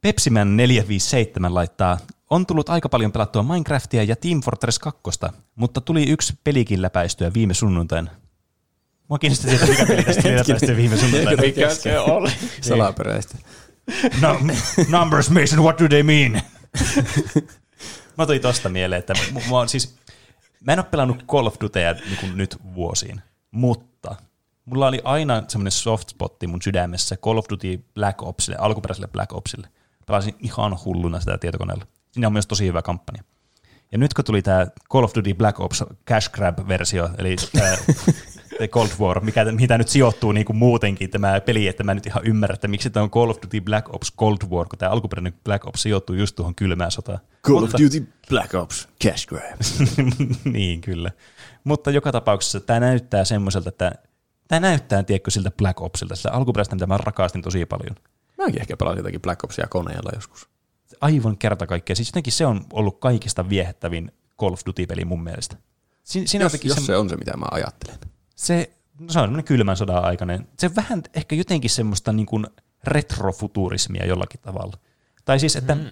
[0.03, 1.97] Pepsiman 457 laittaa,
[2.29, 5.01] on tullut aika paljon pelattua Minecraftia ja Team Fortress 2,
[5.55, 8.11] mutta tuli yksi pelikin läpäistyä viime sunnuntaina.
[9.09, 11.41] Mua kiinnostaa tietää, mikä peli tästä tuli läpäistyä viime sunnuntaina.
[11.41, 12.31] Mikä se oli?
[12.61, 13.37] Salaperäistä.
[14.21, 14.39] No,
[14.89, 16.41] numbers, Mason, what do they mean?
[18.17, 19.95] Mä tuli tosta mieleen, että mu- mua on siis,
[20.59, 23.21] mä en ole pelannut Call of Dutyä niin nyt vuosiin,
[23.51, 24.15] mutta
[24.65, 29.33] mulla oli aina semmoinen soft spotti mun sydämessä Call of Duty Black Opsille, alkuperäiselle Black
[29.33, 29.67] Opsille.
[30.05, 31.85] Pelasin ihan hulluna sitä tietokoneella.
[32.11, 33.23] Siinä on myös tosi hyvä kampanja.
[33.91, 37.77] Ja nyt kun tuli tämä Call of Duty Black Ops Cash Grab-versio, eli tämä
[38.57, 42.05] The Cold War, mikä, mitä nyt sijoittuu niin kuin muutenkin tämä peli, että mä nyt
[42.05, 44.91] ihan ymmärrä, että miksi tämä on Call of Duty Black Ops Cold War, kun tämä
[44.91, 47.19] alkuperäinen Black Ops sijoittuu just tuohon kylmään sotaan.
[47.47, 49.59] Call of Duty Black Ops Cash Grab.
[50.53, 51.11] niin, kyllä.
[51.63, 53.91] Mutta joka tapauksessa tämä näyttää semmoiselta, että
[54.47, 57.95] tämä näyttää, tiedätkö, siltä Black Opsilta, sitä alkuperäistä, mitä mä rakastin tosi paljon.
[58.45, 60.49] Mäkin ehkä pelasin jotakin Black Opsia koneella joskus.
[61.01, 61.95] Aivan kerta kaikkea.
[61.95, 65.57] Siis jotenkin se on ollut kaikista viehättävin Call of Duty-peli mun mielestä.
[66.03, 67.99] Si- siinä Jos, jos se, se on se, mitä mä ajattelen.
[68.35, 70.47] se, no se on semmoinen kylmän sodan aikainen.
[70.59, 72.47] Se vähän ehkä jotenkin semmoista niin kuin
[72.83, 74.77] retrofuturismia jollakin tavalla.
[75.25, 75.89] Tai siis, että mm.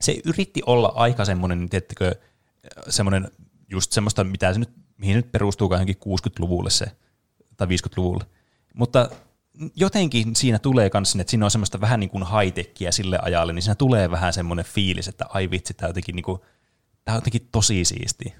[0.00, 2.14] se yritti olla aika semmoinen, tiettäkö,
[2.88, 3.30] semmoinen
[3.70, 6.86] just semmoista, mitä se nyt, mihin nyt perustuu johonkin 60-luvulle se,
[7.56, 8.24] tai 50-luvulle.
[8.74, 9.10] Mutta
[9.76, 13.62] jotenkin siinä tulee myös että siinä on semmoista vähän niin kuin high-techia sille ajalle, niin
[13.62, 16.40] siinä tulee vähän semmoinen fiilis, että ai vitsi, tämä on jotenkin, niin kuin,
[17.04, 18.32] tämä on jotenkin tosi siistiä.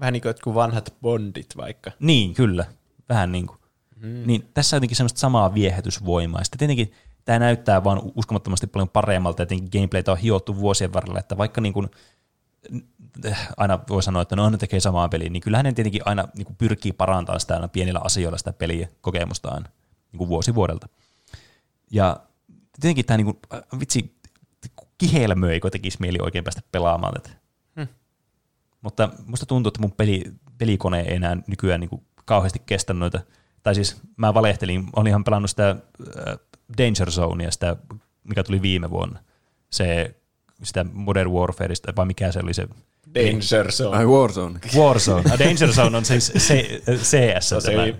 [0.00, 1.90] Vähän niin kuin jotkut vanhat bondit vaikka.
[2.00, 2.64] Niin, kyllä.
[3.08, 3.58] Vähän niin kuin.
[3.96, 4.22] Mm.
[4.26, 6.44] Niin tässä on jotenkin semmoista samaa viehätysvoimaa.
[6.44, 6.92] Sitten tietenkin
[7.24, 11.60] tämä näyttää vaan uskomattomasti paljon paremmalta, ja tietenkin gameplaytä on hiottu vuosien varrella, että vaikka
[11.60, 11.88] niin kuin,
[13.26, 16.28] äh, aina voi sanoa, että no ne tekee samaa peliä, niin kyllähän ne tietenkin aina
[16.36, 19.68] niin kuin pyrkii parantamaan sitä aina pienillä asioilla sitä peliä kokemusta aina
[20.12, 20.88] niin kuin vuosi vuodelta.
[21.90, 22.20] Ja
[22.80, 24.18] tietenkin tämä niin kuin, äh, vitsi,
[24.98, 27.30] kihelmöi, kun tekisi mieli oikein päästä pelaamaan tätä.
[28.80, 30.24] Mutta musta tuntuu, että mun peli,
[30.58, 33.20] pelikone ei enää nykyään niin kuin kauheasti kestä noita.
[33.62, 36.38] Tai siis mä valehtelin, olin ihan pelannut sitä äh,
[36.78, 37.76] Danger Zonea, sitä,
[38.24, 39.20] mikä tuli viime vuonna.
[39.70, 40.14] Se,
[40.62, 42.68] sitä Modern Warfareista, vai mikä se oli se
[43.14, 43.96] Danger Zone.
[43.96, 44.60] Ai Warzone.
[44.76, 45.22] Warzone.
[45.32, 47.48] Ah, Danger Zone on siis CS.
[47.48, 47.84] Se on tämä.
[47.86, 47.94] se,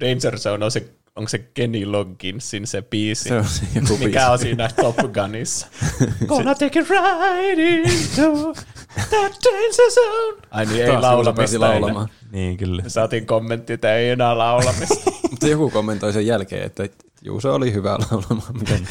[0.00, 4.06] Danger Zone on se onko se Kenny Logginsin se biisi, Se on se joku mikä
[4.06, 4.30] biisi.
[4.30, 5.66] on siinä Top Gunissa.
[6.26, 8.52] Gonna take it right into
[8.94, 10.42] the danger zone.
[10.50, 12.08] Ai niin, ei Taas laulamista laulamaan.
[12.32, 12.82] Niin, kyllä.
[12.82, 15.10] Me saatiin kommentti, että ei enää laulamista.
[15.30, 16.88] Mutta joku kommentoi sen jälkeen, että
[17.22, 18.58] Juuso oli hyvä laulamaan.
[18.58, 18.88] Miten?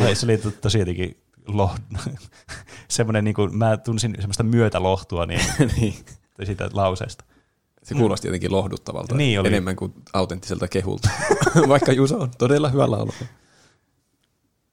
[0.00, 1.16] Ai, se oli to- tosi jotenkin
[1.46, 1.74] loh...
[2.88, 5.40] semmoinen, niin kuin, mä tunsin semmoista myötälohtua niin,
[5.76, 5.94] niin.
[6.44, 7.24] siitä lauseesta.
[7.86, 9.14] Se kuulosti jotenkin lohduttavalta.
[9.14, 9.48] Niin oli.
[9.48, 11.08] Enemmän kuin autenttiselta kehulta.
[11.68, 13.26] Vaikka Juuso on todella hyvä laulaja.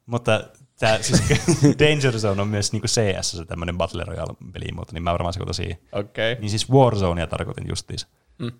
[0.05, 0.43] Mutta
[0.79, 1.23] tämä siis
[1.79, 5.53] Danger Zone on myös niin CS se tämmöinen Battle Royale pelimuoto, niin mä varmaan sekoitan
[5.53, 5.77] siihen.
[5.91, 6.33] Okei.
[6.33, 6.41] Okay.
[6.41, 8.07] Niin siis Warzonea tarkoitin justiinsa.
[8.37, 8.51] Mm.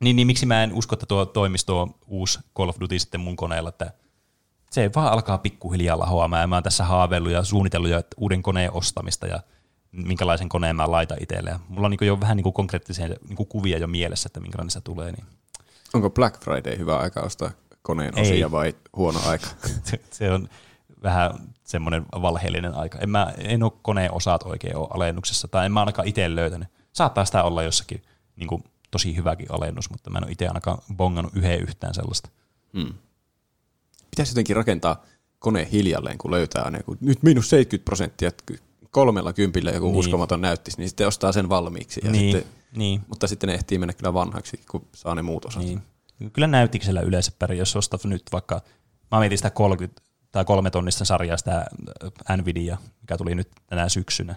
[0.00, 3.20] Niin, niin miksi mä en usko, että tuo toimisi tuo uusi Call of Duty sitten
[3.20, 3.92] mun koneella, että
[4.70, 8.42] se vaan alkaa pikkuhiljaa lahoamaan ja mä oon tässä haaveillut ja suunnitellut jo että uuden
[8.42, 9.40] koneen ostamista ja
[9.94, 11.50] minkälaisen koneen mä laitan itselle.
[11.50, 14.80] Ja mulla on niin jo vähän niin konkreettisia niin kuvia jo mielessä, että minkälainen se
[14.80, 15.12] tulee.
[15.12, 15.24] Niin
[15.94, 17.50] Onko Black Friday hyvä aika ostaa
[17.82, 18.22] koneen Ei.
[18.22, 19.46] osia vai huono aika?
[20.10, 20.48] se, on
[21.02, 21.30] vähän
[21.64, 22.98] semmoinen valheellinen aika.
[22.98, 26.68] En, mä, en ole koneen osat oikein ole alennuksessa, tai en mä ainakaan itse löytänyt.
[26.92, 28.02] Saattaa sitä olla jossakin
[28.36, 32.30] niin kuin, tosi hyväkin alennus, mutta mä en ole itse ainakaan bongannut yhden yhtään sellaista.
[32.72, 32.94] Hmm.
[34.10, 35.02] Pitäisi jotenkin rakentaa
[35.38, 38.30] kone hiljalleen, kun löytää aina joku, nyt miinus 70 prosenttia,
[38.94, 39.96] kolmella kympillä joku Niin.
[39.96, 42.00] uskomaton näyttis, niin sitten ostaa sen valmiiksi.
[42.04, 45.44] Ja niin, sitten, niin, mutta sitten ne ehtii mennä kyllä vanhaksi, kun saa ne muut
[45.44, 45.62] osat.
[45.62, 45.82] niin.
[46.32, 48.60] Kyllä näyttiksellä yleensä pärjää, jos ostat nyt vaikka,
[49.10, 50.02] mä mietin sitä 30
[50.32, 51.64] tai kolme tonnista sarjaa, sitä
[52.30, 54.34] äh, Nvidia, mikä tuli nyt tänä syksynä.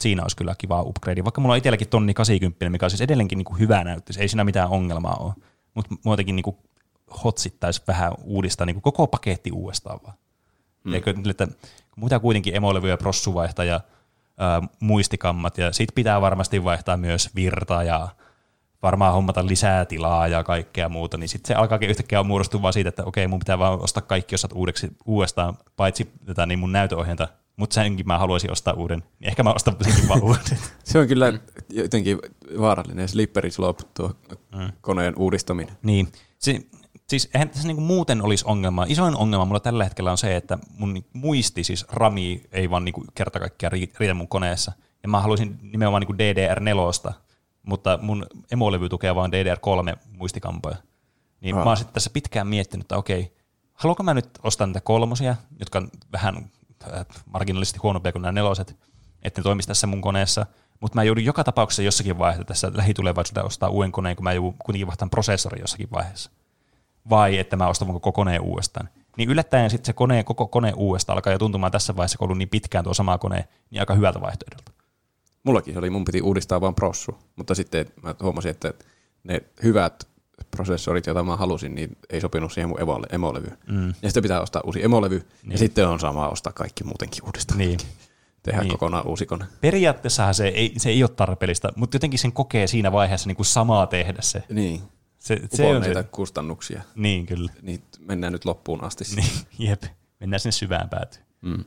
[0.00, 1.24] Siinä olisi kyllä kiva upgrade.
[1.24, 4.28] Vaikka mulla on itselläkin tonni 80, mikä on siis edelleenkin niin kuin hyvä näyttös, ei
[4.28, 5.32] siinä mitään ongelmaa ole.
[5.74, 6.56] Mutta muutenkin niin
[7.24, 10.14] hotsittaisi vähän uudistaa niin kuin koko paketti uudestaan vaan.
[10.84, 10.94] Mm.
[10.94, 11.48] Eikö, että
[11.96, 13.80] muuta kuitenkin emolevyjä, prossuvaihtaja,
[14.40, 18.08] ää, muistikammat ja sit pitää varmasti vaihtaa myös virta ja
[18.82, 22.88] varmaan hommata lisää tilaa ja kaikkea muuta, niin sitten se alkaakin yhtäkkiä muodostua vaan siitä,
[22.88, 27.28] että okei, mun pitää vaan ostaa kaikki osat uudeksi, uudestaan, paitsi tätä niin mun näytöohjenta,
[27.56, 30.42] mutta senkin mä haluaisin ostaa uuden, niin ehkä mä ostan senkin vaan uuden.
[30.84, 31.32] Se on kyllä
[31.70, 32.18] jotenkin
[32.60, 34.12] vaarallinen slippery slope tuo
[34.56, 34.72] Mm.
[34.80, 35.76] koneen uudistaminen.
[35.82, 36.08] Niin,
[36.38, 36.60] se,
[37.10, 38.86] siis eihän tässä niinku muuten olisi ongelma.
[38.88, 43.04] Isoin ongelma mulla tällä hetkellä on se, että mun muisti, siis rami, ei vaan niinku
[43.14, 44.72] kerta kaikkiaan ri- riitä mun koneessa.
[45.02, 47.12] Ja mä haluaisin nimenomaan niinku DDR4,
[47.62, 50.76] mutta mun emolevy tukee vain DDR3 muistikampoja.
[51.40, 51.64] Niin Aa.
[51.64, 53.32] mä oon sitten tässä pitkään miettinyt, että okei,
[53.74, 56.50] haluanko mä nyt ostaa niitä kolmosia, jotka on vähän
[56.92, 58.76] äh, marginaalisesti huonompia kuin nämä neloset,
[59.22, 60.46] että ne toimisi tässä mun koneessa,
[60.80, 64.54] mutta mä joudun joka tapauksessa jossakin vaiheessa tässä lähitulevaisuudessa ostaa uuden koneen, kun mä joudun
[64.64, 66.30] kuitenkin vaihtamaan prosessori jossakin vaiheessa.
[67.10, 68.88] Vai että mä ostan koko koneen uudestaan.
[69.16, 72.38] Niin yllättäen sitten se kone, koko kone uudestaan alkaa jo tuntumaan tässä vaiheessa, kun ollut
[72.38, 74.72] niin pitkään tuo sama kone, niin aika hyvältä vaihtoehdolta.
[75.44, 78.74] Mullakin se oli, mun piti uudistaa vaan prossu, mutta sitten mä huomasin, että
[79.24, 80.08] ne hyvät
[80.50, 83.58] prosessorit, joita mä halusin, niin ei sopinut siihen mun emole- emolevyyn.
[83.66, 83.88] Mm.
[83.88, 85.52] Ja sitten pitää ostaa uusi emolevy, niin.
[85.52, 87.58] Ja sitten on sama ostaa kaikki muutenkin uudestaan.
[87.58, 87.78] Niin.
[88.42, 88.68] Tehdä Niin.
[88.68, 88.78] niin.
[88.78, 89.44] kokonaan uusi kone.
[89.60, 93.46] Periaatteessahan se ei, se ei ole tarpeellista, mutta jotenkin sen kokee siinä vaiheessa niin kuin
[93.46, 94.42] samaa tehdä se.
[94.48, 94.82] Niin.
[95.20, 96.08] Se, se on näitä se.
[96.10, 96.82] kustannuksia.
[96.94, 97.52] Niin, kyllä.
[97.62, 99.04] Niin mennään nyt loppuun asti.
[99.16, 99.30] Niin,
[99.70, 99.82] jep.
[100.20, 101.24] Mennään sinne syvään päätyyn.
[101.42, 101.64] Mm.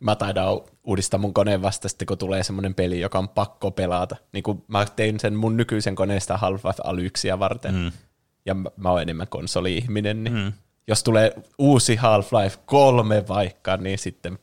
[0.00, 0.46] Mä taidan
[0.84, 4.16] uudistaa mun koneen vasta sitten, kun tulee semmoinen peli, joka on pakko pelata.
[4.32, 7.92] Niin kun mä tein sen mun nykyisen koneesta Half-Life Alyxia varten, mm.
[8.46, 10.52] ja mä, mä oon enemmän konsoli-ihminen, niin mm.
[10.86, 14.38] jos tulee uusi Half-Life 3 vaikka, niin sitten,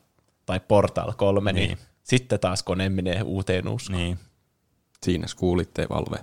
[0.46, 1.78] tai Portal 3, niin, Niin.
[1.78, 4.00] niin sitten taas kone menee uuteen uskoon.
[4.00, 4.20] Niin.
[5.04, 6.18] Siinä kuulitte Valve.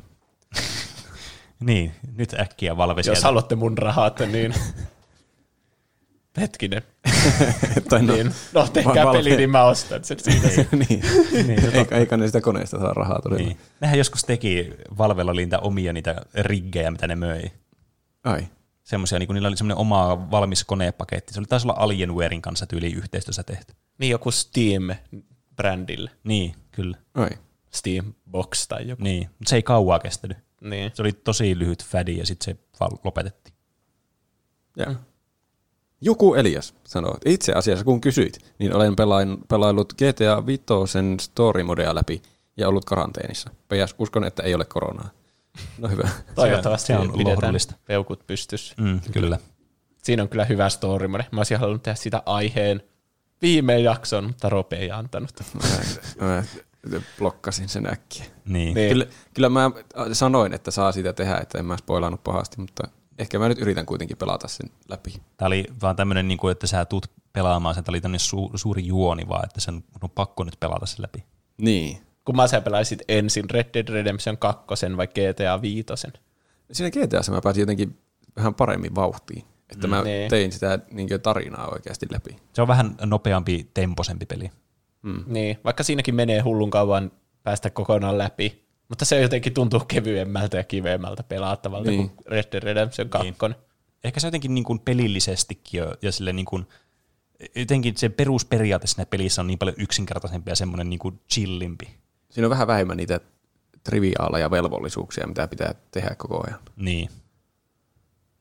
[1.61, 3.21] Niin, nyt äkkiä Valve Jos sieltä.
[3.23, 4.55] haluatte mun rahat, niin
[6.41, 6.83] hetkinen.
[7.89, 8.33] tai no, niin.
[8.53, 10.49] No tehkää Valve- peli, niin mä ostan sen siitä.
[10.89, 11.03] niin.
[11.47, 13.45] Niin, eikä, eikä ne sitä koneesta saa rahaa todella.
[13.45, 13.59] niin.
[13.81, 17.43] Nehän joskus teki, Valvella oli niitä omia niitä riggejä, mitä ne möi.
[18.25, 18.49] Ai.
[18.85, 21.33] Semmoisia, niin niillä oli semmoinen oma valmis konepaketti.
[21.35, 23.75] Se oli taisi olla Alienwarein kanssa tyyli yhteistyössä tehty.
[23.99, 26.11] Niin joku Steam-brändille.
[26.25, 26.97] Niin, kyllä.
[27.15, 27.31] Ai.
[27.71, 29.03] Steam Box tai joku.
[29.03, 30.39] Niin, mutta se ei kauaa kestänyt.
[30.65, 30.91] Niin.
[30.95, 33.55] Se oli tosi lyhyt fädi ja sitten se vaan lopetettiin.
[34.77, 34.95] Ja.
[36.01, 40.63] Joku Elias sanoo, että itse asiassa kun kysyit, niin olen pelain, pelaillut GTA 5
[41.21, 42.23] story-modea läpi
[42.57, 43.51] ja ollut karanteenissa.
[43.51, 45.11] PS, uskon, että ei ole koronaa.
[45.79, 46.09] No hyvä.
[46.35, 47.75] Toivottavasti se on pidetään lohdullista.
[47.87, 48.75] peukut pystyssä.
[48.81, 49.39] Mm, kyllä.
[50.03, 51.27] Siinä on kyllä hyvä story mode.
[51.31, 52.83] Mä olisin halunnut tehdä sitä aiheen
[53.43, 55.31] viimein jakson, mutta Rope ei antanut.
[55.55, 56.43] Mä, mä
[57.19, 58.25] blokkasin sen äkkiä.
[58.45, 58.75] Niin.
[58.75, 58.89] Niin.
[58.89, 59.71] Kyllä, kyllä mä
[60.13, 62.89] sanoin, että saa sitä tehdä, että en mä spoilannut pahasti, mutta
[63.19, 65.15] ehkä mä nyt yritän kuitenkin pelata sen läpi.
[65.37, 67.85] Tämä oli vaan tämmöinen, niin kuin, että sä tuut pelaamaan sen.
[67.85, 71.25] Tämä oli tämmöinen su- suuri juoni vaan, että sen on pakko nyt pelata se läpi.
[71.59, 71.99] Niin.
[72.25, 74.65] Kun mä sä pelaisit ensin Red Dead Redemption 2
[74.97, 75.87] vai GTA 5.
[76.73, 77.99] Siinä GTAssa mä pääsin jotenkin
[78.37, 79.45] vähän paremmin vauhtiin.
[79.73, 80.31] Että mä Niin.
[80.31, 82.37] tein sitä niin tarinaa oikeasti läpi.
[82.53, 84.51] Se on vähän nopeampi, temposempi peli.
[85.27, 87.13] Niin, vaikka siinäkin menee hullun kauan
[87.43, 91.99] päästä kokonaan läpi, mutta se jotenkin tuntuu kevyemmältä ja kiveemmältä pelaattavalta Niin.
[91.99, 92.11] niin.
[92.11, 93.29] kuin Red Dead Redemption 2.
[93.29, 93.55] Niin.
[94.05, 96.67] Ehkä se jotenkin niin kuin pelillisestikin jo, ja sille niin kuin,
[97.57, 101.95] jotenkin se perusperiaate siinä pelissä on niin paljon yksinkertaisempi ja semmoinen niin kuin chillimpi.
[102.31, 103.21] Siinä on vähän vähemmän niitä
[103.85, 106.61] triviaaleja velvollisuuksia, mitä pitää tehdä koko ajan.
[106.77, 107.09] Niin.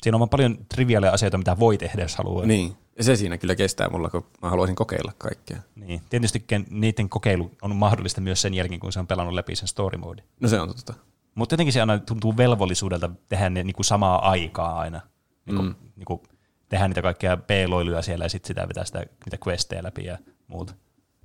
[0.04, 2.46] Siinä on vaan paljon triviaaleja asioita, mitä voi tehdä, jos haluaa.
[2.46, 2.76] Niin.
[2.98, 5.58] Ja se siinä kyllä kestää mulla, kun mä haluaisin kokeilla kaikkea.
[5.76, 6.02] Niin.
[6.10, 9.98] Tietysti niiden kokeilu on mahdollista myös sen jälkeen, kun se on pelannut läpi sen story
[9.98, 10.24] mode.
[10.40, 10.94] No se on totta.
[11.36, 15.02] Mutta jotenkin se aina tuntuu velvollisuudelta tehdä ne niin kuin samaa aikaa aina.
[15.46, 15.76] Niin kuin, mm.
[15.96, 16.22] niin kuin
[16.70, 20.18] tehdä niitä kaikkia p-loiluja siellä ja sitten sitä vetää sitä, niitä questejä läpi ja
[20.48, 20.74] muuta.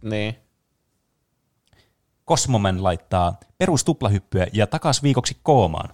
[0.02, 0.36] niin.
[2.24, 5.90] Kosmomen laittaa perustuplahyppyä ja takas viikoksi koomaan.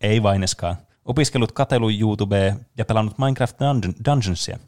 [0.00, 0.76] Ei vaineskaan.
[1.04, 4.58] Opiskellut katelu YouTubea ja pelannut Minecraft Dungeon, Dungeonsia.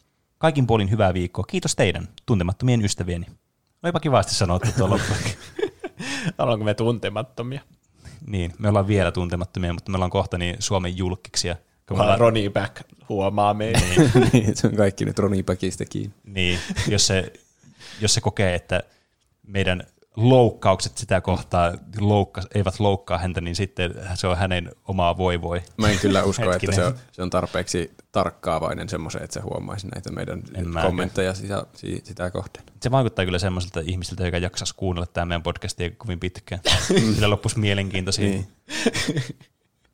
[0.42, 1.44] Kaikin puolin hyvää viikkoa.
[1.48, 3.26] Kiitos teidän, tuntemattomien ystävieni.
[3.82, 5.12] Olipa kivasti sanottu tuo loppu.
[6.38, 7.60] Ollaanko me tuntemattomia?
[8.26, 11.54] niin, me ollaan vielä tuntemattomia, mutta me ollaan kohta niin Suomen julkkiksia.
[11.54, 12.76] Kun me Kunhan ollaan- Ronnie Back
[13.08, 13.80] huomaa meitä.
[14.32, 16.14] niin, se on kaikki nyt Roni Päkistä kiinni.
[16.24, 16.58] Niin,
[16.88, 17.32] jos se,
[18.00, 18.82] jos se kokee, että
[19.46, 19.82] meidän
[20.16, 25.62] loukkaukset sitä kohtaa loukka, eivät loukkaa häntä, niin sitten se on hänen omaa voi voi.
[25.76, 29.86] Mä en kyllä usko, että se on, se on tarpeeksi tarkkaavainen semmoisen, että se huomaisi
[29.86, 32.62] näitä meidän En kommentteja sitä, si- sitä kohden.
[32.82, 36.60] Se vaikuttaa kyllä semmoiselta ihmiseltä, joka jaksaisi kuunnella tämä meidän podcastia kovin pitkään.
[37.14, 38.28] Sillä loppuisi mielenkiintoisia.
[38.28, 38.48] Niin.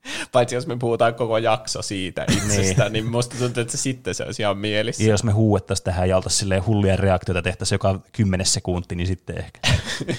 [0.33, 4.25] Paitsi jos me puhutaan koko jakso siitä itsestä, niin musta tuntuu, että se sitten se
[4.25, 5.03] olisi ihan mielissä.
[5.03, 9.07] Ja jos me huuettaisiin tähän ja oltaisiin silleen hulluja reaktioita tehtäisiin joka kymmenes sekunti, niin
[9.07, 9.61] sitten ehkä.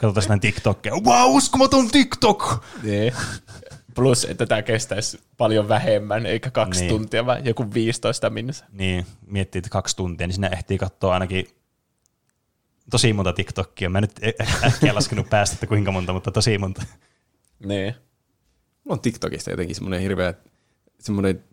[0.00, 0.92] Katsotaan näin TikTokia.
[0.92, 2.64] Wow, uskomaton TikTok!
[2.82, 3.12] Niin.
[3.94, 6.88] Plus, että tämä kestäisi paljon vähemmän, eikä kaksi Niin.
[6.90, 7.00] niin.
[7.00, 8.66] tuntia, vaan joku 15 minuuttia.
[8.72, 11.48] Niin, miettii, että kaksi tuntia, niin sinä ehtii katsoa ainakin
[12.90, 13.90] tosi monta TikTokia.
[13.90, 16.82] Mä en nyt ä- äkkiä laskenut päästä, että kuinka monta, mutta tosi monta.
[17.66, 17.94] Niin.
[18.86, 20.34] Mulla on TikTokista jotenkin semmoinen hirveä,
[21.00, 21.44] semmoinen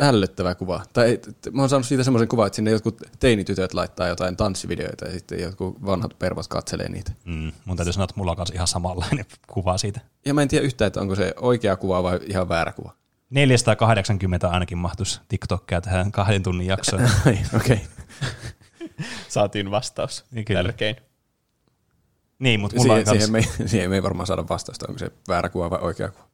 [0.00, 0.82] ällöttävä kuva.
[0.92, 1.20] Tai
[1.52, 5.40] mä oon saanut siitä semmoisen kuvan, että sinne jotkut teinitytöt laittaa jotain tanssivideoita ja sitten
[5.40, 7.12] jotkut vanhat pervot katselee niitä.
[7.24, 9.24] Mm, mun täytyy sanoa, että mulla on kanssa ihan samanlainen
[9.54, 10.00] kuva siitä.
[10.26, 12.94] Ja mä en tiedä yhtään, että onko se oikea kuva vai ihan väärä kuva.
[13.30, 17.02] 480 ainakin mahtuisi TikTokia tähän kahden tunnin jaksoon.
[17.56, 17.80] Okei.
[19.28, 20.24] Saatiin vastaus.
[20.30, 20.62] Niin kyllä.
[20.62, 20.96] Tärkein.
[22.38, 23.18] Niin, mutta mulla Siihen, on kans...
[23.18, 26.10] siihen, me, ei- siihen me ei varmaan saada vastausta, onko se väärä kuva vai oikea
[26.10, 26.24] kuva.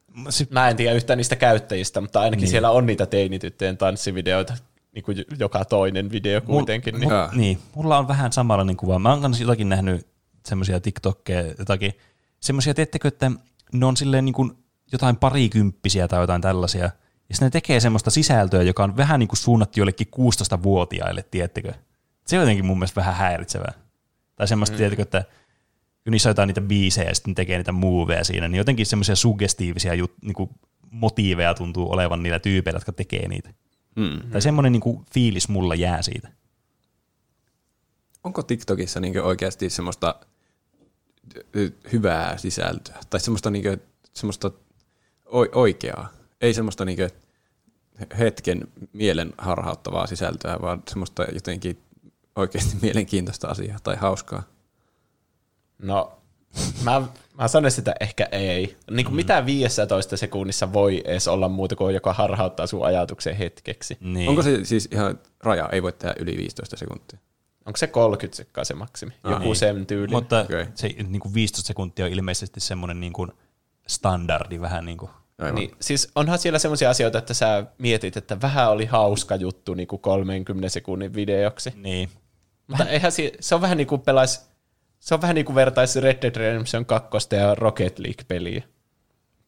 [0.49, 2.51] Mä en tiedä yhtään niistä käyttäjistä, mutta ainakin niin.
[2.51, 4.53] siellä on niitä teinityttöjen tanssivideoita,
[4.95, 6.95] niin kuin joka toinen video kuitenkin.
[6.99, 7.09] niin.
[7.09, 7.29] Jaa.
[7.33, 8.99] niin, mulla on vähän samanlainen kuva.
[8.99, 10.07] Mä oon kanssa jotakin nähnyt
[10.45, 11.93] semmoisia TikTokkeja, jotakin,
[12.39, 13.31] semmoisia, teettekö, että
[13.73, 14.51] ne on silleen niin kuin
[14.91, 19.27] jotain parikymppisiä tai jotain tällaisia, ja sitten ne tekee semmoista sisältöä, joka on vähän niin
[19.27, 21.73] kuin suunnattu jollekin 16-vuotiaille, tiettekö?
[22.25, 23.73] Se on jotenkin mun mielestä vähän häiritsevää.
[24.35, 24.77] Tai semmoista, mm.
[24.77, 25.23] tiettekö, että
[26.09, 29.93] niissä on jotain niitä biisejä ja sitten tekee niitä moveja siinä, niin jotenkin semmoisia suggestiivisia
[29.93, 30.49] jut, niin kuin
[30.91, 33.53] motiiveja tuntuu olevan niillä tyypeillä, jotka tekee niitä.
[33.95, 34.31] Mm.
[34.31, 36.29] Tai semmoinen niin kuin fiilis mulla jää siitä.
[38.23, 40.15] Onko TikTokissa niin oikeasti semmoista
[41.37, 42.97] hy- hyvää sisältöä?
[43.09, 43.81] Tai semmoista, niin
[44.13, 44.51] semmoista
[45.25, 46.09] o- oikeaa?
[46.41, 46.97] Ei semmoista niin
[48.19, 51.77] hetken mielen harhauttavaa sisältöä, vaan semmoista jotenkin
[52.35, 54.43] oikeasti mielenkiintoista asiaa tai hauskaa.
[55.81, 56.21] No,
[56.83, 57.01] mä,
[57.37, 58.77] mä sanoisin, että ehkä ei.
[58.91, 59.15] Niin kuin mm.
[59.15, 63.97] mitä 15 sekunnissa voi edes olla muuta kuin joka harhauttaa sun ajatuksen hetkeksi.
[63.99, 64.29] Niin.
[64.29, 65.69] Onko se siis ihan raja?
[65.71, 67.19] Ei voi tehdä yli 15 sekuntia.
[67.65, 69.11] Onko se 30 sekkaa se maksimi?
[69.23, 69.55] Joku niin.
[69.55, 70.11] sen tyyli.
[70.11, 70.65] Mutta okay.
[70.75, 73.31] se niin kuin 15 sekuntia on ilmeisesti semmoinen niin kuin
[73.87, 75.11] standardi vähän niin kuin.
[75.37, 75.55] Aivan.
[75.55, 79.87] Niin, siis onhan siellä semmoisia asioita, että sä mietit, että vähän oli hauska juttu niin
[79.87, 81.73] kuin 30 sekunnin videoksi.
[81.75, 82.09] Niin.
[82.67, 84.50] Mutta eihän si- se on vähän niin kuin pelais,
[85.01, 88.63] se on vähän niin kuin vertaisi Red Dead Redemption 2 ja Rocket League-peliä.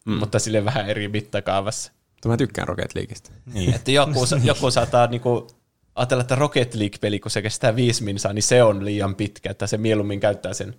[0.06, 0.14] Mm.
[0.14, 1.92] Mutta sille vähän eri mittakaavassa.
[2.12, 3.32] Mutta mä tykkään Rocket Leagueista.
[3.54, 3.76] niin.
[3.76, 5.48] Että joku, joku saattaa niinku
[5.96, 9.68] ajatella, että Rocket League-peli, kun se kestää viisi minsaa, niin se on liian pitkä, että
[9.68, 10.76] se mieluummin käyttää sen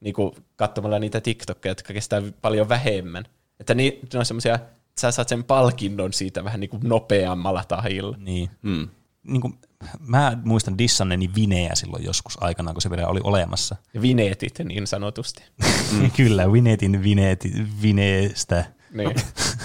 [0.00, 3.24] niinku, katsomalla niitä TikTokkeja, jotka kestää paljon vähemmän.
[3.60, 8.16] Että ni, ne on semmoisia, että sä saat sen palkinnon siitä vähän niinku nopeammalla tahilla.
[8.20, 8.50] niin.
[8.62, 8.88] Mm.
[9.22, 9.58] niin kuin,
[10.00, 13.76] mä muistan dissanneni Vineä silloin joskus aikanaan, kun se vielä oli olemassa.
[13.94, 15.42] Ja vineetit niin sanotusti.
[15.92, 16.10] Mm.
[16.10, 17.52] Kyllä, Vinetin Vineeti,
[17.82, 18.64] Vineestä.
[18.92, 19.14] Niin.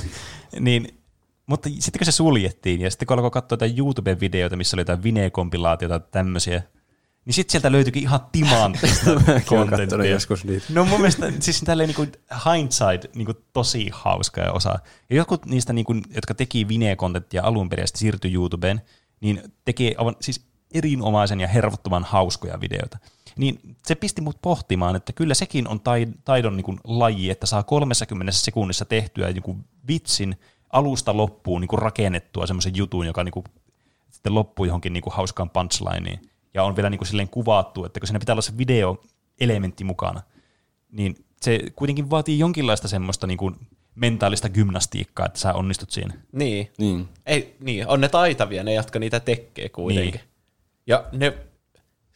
[0.59, 0.99] niin,
[1.45, 5.03] mutta sitten kun se suljettiin, ja sitten kun alkoi katsoa jotain YouTube-videoita, missä oli jotain
[5.03, 6.61] Vine-kompilaatiota tai tämmöisiä,
[7.25, 9.11] niin sitten sieltä löytyikin ihan timanttista
[9.45, 10.05] kontenttia.
[10.05, 10.65] joskus niitä.
[10.69, 12.11] No mun mielestä siis tälleen niin
[12.45, 14.79] hindsight niin kuin tosi hauska ja osa.
[15.09, 18.81] Ja jotkut niistä, niin kuin, jotka teki Vine-kontenttia alun perin ja sitten siirtyi YouTubeen,
[19.21, 22.97] niin teki aivan siis erinomaisen ja hervottoman hauskoja videoita.
[23.37, 27.45] Niin se pisti mut pohtimaan, että kyllä sekin on tai- taidon niin kuin laji, että
[27.45, 30.35] saa 30 sekunnissa tehtyä niin kuin vitsin
[30.69, 33.43] alusta loppuun niin kuin rakennettua semmoisen jutun, joka niin kuin
[34.09, 36.19] sitten loppuu johonkin niin kuin hauskaan punchlineen.
[36.53, 40.21] Ja on vielä niin kuin silleen kuvattu, että kun siinä pitää olla se videoelementti mukana,
[40.91, 43.55] niin se kuitenkin vaatii jonkinlaista semmoista niin kuin
[43.97, 46.13] mentaalista gymnastiikkaa, että sä onnistut siinä.
[46.31, 46.71] Niin.
[46.77, 47.09] Niin.
[47.25, 50.13] Ei, niin, on ne taitavia, ne jotka niitä tekee kuitenkin.
[50.13, 50.29] Niin.
[50.87, 51.37] Ja ne,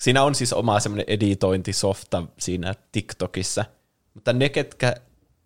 [0.02, 3.66] siinä on siis oma semmoinen editointisofta siinä TikTokissa,
[4.14, 4.96] mutta ne, ketkä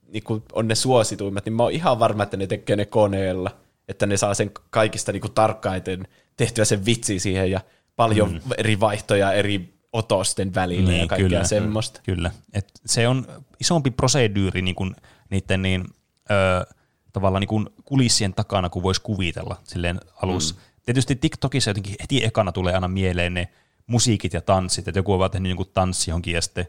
[0.08, 3.52] niin on ne suosituimmat, niin mä oon ihan varma, että ne tekee ne koneella,
[3.88, 6.08] että ne saa sen kaikista niin tarkkaiten
[6.38, 7.62] tehtyä sen vitsi siihen ja
[7.96, 8.40] paljon mm.
[8.58, 12.02] eri vaihtoja eri otosten välillä niin, ja kaikkea kyllä, semmoista.
[12.04, 12.32] Kyllä.
[12.54, 13.28] Et se on
[13.60, 14.96] isompi proseduuri niin kuin
[15.30, 15.86] niiden niin,
[16.32, 16.76] ö,
[17.14, 20.56] tavallaan niin kuin kulissien takana, kuin voisi kuvitella silleen alussa.
[20.56, 20.62] Mm.
[20.86, 23.48] Tietysti TikTokissa jotenkin heti ekana tulee aina mieleen ne
[23.88, 26.68] musiikit ja tanssit, että joku on vaan tehnyt jonkun tanssi johonkin ja sitten,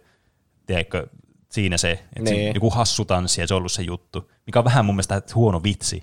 [0.66, 1.06] tiedätkö,
[1.50, 2.48] siinä se, että Niin.
[2.52, 5.22] se, joku hassu tanssi ja se on ollut se juttu, mikä on vähän mun mielestä
[5.34, 6.02] huono vitsi.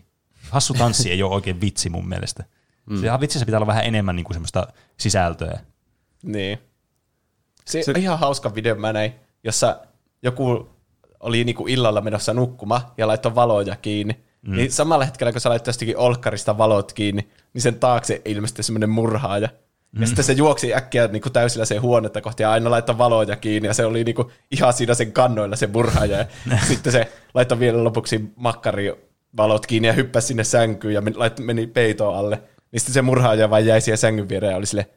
[0.49, 2.43] Hassu tanssi ei ole oikein vitsi mun mielestä.
[2.85, 3.01] Mm.
[3.01, 4.67] Se vitsissä pitää olla vähän enemmän niin kuin semmoista
[4.97, 5.59] sisältöä.
[6.23, 6.57] Niin.
[7.65, 9.13] Se, Se- se ihan hauska video mä näin,
[9.43, 9.81] jossa
[10.23, 10.69] joku
[11.23, 14.19] oli niinku illalla menossa nukkuma ja laittoi valoja kiinni.
[14.47, 14.55] Mm.
[14.55, 18.89] Niin samalla hetkellä, kun sä laittoi jostakin olkkarista valot kiinni, niin sen taakse ilmestyi semmoinen
[18.89, 19.49] murhaaja.
[19.91, 20.01] Mm.
[20.01, 23.67] Ja sitten se juoksi äkkiä niinku täysillä sen huonetta kohti ja aina laittoi valoja kiinni
[23.67, 26.17] ja se oli niinku ihan siinä sen kannoilla se murhaaja.
[26.17, 26.25] Ja
[26.67, 28.93] sitten se laittoi vielä lopuksi makkari
[29.37, 31.01] valot kiinni ja hyppäsi sinne sänkyyn ja
[31.39, 32.41] meni, peitoon alle.
[32.71, 34.87] Niin sitten se murhaaja vain jäi siihen sängyn viereen ja oli silleen,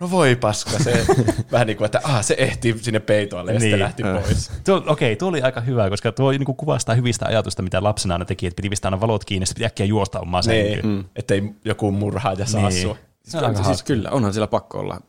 [0.00, 1.06] no voi paska, se
[1.52, 3.62] vähän niin kuin, että ah, se ehti sinne peitoalle ja niin.
[3.62, 4.50] sitten lähti pois.
[4.64, 8.14] Tuo, okei, tuo oli aika hyvä, koska tuo niin kuin kuvastaa hyvistä ajatusta, mitä lapsena
[8.14, 10.40] aina teki, että piti pistää aina valot kiinni sitten äkkiä juosta omaa.
[10.46, 12.82] Niin, ettei joku murhaaja saa Niin.
[12.82, 12.96] sua.
[13.24, 15.00] Se on aika siis kyllä, onhan siellä pakko olla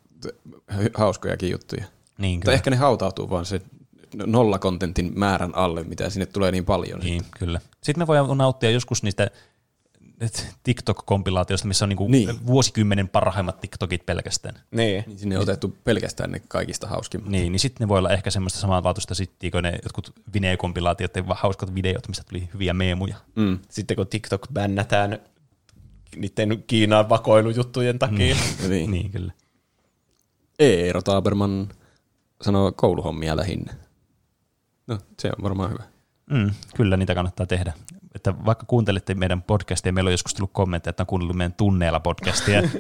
[0.94, 1.86] hauskojakin juttuja.
[2.18, 2.56] Niin, Tai kyllä.
[2.56, 3.62] ehkä ne hautautuu vaan se
[4.26, 7.00] nollakontentin määrän alle, mitä sinne tulee niin paljon.
[7.00, 7.60] Niin, kyllä.
[7.84, 9.30] Sitten me voidaan nauttia joskus niistä
[10.64, 12.48] TikTok-kompilaatioista, missä on niinku Niin.
[12.48, 14.56] vuosikymmenen parhaimmat TikTokit pelkästään.
[14.72, 15.04] Niin.
[15.08, 17.30] Niin sinne on otettu pelkästään ne kaikista hauskimmat.
[17.32, 21.24] Niin, niin sitten ne voi olla ehkä semmoista samanlaatuista sittiä kuin ne jotkut Vine-kompilaatiot ja
[21.30, 23.16] hauskat videot, mistä tuli hyviä meemuja.
[23.36, 23.60] Mm.
[23.70, 25.20] Sitten kun TikTok bännätään
[26.16, 28.36] niiden Kiinan vakoilujuttujen takia.
[28.36, 28.70] Mm.
[28.70, 28.92] Niin.
[28.92, 29.32] Niin, kyllä.
[30.60, 31.68] Eero Taberman
[32.42, 33.74] sanoo kouluhommia lähinnä.
[34.88, 35.84] No, se on varmaan hyvä.
[36.32, 37.74] Mm, kyllä niitä kannattaa tehdä.
[38.18, 42.00] Että vaikka kuuntelette meidän podcastia, meillä on joskus tullut kommentteja, että on kuunnellut meidän tunneilla
[42.00, 42.64] podcastia.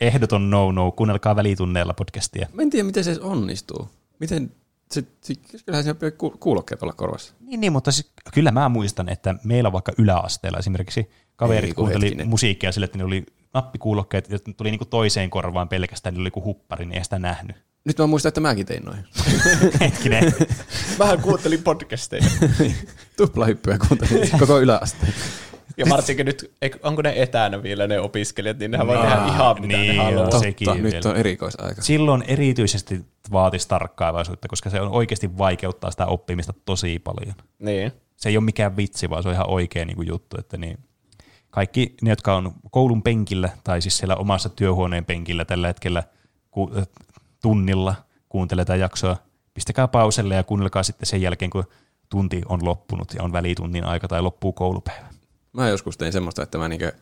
[0.00, 2.48] Ehdoton no-no, kuunnelkaa välitunneilla podcastia.
[2.52, 3.88] Mä en tiedä, miten se onnistuu.
[4.18, 4.52] Miten,
[4.90, 5.34] se, se,
[5.64, 7.34] kyllähän siinä pitää ku- kuulokkeet olla korvassa.
[7.40, 12.04] Niin, niin mutta siis, kyllä mä muistan, että meillä vaikka yläasteella esimerkiksi kaverit Ei, kuunteli
[12.04, 12.28] hetkinen.
[12.28, 16.44] musiikkia sille, että ne oli nappikuulokkeet, jotka tuli niinku toiseen korvaan pelkästään, niillä oli joku
[16.44, 17.56] huppari, niin ei sitä nähnyt.
[17.88, 18.98] Nyt mä muistan, että mäkin tein noin.
[19.80, 20.34] Hetkinen.
[20.98, 22.24] Vähän kuuntelin podcasteja.
[23.16, 25.14] Tuplahyppyä kuuntelin koko yläasteen.
[25.76, 26.52] Ja varsinkin nyt,
[26.82, 30.22] onko ne etänä vielä ne opiskelijat, niin nehän voi tehdä ihan mitä niin, ne haluaa.
[30.22, 31.10] Totta, sekin nyt vielä.
[31.10, 31.82] on erikoisaika.
[31.82, 37.34] Silloin erityisesti vaatisi tarkkaavaisuutta, koska se on oikeasti vaikeuttaa sitä oppimista tosi paljon.
[37.58, 37.92] Niin.
[38.16, 40.36] Se ei ole mikään vitsi, vaan se on ihan oikea niin kuin juttu.
[40.38, 40.78] Että niin,
[41.50, 46.02] kaikki ne, jotka on koulun penkillä tai siis siellä omassa työhuoneen penkillä tällä hetkellä
[46.50, 46.70] ku,
[47.42, 47.94] tunnilla
[48.28, 49.16] kuuntelee tätä jaksoa,
[49.54, 51.64] pistäkää pauselle ja kuunnelkaa sitten sen jälkeen, kun
[52.08, 55.06] tunti on loppunut ja on välitunnin aika tai loppuu koulupäivä.
[55.52, 56.92] Mä joskus tein semmoista, että mä niinkö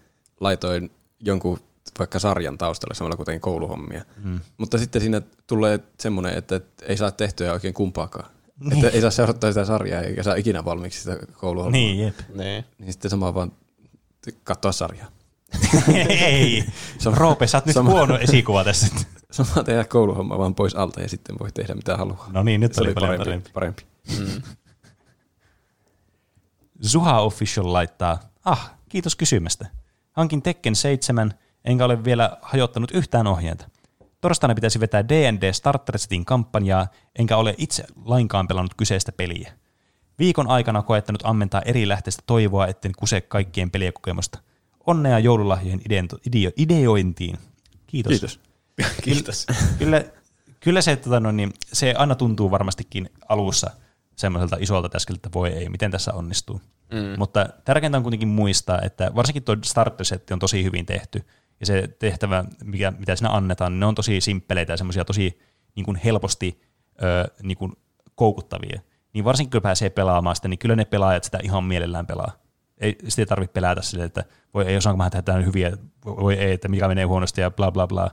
[0.41, 0.91] laitoin
[1.21, 1.59] jonkun
[1.99, 4.05] vaikka sarjan taustalle samalla kun tein kouluhommia.
[4.25, 4.41] Mm.
[4.59, 8.31] Mutta sitten siinä tulee semmoinen, että ei saa tehtyä oikein kumpaakaan.
[8.61, 8.73] Niin.
[8.73, 11.73] Että ei saa seurattaa sitä sarjaa eikä saa ikinä valmiiksi sitä kouluhommaa.
[11.73, 12.15] Niin, jep.
[12.35, 12.65] Niin.
[12.79, 13.53] Niin sitten sama vaan
[14.45, 15.09] katsoa sarjaa.
[16.09, 16.65] Ei,
[17.15, 18.87] Roope, sä oot nyt Sama- huono esikuva tässä.
[19.31, 22.29] Sama tehdä kouluhomma vaan pois alta ja sitten voi tehdä mitä haluaa.
[22.33, 23.25] No niin, nyt Se oli oli parempi.
[23.25, 23.51] parempi.
[23.53, 23.83] parempi.
[26.87, 29.67] Zuha Official laittaa, ah, kiitos kysymästä.
[30.13, 33.69] Hankin Tekken 7, enkä ole vielä hajottanut yhtään ohjeita.
[34.21, 36.87] Torstaina pitäisi vetää D&D Starter Setin kampanjaa,
[37.19, 39.53] enkä ole itse lainkaan pelannut kyseistä peliä.
[40.19, 44.39] Viikon aikana koettanut ammentaa eri lähteistä toivoa, etten kuse kaikkien pelien kokemusta.
[44.87, 47.39] Onnea joululahjojen ideo- ideointiin.
[47.87, 48.11] Kiitos.
[48.11, 48.41] Kiitos.
[49.05, 49.47] Kiitos.
[49.79, 50.05] Kyllä,
[50.61, 53.71] kyllä se, tota, no, niin, se aina tuntuu varmastikin alussa
[54.17, 56.61] semmoiselta isolta täskeltä, että voi ei, miten tässä onnistuu.
[56.93, 57.19] Mm.
[57.19, 61.23] Mutta tärkeintä on kuitenkin muistaa, että varsinkin tuo starter-setti on tosi hyvin tehty,
[61.61, 65.39] ja se tehtävä, mikä, mitä siinä annetaan, niin ne on tosi simppeleitä ja semmoisia tosi
[65.75, 66.61] niin kuin helposti
[67.03, 67.73] ö, niin kuin
[68.15, 68.81] koukuttavia.
[69.13, 72.33] Niin varsinkin kun pääsee pelaamaan sitä, niin kyllä ne pelaajat sitä ihan mielellään pelaa.
[72.81, 74.25] Ei, sitä ei tarvitse pelätä silleen, että
[74.55, 75.73] voi ei osaanko mä tehdä hyviä,
[76.05, 78.11] voi ei, että mikä menee huonosti ja bla bla bla.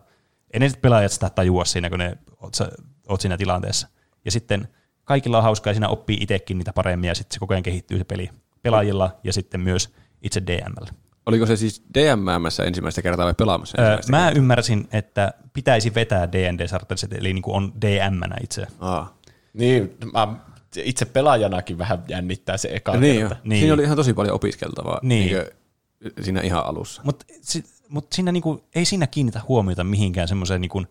[0.53, 2.71] Ei ne sit pelaajat sitä tajua siinä, kun ne oot, sä-
[3.09, 3.87] oot siinä tilanteessa.
[4.25, 4.67] Ja sitten
[5.03, 7.97] kaikilla on hauskaa ja siinä oppii itsekin niitä paremmin ja sitten se koko ajan kehittyy
[7.97, 8.29] se peli
[8.61, 10.91] pelaajilla ja sitten myös itse DMllä.
[11.25, 17.13] Oliko se siis DMMssä ensimmäistä kertaa vai pelaamassa Öö, mä ymmärsin, että pitäisi vetää D&D-sarteliset,
[17.13, 18.61] eli niin kuin on DM-nä itse.
[18.61, 18.93] kertaa?
[18.93, 19.17] Aa.
[19.53, 20.27] Niin, mä
[20.83, 23.29] itse pelaajanakin vähän jännittää se eka Niin, jo.
[23.29, 23.43] kerta.
[23.43, 23.59] Niin.
[23.59, 25.19] Siinä oli ihan tosi paljon opiskeltavaa Niin.
[25.19, 25.51] niinkö
[26.21, 27.01] siinä ihan alussa.
[27.05, 27.25] Mutta
[27.89, 30.83] mut siinä niinku, ei siinä kiinnitä huomiota mihinkään semmoiseen, niinku,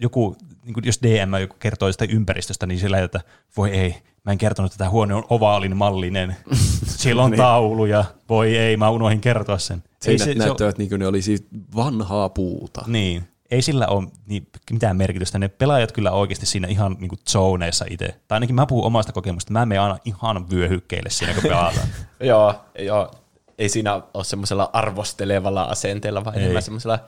[0.00, 3.20] joku, niinku, jos DM joku kertoo sitä ympäristöstä, niin sillä ei, että
[3.56, 3.94] voi ei,
[4.24, 6.36] mä en kertonut, että tämä huone on ovaalin mallinen,
[6.86, 7.38] siellä on Niin.
[7.38, 9.78] taulu ja voi ei, mä unohdin kertoa sen.
[9.78, 11.46] Ei Seinät se, se, näyttävät niin kuin ne olisi
[11.76, 12.84] vanhaa puuta.
[12.86, 15.38] niin, ei sillä ole niin, mitään merkitystä.
[15.38, 18.20] Ne pelaajat kyllä oikeasti siinä ihan niin kuin zoneissa itse.
[18.28, 19.52] Tai ainakin mä puhun omasta kokemusta.
[19.52, 21.88] Mä menen aina ihan vyöhykkeille siinä, kun pelataan.
[22.20, 23.14] Joo, joo,
[23.58, 26.42] ei siinä ole semmoisella arvostelevalla asenteella, vaan Ei.
[26.42, 26.98] enemmän semmoisella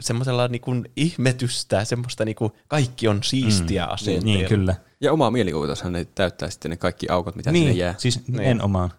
[0.00, 4.24] semmoisella niinku ihmetystä, semmoista niinku kaikki on siistiä mm, asenteella.
[4.24, 4.74] niin, kyllä.
[5.00, 7.94] Ja oma mielikuvitushan ne täyttää sitten ne kaikki aukot, mitä niin, sinne jää.
[7.98, 8.90] siis nimenomaan.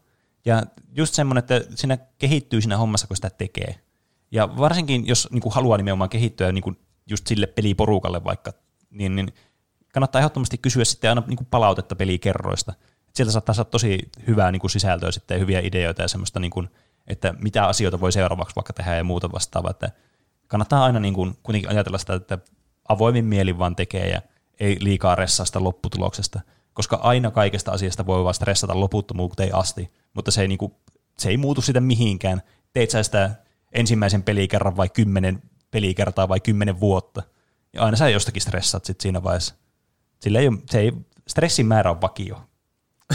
[0.45, 0.63] Ja
[0.95, 3.75] just semmoinen, että siinä kehittyy siinä hommassa, kun sitä tekee.
[4.31, 6.77] Ja varsinkin, jos niin kuin haluaa nimenomaan kehittyä niin kuin
[7.09, 8.53] just sille peliporukalle vaikka,
[8.89, 9.33] niin, niin
[9.93, 12.73] kannattaa ehdottomasti kysyä sitten aina niin kuin palautetta pelikerroista.
[13.13, 16.51] Sieltä saattaa saada tosi hyvää niin kuin sisältöä sitten ja hyviä ideoita ja semmoista, niin
[16.51, 16.69] kuin,
[17.07, 19.71] että mitä asioita voi seuraavaksi vaikka tehdä ja muuta vastaavaa.
[19.71, 19.91] Että
[20.47, 22.37] kannattaa aina niin kuin, kuitenkin ajatella sitä, että
[22.89, 24.21] avoimin mielin vaan tekee ja
[24.59, 26.41] ei liikaa ressaa sitä lopputuloksesta,
[26.73, 30.73] koska aina kaikesta asiasta voi vaan stressata loputtomuuteen asti, mutta se ei, niin kuin,
[31.17, 32.41] se ei muutu sitä mihinkään.
[32.73, 33.35] Teit sä sitä
[33.71, 35.41] ensimmäisen pelikerran vai kymmenen
[35.71, 37.23] pelikertaa vai kymmenen vuotta,
[37.73, 39.55] ja aina sä jostakin stressaat sit siinä vaiheessa.
[40.19, 40.91] Sillä ei ole, se ei,
[41.27, 42.41] stressin määrä on vakio.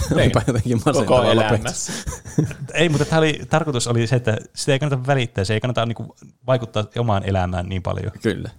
[0.12, 1.92] Olipa jotenkin Koko elämässä.
[2.74, 5.86] ei, mutta tämä oli, tarkoitus oli se, että sitä ei kannata välittää, se ei kannata
[5.86, 8.50] niinku vaikuttaa omaan elämään niin paljon, Kyllä.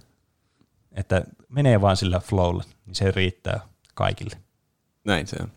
[0.92, 3.60] että menee vaan sillä flowlla, niin se riittää
[3.94, 4.36] kaikille.
[5.04, 5.52] Näin se on.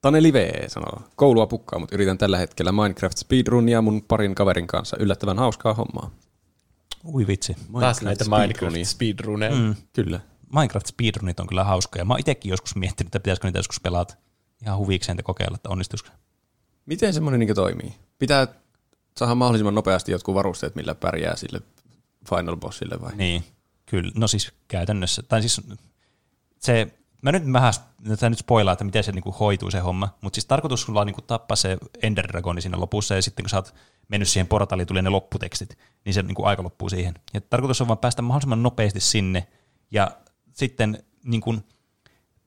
[0.00, 4.96] Tane Live sanoo, koulua pukkaa, mutta yritän tällä hetkellä Minecraft speedrunia mun parin kaverin kanssa.
[5.00, 6.10] Yllättävän hauskaa hommaa.
[7.04, 7.56] Ui vitsi.
[7.80, 8.24] Taas näitä.
[8.24, 9.56] Minecraft speedruneja.
[9.56, 9.74] Mm.
[9.92, 10.20] Kyllä.
[10.54, 12.04] Minecraft speedrunit on kyllä hauskoja.
[12.04, 14.14] Mä oon itsekin joskus miettinyt, että pitäisikö niitä joskus pelata
[14.62, 16.10] ihan huvikseen ja kokeilla, että onnistuisiko.
[16.86, 17.94] Miten semmoinen niin toimii?
[18.18, 18.46] Pitää
[19.18, 21.60] saada mahdollisimman nopeasti jotkut varusteet, millä pärjää sille
[22.30, 23.16] final bossille vai?
[23.16, 23.44] Niin,
[23.86, 24.12] kyllä.
[24.14, 25.60] No siis käytännössä, tai siis
[26.58, 27.72] se, mä nyt vähän,
[28.20, 31.06] tämä nyt spoilaa, että miten se niinku hoituu se homma, mutta siis tarkoitus sulla on
[31.06, 33.74] niinku tappaa se Ender Dragoni siinä lopussa, ja sitten kun sä oot
[34.08, 37.14] mennyt siihen portaaliin, tulee ne lopputekstit, niin se niinku aika loppuu siihen.
[37.34, 39.46] Ja tarkoitus on vaan päästä mahdollisimman nopeasti sinne,
[39.90, 40.10] ja
[40.52, 41.64] sitten niin kuin,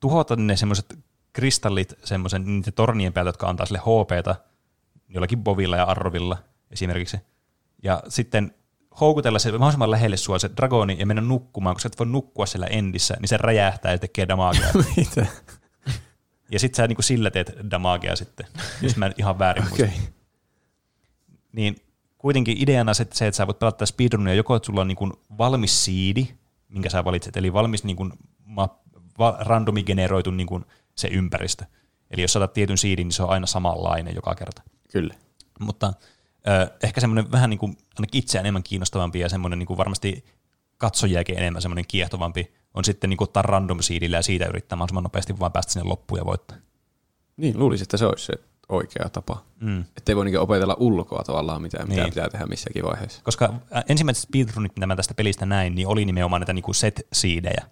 [0.00, 0.98] tuhota ne semmoiset
[1.32, 4.36] kristallit semmoisen niiden tornien päältä, jotka antaa sille HPta,
[5.08, 6.38] jollakin Bovilla ja Arrovilla
[6.70, 7.16] esimerkiksi.
[7.82, 8.54] Ja sitten
[9.00, 12.66] houkutella se mahdollisimman lähelle sua se dragoni ja mennä nukkumaan, koska et voi nukkua siellä
[12.66, 14.70] endissä, niin se räjähtää ja tekee damagea.
[14.96, 15.26] Mitä?
[16.50, 18.46] ja sit sä niinku sillä teet damagea sitten,
[18.82, 19.84] jos mä en ihan väärin muista.
[19.84, 19.98] Okei.
[21.52, 21.76] Niin
[22.18, 25.84] kuitenkin ideana se, se, että sä voit pelata speedrunia joko, että sulla on niinku valmis
[25.84, 26.28] siidi,
[26.68, 28.10] minkä sä valitset, eli valmis niinku
[29.18, 30.62] va- randomi generoitu niinku
[30.94, 31.64] se ympäristö.
[32.10, 34.62] Eli jos sä otat tietyn siidin, niin se on aina samanlainen joka kerta.
[34.92, 35.14] Kyllä.
[35.60, 35.92] Mutta
[36.82, 40.24] ehkä semmoinen vähän niin kuin, ainakin itseä enemmän kiinnostavampi ja semmoinen niin kuin varmasti
[40.78, 45.02] katsojiakin enemmän semmoinen kiehtovampi on sitten niin kuin ottaa random seedillä ja siitä yrittää mahdollisimman
[45.02, 46.56] nopeasti vaan päästä sinne loppuun ja voittaa.
[47.36, 48.32] Niin, luulisin, että se olisi se
[48.68, 49.44] oikea tapa.
[49.60, 49.80] Mm.
[49.80, 52.14] Että ei voi niinku opetella ulkoa tavallaan mitään, mitä Niin.
[52.14, 53.20] pitää tehdä missäkin vaiheessa.
[53.24, 53.54] Koska
[53.88, 57.62] ensimmäiset speedrunit, mitä mä tästä pelistä näin, niin oli nimenomaan näitä niin set seedejä.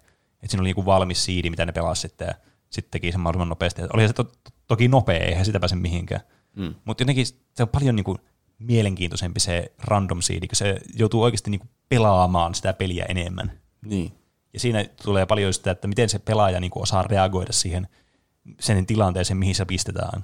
[0.43, 2.33] Että siinä oli niin kuin valmis siidi, mitä ne pelasi sitten ja
[2.69, 3.81] sitten teki sen mahdollisimman nopeasti.
[3.93, 4.31] Oli se to-
[4.67, 6.21] toki nopea, eihän sitä pääse mihinkään.
[6.55, 6.75] Mm.
[6.85, 8.17] Mutta jotenkin se on paljon niin kuin
[8.61, 13.51] mielenkiintoisempi se random seed, kun se joutuu oikeasti niin kuin pelaamaan sitä peliä enemmän.
[13.85, 14.11] Niin.
[14.53, 17.87] Ja siinä tulee paljon sitä, että miten se pelaaja niin kuin osaa reagoida siihen
[18.59, 20.21] sen tilanteeseen, mihin se pistetään.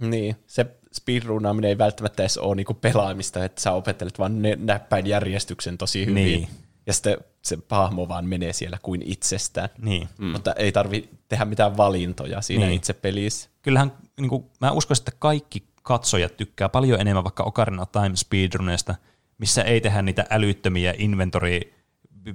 [0.00, 5.06] Niin, se speedrunaaminen ei välttämättä edes ole niinku pelaamista, että sä opettelet vaan ne näppäin
[5.06, 6.24] järjestyksen tosi hyvin.
[6.24, 6.48] Niin.
[6.86, 9.68] Ja sitten se hahmo vaan menee siellä kuin itsestään.
[9.78, 10.08] Niin.
[10.18, 10.26] Mm.
[10.26, 12.76] Mutta ei tarvi tehdä mitään valintoja siinä Niin.
[12.76, 13.50] itse pelissä.
[13.62, 18.16] Kyllähän niin kuin, mä uskon, että kaikki katsojat tykkää paljon enemmän vaikka Ocarina of Time
[18.16, 18.94] speedruneista,
[19.38, 21.60] missä ei tehdä niitä älyttömiä inventory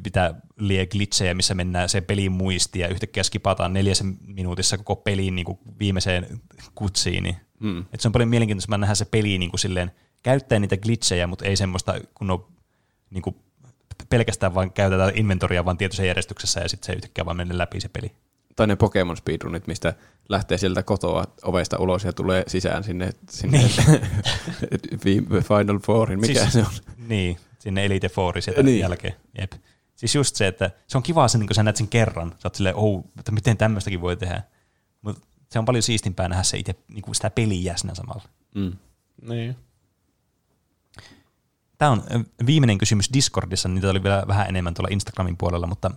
[0.03, 5.35] pitää lie glitchejä, missä mennään se pelin muistiin ja yhtäkkiä skipataan neljäsen minuutissa koko peliin
[5.35, 6.41] niin kuin viimeiseen
[6.75, 7.23] kutsiin.
[7.23, 7.35] Niin.
[7.59, 7.85] Mm.
[7.93, 9.91] Et se on paljon mielenkiintoista nähdä se peli niin kuin silleen
[10.23, 12.45] käyttää niitä glitchejä, mutta ei semmoista kun on
[13.09, 13.35] niin kuin,
[14.09, 17.89] pelkästään vaan käytetään inventoria vaan tietyssä järjestyksessä ja sitten se yhtäkkiä vaan menee läpi se
[17.89, 18.11] peli.
[18.55, 19.93] Tai ne Pokemon speedrunit, mistä
[20.29, 25.27] lähtee sieltä kotoa ovesta ulos ja tulee sisään sinne, sinne niin.
[25.47, 26.19] Final Fourin.
[26.19, 26.65] Mikä Siis- se on?
[27.07, 28.79] Niin, sinne Elite Fouri sieltä Niin.
[28.79, 29.13] jälkeen.
[29.39, 29.51] Jep.
[29.95, 32.29] Siis just se, että se on kiva se, niin kun sä näet sen kerran.
[32.29, 34.43] Sä oot silleen, oh, että miten tämmöistäkin voi tehdä.
[35.01, 38.23] Mutta se on paljon siistimpää nähdä se itse niin kuin sitä peliä siinä samalla.
[38.55, 38.73] Mm.
[39.29, 39.55] Niin.
[41.77, 42.03] Tämä on
[42.45, 45.91] viimeinen kysymys Discordissa, niitä oli vielä vähän enemmän tuolla Instagramin puolella, mutta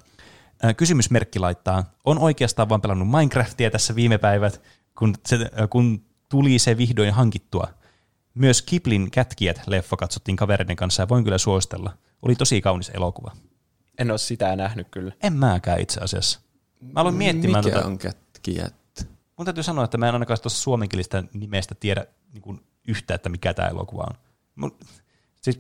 [0.77, 4.63] kysymysmerkki laittaa, on oikeastaan vaan pelannut Minecraftia tässä viime päivät,
[4.99, 7.69] kun, se, kun tuli se vihdoin hankittua.
[8.35, 11.93] Myös Kiplin Kätkijät leffa katsottiin kavereiden kanssa ja voin kyllä suositella.
[12.23, 13.33] Oli tosi kaunis elokuva.
[13.99, 15.13] En ole sitä nähnyt kyllä.
[15.23, 16.41] En mäkään itse asiassa.
[16.81, 18.75] Mä aloin miettimään, Mikä tota, on kätkijät?
[19.37, 23.29] mun täytyy sanoa, että mä en ainakaan tuossa suomenkielistä nimestä tiedä niin kuin yhtä, että
[23.29, 24.17] mikä tämä elokuva on.
[24.55, 24.77] Mun,
[25.41, 25.59] siis,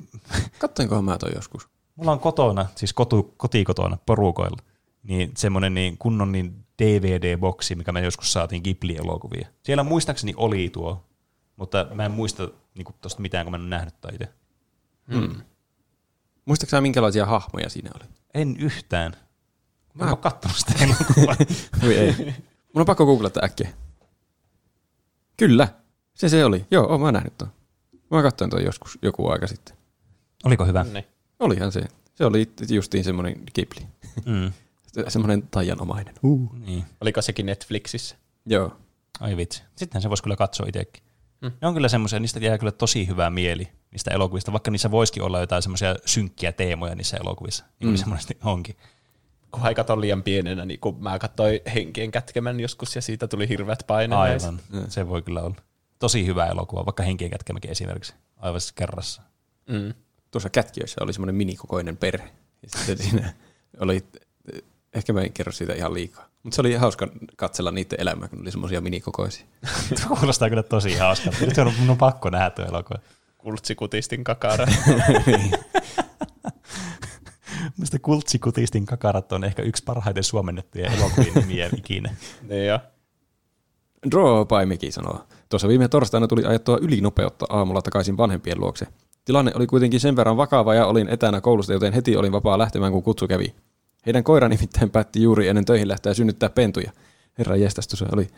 [0.58, 1.68] Katsoinkohan mä toi joskus?
[2.00, 4.62] mulla on kotona, siis kotu, kotikotona porukoilla,
[5.02, 9.48] niin semmoinen niin kunnon niin DVD-boksi, mikä me joskus saatiin Ghibli-elokuvia.
[9.62, 11.04] Siellä muistaakseni oli tuo,
[11.56, 14.28] mutta mä en muista niin tuosta mitään, kun mä en ole nähnyt tai itse.
[16.44, 18.04] Muistatko sä, minkälaisia hahmoja siinä oli?
[18.34, 19.12] En yhtään.
[19.94, 21.36] Mä en Mä- ole kattonut sitä elokuvaa.
[21.82, 22.14] Voi ei.
[22.74, 23.68] Mun on pakko googlata äkkiä.
[25.36, 25.68] Kyllä,
[26.14, 26.66] se se oli.
[26.70, 27.48] Joo, oon mä nähnyt ton.
[28.10, 29.76] Mä katsoin ton joskus joku aika sitten.
[30.44, 30.84] Oliko hyvä?
[30.84, 31.04] Niin.
[31.38, 31.80] Olihan se.
[32.14, 33.86] Se oli justiin semmoinen Ghibli.
[34.26, 34.52] Mm.
[35.08, 36.14] Semmoinen taianomainen.
[36.22, 36.54] Uh.
[36.58, 36.84] Niin.
[37.00, 38.16] Oliko sekin Netflixissä?
[38.46, 38.76] Joo.
[39.20, 39.62] Ai vitsi.
[39.76, 41.02] Sitten se voisi kyllä katsoa itsekin.
[41.42, 41.46] Mm.
[41.48, 41.52] Mm.
[41.60, 45.22] Ne on kyllä semmoisia, niistä jää kyllä tosi hyvä mieli niistä elokuvista, vaikka niissä voisikin
[45.22, 47.92] olla jotain semmoisia synkkiä teemoja niissä elokuvissa, niin kuin Mm.
[47.92, 47.96] mm.
[47.96, 48.76] semmoisesti onkin.
[49.50, 53.48] Kun ai katon liian pienenä, niin kun mä katsoin Henkien kätkemän joskus ja siitä tuli
[53.48, 54.20] hirveät paineet.
[54.20, 55.56] Aivan, se voi kyllä olla.
[55.98, 59.22] Tosi hyvä elokuva, vaikka henkien kätkemäkin esimerkiksi, aivan siis kerrassa.
[59.68, 59.94] Mm.
[60.30, 62.30] Tuossa kätkiöissä oli semmoinen minikokoinen perhe.
[62.62, 63.34] Ja sitten siinä
[63.80, 64.04] oli,
[64.94, 66.26] ehkä mä en kerro siitä ihan liikaa.
[66.42, 69.46] Mutta se oli hauska katsella niiden elämää, kun ne oli semmoisia minikokoisia.
[70.08, 71.46] Kuulostaa kyllä tosi hauskalta.
[71.46, 72.98] Nyt on, mun on pakko nähdä tuo elokuva.
[73.38, 74.66] Kultsikutistin kakara.
[77.78, 82.14] Mistä Kultsikutistin kakarat on ehkä yksi parhaiten suomennettuja elokuvien nimiä ikinä.
[82.48, 82.78] niin jo.
[84.10, 85.24] Draw by Miki sanoo.
[85.48, 88.86] Tuossa viime torstaina tuli ajettua ylinopeutta aamulla takaisin vanhempien luokse.
[89.24, 92.92] Tilanne oli kuitenkin sen verran vakava ja olin etänä koulusta, joten heti olin vapaa lähtemään,
[92.92, 93.54] kun kutsu kävi.
[94.06, 96.92] Heidän koira nimittäin päätti juuri ennen töihin lähteä synnyttää pentuja.
[97.38, 98.28] Herra jestas, se oli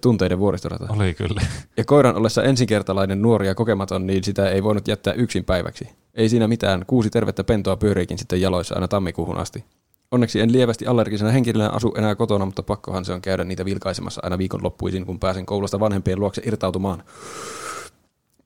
[0.00, 0.86] tunteiden vuoristorata.
[0.88, 1.40] Oli kyllä.
[1.76, 5.88] Ja koiran ollessa ensikertalainen nuori ja kokematon, niin sitä ei voinut jättää yksin päiväksi.
[6.14, 9.64] Ei siinä mitään, kuusi tervettä pentoa pyöriikin sitten jaloissa aina tammikuuhun asti.
[10.10, 14.20] Onneksi en lievästi allergisena henkilönä asu enää kotona, mutta pakkohan se on käydä niitä vilkaisemassa
[14.24, 17.02] aina viikonloppuisin, kun pääsen koulusta vanhempien luokse irtautumaan.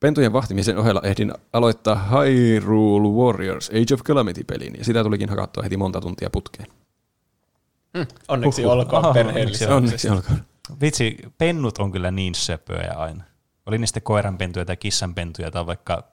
[0.05, 5.77] Pentujen vahtimisen ohella ehdin aloittaa Hyrule Warriors Age of Calamity-pelin, ja sitä tulikin hakattua heti
[5.77, 6.69] monta tuntia putkeen.
[8.29, 8.79] Onneksi Huhhuh.
[8.79, 9.75] olkoon Aha, perheellisesti.
[9.75, 10.39] Onneksi olkoon.
[10.81, 13.25] Vitsi, pennut on kyllä niin söpöjä aina.
[13.67, 16.05] Oli sitten koiranpentuja tai kissanpentuja tai vaikka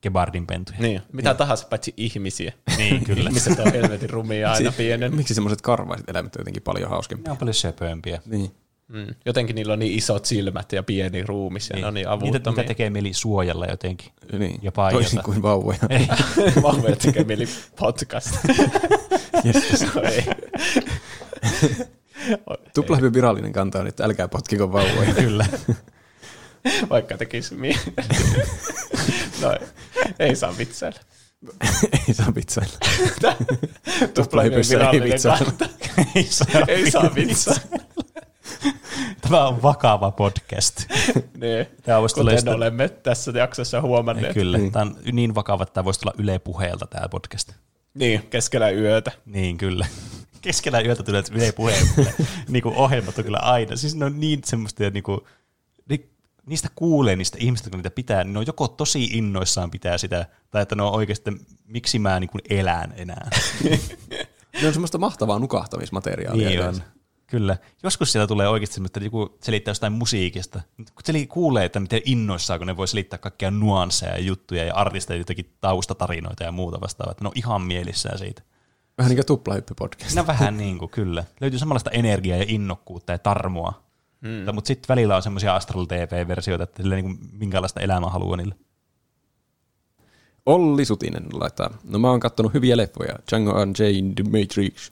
[0.00, 0.78] kebardin pentuja.
[0.80, 2.52] Niin, mitä tahansa paitsi ihmisiä.
[2.76, 3.30] Niin, kyllä.
[3.30, 5.14] Ihmiset on helvetin rumia aina pienen.
[5.14, 7.28] Miksi semmoiset karvaiset eläimet on jotenkin paljon hauskempia?
[7.28, 8.22] Ne on paljon söpöömpiä.
[8.26, 8.54] Niin.
[8.92, 9.06] Mm.
[9.26, 12.40] Jotenkin niillä on niin isot silmät ja pieni ruumis ja ne on niin niitä, avuttomia.
[12.56, 14.12] niitä tekee mieli suojella jotenkin.
[14.38, 14.58] niin.
[14.62, 15.00] Ja paijata.
[15.00, 15.78] Toisin kuin vauvoja.
[15.88, 16.08] Ei.
[16.62, 18.28] Vahvoja tekee mieli podcast.
[19.46, 19.94] Yes.
[19.94, 20.24] No ei.
[22.74, 25.14] Tuplahypyn virallinen kanta on, että älkää potkiko vauvoja.
[25.14, 25.46] Kyllä.
[26.90, 27.78] Vaikka tekisi mieli.
[29.42, 29.56] no
[30.18, 31.00] ei saa vitsailla.
[32.08, 32.78] ei saa vitsailla.
[34.14, 35.44] Tuplahypyssä ei virallinen vitsailla.
[35.44, 35.68] kanta.
[36.14, 37.60] ei saa, Ei saa vitsailla.
[39.28, 40.76] Tämä on vakava podcast.
[41.42, 41.66] Niin.
[41.82, 44.34] Tämä voisi tulla Kuten just- olemme tässä jaksossa huomanneet.
[44.34, 47.52] Kyllä, tämä on niin vakava, että tämä voisi tulla Yle puheelta tämä podcast.
[47.94, 49.12] Niin, keskellä yötä.
[49.26, 49.86] Niin, kyllä.
[50.40, 52.12] Keskellä yötä tulee Yle puheelta.
[52.48, 53.76] niin kuin ohjelmat on kyllä aina.
[53.76, 55.20] Siis ne on niin semmoista, että niin kuin,
[55.88, 56.10] ni,
[56.46, 60.26] niistä kuulee niistä ihmistä, kun niitä pitää, niin ne on joko tosi innoissaan pitää sitä,
[60.50, 61.30] tai että ne on oikeasti,
[61.66, 63.30] miksi mä niin kuin elän enää.
[64.62, 66.48] Ne on semmoista mahtavaa nukahtamismateriaalia.
[66.48, 66.82] niin on.
[67.32, 67.56] Kyllä.
[67.82, 70.60] Joskus siellä tulee oikeasti että joku selittää jostain musiikista.
[70.76, 74.74] Kun se kuulee, että miten innoissaan, kun ne voi selittää kaikkia nuansseja ja juttuja ja
[74.74, 77.10] artisteja jotakin taustatarinoita ja muuta vastaavaa.
[77.10, 78.42] Että ne on ihan mielissään siitä.
[78.98, 80.16] Vähän niin kuin tuplahyppy-podcast.
[80.16, 81.24] No vähän niin kuin, kyllä.
[81.40, 83.82] Löytyy samanlaista energiaa ja innokkuutta ja tarmoa.
[84.20, 84.54] Mm.
[84.54, 88.54] Mutta sitten välillä on semmoisia Astral TV-versioita, että sillä niin kuin minkälaista elämää haluaa niille.
[90.46, 91.70] Olli Sutinen laittaa.
[91.84, 93.14] No mä oon kattonut hyviä leffoja.
[93.30, 94.90] Django Unchained, The Matrix.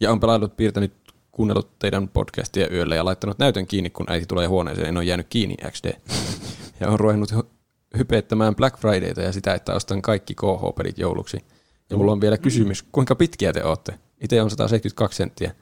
[0.00, 1.05] Ja on pelaillut, piirtänyt,
[1.36, 4.88] kuunnellut teidän podcastia yöllä ja laittanut näytön kiinni, kun äiti tulee huoneeseen.
[4.88, 5.92] En ole jäänyt kiinni XD.
[6.80, 7.32] Ja on ruvennut
[7.98, 11.38] hypettämään Black Fridayta ja sitä, että ostan kaikki KH-pelit jouluksi.
[11.90, 13.94] Ja mulla on vielä kysymys, kuinka pitkiä te ootte?
[14.20, 15.52] Itse on 172 senttiä.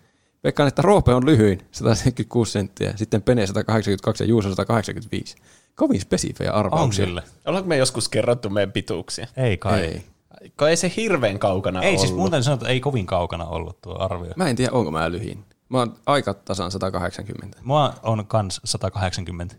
[0.44, 5.36] Veikkaan, että Roope on lyhyin, 176 senttiä, sitten Pene 182 ja Juuso 185.
[5.74, 7.06] Kovin spesifejä On arvauksia.
[7.06, 7.22] kyllä.
[7.46, 9.26] Ollaanko me joskus kerrottu meidän pituuksia?
[9.36, 9.80] Ei kai.
[9.80, 10.02] Ei,
[10.40, 10.52] Ei.
[10.58, 12.00] Kun ei se hirveän kaukana ei ollut.
[12.00, 14.32] siis muuten sanoa, että ei kovin kaukana ollut tuo arvio.
[14.36, 15.44] Mä en tiedä, onko mä lyhin.
[15.74, 17.58] Mä oon aika tasan 180.
[17.64, 19.56] Mua on kans 180.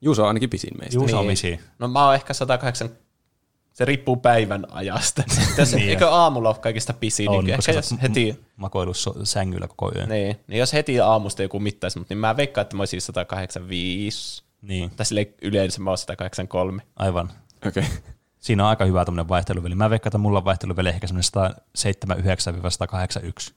[0.00, 0.96] Juuso on ainakin pisin meistä.
[0.96, 1.32] Juuso on Niin.
[1.32, 1.60] misi.
[1.78, 2.88] No mä oon ehkä 108.
[3.72, 5.22] Se riippuu päivän ajasta.
[5.56, 5.88] Tässä, Niin.
[5.90, 7.28] eikö aamulla ole kaikista pisin?
[7.28, 10.08] On, niin ehkä jos heti, m- makoillut so- sängyllä koko yön.
[10.08, 14.42] niin, niin jos heti aamusta joku mittaisi mut, niin mä veikkaan, että mä olisin 185.
[14.62, 16.82] Niin, Tai silleen yleensä mä oon 183.
[16.96, 17.32] aivan.
[17.66, 17.82] Okei.
[17.82, 17.96] Okay.
[18.38, 19.74] Siinä on aika hyvä tämmöinen vaihteluveli.
[19.74, 21.30] Mä veikkaan, että mulla on vaihteluveli ehkä semmoinen
[23.50, 23.52] 179-181.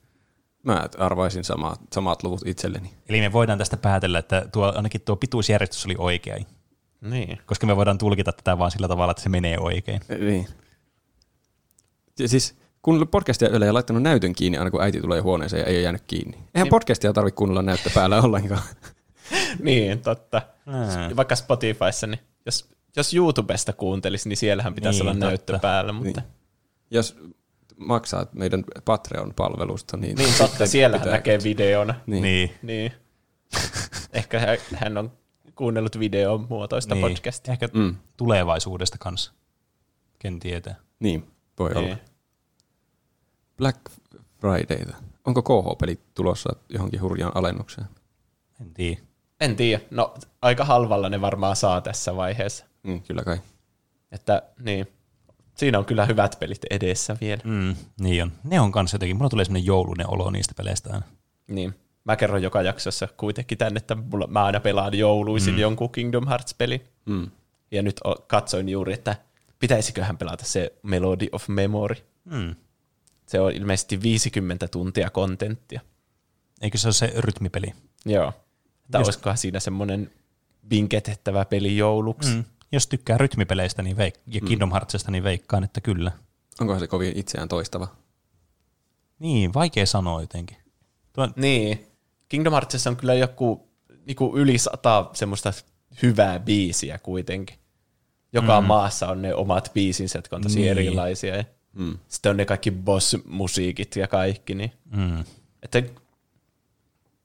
[0.63, 2.93] Mä arvaisin sama, samat luvut itselleni.
[3.09, 6.45] Eli me voidaan tästä päätellä, että tuo, ainakin tuo pituusjärjestys oli oikein.
[7.01, 7.37] Niin.
[7.45, 10.01] Koska me voidaan tulkita tätä vaan sillä tavalla, että se menee oikein.
[10.19, 10.47] Niin.
[12.19, 15.65] Ja siis kuunnellut podcastia Yle ja laittanut näytön kiinni aina kun äiti tulee huoneeseen ja
[15.65, 16.37] ei ole jäänyt kiinni.
[16.55, 18.61] Eihän podcastia tarvitse kuunnella näyttö päällä ollenkaan.
[19.59, 20.41] Niin, totta.
[20.65, 21.15] Mm.
[21.15, 25.25] Vaikka Spotifyssa, niin jos, jos YouTubesta kuuntelisi, niin siellähän pitäisi Niin, olla totta.
[25.27, 25.93] näyttö päällä.
[25.93, 26.21] Mutta...
[26.21, 26.31] Niin.
[26.91, 27.15] Jos
[27.85, 30.15] maksaa meidän Patreon-palvelusta, niin...
[30.17, 31.95] Niin, totta, siellähän pitää- näkee videona.
[32.07, 32.21] Niin.
[32.23, 32.51] Niin.
[32.61, 32.91] Niin.
[34.13, 35.11] Ehkä hän- hän on
[35.55, 37.01] kuunnellut videon muotoista niin.
[37.07, 37.51] podcastia.
[37.51, 37.95] Ehkä Mm.
[38.17, 39.31] tulevaisuudesta kanssa.
[40.19, 40.75] Ken tietää.
[40.99, 41.27] Niin,
[41.59, 41.85] voi Niin.
[41.85, 41.97] olla.
[43.57, 43.79] Black
[44.41, 44.95] Fridayta.
[45.25, 47.87] Onko KH-pelit tulossa johonkin hurjaan alennukseen?
[48.61, 49.01] En tiedä.
[49.41, 49.83] En tiedä.
[49.91, 52.65] No, aika halvalla ne varmaan saa tässä vaiheessa.
[52.83, 53.37] Mm, kyllä kai.
[54.11, 54.87] Että niin.
[55.55, 57.41] Siinä on kyllä hyvät pelit edessä vielä.
[57.43, 58.31] Mm, niin on.
[58.43, 59.17] Ne on kanssa jotenkin.
[59.17, 61.05] Mulla tulee semmoinen joulunen olo niistä peleistä aina.
[61.47, 61.73] Niin.
[62.05, 65.59] Mä kerron joka jaksossa kuitenkin tänne, että mulla, mä aina pelaan jouluisin mm.
[65.59, 66.81] jonkun Kingdom Hearts-pelin.
[67.05, 67.31] Mm.
[67.71, 69.15] Ja nyt katsoin juuri, että
[69.59, 71.95] pitäisiköhän pelata se Melody of Memory.
[72.25, 72.55] Mm.
[73.25, 75.81] Se on ilmeisesti 50 tuntia kontenttia.
[76.61, 77.73] Eikö se ole se rytmipeli?
[78.05, 78.33] Joo.
[78.91, 80.11] Tai Just- olisikohan siinä semmoinen
[80.69, 82.35] vinketettävä peli jouluksi.
[82.35, 82.43] Mm.
[82.73, 82.75] Mm.
[82.75, 86.11] Jos tykkää rytmipeleistä niin veik- ja Kingdom Heartsista, niin veikkaan, että kyllä.
[86.61, 87.87] Onkohan se kovin itseään toistava?
[89.19, 90.57] Niin, vaikea sanoa jotenkin.
[91.13, 91.87] Tuo, Niin.
[92.29, 93.67] Kingdom Heartsissa on kyllä joku
[94.05, 95.53] niinku yli sata semmoista
[96.01, 97.55] hyvää biisiä kuitenkin.
[98.33, 98.67] Joka mm.
[98.67, 100.71] maassa on ne omat biisinsä, jotka on tosi niin.
[100.71, 101.35] erilaisia.
[101.35, 101.43] Ja
[101.73, 101.97] Mm.
[102.07, 104.55] Sitten on ne kaikki boss-musiikit ja kaikki.
[104.55, 104.71] Niin.
[104.85, 105.23] mm.
[105.63, 105.83] Että,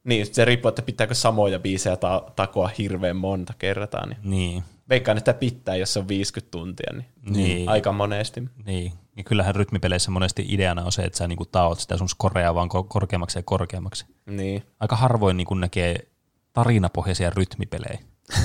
[0.05, 4.07] niin, se riippuu, että pitääkö samoja biisejä ta- takoa hirveän monta kertaa.
[4.07, 4.18] Niin.
[4.23, 7.68] Niin, Veikkaan, että pitää, jos on 50 tuntia, niin, Niin.
[7.68, 8.42] aika monesti.
[8.67, 8.92] niin.
[9.17, 12.68] Ja kyllähän rytmipeleissä monesti ideana on se, että sä niinku taot sitä sun skorea vaan
[12.68, 14.07] ko- korkeammaksi ja korkeammaksi.
[14.26, 14.62] Niin.
[14.81, 16.08] Aika harvoin niinku näkee
[16.52, 17.99] tarinapohjaisia rytmipelejä.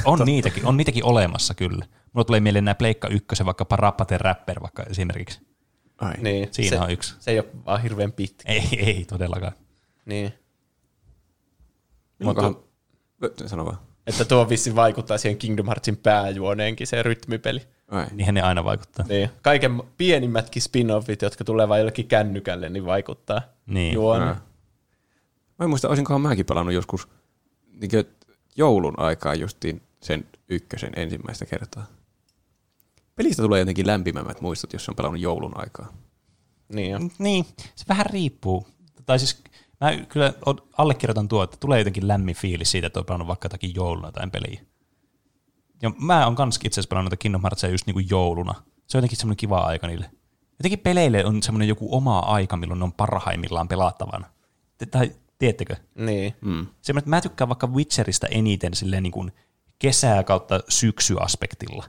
[0.06, 1.86] On niitäkin, on niitäkin olemassa kyllä.
[2.14, 5.42] Mulla tulee mieleen nämä Pleikka ykkösen, vaikka Parapate Rapper vaikka esimerkiksi.
[5.98, 6.14] Ai.
[6.22, 6.48] niin.
[6.52, 7.16] Siinä se, on yksi.
[7.20, 8.52] Se ei ole vaan hirveän pitkä.
[8.52, 9.54] Ei, ei todellakaan.
[10.06, 10.34] Niin.
[12.26, 12.56] Onkohan...
[13.46, 13.78] Sano vaan.
[14.08, 17.62] Että tuo vissi vaikuttaa siihen Kingdom Heartsin pääjuoneenkin, se rytmipeli.
[17.92, 18.06] Ai.
[18.12, 19.06] Niinhän ne aina vaikuttaa.
[19.10, 19.30] Niin.
[19.42, 23.94] Kaiken pienimmätkin spin-offit, jotka tulee vain jollekin kännykälle, niin vaikuttaa Niin.
[23.94, 24.36] juoneen.
[25.60, 27.08] Mä en muista, olisinkohan mäkin pelannut joskus
[27.72, 27.92] niin
[28.56, 31.86] joulun aikaa justiin sen ykkösen ensimmäistä kertaa.
[33.16, 35.94] Pelistä tulee jotenkin lämpimämmät muistot, jos on pelannut joulun aikaa.
[36.70, 37.00] Niin jo.
[37.20, 38.68] Niin, se vähän riippuu.
[39.06, 39.44] Tai siis
[39.84, 40.34] mä kyllä
[40.78, 44.30] allekirjoitan tuo, että tulee jotenkin lämmin fiilis siitä, että on pelannut vaikka jotakin jouluna tai
[44.30, 44.62] peliä.
[45.82, 48.54] Ja mä oon kans itse asiassa pelannut noita Kingdom Heartsia just niinku jouluna.
[48.88, 50.12] Se on jotenkin semmoinen kiva aika niille.
[50.60, 54.30] Jotenkin peleille on semmoinen joku oma aika, milloin ne on parhaimmillaan pelattavana.
[54.78, 55.76] Te- Tai tiedättekö?
[55.96, 56.36] Niin.
[56.42, 56.68] Mm.
[56.82, 59.32] Semmoinen, että mä tykkään vaikka Witcheristä eniten silleen niin kuin
[59.80, 61.86] kesää kautta syksy-aspektilla.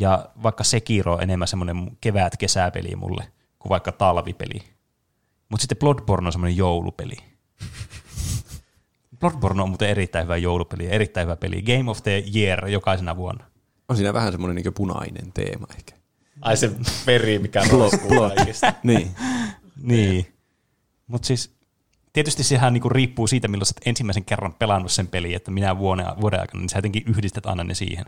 [0.00, 4.75] Ja vaikka Sekiro on enemmän semmoinen kevät-kesäpeli mulle, kuin vaikka talvipeli.
[5.48, 7.16] Mutta sitten Bloodborne on semmoinen joulupeli.
[9.20, 11.62] Bloodborne on muuten erittäin hyvä joulupeli ja erittäin hyvä peli.
[11.62, 13.44] Game of the Year jokaisena vuonna.
[13.88, 15.94] On siinä vähän semmoinen niin punainen teema ehkä.
[16.40, 16.70] Ai se
[17.06, 18.72] veri, mikä roiskuu kaikista.
[18.82, 19.10] Niin.
[19.82, 20.34] Niin.
[21.06, 21.56] Mutta siis
[22.12, 25.78] tietysti sehän niinku riippuu siitä, milloin sä oot ensimmäisen kerran pelannut sen peli, että minä
[25.78, 28.04] vuoden, vuoden aikana, niin sä jotenkin yhdistät aina ne siihen.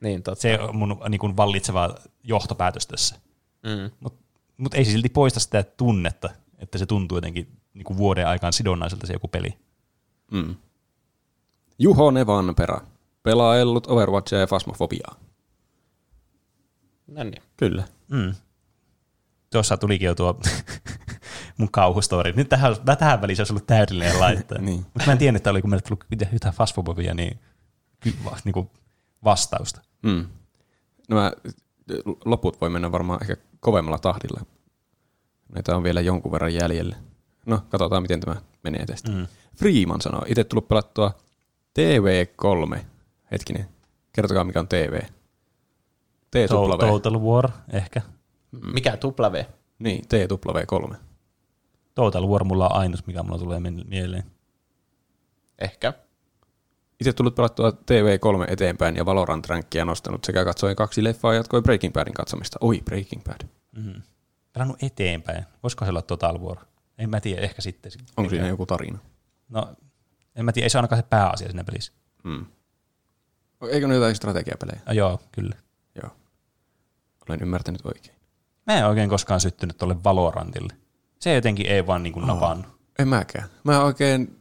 [0.00, 0.42] Niin, totta.
[0.42, 3.16] Se on mun niinku vallitseva johtopäätös tässä.
[3.62, 3.90] Mm.
[4.00, 4.22] Mutta
[4.56, 9.06] mut ei se silti poista sitä tunnetta, että se tuntuu jotenkin niinku vuoden aikaan sidonnaiselta
[9.06, 9.58] se joku peli.
[10.32, 10.54] Mm.
[11.78, 12.80] Juho Nevan perä.
[13.22, 15.14] Pelaillut Overwatchia ja Fasmofobiaa.
[17.06, 17.42] No niin.
[17.56, 17.84] Kyllä.
[18.08, 18.34] Mm.
[19.52, 20.40] Tuossa tulikin jo tuo
[21.58, 22.32] mun kauhustori.
[22.32, 24.58] Nyt tähän, mä tähän väliin se olisi ollut täydellinen laittaa.
[24.62, 24.78] Niin.
[24.78, 27.40] Mutta mä en tiennyt, että oliko meille tullut jotain fasfobobia, niin,
[28.44, 28.70] niin kuin
[29.24, 29.80] vastausta.
[30.02, 30.26] Mm.
[31.08, 31.32] nämä
[32.24, 34.40] loput voi mennä varmaan ehkä kovemmalla tahdilla.
[35.54, 36.96] Näitä on vielä jonkun verran jäljellä.
[37.46, 39.10] No, katsotaan miten tämä menee tästä.
[39.10, 39.26] Mm.
[39.56, 41.14] Freeman sanoo, itse tullut pelattua
[41.78, 42.78] TV3.
[43.30, 43.68] Hetkinen,
[44.12, 45.00] kertokaa mikä on TV.
[46.30, 46.78] T-W.
[46.78, 48.02] Total War ehkä.
[48.72, 48.98] Mikä
[49.32, 49.44] V?
[49.78, 50.94] Niin, T-W3.
[51.94, 54.24] Total War mulla on ainut, mikä mulla tulee mieleen.
[55.58, 55.92] Ehkä.
[57.00, 61.62] Itse tullut pelattua TV3 eteenpäin ja Valorant rankkia nostanut sekä katsoin kaksi leffaa ja jatkoi
[61.62, 62.58] Breaking Badin katsomista.
[62.60, 63.40] Oi, Breaking Bad.
[63.76, 64.02] Mm.
[64.60, 65.44] Pelannut eteenpäin.
[65.62, 66.56] Voisiko se olla Total War?
[66.98, 67.92] En mä tiedä, ehkä sitten.
[68.16, 68.98] Onko siinä joku tarina?
[69.48, 69.74] No,
[70.36, 71.92] en mä tiedä, ei se ainakaan se pääasia siinä pelissä.
[72.24, 72.46] Mm.
[73.70, 74.80] Eikö ne jotain strategiapelejä?
[74.86, 75.56] Ah, joo, kyllä.
[76.02, 76.10] Joo.
[77.28, 78.16] Olen ymmärtänyt oikein.
[78.66, 80.74] Mä en oikein koskaan syttynyt tuolle Valorantille.
[81.18, 82.66] Se jotenkin ei vaan niin kuin napannut.
[82.98, 83.48] En mäkään.
[83.64, 84.40] Mä oikein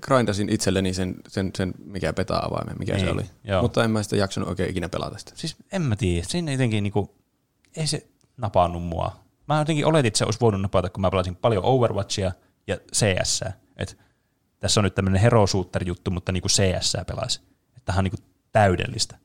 [0.00, 3.22] grindasin itselleni sen, sen, sen mikä peta-avaimen, mikä se Niin, oli.
[3.44, 3.62] joo.
[3.62, 5.32] Mutta en mä sitä jaksanut oikein ikinä pelata sitä.
[5.34, 7.14] Siis en mä tiedä, siinä jotenkin niinku,
[7.76, 8.06] ei se
[8.36, 9.21] napannut mua.
[9.48, 12.32] Mä jotenkin oletin, että se olisi voinut napata, kun mä pelasin paljon Overwatchia
[12.66, 13.44] ja CS.
[13.76, 13.98] Et
[14.60, 17.40] tässä on nyt tämmöinen hero shooter juttu, mutta niinku CS pelaisi.
[17.68, 19.18] Että tämähän on niinku täydellistä.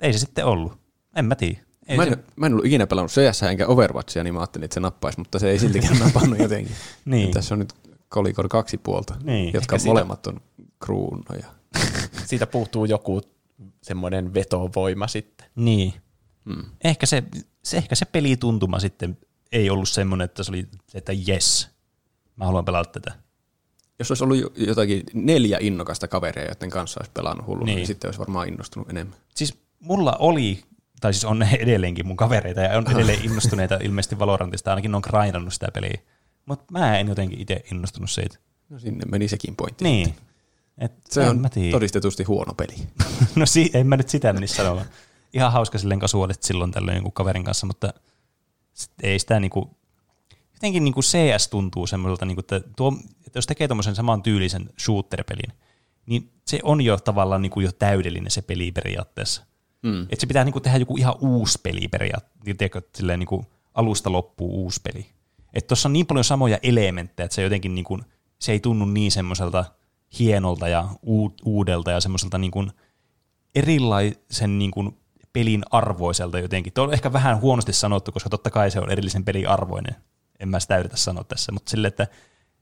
[0.00, 0.78] Ei se sitten ollut.
[1.16, 1.58] En mä tiedä.
[1.88, 4.64] Ei Mä se, en, mä en ollut ikinä pelannut CS enkä Overwatchia, niin mä ajattelin,
[4.64, 6.74] että se nappaisi, mutta se ei siltikään napannut jotenkin.
[7.04, 7.28] Niin.
[7.28, 7.72] Ja Tässä on nyt
[8.08, 9.44] kolikon kaksi puolta, Niin.
[9.46, 10.40] jotka Ehkä siitä- molemmat on
[10.84, 11.46] kruunoja.
[12.26, 13.20] Siitä puuttuu joku
[13.82, 15.46] semmoinen vetovoima sitten.
[15.56, 15.94] niin.
[16.44, 16.64] Mm.
[16.84, 17.22] Ehkä se,
[17.64, 19.18] se, ehkä se pelituntuma sitten
[19.52, 21.68] ei ollut semmoinen, että se oli että yes,
[22.36, 23.12] mä haluan pelata tätä.
[23.98, 27.76] Jos olisi ollut jo- jotakin neljä innokasta kaveria, joiden kanssa olisi pelannut hulluna, niin.
[27.76, 27.86] Niin.
[27.86, 29.18] sitten olisi varmaan innostunut enemmän.
[29.34, 30.64] siis mulla oli,
[31.00, 35.02] tai siis on edelleenkin mun kavereita ja on edelleen innostuneita ilmeisesti Valorantista, ainakin ne on
[35.10, 35.98] grindannut sitä peliä.
[36.46, 38.38] Mutta mä en jotenkin itse innostunut siitä.
[38.68, 39.84] No sinne meni sekin pointti.
[39.84, 40.14] Niin.
[40.78, 41.70] Et Se on mä tiedä.
[41.70, 42.74] todistetusti huono peli.
[43.36, 44.86] no si- en mä nyt sitä menisi sanomaan.
[45.32, 47.94] Ihan hauska silleen kasuaalit silloin tällöin jonkun kaverin kanssa, mutta
[49.02, 49.76] ei sitä niinku,
[50.54, 52.92] jotenkin niinku CS tuntuu semmoiselta, niinku, että, tuo,
[53.26, 55.52] että jos tekee tuommoisen saman tyylisen shooter-pelin,
[56.06, 59.44] niin se on jo tavallaan niinku jo täydellinen se peli periaatteessa.
[59.82, 60.02] Mm.
[60.02, 64.54] Että se pitää niinku tehdä joku ihan uusi peli periaatteessa, tiedätkö, silleen niinku alusta loppuun
[64.54, 65.06] uusi peli.
[65.54, 67.98] Että tuossa on niin paljon samoja elementtejä, että se jotenkin niinku,
[68.38, 69.64] se ei tunnu niin semmoiselta
[70.18, 72.66] hienolta ja uu- uudelta ja semmoiselta niinku
[73.54, 74.94] erilaisen niinku
[75.38, 76.72] pelin arvoiselta jotenkin.
[76.72, 79.96] Tuo on ehkä vähän huonosti sanottu, koska totta kai se on erillisen pelin arvoinen.
[80.40, 82.06] En mä sitä yritä sanoa tässä, mutta sille, että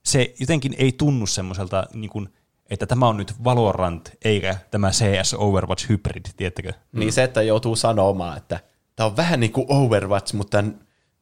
[0.05, 2.29] se jotenkin ei tunnu semmoiselta, niin kuin,
[2.69, 6.71] että tämä on nyt Valorant eikä tämä CS Overwatch Hybrid, tiettäkö?
[6.91, 6.99] Mm.
[6.99, 8.59] Niin se, että joutuu sanomaan, että
[8.95, 10.63] tämä on vähän niin kuin Overwatch, mutta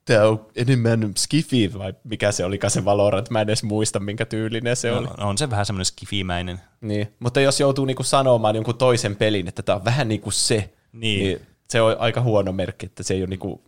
[0.06, 4.25] tämä on enemmän Skifi, vai mikä se olikaan se Valorant, mä en edes muista, minkä
[4.25, 5.08] tyylinen se oli.
[5.08, 6.61] No, on se vähän semmoinen skifimäinen.
[6.82, 7.08] Niin.
[7.19, 10.74] Mutta jos joutuu niinku sanomaan jonkun toisen pelin, että tämä on vähän niin kuin se,
[10.95, 11.24] Niin.
[11.24, 13.61] niin se on aika huono merkki, että se ei ole niinku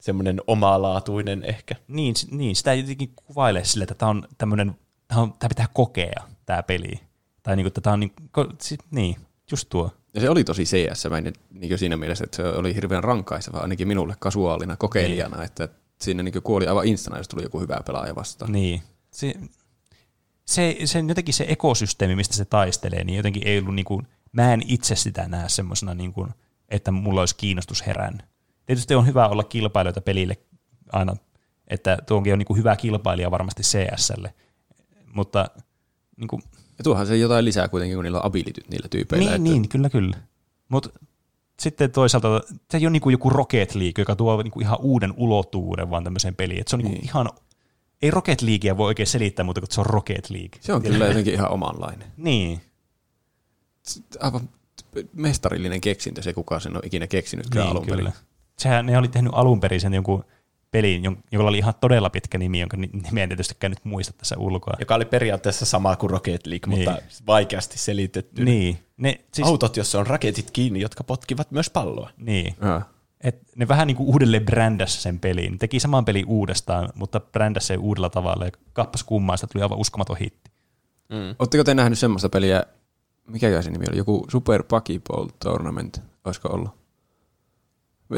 [0.00, 1.74] semmoinen omalaatuinen ehkä.
[1.88, 4.74] Niin, niin, sitä ei jotenkin kuvaile sille, että tämä on tämmöinen,
[5.08, 7.00] tämä, on, tämä pitää kokea, tämä peli.
[7.42, 9.16] Tai niin kuin, että tämä on niin, ko, si, niin,
[9.50, 9.90] just tuo.
[10.14, 14.14] Ja se oli tosi CS-mäinen niin siinä mielessä, että se oli hirveän rankaiseva ainakin minulle
[14.18, 15.46] kasuaalina kokeilijana, niin.
[15.46, 15.68] että
[16.00, 18.52] siinä niin kuoli aivan instana, jos tuli joku hyvä pelaaja vastaan.
[18.52, 18.82] Niin.
[19.10, 19.34] Se,
[20.44, 24.52] se, se, jotenkin se ekosysteemi, mistä se taistelee, niin jotenkin ei ollut niin kuin, mä
[24.52, 26.30] en itse sitä näe semmoisena, niin kuin,
[26.68, 28.26] että mulla olisi kiinnostus herännyt.
[28.66, 30.36] Tietysti on hyvä olla kilpailijoita pelille
[30.92, 31.16] aina,
[31.68, 34.34] että tuonkin on niin kuin hyvä kilpailija varmasti CSlle,
[35.14, 35.46] mutta
[36.16, 36.42] niin kuin,
[36.78, 39.24] Ja tuohan se jotain lisää kuitenkin, kun niillä on abilityt niillä tyypeillä.
[39.30, 40.16] niin, että niin, kyllä, kyllä.
[40.68, 40.90] Mutta
[41.60, 45.90] sitten toisaalta se ei ole niinku joku Rocket League, joka tuo niinku ihan uuden ulottuvuuden
[45.90, 46.60] vaan tämmöiseen peliin.
[46.60, 47.04] Et se on niinku Niin.
[47.04, 47.28] ihan,
[48.02, 50.58] ei Rocket Leaguea voi oikein selittää, mutta kun se on Rocket League.
[50.60, 52.12] Se on kyllä jotenkin ihan omanlainen.
[52.16, 52.60] Niin,
[54.20, 54.48] Aivan
[55.12, 57.96] mestarillinen keksintö se, kuka sen on ikinä keksinyt niin alun kyllä.
[57.96, 58.12] perin.
[58.58, 60.24] Sehän ne oli tehnyt alun perin sen jonkun
[60.70, 61.02] pelin,
[61.32, 64.74] jolla oli ihan todella pitkä nimi, jonka ni- nimeä en tietystikään nyt muista tässä ulkoa.
[64.80, 66.88] Joka oli periaatteessa sama kuin Rocket League, Niin.
[66.90, 68.44] mutta vaikeasti selitetty.
[68.44, 72.10] Niin, ne, siis, Autot, jossa on raketit kiinni, jotka potkivat myös palloa.
[72.16, 72.54] niin.
[72.60, 72.82] Ja.
[73.20, 75.58] Et ne vähän niin kuin uudelleen brändäs sen peliin.
[75.58, 79.78] Teki saman pelin uudestaan, mutta brändäs sen uudella tavalla ja kappas kummaa, sitä tuli aivan
[79.78, 80.50] uskomaton hitti.
[81.38, 82.64] Oletteko te nähnyt semmoista peliä,
[83.26, 86.70] mikä se nimi oli, joku Super Pokeball Tournament, olisiko ollut?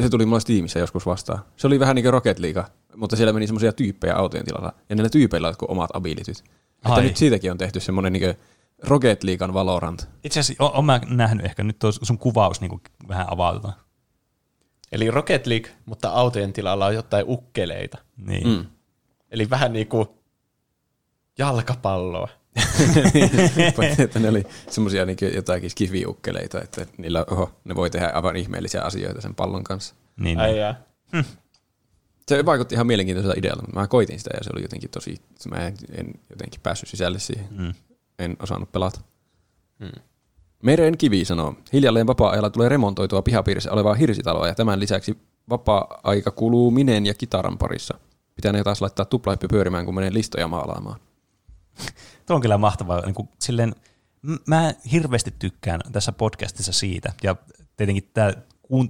[0.01, 1.39] Se tuli mulla Steamissa joskus vastaan.
[1.57, 2.65] Se oli vähän niin kuin Rocket League,
[2.95, 6.43] mutta siellä meni semmoisia tyyppejä autojen tilalla, ja niillä tyypeillä on omat abilityt.
[6.75, 7.03] Että Ai.
[7.03, 8.35] nyt siitäkin on tehty semmoinen niin
[8.83, 10.09] Rocket Leaguean Valorant.
[10.23, 13.73] Itse asiassa olen mä nähnyt ehkä, nyt sun kuvaus niin kuin vähän avautetaan.
[14.91, 17.97] Eli Rocket League, mutta autojen tilalla on jotain ukkeleita.
[18.17, 18.47] Niin.
[18.47, 18.65] Mm.
[19.31, 20.07] Eli vähän niin kuin
[21.37, 22.27] jalkapalloa.
[23.77, 28.35] Paitsi, että ne oli semmoisia niin jotakin skifiukkeleita, että niillä, oho, ne voi tehdä aivan
[28.35, 29.95] ihmeellisiä asioita sen pallon kanssa.
[30.19, 30.59] Niin, Ai niin.
[30.59, 30.75] jaa.
[32.27, 35.15] Se vaikutti ihan mielenkiintoiselta idealta, mutta mä koitin sitä ja se oli jotenkin tosi,
[35.49, 37.47] mä en, en jotenkin päässyt sisälle siihen.
[37.51, 37.73] Mm.
[38.19, 39.01] En osannut pelata.
[40.63, 45.17] Meren kivi sanoo, hiljalleen vapaa-ajalla tulee remontoitua pihapiirissä olevaa hirsitaloa ja tämän lisäksi
[45.49, 47.99] vapaa-aika kuluu mineen ja kitaran parissa.
[48.35, 50.99] Pitää ne taas laittaa tuplahyppy pyörimään, kun menen listoja maalaamaan.
[52.25, 53.01] Tuo on kyllä mahtavaa.
[53.01, 53.75] Niin kuin, silleen,
[54.47, 57.35] mä hirveästi tykkään tässä podcastissa siitä, ja
[57.77, 58.33] tietenkin tämä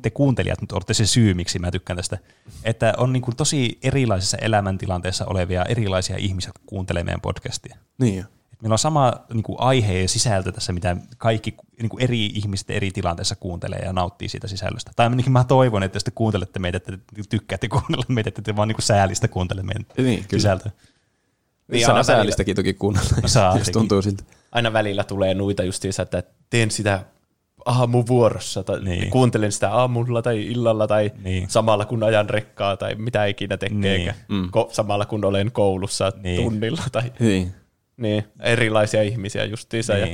[0.01, 2.17] te kuuntelijat nyt olette se syy, miksi mä tykkään tästä,
[2.63, 7.77] että on niin kuin tosi erilaisissa elämäntilanteissa olevia erilaisia ihmisiä, jotka kuuntelee meidän podcastia.
[7.97, 8.19] Niin.
[8.53, 12.25] Et meillä on sama niin kuin aihe ja sisältö tässä, mitä kaikki niin kuin eri
[12.25, 14.91] ihmiset eri tilanteissa kuuntelee ja nauttii siitä sisällöstä.
[14.95, 18.41] Tai ainakin mä toivon, että jos te kuuntelette meitä, että te tykkäätte kuunnella meitä, että
[18.41, 20.71] te vaan niin kuin säälistä kuuntelette meidän Niin, kyllä.
[21.71, 24.23] Niin, aina saa säällistäkin toki kuunnella, No saa jos tuntuu siltä.
[24.51, 27.03] Aina välillä tulee nuita justiinsa, että teen sitä
[27.65, 28.99] aamuvuorossa, tai Niin.
[28.99, 29.11] niin.
[29.11, 31.23] kuuntelen sitä aamulla tai illalla tai Niin.
[31.23, 31.49] niin.
[31.49, 34.15] samalla kun ajan rekkaa tai mitä ikinä tekeekään.
[34.29, 34.41] Niin.
[34.41, 34.49] Niin.
[34.57, 36.21] Ko- samalla kun olen koulussa Niin.
[36.23, 36.43] niin.
[36.43, 37.53] tunnilla tai Niin.
[37.97, 39.93] niin, erilaisia ihmisiä justiinsa.
[39.93, 40.11] Niin.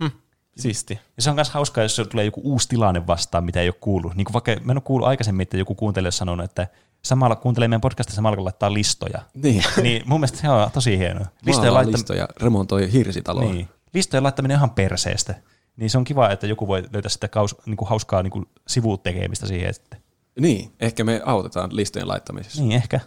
[0.00, 0.16] Ja, hm,
[0.56, 0.98] siisti.
[1.16, 4.14] Ja se on myös hauskaa, jos tulee joku uusi tilanne vastaan, mitä ei ole kuullut.
[4.14, 6.66] Niin kuin vaikka mä en ole kuullut aikaisemmin, että joku kuuntelija on sanonut, että
[7.04, 9.22] samalla kuuntelee meidän podcastia samalla kun laittaa listoja.
[9.34, 9.64] Niin.
[9.82, 11.26] niin mun mielestä se on tosi hienoa.
[11.46, 13.52] Listojen, Maalaa laittam- listoja, remontoi hirsitaloa.
[13.52, 13.68] niin.
[13.94, 15.34] listojen laittaminen on ihan perseestä.
[15.76, 18.46] Niin se on kiva, että joku voi löytää sitä kaus, niin kuin hauskaa niin kuin
[18.68, 19.74] sivutekemistä siihen.
[19.74, 20.00] Sitten.
[20.40, 22.62] niin, ehkä me autetaan listojen laittamisessa.
[22.62, 23.00] Niin ehkä.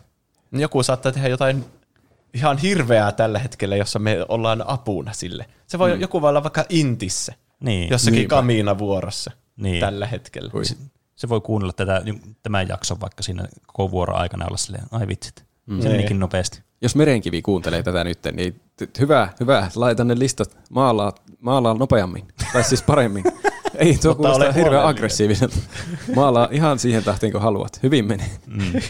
[0.51, 1.65] Joku saattaa tehdä jotain
[2.33, 5.45] ihan hirveää tällä hetkellä, jossa me ollaan apuna sille.
[5.67, 6.01] Se voi, mm.
[6.01, 7.89] Joku voi olla vaikka intissä, Niin.
[7.89, 8.35] jossakin Niinpä.
[8.35, 9.79] kamiinavuorossa Niin.
[9.79, 10.49] tällä hetkellä.
[10.53, 10.63] Oi.
[11.15, 12.01] Se voi kuunnella tätä,
[12.43, 15.45] tämän jakson vaikka siinä koko vuoron aikana olla silleen, ai vitsit.
[15.65, 15.81] Mm.
[15.81, 16.61] Se menikin nopeasti.
[16.81, 22.27] Jos merenkivi kuuntelee tätä nyt, niin t- hyvä, hyvä, laita ne listat, maalaa, maalaa nopeammin,
[22.53, 23.23] tai siis paremmin.
[23.75, 25.55] Ei, tuo Mutta kuulostaa hirveän aggressiiviselta.
[26.15, 27.79] Maalaa ihan siihen tahtiin, kun haluat.
[27.83, 28.23] Hyvin meni.
[28.47, 28.73] Mm.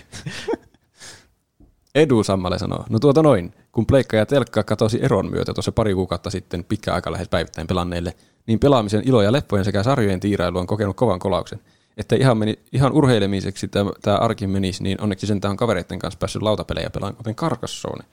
[1.95, 5.93] Edu Sammale sanoo, no tuota noin, kun Pleikka ja Telkka katosi eron myötä tuossa pari
[5.93, 8.15] kuukautta sitten pitkä aika lähes päivittäin pelanneille,
[8.47, 11.59] niin pelaamisen ilo ja leppojen sekä sarjojen tiirailu on kokenut kovan kolauksen.
[11.97, 13.67] Että ihan, meni, ihan urheilemiseksi
[14.01, 18.05] tämä arki menisi, niin onneksi sen tähän kavereiden kanssa päässyt lautapelejä pelaan, kuten Carcassonne.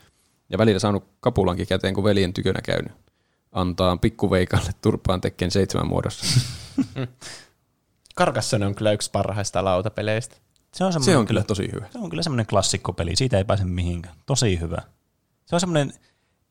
[0.50, 2.92] Ja välillä saanut kapulankin käteen, kun veljen tykönä käynyt.
[3.52, 6.40] Antaa pikkuveikalle turpaan tekken seitsemän muodossa.
[8.18, 10.36] Carcassonne on kyllä yksi parhaista lautapeleistä.
[10.74, 11.86] Se on, Se on kyllä tosi hyvä.
[11.92, 14.14] Se on kyllä semmoinen klassikkopeli, siitä ei pääse mihinkään.
[14.26, 14.82] Tosi hyvä.
[15.46, 15.92] Se on semmoinen,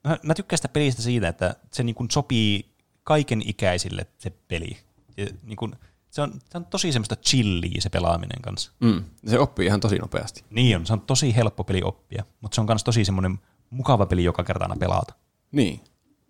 [0.04, 2.66] mä, mä tykkään sitä pelistä siitä, että se niin kuin sopii
[3.04, 4.78] kaiken ikäisille se peli.
[5.18, 5.76] Ja niin kuin,
[6.12, 8.72] se, on, se on tosi semmoista chilliä se pelaaminen kanssa.
[8.80, 10.44] Mm, se oppii ihan tosi nopeasti.
[10.50, 14.06] Niin on, se on tosi helppo peli oppia, mutta se on myös tosi semmoinen mukava
[14.06, 15.14] peli joka kerta aina pelata.
[15.52, 15.82] Niin.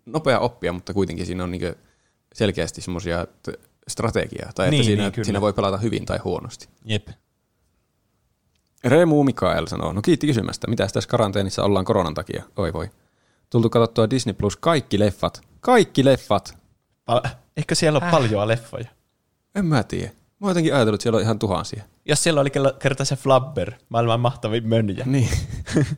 [0.06, 1.66] Nopea oppia, mutta kuitenkin siinä on niinku
[2.34, 3.26] selkeästi semmoisia
[3.88, 4.52] strategiaa.
[4.54, 5.24] Tai Niin, että siinä, niin, kyllä.
[5.24, 6.68] siinä voi pelata hyvin tai huonosti.
[6.84, 7.08] Jep.
[8.84, 12.42] Remu Mikael sanoo, no kiitti kysymästä, mitä tässä karanteenissa ollaan koronan takia?
[12.56, 12.90] Oi voi.
[13.50, 15.42] Tultu katsottua Disney Plus kaikki leffat.
[15.60, 16.58] Kaikki leffat!
[17.10, 18.10] Pal- Ehkä siellä on äh.
[18.10, 18.88] paljon leffoja.
[19.54, 20.08] En mä tiedä.
[20.10, 21.82] Mä oon jotenkin ajatellut, että siellä on ihan tuhansia.
[22.04, 25.04] Jos siellä oli kerta se Flubber, maailman mahtavin mönjä.
[25.06, 25.28] Niin.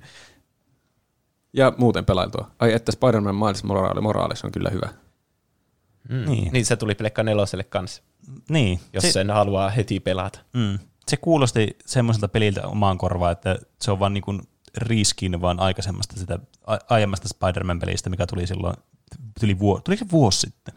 [1.53, 2.51] ja muuten pelailtua.
[2.59, 4.89] Ai että Spider-Man Miles Morales, Morales on kyllä hyvä.
[6.09, 6.25] Mm.
[6.31, 6.53] Niin.
[6.53, 8.03] Niin se tuli Plekka neloselle kanssa,
[8.49, 8.81] Niin.
[8.93, 9.13] jos se, se...
[9.13, 10.39] sen haluaa heti pelata.
[10.53, 14.43] mm, se kuulosti semmoiselta peliltä omaan korvaan, että se on vaan niin kuin
[14.77, 16.39] riskin vaan aikaisemmasta sitä
[16.89, 18.77] aiemmasta Spider-Man-pelistä, mikä tuli silloin,
[19.41, 20.75] tuli, vuo, tuli se vuosi sitten.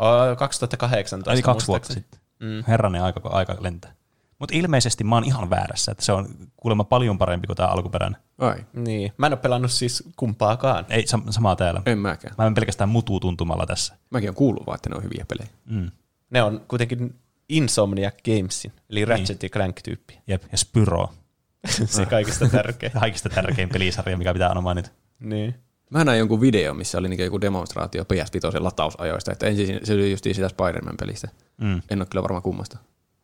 [0.00, 2.20] O, 2018 Eli kaksi vuotta sitten.
[2.40, 2.64] Mm.
[2.68, 3.92] Herranen aika, kun aika lentää.
[4.38, 8.20] Mutta ilmeisesti mä oon ihan väärässä, että se on kuulemma paljon parempi kuin tämä alkuperäinen.
[8.38, 9.12] Ai, Niin.
[9.18, 10.86] Mä en ole pelannut siis kumpaakaan.
[10.88, 11.82] Ei, sam- samaa täällä.
[11.86, 12.34] en mäkään.
[12.38, 13.94] Mä en pelkästään mutuu tuntumalla tässä.
[14.10, 15.48] Mäkin on kuullut vaan, että ne on hyviä pelejä.
[15.64, 15.90] Mm.
[16.30, 17.14] Ne on kuitenkin
[17.48, 20.20] Insomniac Gamesin, eli Ratchet ja Clank-tyyppiä.
[20.26, 21.12] Jep, ja Spyro.
[21.86, 22.92] se kaikista tärkein.
[23.00, 24.90] Kaikista tärkein pelisarja, mikä pitää aina mainita.
[25.20, 25.54] niin.
[25.94, 30.10] Mä näin jonkun video, missä oli niinku joku demonstraatio PS5 latausajoista, että ensin se oli
[30.10, 31.28] just sitä Spider-Man-pelistä.
[31.60, 31.82] Mm.
[31.90, 32.78] En ole kyllä varma kummasta.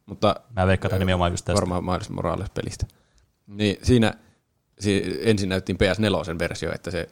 [0.07, 1.61] Mutta Mä veikkaan, nimenomaan just tästä.
[1.61, 2.87] varmaan Miles Morales-pelistä.
[3.47, 4.15] Niin siinä
[4.81, 7.09] si- ensin näyttiin PS4-versio, että se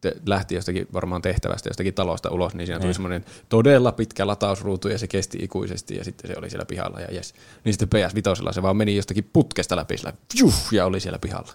[0.00, 2.94] te- lähti jostakin varmaan tehtävästä, jostakin talosta ulos, niin siinä tuli Niin.
[2.94, 7.14] semmoinen todella pitkä latausruutu ja se kesti ikuisesti ja sitten se oli siellä pihalla ja
[7.14, 7.34] jes.
[7.64, 11.52] Niin sitten PS5 se vaan meni jostakin putkesta läpi sillä, juh, ja oli siellä pihalla.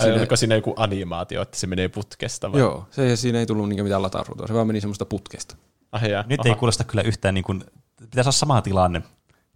[0.00, 0.16] Siinä...
[0.16, 2.60] Oliko siinä joku animaatio, että se menee putkesta vai?
[2.60, 5.56] Joo, se, siinä ei tullut niinku mitään latausruutua, se vaan meni semmoista putkesta.
[5.92, 6.24] Ah, jaa.
[6.28, 6.48] Nyt Aha.
[6.48, 7.64] ei kuulosta kyllä yhtään niin kuin,
[7.96, 9.02] pitäisi olla sama tilanne.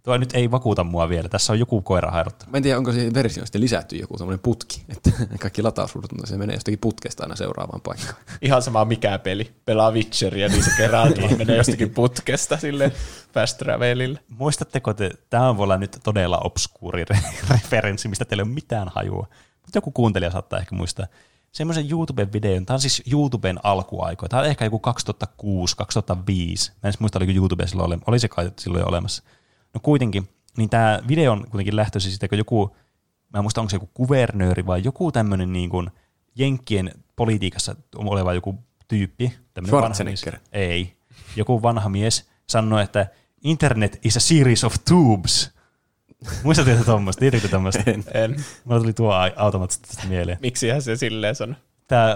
[0.05, 1.29] Tuo nyt ei vakuuta mua vielä.
[1.29, 2.45] Tässä on joku koira hairottu.
[2.49, 6.27] Mä en tiedä, onko siihen versioon sitten lisätty joku tämmöinen putki, että kaikki latausruudut, mutta
[6.27, 8.15] se menee jostakin putkesta aina seuraavaan paikkaan.
[8.41, 9.51] Ihan sama mikä peli.
[9.65, 12.91] Pelaa Witcheria, niin se kerääntyy, menee jostakin putkesta sille
[13.33, 14.19] fast travelille.
[14.29, 18.53] Muistatteko te, tämä on voi olla nyt todella obskuuri re- referenssi, mistä teillä ei ole
[18.53, 19.27] mitään hajua.
[19.75, 21.07] Joku kuuntelija saattaa ehkä muistaa
[21.55, 26.93] semmoisen YouTube-videon, tämä on siis YouTuben alkuaikoja, tämä on ehkä joku 2006, 2005, mä en
[26.99, 29.23] muista, oliko YouTube silloin ole, oli se kai silloin jo olemassa.
[29.73, 32.75] No kuitenkin, niin tämä video on kuitenkin lähtöisin siitä, kun joku,
[33.33, 35.91] mä en muista, onko se joku kuvernööri vai joku tämmöinen niin kuin
[36.35, 38.55] Jenkkien politiikassa oleva joku
[38.87, 39.33] tyyppi.
[39.53, 39.97] tämmöinen vanha mies.
[39.97, 40.39] Schwarzenegger.
[40.51, 40.97] Ei.
[41.35, 43.07] Joku vanha mies sanoi, että
[43.43, 45.54] internet is a series of tubes.
[46.43, 47.19] Muistatteko tuommoista?
[47.19, 47.83] Tiedätkö tämmöistä?
[48.13, 48.35] En.
[48.65, 50.37] Mulla tuli tuo automaattisesti tästä mieleen.
[50.41, 51.55] Miksihän se silleen sanoi?
[51.87, 52.15] Tää,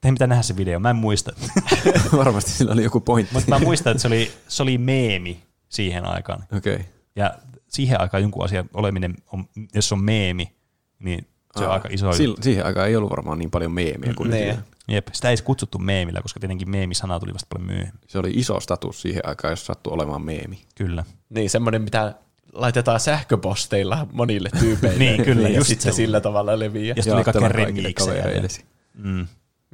[0.00, 1.32] teidän pitää nähdä se video, mä en muista.
[2.16, 3.34] Varmasti sillä oli joku pointti.
[3.34, 6.44] Mutta mä muistan, että se oli, se oli meemi siihen aikaan.
[6.56, 6.74] Okei.
[6.74, 6.86] Okay.
[7.16, 7.34] Ja
[7.68, 10.52] siihen aikaan jonkun asian oleminen, on, jos on meemi,
[10.98, 11.26] niin
[11.58, 12.42] se on aika iso Sil- juttu.
[12.42, 14.40] siihen aikaan ei ollut varmaan niin paljon meemiä kuin Nee.
[14.40, 14.64] nykyään.
[14.88, 18.00] Jep, sitä ei edes kutsuttu meemillä, koska tietenkin meemisana tuli vasta paljon myöhemmin.
[18.06, 20.64] Se oli iso status siihen aikaan, jos sattui olemaan meemi.
[20.74, 21.04] Kyllä.
[21.28, 22.14] Niin, semmoinen, mitä
[22.52, 24.98] laitetaan sähköposteilla monille tyypeille.
[25.04, 25.96] Niin, kyllä, ja sitten semmoinen.
[25.96, 26.94] sillä tavalla leviää.
[26.96, 27.92] Ja sitten tuli remixejä.
[27.92, 28.64] kavereillesi.
[28.94, 29.26] Mm.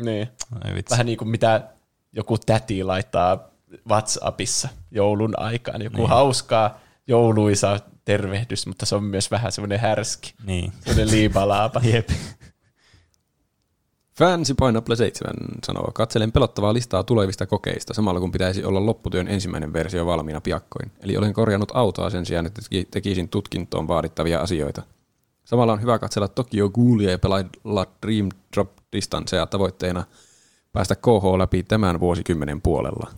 [0.05, 0.29] Niin.
[0.65, 0.91] Ai vitsi.
[0.91, 1.63] Vähän niin kuin mitä
[2.13, 3.49] joku täti laittaa
[3.89, 5.83] WhatsAppissa joulun aikaan.
[5.83, 6.09] Joku Niin.
[6.09, 10.35] hauskaa jouluisa tervehdys, mutta se on myös vähän semmoinen härski.
[10.47, 10.73] Niin.
[10.85, 11.81] Semmoinen liipalaapa.
[11.93, 12.09] Jep.
[14.23, 15.35] Fancy Pineapple 7
[15.65, 20.93] sanoo, katselen pelottavaa listaa tulevista kokeista, samalla kun pitäisi olla lopputyön ensimmäinen versio valmiina piakkoin.
[21.01, 24.83] Eli olen korjannut autoa sen sijaan, että teki- tekisin tutkintoon vaadittavia asioita.
[25.45, 30.05] Samalla on hyvä katsella Tokyo Ghoulia ja pelailla Dream Drop Distancea tavoitteena
[30.73, 33.11] päästä KH läpi tämän vuosikymmenen puolella.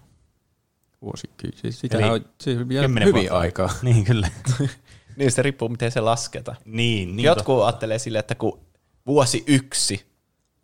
[1.03, 2.79] Vuosikymmen, siis sitä Eli on siis hyvin
[3.15, 3.39] vuotta.
[3.39, 3.71] aikaa.
[3.83, 4.29] Niin, kyllä.
[5.17, 6.57] Niin se riippuu, miten se lasketaan.
[6.65, 8.61] niin, niin Jotkut ajattelee sille, että kun
[9.07, 10.14] vuosi yksi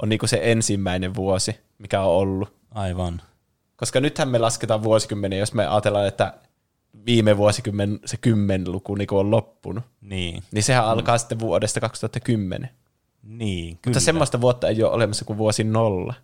[0.02, 2.52] on niinku se ensimmäinen vuosi, mikä on ollut.
[2.70, 3.22] Aivan.
[3.76, 6.34] Koska nythän me lasketaan vuosikymmenen, jos me ajatellaan, että
[7.06, 9.84] viime vuosikymmen se kymmenluku niin on loppunut.
[10.00, 10.90] Niin, Niin sehän mm.
[10.90, 12.70] alkaa sitten vuodesta 2010.
[13.22, 13.92] niin, kyllä.
[13.92, 16.14] Mutta semmoista vuotta ei ole olemassa kuin vuosi nolla.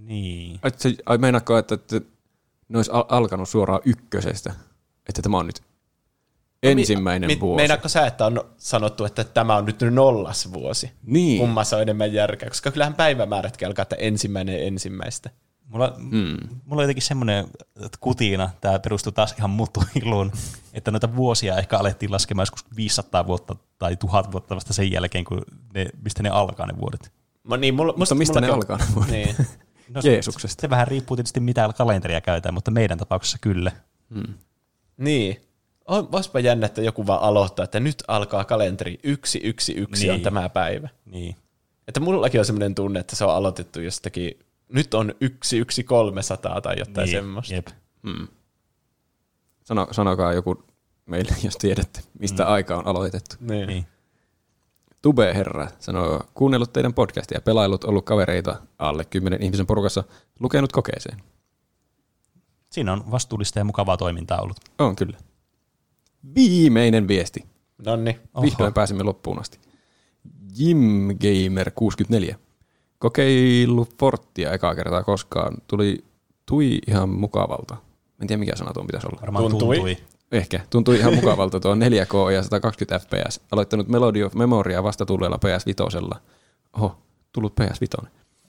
[0.00, 0.60] Niin.
[0.62, 2.00] Ai, se, ai meinaatko, että, että
[2.68, 4.54] ne olisi al- alkanut suoraan ykkösestä?
[5.08, 5.62] Että tämä on nyt
[6.70, 7.56] ensimmäinen Mi- vuosi.
[7.56, 10.92] Meinaatko sä, että on sanottu, että tämä on nyt nollas vuosi?
[11.06, 11.38] Niin.
[11.40, 12.48] Kummassa on enemmän järkeä?
[12.48, 15.30] Koska kyllähän päivämäärätkin alkaa, että ensimmäinen ensimmäistä.
[15.68, 16.36] Mulla, mm.
[16.64, 17.46] mulla on jotenkin semmoinen
[18.00, 20.32] kutina, tämä perustuu taas ihan mutuiluun,
[20.72, 25.24] että noita vuosia ehkä alettiin laskemaan joskus 500 vuotta tai 1000 vuotta vasta sen jälkeen,
[25.24, 25.42] kun
[25.74, 27.12] ne, mistä ne alkaa ne vuodet.
[27.44, 29.10] Mä, niin, mulla, Mutta mistä ne on- alkaa ne vuodet?
[29.10, 29.36] Niin.
[29.88, 30.60] No, se- Jeesuksesta.
[30.60, 33.72] Se vähän riippuu tietysti mitä kalenteria käytetään, mutta meidän tapauksessa kyllä.
[34.96, 35.40] Niin.
[35.84, 40.22] On, voisipa jännä, että joku vaan aloittaa, että nyt alkaa kalenteri 111 on Niin.
[40.22, 40.88] tämä päivä.
[41.06, 41.36] Niin.
[41.88, 44.38] Että mullakin on semmoinen tunne, että se on aloitettu jostakin,
[44.68, 47.16] nyt on 11300 tai jotain niin.
[47.16, 47.54] semmoista.
[47.54, 47.66] Jep.
[49.64, 50.64] Sano, sanokaa joku
[51.06, 52.50] meille, jos tiedätte, mistä mm.
[52.52, 53.36] aika on aloitettu.
[53.40, 53.66] Niin.
[53.66, 53.86] Niin.
[55.02, 60.04] Tube Herra sanoo, kuunnellut teidän podcastia, pelailut, ollut kavereita alle kymmenen ihmisen porukassa,
[60.40, 61.22] lukenut kokeeseen.
[62.70, 64.56] Siinä on vastuullista ja mukavaa toimintaa ollut.
[64.78, 65.18] On kyllä.
[66.34, 67.44] Viimeinen viesti.
[67.86, 68.20] No niin.
[68.42, 69.58] Vihdoin pääsimme loppuun asti.
[70.56, 72.36] Jim Gamer 64.
[72.98, 75.56] Kokeilu Forttia ekaa kertaa koskaan.
[75.66, 76.04] Tuli,
[76.46, 77.76] tui ihan mukavalta.
[78.20, 79.20] En tiedä mikä sana tuon pitäisi olla.
[79.20, 79.76] Varmaan Tuntui.
[79.76, 79.96] tuntui.
[80.32, 80.60] Ehkä.
[80.70, 83.40] Tuntui ihan mukavalta tuo 4K ja 120 fps.
[83.52, 86.18] Aloittanut Melody of Memoria vasta tulleella PS5.
[86.72, 86.98] Oho,
[87.32, 88.06] tullut PS5.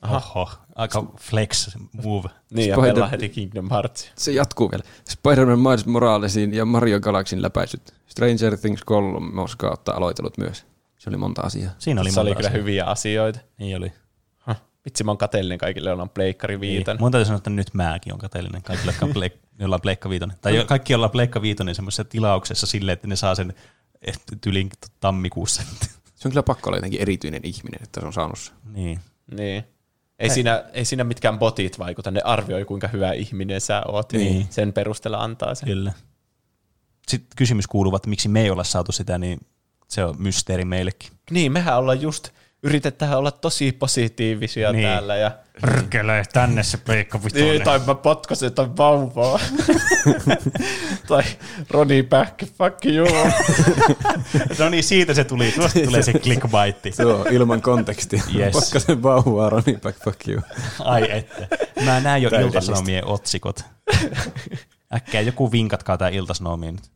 [0.09, 2.29] Oho, aika flex move.
[2.49, 4.11] Niin, ja Spider- pelaa heti Kingdom Hearts.
[4.17, 4.83] Se jatkuu vielä.
[5.09, 7.93] Spider-Man Miles Moralesin ja Mario Galaxyn läpäisyt.
[8.07, 9.19] Stranger Things 3
[9.57, 10.65] kautta aloitellut myös.
[10.97, 11.71] Se oli monta asiaa.
[11.77, 13.39] Siinä oli Se oli monta kyllä hyviä asioita.
[13.57, 13.93] Niin oli.
[14.47, 14.55] Huh.
[14.85, 16.95] Vitsi, mä oon kateellinen kaikille, joilla on pleikkari viitan.
[16.95, 17.01] Niin.
[17.01, 20.09] Mun täytyy sanoa, että nyt mäkin on kateellinen kaikille, jotka on pleik- joilla on pleikka
[20.09, 20.37] viitonen.
[20.41, 23.53] Tai jo- kaikki, joilla on pleikka viitonen semmoisessa tilauksessa silleen, että ne saa sen
[24.01, 25.63] eh, tylin tammikuussa.
[26.15, 28.51] Se on kyllä pakko olla jotenkin erityinen ihminen, että se on saanut se.
[28.73, 28.99] niin.
[29.37, 29.63] Niin.
[30.19, 34.33] Ei siinä, ei siinä mitkään botit vaikuta, ne arvioi kuinka hyvä ihminen sä oot, niin,
[34.33, 34.47] Niin.
[34.49, 35.69] sen perusteella antaa sen.
[35.69, 35.93] Kyllä.
[37.07, 39.39] Sitten kysymys kuuluu, että miksi me ei olla saatu sitä, niin
[39.87, 41.09] se on mysteeri meillekin.
[41.31, 42.29] Niin, mehän ollaan just,
[42.65, 44.83] yritetään olla tosi positiivisia Niin.
[44.83, 49.39] täällä ja Perkele, tänne se pleikka niin, tai mä potkasen tai vauvaa.
[51.07, 51.23] tai
[51.69, 53.07] Roni back, fuck you.
[54.59, 55.51] No niin, siitä se tuli.
[55.51, 56.93] Tuosta tulee se clickbaitti.
[56.99, 58.23] Joo, ilman kontekstia.
[58.35, 58.53] Yes.
[58.53, 60.41] Pakkasen vauvaa, Ronnie back, fuck you.
[60.79, 61.47] Ai että.
[61.85, 63.59] Mä näen jo iltasanomien otsikot.
[64.95, 66.91] Äkkiä joku vinkatkaa tää iltasanomien nyt.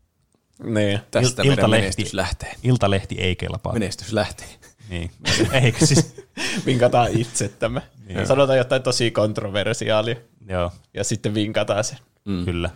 [0.63, 0.99] Niin.
[1.11, 1.81] Tästä Il- meidän Iltalehti.
[1.81, 2.53] menestys lähtee.
[2.63, 3.73] Iltalehti ei kelpaa.
[3.73, 4.47] Menestys lähtee.
[4.89, 5.11] Niin.
[5.63, 6.15] Eikö siis?
[6.65, 7.81] Vinkataan itse tämä.
[8.07, 8.27] Niin.
[8.27, 10.15] Sanotaan jotain tosi kontroversiaalia
[10.47, 11.95] Joo, ja sitten vinkataan se.
[12.25, 12.45] mm.
[12.45, 12.69] kyllä.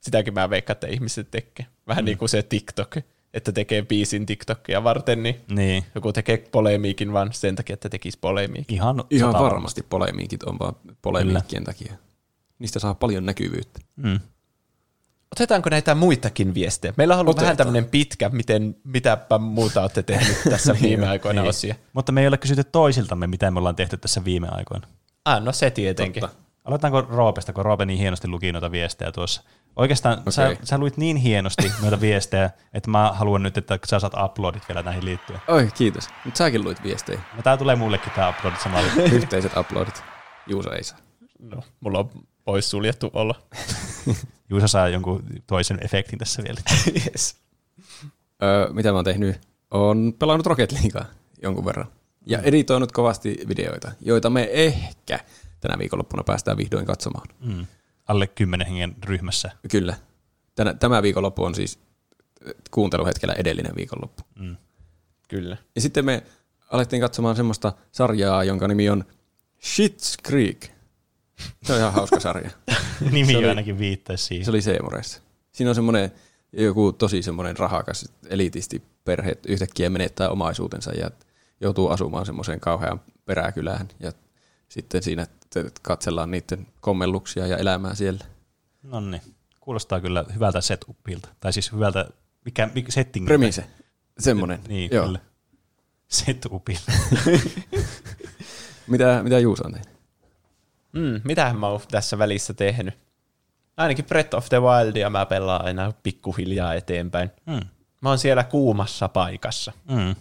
[0.00, 1.66] Sitäkin mä veikkaan, että ihmiset tekee.
[1.88, 2.06] Vähän mm.
[2.06, 2.96] niin kuin se TikTok,
[3.34, 5.84] että tekee biisin TikTokia varten, niin Niin.
[5.94, 8.74] joku tekee polemiikin vaan sen takia, että tekisi polemiikin.
[8.76, 11.92] Ihan, Ihan varmasti polemiikit on vaan polemiikkien takia.
[12.58, 13.80] Niistä saa paljon näkyvyyttä.
[13.96, 14.20] Mm.
[15.36, 16.94] Otetaanko näitä muitakin viestejä?
[16.96, 17.44] Meillä on ollut Otetaan.
[17.44, 21.48] vähän tämmöinen pitkä, miten, mitäpä muuta olette tehnyt tässä viime aikoina Niin.
[21.48, 21.74] osia.
[21.92, 24.86] Mutta me ei ole kysytty toisiltamme, mitä me ollaan tehty tässä viime aikoina.
[25.24, 26.20] Ah, no se tietenkin.
[26.20, 26.36] Totta.
[26.64, 29.42] Aloitetaanko Roopesta, kun Roope niin hienosti luki noita viestejä tuossa.
[29.76, 30.32] Oikeastaan okay.
[30.32, 34.68] sä, sä luit niin hienosti noita viestejä, että mä haluan nyt, että sä saat uploadit
[34.68, 35.40] vielä näihin liittyen.
[35.48, 36.08] Oi, kiitos.
[36.24, 37.20] Nyt säkin luit viestejä.
[37.36, 38.88] No tää tulee mullekin tää uploadit samalla.
[39.12, 40.02] Yhteiset uploadit.
[40.46, 40.98] Juuso ei saa.
[41.38, 42.10] No, mulla on
[42.44, 43.34] poissuljettu olo.
[44.50, 46.60] Juusa saa jonkun toisen efektin tässä vielä.
[47.06, 47.36] yes.
[48.42, 49.40] Öö, mitä mä oon tehnyt?
[49.70, 51.04] On pelannut Rocket Leaguea
[51.42, 51.86] jonkun verran.
[52.26, 52.44] Ja Mm.
[52.44, 55.20] editoinut kovasti videoita, joita me ehkä
[55.60, 57.28] tänä viikonloppuna päästään vihdoin katsomaan.
[57.40, 57.66] Mm.
[58.08, 59.50] Alle kymmenen hengen ryhmässä.
[59.70, 59.96] Kyllä.
[60.54, 61.78] Tänä, tämä viikonloppu on siis
[62.70, 64.22] kuunteluhetkellä edellinen viikonloppu.
[64.38, 64.56] Mm.
[65.28, 65.56] Kyllä.
[65.74, 66.22] Ja sitten me
[66.70, 69.04] alettiin katsomaan semmoista sarjaa, jonka nimi on
[69.62, 70.68] Shit's Creek.
[71.62, 72.50] Se on ihan hauska sarja.
[73.10, 74.44] Nimi oli- ainakin viittaisi siihen.
[74.44, 75.20] Se oli Seemoreissa.
[75.52, 76.12] Siinä on semmoinen
[76.52, 81.10] joku tosi semmoinen rahakas elitisti perhe yhtäkkiä menettää omaisuutensa ja
[81.60, 84.12] joutuu asumaan semmoiseen kauhean peräkylään ja
[84.68, 85.26] sitten siinä
[85.82, 88.24] katsellaan niiden kommelluksia ja elämää siellä.
[88.82, 89.22] No niin.
[89.60, 91.28] Kuulostaa kyllä hyvältä setupilta.
[91.40, 92.06] Tai siis hyvältä,
[92.44, 93.26] mikä, mikä setting.
[93.26, 93.64] Premise.
[94.18, 94.60] Semmoinen.
[94.68, 95.06] Niin, Joo.
[95.06, 95.18] kyllä.
[96.08, 96.92] Setupilta.
[98.86, 99.89] Mitä, mitä Juuso on tehnyt?
[100.92, 102.94] Mm, mitähän mä oon tässä välissä tehnyt?
[103.76, 107.30] Ainakin Breath of the Wildia mä pelaan aina pikkuhiljaa eteenpäin.
[107.46, 107.60] Mm.
[108.00, 109.72] Mä oon siellä kuumassa paikassa.
[109.88, 110.14] Mm.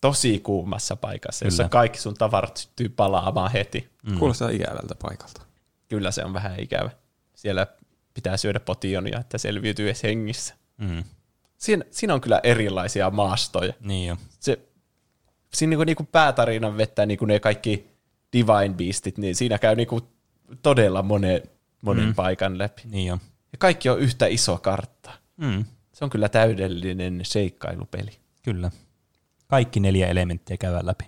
[0.00, 1.70] Tosi kuumassa paikassa, jossa Kyllä.
[1.70, 3.88] kaikki sun tavarat syttyy palaamaan heti.
[4.02, 4.18] Mm.
[4.18, 5.42] Kuulostaa ikävältä paikalta.
[5.88, 6.90] Kyllä se on vähän ikävä.
[7.34, 7.66] Siellä
[8.14, 10.54] pitää syödä potionia, että selviytyy edes hengissä.
[10.78, 11.04] Mm.
[11.58, 13.72] Siinä, siinä on kyllä erilaisia maastoja.
[13.80, 14.16] Niin jo.
[14.40, 14.58] Se,
[15.54, 17.91] siinä niinku, niinku päätarinan vettää niinku ne kaikki
[18.32, 20.00] Divine Beastit, niin siinä käy niinku
[20.62, 21.42] todella monen,
[21.82, 22.14] monen mm.
[22.14, 22.82] paikan läpi.
[22.84, 23.18] Niin jo.
[23.52, 25.10] Ja kaikki on yhtä iso kartta.
[25.36, 25.64] Mm.
[25.92, 28.10] Se on kyllä täydellinen seikkailupeli.
[28.42, 28.70] Kyllä.
[29.46, 31.04] Kaikki neljä elementtiä käydään läpi.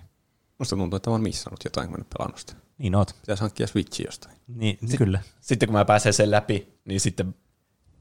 [0.59, 2.55] Musta tuntuu, että mä oon missannut jotain, kun mä pelannut sitä.
[2.79, 3.17] Niin oot.
[3.21, 4.37] Pitäisi hankkia Switchi jostain.
[4.47, 5.21] Niin, niin kyllä.
[5.41, 7.35] Sitten kun mä pääsen sen läpi, niin sitten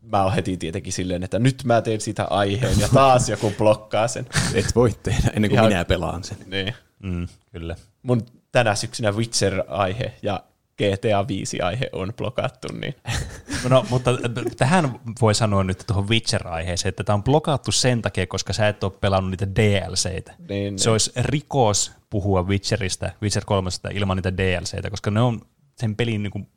[0.02, 4.08] mä oon heti tietenkin silleen, että nyt mä teen sitä aiheen ja taas joku blokkaa
[4.08, 4.26] sen.
[4.54, 6.38] Et voi tehdä ennen kuin Ihan- minä pelaan sen.
[6.46, 6.74] Niin.
[7.04, 7.76] Mm, kyllä.
[8.04, 10.44] Mun tänä syksynä Witcher-aihe ja
[10.78, 12.96] GTA 5-aihe on blokattu, niin
[13.70, 14.12] No, mutta
[14.58, 18.84] tähän voi sanoa nyt tuohon Witcher-aiheeseen, että tämä on blokattu sen takia, koska sä et
[18.84, 20.36] ole pelannut niitä DLCitä.
[20.50, 25.42] Niin, Se olisi rikos puhua Witcheristä, Witcher 3 ilman niitä DLCitä, koska ne on
[25.78, 26.48] sen pelin niin kuin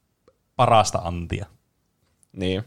[0.57, 1.47] parasta antia.
[2.33, 2.65] niin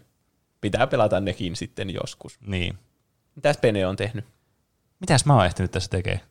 [0.62, 2.40] pitää pelata nekin sitten joskus.
[2.42, 2.78] Niin.
[3.36, 4.26] Mitäs Pene on tehnyt?
[5.00, 6.22] Mitäs mä oon ehtinyt tässä tekemään?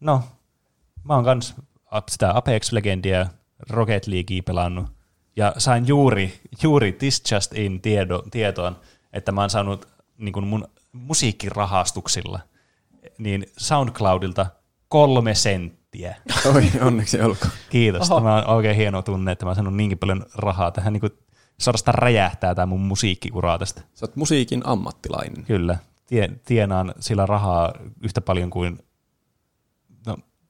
[0.00, 0.22] No,
[1.04, 1.54] mä oon kans
[2.08, 3.26] sitä Apex Legendia,
[3.70, 4.86] Rocket Leaguea pelannut,
[5.36, 8.76] ja sain juuri, juuri This Just In tiedo, tietoon,
[9.12, 9.88] että mä oon saanut
[10.18, 12.40] niin kuin mun musiikkirahastuksilla
[13.18, 14.46] niin SoundCloudilta
[14.88, 16.16] kolme senttiä.
[16.54, 17.52] Oi, onneksi olkoon.
[17.70, 18.10] Kiitos.
[18.10, 18.20] Oho.
[18.20, 20.70] Tämä on oikein hieno tunne, että mä oon saanut niinkin paljon rahaa.
[20.70, 21.12] Tähän niin kuin
[21.58, 23.80] suorastaan räjähtää tämä mun musiikkiura tästä.
[23.94, 25.44] Sä oot musiikin ammattilainen.
[25.44, 25.78] Kyllä.
[26.06, 27.72] Tie, tienaan sillä rahaa
[28.02, 28.78] yhtä paljon kuin...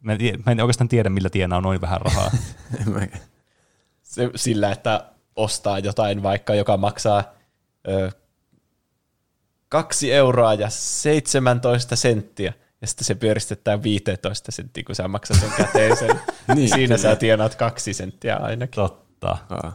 [0.03, 2.31] Mä en, mä en oikeastaan tiedä, millä tienaa noin vähän rahaa.
[4.37, 5.05] Sillä, että
[5.37, 7.25] ostaa jotain vaikka, joka maksaa
[7.89, 8.11] ö,
[9.69, 15.51] kaksi euroa ja 17 senttiä, ja sitten se pyöristetään 15 senttiä, kun sä maksat sen
[15.57, 16.09] käteisen.
[16.09, 16.19] niin,
[16.57, 16.99] Niin, Siinä kyllä.
[16.99, 18.75] sä tienaat kaksi senttiä ainakin.
[18.75, 19.39] Totta.
[19.51, 19.75] Aa.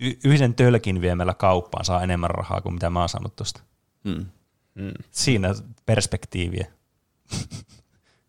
[0.00, 3.60] Y- yhden tölkin viemällä kauppaan saa enemmän rahaa kuin mitä mä oon saanut tuosta.
[4.04, 4.26] Mm.
[4.74, 4.92] Mm.
[5.10, 5.54] Siinä
[5.86, 6.66] perspektiiviä.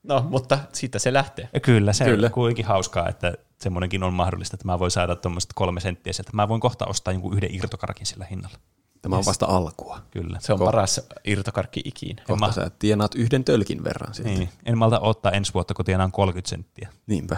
[0.03, 1.49] No, mutta siitä se lähtee.
[1.53, 2.25] Ja kyllä, se Kyllä.
[2.27, 6.31] on kuitenkin hauskaa, että semmoinenkin on mahdollista, että mä voin saada tuommoiset kolme senttiä sieltä.
[6.33, 8.57] Mä voin kohta ostaa jonkun yhden irtokarkin sillä hinnalla.
[9.01, 10.01] Tämä on vasta alkua.
[10.11, 10.37] Kyllä.
[10.41, 12.23] Se on paras irtokarkki ikinä.
[12.27, 14.33] Kohta ma- sä tienaat yhden tölkin verran sitten.
[14.35, 14.49] Niin.
[14.65, 16.89] En malta ottaa ensi vuotta, kun tienaan 30 senttiä.
[17.07, 17.37] Niinpä.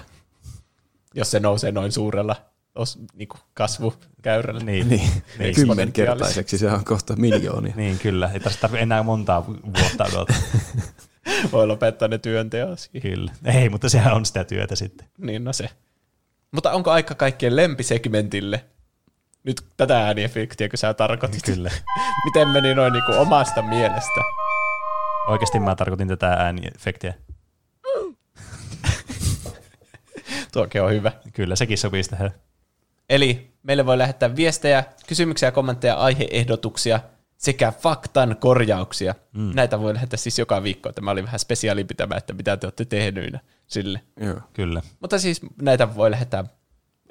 [1.13, 2.35] Jos se nousee noin suurella
[2.75, 4.59] os, niin kasvukäyrällä.
[4.63, 7.73] Niin, Niin, Niin, kymmenkertaiseksi se on kohta miljoonia.
[7.75, 8.31] niin kyllä.
[8.33, 10.37] Ei tarvitse enää montaa vuotta odottaa.
[11.51, 13.01] Voi lopettaa ne työnteon siihen.
[13.01, 13.31] kyllä.
[13.45, 15.07] Ei, mutta sehän on sitä työtä sitten.
[15.17, 15.69] Niin, no se.
[16.51, 18.65] Mutta onko aika kaikkien lempisegmentille?
[19.43, 21.41] Nyt tätä ääniefektiä, kun sä tarkoitit.
[21.45, 21.71] Kyllä.
[22.25, 24.21] Miten meni noin niinku omasta mielestä?
[25.27, 27.13] Oikeasti mä tarkoitin tätä ääniefektiä.
[30.53, 31.11] Tuokin on hyvä.
[31.33, 32.31] Kyllä, sekin sopisi tähän.
[33.09, 36.99] Eli meille voi lähettää viestejä, kysymyksiä, kommentteja, aiheehdotuksia
[37.41, 39.15] sekä faktan korjauksia.
[39.33, 39.51] Mm.
[39.55, 40.91] Näitä voi lähettää siis joka viikko.
[40.91, 44.01] Tämä oli vähän spesiaalimpi tämä, että mitä te olette tehnyinä sille.
[44.19, 44.41] Joo.
[44.53, 44.81] Kyllä.
[44.99, 46.43] Mutta siis näitä voi lähettää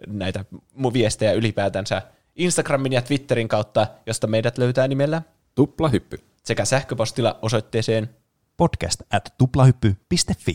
[0.06, 0.44] näitä
[0.74, 2.02] mun viestejä ylipäätänsä
[2.36, 5.22] Instagramin ja Twitterin kautta, josta meidät löytää nimellä
[5.54, 6.18] Tupla hyppy.
[6.44, 8.10] sekä sähköpostilla osoitteeseen
[8.56, 10.54] Podcast at tuplahyppy.fi.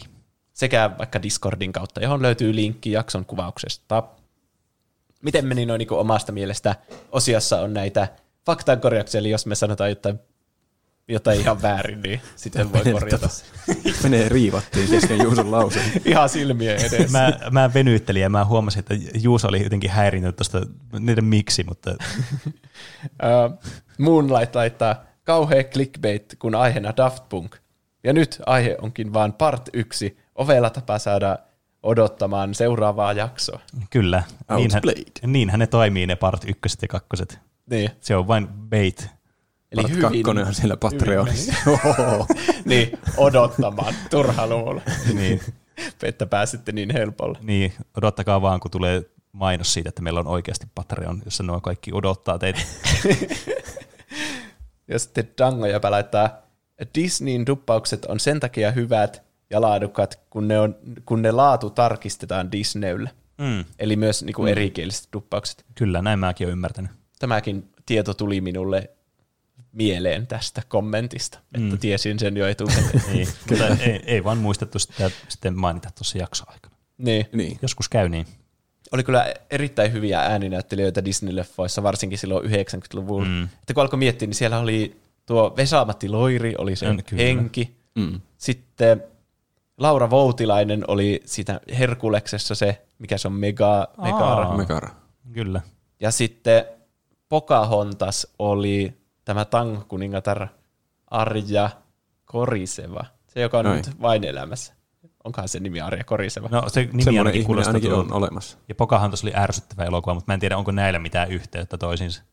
[0.54, 4.04] sekä vaikka Discordin kautta, johon löytyy linkki jakson kuvauksesta.
[5.22, 6.76] Miten meni noin niin omasta mielestä?
[7.12, 8.08] Osiossa on näitä
[8.45, 10.19] faktankorjauksia, eli jos me sanotaan jotain,
[11.07, 13.45] jotain ihan väärin, niin sitten voi korjata se.
[14.03, 15.91] Menee riivattiin kesken Juuson lauseen.
[16.06, 17.19] ihan silmien edessä.
[17.19, 20.61] Mä, mä venyttelin ja mä huomasin, että Juuso oli jotenkin häirinyt tuosta
[20.99, 21.95] niiden miksi, mutta
[23.06, 23.59] Uh,
[23.98, 27.56] Moonlight laittaa kauhea clickbait, kun aiheena Daft Punk.
[28.03, 30.17] Ja nyt aihe onkin vain part yksi.
[30.35, 31.40] Ovella tapa saada
[31.83, 33.59] odottamaan seuraavaa jaksoa.
[33.90, 34.24] kyllä.
[34.56, 34.82] Niinhän,
[35.25, 37.40] niinhän ne toimii ne part ykköset ja kakkoset.
[37.69, 37.90] Niin.
[38.02, 39.08] Se on vain bait.
[39.72, 41.53] Eli Part hyvin, kakkonen on siellä Patreonissa.
[42.66, 43.94] Niin, odottamaan.
[44.10, 44.82] Turha luulla.
[45.14, 45.42] Niin,
[46.03, 47.40] että pääsitte niin helpolla.
[47.42, 51.92] niin, odottakaa vaan, kun tulee mainos siitä, että meillä on oikeasti Patreon, jossa nuo kaikki
[51.94, 52.60] odottaa teitä.
[54.88, 56.30] Ja sitten Dango jopa laittaa,
[56.95, 62.52] Disneyn duppaukset on sen takia hyvät ja laadukkaat, kun ne, on, kun ne laatu tarkistetaan
[62.52, 63.10] Disneyllä.
[63.38, 65.66] Mm, Eli myös niin kuin erikieliset duppaukset.
[65.76, 66.92] kyllä, näin mäkin olen ymmärtänyt.
[67.19, 68.90] Tämäkin tieto tuli minulle
[69.72, 71.77] mieleen tästä kommentista, että Mm.
[71.80, 73.02] tiesin sen jo etukäteen.
[73.14, 76.76] Niin, mutta ei, ei vaan muistettu sitä sitten mainita tuossa jaksoaikana.
[76.98, 77.26] niin.
[77.34, 77.60] Niin.
[77.61, 78.26] Joskus käy niin.
[78.92, 83.26] Oli kyllä erittäin hyviä ääninäyttelijöitä Disney-leffoissa, varsinkin silloin 90-luvulla.
[83.27, 83.44] Mm.
[83.44, 87.24] Että kun alkoi miettiä, niin siellä oli tuo Vesamatti Loiri, oli se Mm, kyllä.
[87.24, 87.76] henki.
[87.95, 88.22] Mm.
[88.38, 89.03] Sitten
[89.77, 94.26] Laura Voutilainen oli siitä Herkuleksessa se, mikä se on, Mega, Megara.
[94.48, 94.58] Aa.
[94.58, 94.90] Megara.
[95.34, 95.61] Kyllä.
[96.00, 96.66] Ja sitten
[97.35, 98.93] Pocahontas oli
[99.25, 100.47] tämä tangokuningatar
[101.11, 101.69] Arja
[102.25, 103.05] Koriseva.
[103.27, 103.75] Se, joka on Ai.
[103.75, 104.73] nyt vain elämässä.
[105.23, 106.47] Onkohan se nimi Arja Koriseva?
[106.51, 108.57] No se nimi Semmoinen ainakin ihminen kuulostaa ainakin on olemassa.
[108.69, 112.23] Ja Pocahontas oli ärsyttävä elokuva, mutta mä en tiedä, onko näillä mitään yhteyttä toisiinsa.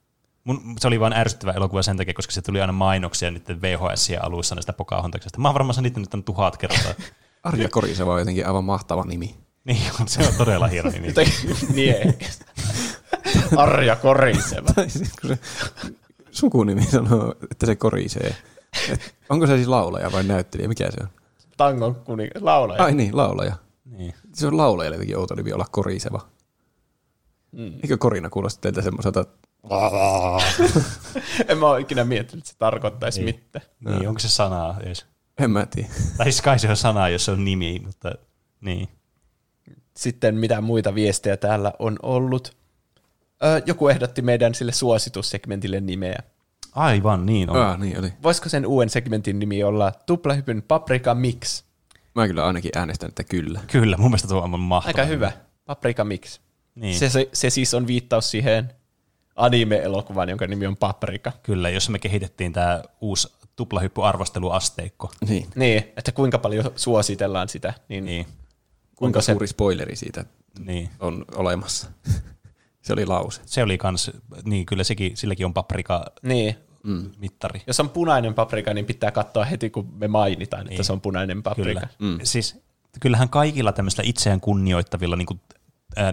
[0.44, 4.24] Mun, se oli vain ärsyttävä elokuva sen takia, koska se tuli aina mainoksia niiden VHS-ien
[4.24, 5.40] alussa näistä Pocahontaksesta.
[5.40, 6.92] Mä oon varmaan sen niitä nyt tuhat kertaa.
[7.42, 9.36] Arja Koriseva on jotenkin aivan mahtava nimi.
[9.64, 11.14] niin, on, se on todella hieno nimi.
[11.74, 12.44] Miehekästä.
[13.56, 14.68] Arja Koriseva.
[14.88, 15.38] Siis kun se
[16.30, 18.36] sukunimi sanoo, että se korisee.
[18.92, 20.68] Et onko se siis laulaja vai näyttelijä?
[20.68, 21.08] Mikä se on?
[21.56, 22.82] Tangon kuningas, laulaja.
[22.82, 23.56] Ai niin, laulaja.
[23.84, 24.14] Niin.
[24.34, 26.20] Se on laulajalle jotenkin outo nimi olla koriseva.
[27.52, 27.74] Mm.
[27.82, 29.24] Eikö Korina kuulosta teiltä semmoiselta?
[31.48, 33.24] en mä ole ikinä miettinyt, että se tarkoittaisi Ei.
[33.26, 33.64] mitään.
[33.80, 35.06] niin, onko se sana edes?
[35.38, 35.88] En mä tiedä.
[36.16, 38.12] Tai siis kai se on sana, jos se on nimi, mutta
[38.60, 38.88] niin.
[39.96, 42.56] Sitten mitä muita viestejä täällä on ollut.
[43.66, 46.18] Joku ehdotti meidän sille suositussegmentille nimeä.
[46.74, 47.62] Aivan, niin on.
[47.62, 48.12] Ah, niin oli.
[48.22, 51.62] Voisiko sen uuden segmentin nimi olla Tuplahypyn Paprika Mix?
[52.14, 53.60] Mä kyllä ainakin äänestän, että kyllä.
[53.72, 54.88] Kyllä, mun mielestä tuo on mahtava.
[54.90, 55.32] Aika hyvä.
[55.66, 56.40] Paprika Mix.
[56.74, 56.98] Niin.
[56.98, 58.72] Se, se, se siis on viittaus siihen
[59.36, 61.32] anime-elokuvaan, jonka nimi on Paprika.
[61.42, 65.10] Kyllä, jos me kehitettiin tämä uusi tuplahyppy-arvosteluasteikko.
[65.28, 65.46] Niin.
[65.54, 67.74] Niin, että kuinka paljon suositellaan sitä.
[67.88, 68.26] Niin, Niin,
[68.96, 70.24] Kuinka se- suuri spoileri siitä
[70.58, 70.90] niin.
[71.00, 71.86] on olemassa?
[72.82, 73.40] se oli lause.
[73.46, 74.10] Se oli kans,
[74.44, 76.56] niin kyllä sekin, silläkin on paprika niin.
[77.18, 77.62] mittari.
[77.66, 80.84] Jos on punainen paprika, niin pitää katsoa heti, kun me mainitaan, että Niin.
[80.84, 81.80] se on punainen paprika.
[81.80, 81.88] Kyllä.
[81.98, 82.18] Mm.
[82.22, 82.60] Siis
[83.00, 85.40] kyllähän kaikilla tämmöisillä itseään kunnioittavilla niin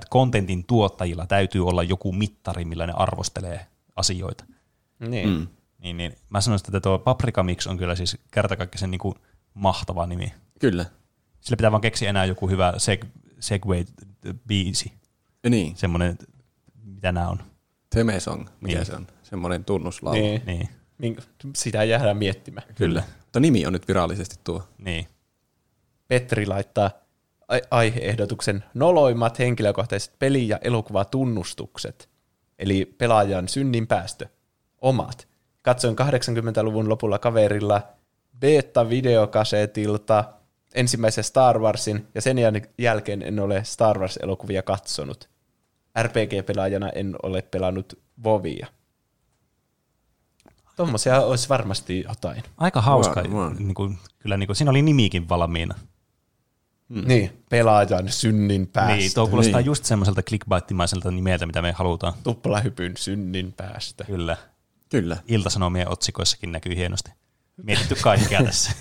[0.09, 3.65] kontentin tuottajilla täytyy olla joku mittari, millä ne arvostelee
[3.95, 4.45] asioita.
[4.99, 5.29] Niin.
[5.29, 5.47] Mm.
[5.79, 8.99] Niin, niin mä sanoisin, että tuo Paprika Mix on kyllä siis kertakaikkisen niin
[9.53, 10.33] mahtava nimi.
[10.59, 10.85] Kyllä.
[11.41, 13.07] Sillä pitää vaan keksiä enää joku hyvä seg-
[13.39, 14.91] Segway-biisi.
[15.49, 16.17] Niin, Semmoinen,
[16.99, 17.39] mitä nämä on.
[17.89, 18.85] Theme Song, mikä Niin.
[18.85, 19.07] se on?
[19.23, 20.19] Semmoinen tunnuslaulu.
[20.21, 20.41] Niin.
[20.45, 20.69] Niin,
[21.03, 21.23] Mink-
[21.55, 22.67] Sitä jäädään miettimään.
[22.75, 23.03] Kyllä.
[23.19, 24.63] Mutta nimi on nyt virallisesti tuo.
[24.77, 25.07] niin.
[26.07, 26.91] Petri laittaa
[27.47, 32.09] ai- aiheehdotuksen noloimmat henkilökohtaiset peli- ja elokuvatunnustukset.
[32.59, 34.27] Eli pelaajan synnin päästö.
[34.81, 35.27] Omat.
[35.61, 37.81] Katsoin 80-luvun lopulla kaverilla
[38.39, 40.23] beta-videokasetilta
[40.75, 45.29] ensimmäisen Star Warsin, ja sen jäl- jälkeen en ole Star Wars-elokuvia katsonut.
[46.03, 48.67] RPG-pelaajana en ole pelannut Vovia.
[50.75, 52.43] Tuommoisia olisi varmasti jotain.
[52.57, 53.15] Aika hauska.
[53.15, 53.55] Varmaan.
[53.55, 55.75] Niin kuin, kyllä niin kuin, siinä oli nimikin valmiina.
[56.89, 57.07] Mm.
[57.07, 58.95] Niin, pelaajan synnin päästä.
[58.95, 59.65] Niin, tuo kuulostaa niin.
[59.65, 62.13] just semmoiselta clickbaitimaiselta nimeltä, mitä me halutaan.
[62.23, 64.03] Tuplahypyn synnin päästä.
[64.03, 64.37] Kyllä.
[64.89, 65.17] Kyllä.
[65.27, 67.11] Iltasanomien otsikoissakin näkyy hienosti.
[67.63, 68.71] Mietitty kaikkea tässä.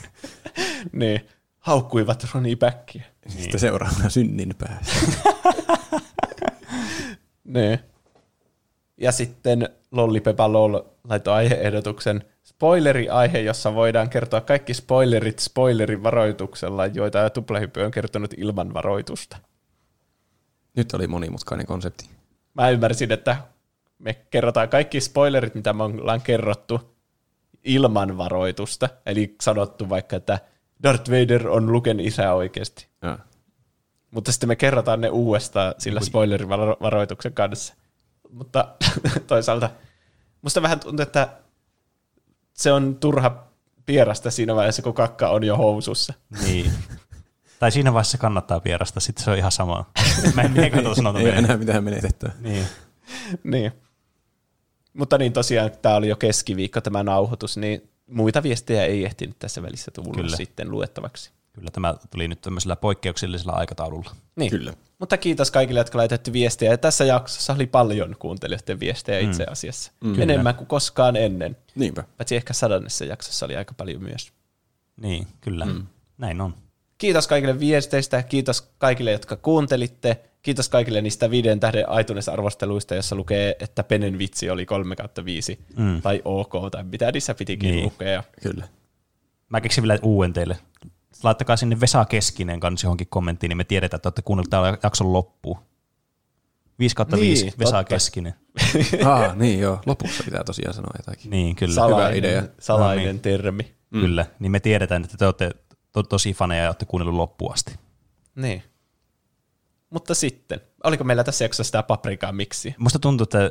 [0.93, 1.21] niin,
[1.59, 3.03] haukkuivat Ronnie Backia.
[3.25, 3.43] Niin.
[3.43, 4.93] Sitten seuraavana synnin päästä.
[7.49, 7.79] niin.
[8.97, 17.31] Ja sitten Lollipepa Lol laittoi aiheehdotuksen spoileriaihe, jossa voidaan kertoa kaikki spoilerit spoilerin varoituksella, joita
[17.31, 19.37] Tuplahyppy on kertonut ilman varoitusta.
[20.77, 22.11] Nyt oli monimutkainen konsepti.
[22.55, 23.37] Mä ymmärsin, että
[23.99, 26.97] me kerrotaan kaikki spoilerit, mitä me ollaan kerrottu
[27.65, 28.89] ilman varoitusta.
[29.07, 30.39] Eli sanottu vaikka, että
[30.83, 32.87] Darth Vader on Luken isä oikeasti.
[33.03, 33.19] Ja.
[34.11, 37.75] Mutta sitten me kerrotaan ne uudestaan sillä spoilerivaroituksen kanssa.
[38.31, 38.69] Mutta
[39.27, 39.71] toisaalta
[40.43, 41.29] musta vähän tuntuu, että
[42.55, 43.49] se on turha
[43.87, 46.15] pierasta siinä vaiheessa, kun kakka on jo housussa.
[46.45, 46.73] Niin.
[47.61, 49.91] tai siinä vaiheessa kannattaa pierasta, sitten se on ihan sama.
[50.35, 51.19] Mä en mitenkään tuota sanota.
[51.29, 52.33] Ei enää mitään menetettyä.
[52.41, 52.67] Niin.
[53.45, 53.73] niin.
[54.93, 59.63] Mutta niin tosiaan, tämä oli jo keskiviikko tämä nauhoitus, niin muita viestejä ei ehtinyt tässä
[59.63, 60.37] välissä tulla Kyllä.
[60.37, 61.31] sitten luettavaksi.
[61.59, 64.11] Kyllä tämä tuli nyt tämmöisellä poikkeuksellisella aikataululla.
[64.37, 64.51] Niin.
[64.51, 64.73] Kyllä.
[64.99, 66.71] Mutta kiitos kaikille, jotka laitettu viestejä.
[66.71, 69.31] Ja tässä jaksossa oli paljon kuuntelijoiden viestejä mm.
[69.31, 69.93] itse asiassa.
[70.01, 70.23] Mm.
[70.23, 71.57] Enemmän kuin koskaan ennen.
[71.75, 72.05] Niinpä.
[72.17, 74.33] Paitsi ehkä sadannessa jaksossa oli aika paljon myös.
[74.97, 75.65] Niin, kyllä.
[75.65, 75.87] Mm.
[76.19, 76.55] Näin on.
[76.99, 80.21] Kiitos kaikille viesteistä, kiitos kaikille, jotka kuuntelitte.
[80.43, 86.03] Kiitos kaikille niistä viiden tähden iTunes-arvosteluista, jossa lukee, että Penen vitsi oli 3 5 mm.
[86.03, 87.85] tai OK, tai mitä niissä pitikin niin.
[87.85, 88.23] lukea.
[88.43, 88.69] Kyllä.
[89.49, 90.57] Mä keksin vielä uuden teille.
[91.23, 95.13] Laittakaa sinne Vesa Keskinen kanssa johonkin kommenttiin, niin me tiedetään, että olette kuunnelleet tämän jakson
[95.13, 95.59] loppuun.
[96.79, 97.85] 5 kautta niin, 5, Vesa totta.
[97.85, 98.35] Keskinen.
[99.07, 99.81] ah, niin joo.
[99.87, 101.31] Lopussa pitää tosiaan sanoa jotakin.
[101.31, 101.75] Niin, kyllä.
[101.75, 102.43] Salainen, Hyvä idea.
[102.61, 103.21] Salainen no, niin.
[103.21, 103.75] termi.
[103.91, 104.01] Mm.
[104.01, 105.51] Kyllä, niin me tiedetään, että te olette
[105.93, 107.75] to- tosi faneja ja olette kuunnellut loppuun asti.
[108.35, 108.63] Niin.
[109.91, 112.75] Mutta sitten, oliko meillä tässä jaksossa sitä paprikaa miksi?
[112.79, 113.51] Musta tuntuu, että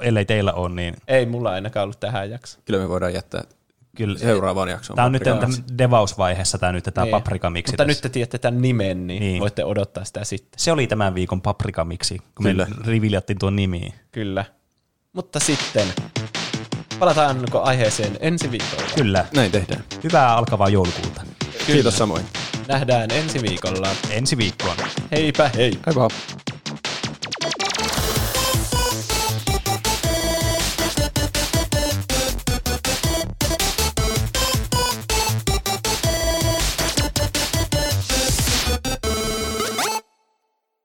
[0.00, 0.94] ellei teillä ole, niin...
[1.08, 2.62] Ei mulla ainakaan ollut tähän jaksoon.
[2.64, 3.44] Kyllä me voidaan jättää
[3.98, 4.18] Kyllä.
[4.18, 4.96] seuraavaan jaksoon.
[4.96, 7.10] Tämä on nyt tämän devausvaiheessa tämä nyt tämä niin.
[7.10, 7.72] paprikamiksi.
[7.72, 7.98] Mutta tässä.
[7.98, 10.60] nyt te tiedätte tämän nimen, niin, niin, voitte odottaa sitä sitten.
[10.60, 12.66] Se oli tämän viikon paprikamiksi, kun Kyllä.
[12.66, 13.94] me riviljattiin tuon nimi.
[14.12, 14.44] Kyllä.
[15.12, 15.86] Mutta sitten,
[16.98, 18.90] palataanko aiheeseen ensi viikolla?
[18.96, 19.26] Kyllä.
[19.34, 19.84] Näin tehdään.
[20.04, 21.20] Hyvää alkavaa joulukuuta.
[21.66, 22.24] Kiitos samoin.
[22.68, 23.88] Nähdään ensi viikolla.
[24.10, 24.76] Ensi viikkoon.
[25.10, 25.78] Heipä hei.
[25.86, 26.08] Heipä.